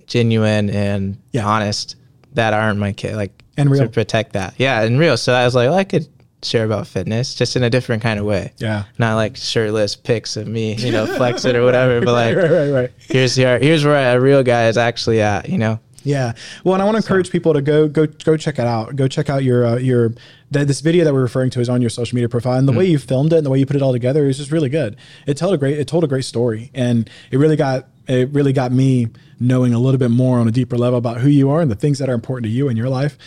genuine 0.06 0.68
and 0.68 1.16
Yeah. 1.32 1.46
honest 1.46 1.96
that 2.34 2.52
aren't 2.52 2.78
my 2.78 2.92
kid, 2.92 3.16
like 3.16 3.42
And 3.56 3.70
real. 3.70 3.84
to 3.84 3.88
protect 3.88 4.34
that. 4.34 4.52
Yeah, 4.58 4.82
and 4.82 4.98
real. 4.98 5.16
So 5.16 5.32
I 5.32 5.46
was 5.46 5.54
like, 5.54 5.70
well, 5.70 5.78
I 5.78 5.84
could 5.84 6.06
share 6.42 6.66
about 6.66 6.86
fitness 6.86 7.34
just 7.34 7.56
in 7.56 7.62
a 7.62 7.70
different 7.70 8.02
kind 8.02 8.20
of 8.20 8.26
way. 8.26 8.52
Yeah. 8.58 8.82
Not 8.98 9.14
like 9.14 9.36
shirtless 9.38 9.96
pics 9.96 10.36
of 10.36 10.46
me, 10.46 10.74
you 10.74 10.92
know, 10.92 11.06
flexing 11.06 11.56
or 11.56 11.64
whatever, 11.64 12.02
but 12.02 12.12
like 12.22 12.36
right, 12.36 12.50
right, 12.50 12.68
right. 12.70 12.90
here's 12.98 13.34
here, 13.34 13.58
here's 13.58 13.82
where 13.82 14.14
a 14.14 14.20
real 14.20 14.42
guy 14.42 14.68
is 14.68 14.76
actually 14.76 15.22
at, 15.22 15.48
you 15.48 15.56
know. 15.56 15.80
Yeah. 16.04 16.34
Well, 16.62 16.74
and 16.74 16.82
I 16.82 16.84
want 16.84 16.96
to 16.96 16.98
encourage 16.98 17.30
people 17.30 17.54
to 17.54 17.62
go 17.62 17.88
go 17.88 18.06
go 18.06 18.36
check 18.36 18.58
it 18.58 18.66
out. 18.66 18.94
Go 18.94 19.08
check 19.08 19.28
out 19.30 19.42
your 19.42 19.66
uh, 19.66 19.76
your 19.76 20.10
th- 20.52 20.66
this 20.66 20.80
video 20.80 21.04
that 21.04 21.12
we're 21.12 21.22
referring 21.22 21.50
to 21.50 21.60
is 21.60 21.68
on 21.68 21.80
your 21.80 21.90
social 21.90 22.14
media 22.14 22.28
profile, 22.28 22.58
and 22.58 22.68
the 22.68 22.72
way 22.72 22.84
you 22.84 22.98
filmed 22.98 23.32
it 23.32 23.38
and 23.38 23.46
the 23.46 23.50
way 23.50 23.58
you 23.58 23.66
put 23.66 23.76
it 23.76 23.82
all 23.82 23.92
together 23.92 24.26
is 24.26 24.36
just 24.36 24.52
really 24.52 24.68
good. 24.68 24.96
It 25.26 25.36
told 25.36 25.54
a 25.54 25.58
great 25.58 25.78
it 25.78 25.88
told 25.88 26.04
a 26.04 26.06
great 26.06 26.24
story, 26.24 26.70
and 26.74 27.10
it 27.30 27.38
really 27.38 27.56
got 27.56 27.88
it 28.06 28.28
really 28.30 28.52
got 28.52 28.70
me 28.70 29.08
knowing 29.40 29.72
a 29.72 29.78
little 29.78 29.98
bit 29.98 30.10
more 30.10 30.38
on 30.38 30.46
a 30.46 30.52
deeper 30.52 30.76
level 30.76 30.98
about 30.98 31.18
who 31.18 31.28
you 31.28 31.50
are 31.50 31.60
and 31.60 31.70
the 31.70 31.74
things 31.74 31.98
that 31.98 32.08
are 32.08 32.14
important 32.14 32.44
to 32.44 32.50
you 32.50 32.68
in 32.68 32.76
your 32.76 32.88
life. 32.88 33.18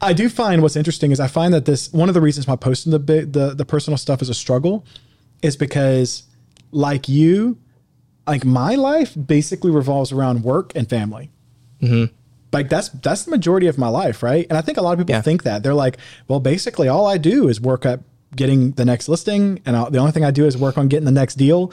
I 0.00 0.12
do 0.12 0.28
find 0.28 0.62
what's 0.62 0.76
interesting 0.76 1.10
is 1.10 1.20
I 1.20 1.26
find 1.26 1.52
that 1.52 1.64
this 1.64 1.92
one 1.92 2.08
of 2.08 2.14
the 2.14 2.20
reasons 2.20 2.46
why 2.46 2.56
posting 2.56 2.92
the 2.92 2.98
big 2.98 3.32
the 3.32 3.54
the 3.54 3.64
personal 3.64 3.96
stuff 3.96 4.22
is 4.22 4.28
a 4.28 4.34
struggle 4.34 4.86
is 5.42 5.56
because 5.56 6.24
like 6.70 7.08
you, 7.08 7.58
like 8.26 8.44
my 8.44 8.76
life 8.76 9.14
basically 9.14 9.70
revolves 9.70 10.12
around 10.12 10.42
work 10.42 10.72
and 10.74 10.88
family 10.88 11.30
Mm-hmm. 11.84 12.04
like 12.52 12.68
that's 12.68 12.88
that's 12.88 13.24
the 13.24 13.30
majority 13.30 13.66
of 13.66 13.76
my 13.78 13.88
life 13.88 14.22
right? 14.22 14.46
And 14.48 14.56
i 14.56 14.62
think 14.62 14.78
a 14.78 14.82
lot 14.82 14.92
of 14.92 14.98
people 14.98 15.14
Yeah. 15.14 15.22
think 15.22 15.42
that. 15.44 15.62
They're 15.62 15.74
like 15.86 15.96
well 16.28 16.40
basically 16.40 16.88
all 16.88 17.06
i 17.06 17.18
do 17.18 17.48
is 17.48 17.60
work 17.60 17.84
at 17.86 18.00
getting 18.36 18.72
the 18.72 18.84
next 18.84 19.08
listing 19.08 19.60
and 19.66 19.76
i 19.76 19.88
the 19.90 19.98
only 19.98 20.12
thing 20.12 20.24
i 20.24 20.30
do 20.30 20.44
is 20.46 20.56
work 20.56 20.76
on 20.78 20.88
getting 20.88 21.04
the 21.04 21.18
next 21.22 21.34
deal. 21.36 21.72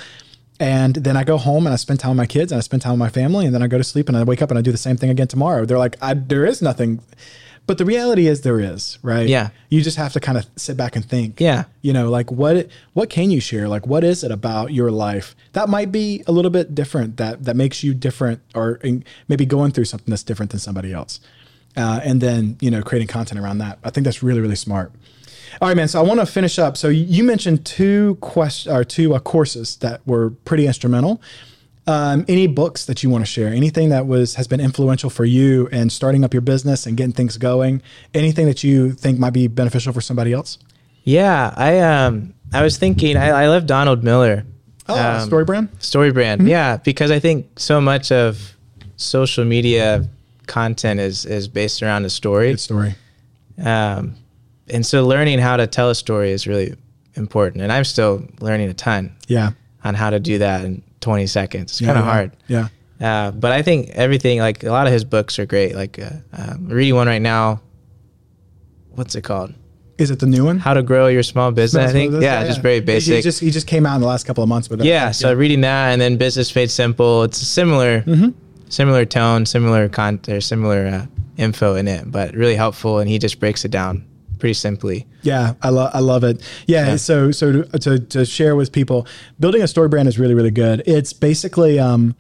And 0.60 0.94
then 0.96 1.16
i 1.18 1.24
go 1.24 1.38
home 1.38 1.66
and 1.66 1.74
i 1.74 1.76
spend 1.78 2.00
time 2.00 2.12
with 2.12 2.18
my 2.18 2.26
kids 2.28 2.52
and 2.52 2.58
i 2.58 2.62
spend 2.62 2.82
time 2.84 2.94
with 2.94 3.00
my 3.00 3.10
family 3.10 3.46
and 3.48 3.54
then 3.56 3.64
i 3.64 3.68
go 3.68 3.78
to 3.80 3.84
sleep 3.84 4.08
and 4.10 4.16
i 4.18 4.24
wake 4.24 4.42
up 4.44 4.50
and 4.52 4.58
i 4.60 4.62
do 4.62 4.72
the 4.72 4.78
same 4.88 4.98
thing 4.98 5.10
again 5.10 5.28
tomorrow. 5.28 5.66
They're 5.66 5.80
like 5.88 5.98
I, 6.02 6.14
there 6.14 6.46
is 6.46 6.62
nothing 6.62 7.00
but 7.68 7.78
the 7.78 7.86
reality 7.86 8.28
is 8.28 8.42
there 8.42 8.60
is 8.60 8.98
right? 9.02 9.28
Yeah. 9.28 9.50
you 9.70 9.82
just 9.82 9.98
have 9.98 10.14
to 10.14 10.20
kind 10.20 10.38
of 10.38 10.46
sit 10.56 10.78
back 10.78 10.96
and 10.96 11.06
think. 11.06 11.40
Yeah. 11.40 11.66
you 11.82 11.94
know 11.94 12.10
like 12.10 12.32
what 12.32 12.68
what 12.94 13.10
can 13.10 13.32
you 13.32 13.40
share? 13.40 13.68
Like 13.68 13.88
what 13.88 14.04
is 14.04 14.24
it 14.24 14.32
about 14.32 14.74
your 14.74 14.92
life 14.92 15.36
that 15.54 15.70
might 15.70 15.92
be 15.92 16.24
a 16.28 16.32
little 16.32 16.52
bit 16.52 16.76
different 16.76 17.18
that 17.18 17.46
that 17.46 17.56
makes 17.56 17.84
you 17.84 17.94
different 17.94 18.42
or 18.56 18.76
in, 18.76 19.04
maybe 19.28 19.46
going 19.46 19.72
through 19.72 19.86
something 19.86 20.10
that's 20.10 20.24
different 20.24 20.52
than 20.52 20.60
somebody 20.60 20.94
else? 20.94 21.20
Uh, 21.78 22.02
and 22.04 22.20
then 22.22 22.58
you 22.60 22.70
know 22.70 22.82
creating 22.82 23.08
content 23.08 23.40
around 23.40 23.60
that. 23.60 23.80
I 23.84 23.90
think 23.90 24.06
that's 24.06 24.22
really 24.22 24.42
really 24.42 24.56
smart. 24.56 24.92
All 25.62 25.68
right 25.68 25.76
man 25.76 25.88
so 25.90 26.00
i 26.00 26.04
want 26.04 26.20
to 26.20 26.26
finish 26.26 26.58
up. 26.60 26.78
So 26.78 26.88
you 26.88 27.24
mentioned 27.24 27.66
two 27.66 28.18
quest 28.22 28.68
or 28.68 28.84
two 28.84 29.14
uh, 29.14 29.20
courses 29.20 29.78
that 29.78 30.06
were 30.08 30.32
pretty 30.32 30.66
instrumental 30.66 31.22
um, 31.92 32.26
any 32.28 32.48
books 32.48 32.86
that 32.86 33.04
you 33.04 33.10
want 33.10 33.24
to 33.26 33.30
share 33.30 33.48
anything 33.50 33.90
that 33.90 34.08
was 34.08 34.36
has 34.36 34.48
been 34.48 34.60
influential 34.60 35.10
for 35.10 35.26
you 35.26 35.68
in 35.68 35.90
starting 35.90 36.24
up 36.24 36.34
your 36.34 36.42
business 36.42 36.86
and 36.88 36.98
getting 36.98 37.14
things 37.14 37.38
going 37.38 37.82
anything 38.14 38.46
that 38.48 38.64
you 38.64 38.94
think 38.94 39.20
might 39.20 39.34
be 39.34 39.48
beneficial 39.48 39.94
for 39.94 40.02
somebody 40.02 40.32
else 40.34 40.58
Yeah, 41.04 41.54
I 41.56 41.80
um 41.80 42.34
I 42.54 42.64
was 42.64 42.78
thinking 42.78 43.18
I, 43.18 43.30
I 43.44 43.48
love 43.48 43.66
Donald 43.66 44.04
Miller. 44.04 44.44
Oh, 44.90 44.96
Um, 45.00 45.26
story 45.28 45.46
brand. 45.46 45.70
Story 45.80 46.12
brand. 46.12 46.48
Yeah, 46.48 46.78
because 46.78 47.12
I 47.12 47.20
think 47.20 47.60
so 47.60 47.80
much 47.80 48.12
of 48.12 48.56
social 48.98 49.46
media 49.46 50.08
content 50.48 51.00
is 51.00 51.26
is 51.26 51.48
based 51.48 51.82
around 51.84 52.06
a 52.06 52.10
story. 52.10 52.50
Good 52.52 52.60
story. 52.60 52.96
Um, 53.64 54.16
and 54.70 54.86
so 54.86 55.06
learning 55.06 55.40
how 55.40 55.58
to 55.58 55.68
tell 55.68 55.90
a 55.90 55.96
story 55.96 56.32
is 56.32 56.48
really 56.48 56.76
important. 57.16 57.62
And 57.64 57.72
I'm 57.72 57.84
still 57.84 58.24
learning 58.40 58.70
a 58.70 58.74
ton 58.74 59.12
Yeah. 59.28 59.52
on 59.84 59.96
how 59.96 60.10
to 60.10 60.20
do 60.20 60.38
that 60.40 60.64
in 60.66 60.82
20 61.02 61.28
seconds. 61.28 61.72
It's 61.74 61.82
Yeah, 61.82 61.88
kind 61.88 62.00
of 62.00 62.06
yeah. 62.06 62.12
hard. 62.12 62.32
Yeah. 62.48 62.68
Uh, 63.02 63.32
but 63.32 63.52
I 63.52 63.62
think 63.64 63.90
everything, 63.90 64.40
like 64.40 64.64
a 64.64 64.70
lot 64.70 64.86
of 64.88 64.94
his 64.94 65.04
books 65.04 65.40
are 65.40 65.46
great. 65.46 65.76
Like 65.76 66.00
uh, 66.00 66.10
um, 66.34 66.68
reading 66.70 66.96
one 66.96 67.08
right 67.08 67.22
now. 67.22 67.62
What's 68.92 69.16
it 69.16 69.22
called? 69.24 69.54
Is 69.98 70.10
it 70.12 70.20
the 70.20 70.26
new 70.26 70.46
one? 70.46 70.60
How 70.60 70.74
to 70.74 70.82
grow 70.84 71.08
your 71.08 71.24
small 71.24 71.52
business. 71.52 71.90
I 71.90 71.94
think. 71.94 72.12
That's- 72.12 72.24
Yeah, 72.24 72.46
just 72.48 72.62
very 72.62 72.76
He 72.76 72.82
basic. 72.82 73.24
just 73.24 73.40
he 73.40 73.52
just 73.52 73.68
came 73.68 73.86
out 73.86 73.96
in 73.96 74.02
the 74.02 74.08
last 74.08 74.26
couple 74.26 74.44
of 74.44 74.50
months 74.50 74.70
with 74.70 74.82
it. 74.82 74.86
yeah. 74.88 75.12
So 75.12 75.34
reading 75.34 75.62
that 75.62 75.92
and 75.92 76.02
then 76.02 76.18
Business 76.18 76.54
Made 76.56 76.72
Simple. 76.72 77.24
It's 77.24 77.42
a 77.42 77.46
similar, 77.46 78.02
Mm-hmm. 78.02 78.30
similar 78.70 79.06
tone, 79.06 79.46
similar 79.46 79.88
content, 79.90 80.44
similar 80.44 80.86
uh, 80.88 81.06
info 81.38 81.76
in 81.76 81.88
it, 81.88 82.12
but 82.12 82.34
really 82.36 82.56
helpful. 82.56 83.00
And 83.00 83.10
he 83.10 83.20
just 83.20 83.40
breaks 83.40 83.64
it 83.66 83.72
down 83.72 84.06
pretty 84.42 84.54
simply. 84.56 85.08
Yeah, 85.22 85.54
I 85.62 85.70
love 85.70 85.92
I 85.94 86.00
love 86.00 86.26
it. 86.26 86.42
Yeah, 86.68 86.88
Yeah. 86.88 86.96
so 86.98 87.32
so 87.32 87.62
to, 87.64 87.80
to 87.80 88.00
to 88.00 88.26
share 88.26 88.58
with 88.58 88.74
people, 88.74 89.08
building 89.40 89.62
a 89.62 89.68
story 89.70 89.88
brand 89.88 90.10
is 90.10 90.20
really 90.20 90.34
really 90.34 90.52
good. 90.52 90.84
It's 90.86 91.14
basically 91.14 91.80
um 91.80 92.16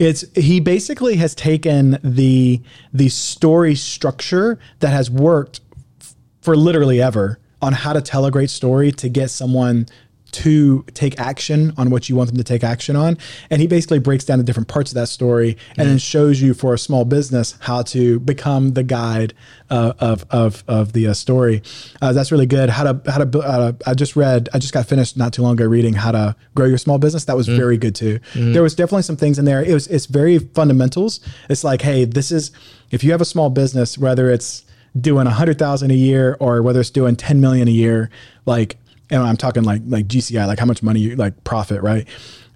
it's 0.00 0.24
he 0.34 0.58
basically 0.60 1.16
has 1.16 1.34
taken 1.36 1.98
the 2.02 2.60
the 2.92 3.08
story 3.08 3.74
structure 3.76 4.58
that 4.80 4.88
has 4.90 5.10
worked 5.10 5.60
f- 6.00 6.14
for 6.40 6.56
literally 6.56 7.00
ever 7.00 7.38
on 7.60 7.72
how 7.72 7.92
to 7.92 8.00
tell 8.00 8.24
a 8.24 8.30
great 8.30 8.50
story 8.50 8.90
to 8.92 9.08
get 9.08 9.28
someone 9.30 9.86
to 10.30 10.84
take 10.94 11.18
action 11.18 11.72
on 11.78 11.90
what 11.90 12.08
you 12.08 12.16
want 12.16 12.28
them 12.28 12.36
to 12.36 12.44
take 12.44 12.62
action 12.62 12.96
on. 12.96 13.16
And 13.50 13.60
he 13.60 13.66
basically 13.66 13.98
breaks 13.98 14.24
down 14.24 14.38
the 14.38 14.44
different 14.44 14.68
parts 14.68 14.90
of 14.90 14.94
that 14.96 15.08
story 15.08 15.56
and 15.76 15.88
then 15.88 15.98
shows 15.98 16.40
you 16.40 16.52
for 16.52 16.74
a 16.74 16.78
small 16.78 17.04
business 17.04 17.56
how 17.60 17.82
to 17.82 18.20
become 18.20 18.74
the 18.74 18.82
guide 18.82 19.32
uh, 19.70 19.94
of, 19.98 20.26
of, 20.30 20.64
of 20.68 20.92
the 20.92 21.08
uh, 21.08 21.14
story. 21.14 21.62
Uh, 22.02 22.12
that's 22.12 22.30
really 22.30 22.46
good. 22.46 22.68
How 22.68 22.92
to, 22.92 23.10
how 23.10 23.24
to, 23.24 23.38
uh, 23.40 23.72
I 23.86 23.94
just 23.94 24.16
read, 24.16 24.48
I 24.52 24.58
just 24.58 24.74
got 24.74 24.86
finished 24.86 25.16
not 25.16 25.32
too 25.32 25.42
long 25.42 25.54
ago 25.54 25.66
reading 25.66 25.94
how 25.94 26.12
to 26.12 26.36
grow 26.54 26.66
your 26.66 26.78
small 26.78 26.98
business. 26.98 27.24
That 27.24 27.36
was 27.36 27.48
very 27.48 27.78
good 27.78 27.94
too. 27.94 28.20
There 28.34 28.62
was 28.62 28.74
definitely 28.74 29.02
some 29.02 29.16
things 29.16 29.38
in 29.38 29.44
there. 29.46 29.62
It 29.62 29.72
was, 29.72 29.86
it's 29.86 30.06
very 30.06 30.38
fundamentals. 30.38 31.20
It's 31.48 31.64
like, 31.64 31.80
hey, 31.82 32.04
this 32.04 32.30
is, 32.30 32.50
if 32.90 33.02
you 33.02 33.12
have 33.12 33.20
a 33.20 33.26
small 33.26 33.48
business, 33.50 33.96
whether 33.96 34.30
it's 34.30 34.64
doing 34.98 35.26
a 35.26 35.30
hundred 35.30 35.58
thousand 35.58 35.90
a 35.90 35.94
year 35.94 36.36
or 36.40 36.62
whether 36.62 36.80
it's 36.80 36.90
doing 36.90 37.16
10 37.16 37.40
million 37.40 37.66
a 37.66 37.70
year, 37.70 38.10
like, 38.44 38.76
and 39.10 39.22
I'm 39.22 39.36
talking 39.36 39.64
like 39.64 39.82
like 39.86 40.06
GCI, 40.06 40.46
like 40.46 40.58
how 40.58 40.66
much 40.66 40.82
money 40.82 41.00
you 41.00 41.16
like 41.16 41.44
profit, 41.44 41.82
right? 41.82 42.06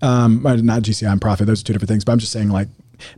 Um, 0.01 0.43
not 0.43 0.83
GCI 0.83 1.11
and 1.11 1.21
profit; 1.21 1.47
those 1.47 1.61
are 1.61 1.65
two 1.65 1.73
different 1.73 1.89
things. 1.89 2.05
But 2.05 2.13
I'm 2.13 2.19
just 2.19 2.33
saying, 2.33 2.49
like, 2.49 2.69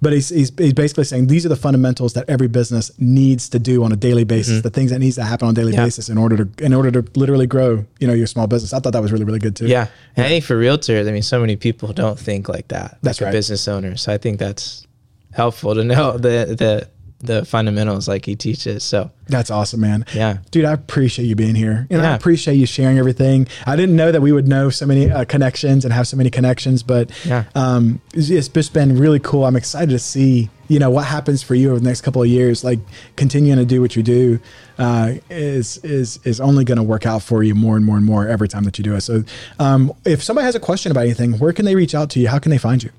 but 0.02 0.12
he's, 0.12 0.28
he's 0.28 0.52
he's 0.58 0.72
basically 0.74 1.04
saying 1.04 1.28
these 1.28 1.46
are 1.46 1.48
the 1.48 1.56
fundamentals 1.56 2.12
that 2.12 2.28
every 2.28 2.48
business 2.48 2.90
needs 2.98 3.48
to 3.50 3.58
do 3.58 3.84
on 3.84 3.92
a 3.92 3.96
daily 3.96 4.24
basis, 4.24 4.62
the 4.62 4.70
things 4.70 4.90
that 4.90 4.98
needs 4.98 5.16
to 5.16 5.24
happen 5.24 5.48
on 5.48 5.52
a 5.52 5.54
daily 5.54 5.72
Mm-hmm. 5.72 5.80
Yeah. 5.80 5.86
basis 5.86 6.08
in 6.10 6.18
order 6.18 6.44
to 6.44 6.64
in 6.64 6.74
order 6.74 6.90
to 6.90 7.18
literally 7.18 7.46
grow, 7.46 7.84
you 8.00 8.06
know, 8.06 8.12
your 8.12 8.26
small 8.26 8.46
business. 8.46 8.72
I 8.74 8.80
thought 8.80 8.92
that 8.92 9.02
was 9.02 9.12
really 9.12 9.24
really 9.24 9.38
good 9.38 9.56
too. 9.56 9.66
Yeah. 9.66 9.86
And 10.16 10.26
I 10.26 10.28
think 10.28 10.44
for 10.44 10.58
realtors, 10.60 11.08
I 11.08 11.12
mean, 11.12 11.22
so 11.22 11.40
many 11.40 11.56
people 11.56 11.92
don't 11.92 12.18
think 12.18 12.48
like 12.48 12.68
that. 12.68 12.98
That's 13.02 13.20
like 13.20 13.26
right. 13.26 13.32
Business 13.32 13.66
owner. 13.66 13.96
So 13.96 14.12
I 14.12 14.18
think 14.18 14.38
that's 14.38 14.86
helpful 15.32 15.74
to 15.74 15.84
know 15.84 16.12
the 16.18 16.54
the 16.56 16.88
the 17.26 17.44
fundamentals 17.44 18.06
like 18.08 18.24
he 18.26 18.36
teaches. 18.36 18.84
So 18.84 19.10
That's 19.28 19.50
awesome, 19.50 19.80
man. 19.80 20.04
Yeah. 20.14 20.38
Dude, 20.50 20.64
I 20.64 20.72
appreciate 20.72 21.26
you 21.26 21.34
being 21.36 21.54
here. 21.54 21.86
And 21.90 22.02
I 22.02 22.14
appreciate 22.14 22.54
you 22.56 22.66
sharing 22.66 22.98
everything. 22.98 23.48
I 23.66 23.76
didn't 23.76 23.96
know 23.96 24.12
that 24.12 24.20
we 24.20 24.32
would 24.32 24.46
know 24.48 24.70
so 24.70 24.86
many 24.86 25.10
uh, 25.10 25.24
connections 25.24 25.84
and 25.84 25.92
have 25.94 26.06
so 26.06 26.16
many 26.16 26.30
connections, 26.30 26.82
but 26.82 27.10
Yeah. 27.24 27.44
um, 27.54 28.00
it's, 28.12 28.30
it's 28.30 28.48
just 28.48 28.72
been 28.72 28.98
really 28.98 29.18
cool. 29.20 29.44
I'm 29.44 29.56
excited 29.56 29.90
to 29.90 29.98
see, 29.98 30.50
you 30.68 30.78
know, 30.78 30.90
what 30.90 31.04
happens 31.06 31.42
for 31.42 31.54
you 31.54 31.70
over 31.70 31.80
the 31.80 31.86
next 31.86 32.02
couple 32.02 32.22
of 32.22 32.28
years. 32.28 32.62
Like 32.64 32.78
continuing 33.16 33.58
to 33.58 33.64
do 33.64 33.80
what 33.80 33.96
you 33.96 34.02
do 34.02 34.40
uh, 34.78 35.14
is 35.30 35.78
is 35.78 36.18
is 36.24 36.40
only 36.40 36.64
going 36.64 36.76
to 36.78 36.82
work 36.82 37.06
out 37.06 37.22
for 37.22 37.42
you 37.42 37.54
more 37.54 37.76
and 37.76 37.84
more 37.86 37.96
and 37.96 38.04
more 38.06 38.26
every 38.28 38.48
time 38.48 38.64
that 38.64 38.76
you 38.78 38.84
do 38.84 38.94
it. 38.94 39.00
So, 39.02 39.24
um, 39.58 39.92
if 40.04 40.22
somebody 40.22 40.44
has 40.46 40.54
a 40.54 40.60
question 40.60 40.90
about 40.92 41.02
anything, 41.02 41.38
where 41.38 41.52
can 41.52 41.64
they 41.64 41.74
reach 41.76 41.94
out 41.94 42.10
to 42.10 42.20
you? 42.20 42.28
How 42.28 42.38
can 42.38 42.50
they 42.50 42.58
find 42.58 42.82
you? 42.82 42.90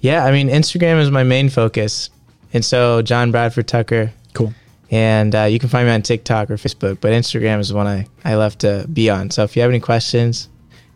yeah, 0.00 0.24
I 0.24 0.32
mean, 0.32 0.48
Instagram 0.48 1.00
is 1.00 1.12
my 1.12 1.22
main 1.22 1.48
focus. 1.48 2.10
And 2.52 2.64
so 2.64 3.02
John 3.02 3.30
Bradford 3.30 3.68
Tucker. 3.68 4.12
Cool. 4.34 4.52
And 4.90 5.34
uh, 5.34 5.44
you 5.44 5.58
can 5.58 5.68
find 5.68 5.86
me 5.86 5.94
on 5.94 6.02
TikTok 6.02 6.50
or 6.50 6.56
Facebook, 6.56 6.98
but 7.00 7.12
Instagram 7.12 7.60
is 7.60 7.70
the 7.70 7.74
one 7.74 7.86
I, 7.86 8.06
I 8.24 8.34
love 8.34 8.58
to 8.58 8.86
be 8.92 9.08
on. 9.08 9.30
So 9.30 9.42
if 9.42 9.56
you 9.56 9.62
have 9.62 9.70
any 9.70 9.80
questions, 9.80 10.48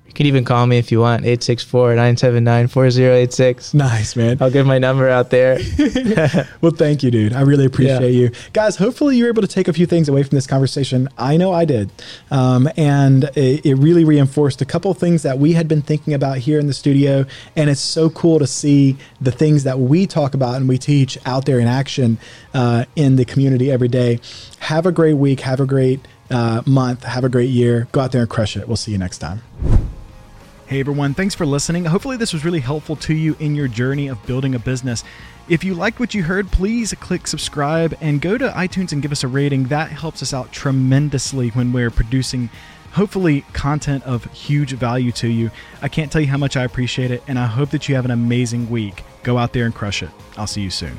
you 0.07 0.13
can 0.15 0.27
even 0.27 0.45
call 0.45 0.67
me 0.67 0.79
if 0.79 0.91
you 0.91 1.01
want, 1.01 1.23
864 1.25 1.91
979 1.91 2.69
4086. 2.69 3.75
Nice, 3.75 4.17
man. 4.17 4.39
I'll 4.41 4.51
give 4.51 4.67
my 4.67 4.79
number 4.79 5.09
out 5.09 5.31
there. 5.31 5.59
Well, 6.61 6.73
thank 6.73 7.03
you, 7.03 7.11
dude. 7.11 7.33
I 7.33 7.43
really 7.43 7.65
appreciate 7.67 8.01
Yeah. 8.01 8.21
you. 8.29 8.31
Guys, 8.53 8.77
hopefully 8.77 9.17
you 9.17 9.25
were 9.25 9.29
able 9.31 9.43
to 9.43 9.49
take 9.49 9.69
a 9.69 9.73
few 9.73 9.87
things 9.87 10.09
away 10.09 10.23
from 10.23 10.35
this 10.37 10.47
conversation. 10.47 11.09
I 11.19 11.37
know 11.37 11.53
I 11.53 11.65
did. 11.65 11.91
Um, 12.31 12.69
and 12.77 13.25
it, 13.37 13.65
it 13.65 13.75
really 13.77 14.05
reinforced 14.05 14.61
a 14.63 14.65
couple 14.65 14.91
of 14.91 14.99
things 14.99 15.23
that 15.23 15.39
we 15.39 15.53
had 15.53 15.69
been 15.69 15.83
thinking 15.83 16.15
about 16.15 16.39
here 16.39 16.59
in 16.59 16.67
the 16.67 16.73
studio. 16.75 17.27
And 17.55 17.69
it's 17.71 17.81
so 17.81 18.09
cool 18.11 18.39
to 18.39 18.47
see 18.47 18.97
the 19.21 19.31
things 19.31 19.65
that 19.65 19.79
we 19.79 20.07
talk 20.07 20.35
about 20.35 20.57
and 20.57 20.69
we 20.69 20.79
teach 20.79 21.19
out 21.27 21.45
there 21.47 21.59
in 21.61 21.67
action 21.69 22.19
uh, 22.55 22.85
in 22.97 23.17
the 23.17 23.25
community 23.25 23.71
every 23.71 23.89
day. 23.89 24.19
Have 24.61 24.87
a 24.87 24.93
great 24.93 25.15
week. 25.15 25.41
Have 25.41 25.61
a 25.61 25.67
great 25.67 26.01
uh, 26.31 26.63
month. 26.67 27.05
Have 27.05 27.25
a 27.25 27.29
great 27.29 27.51
year. 27.51 27.87
Go 27.93 28.01
out 28.01 28.13
there 28.13 28.23
and 28.23 28.31
crush 28.31 28.57
it. 28.57 28.67
We'll 28.67 28.77
see 28.77 28.93
you 28.93 28.99
next 28.99 29.19
time. 29.19 29.43
Hey 30.69 30.81
everyone, 30.81 31.15
thanks 31.15 31.33
for 31.33 31.47
listening. 31.47 31.85
Hopefully, 31.85 32.17
this 32.17 32.33
was 32.33 32.45
really 32.45 32.59
helpful 32.59 32.97
to 32.97 33.15
you 33.15 33.37
in 33.39 33.55
your 33.55 33.69
journey 33.69 34.09
of 34.09 34.27
building 34.27 34.57
a 34.57 34.59
business. 34.59 35.05
If 35.49 35.63
you 35.63 35.75
liked 35.75 36.01
what 36.01 36.13
you 36.13 36.25
heard, 36.25 36.51
please 36.51 36.93
click 36.95 37.29
subscribe 37.29 37.97
and 38.01 38.21
go 38.21 38.37
to 38.37 38.49
iTunes 38.49 38.91
and 38.91 39.01
give 39.01 39.13
us 39.13 39.23
a 39.23 39.29
rating. 39.29 39.69
That 39.69 39.93
helps 39.93 40.25
us 40.25 40.35
out 40.35 40.51
tremendously 40.51 41.51
when 41.51 41.73
we're 41.73 41.93
producing, 41.93 42.51
hopefully, 42.91 43.43
content 43.53 44.03
of 44.03 44.25
huge 44.33 44.73
value 44.73 45.13
to 45.13 45.29
you. 45.29 45.53
I 45.83 45.89
can't 45.89 46.11
tell 46.11 46.21
you 46.21 46.27
how 46.27 46.37
much 46.37 46.57
I 46.57 46.65
appreciate 46.65 47.13
it, 47.13 47.23
and 47.29 47.39
I 47.39 47.47
hope 47.47 47.71
that 47.71 47.89
you 47.89 47.95
have 47.95 48.05
an 48.05 48.11
amazing 48.11 48.69
week. 48.69 49.05
Go 49.23 49.39
out 49.39 49.53
there 49.53 49.67
and 49.67 49.75
crush 49.75 50.03
it. 50.03 50.11
I'll 50.37 50.49
see 50.49 50.63
you 50.63 50.71
soon. 50.71 50.99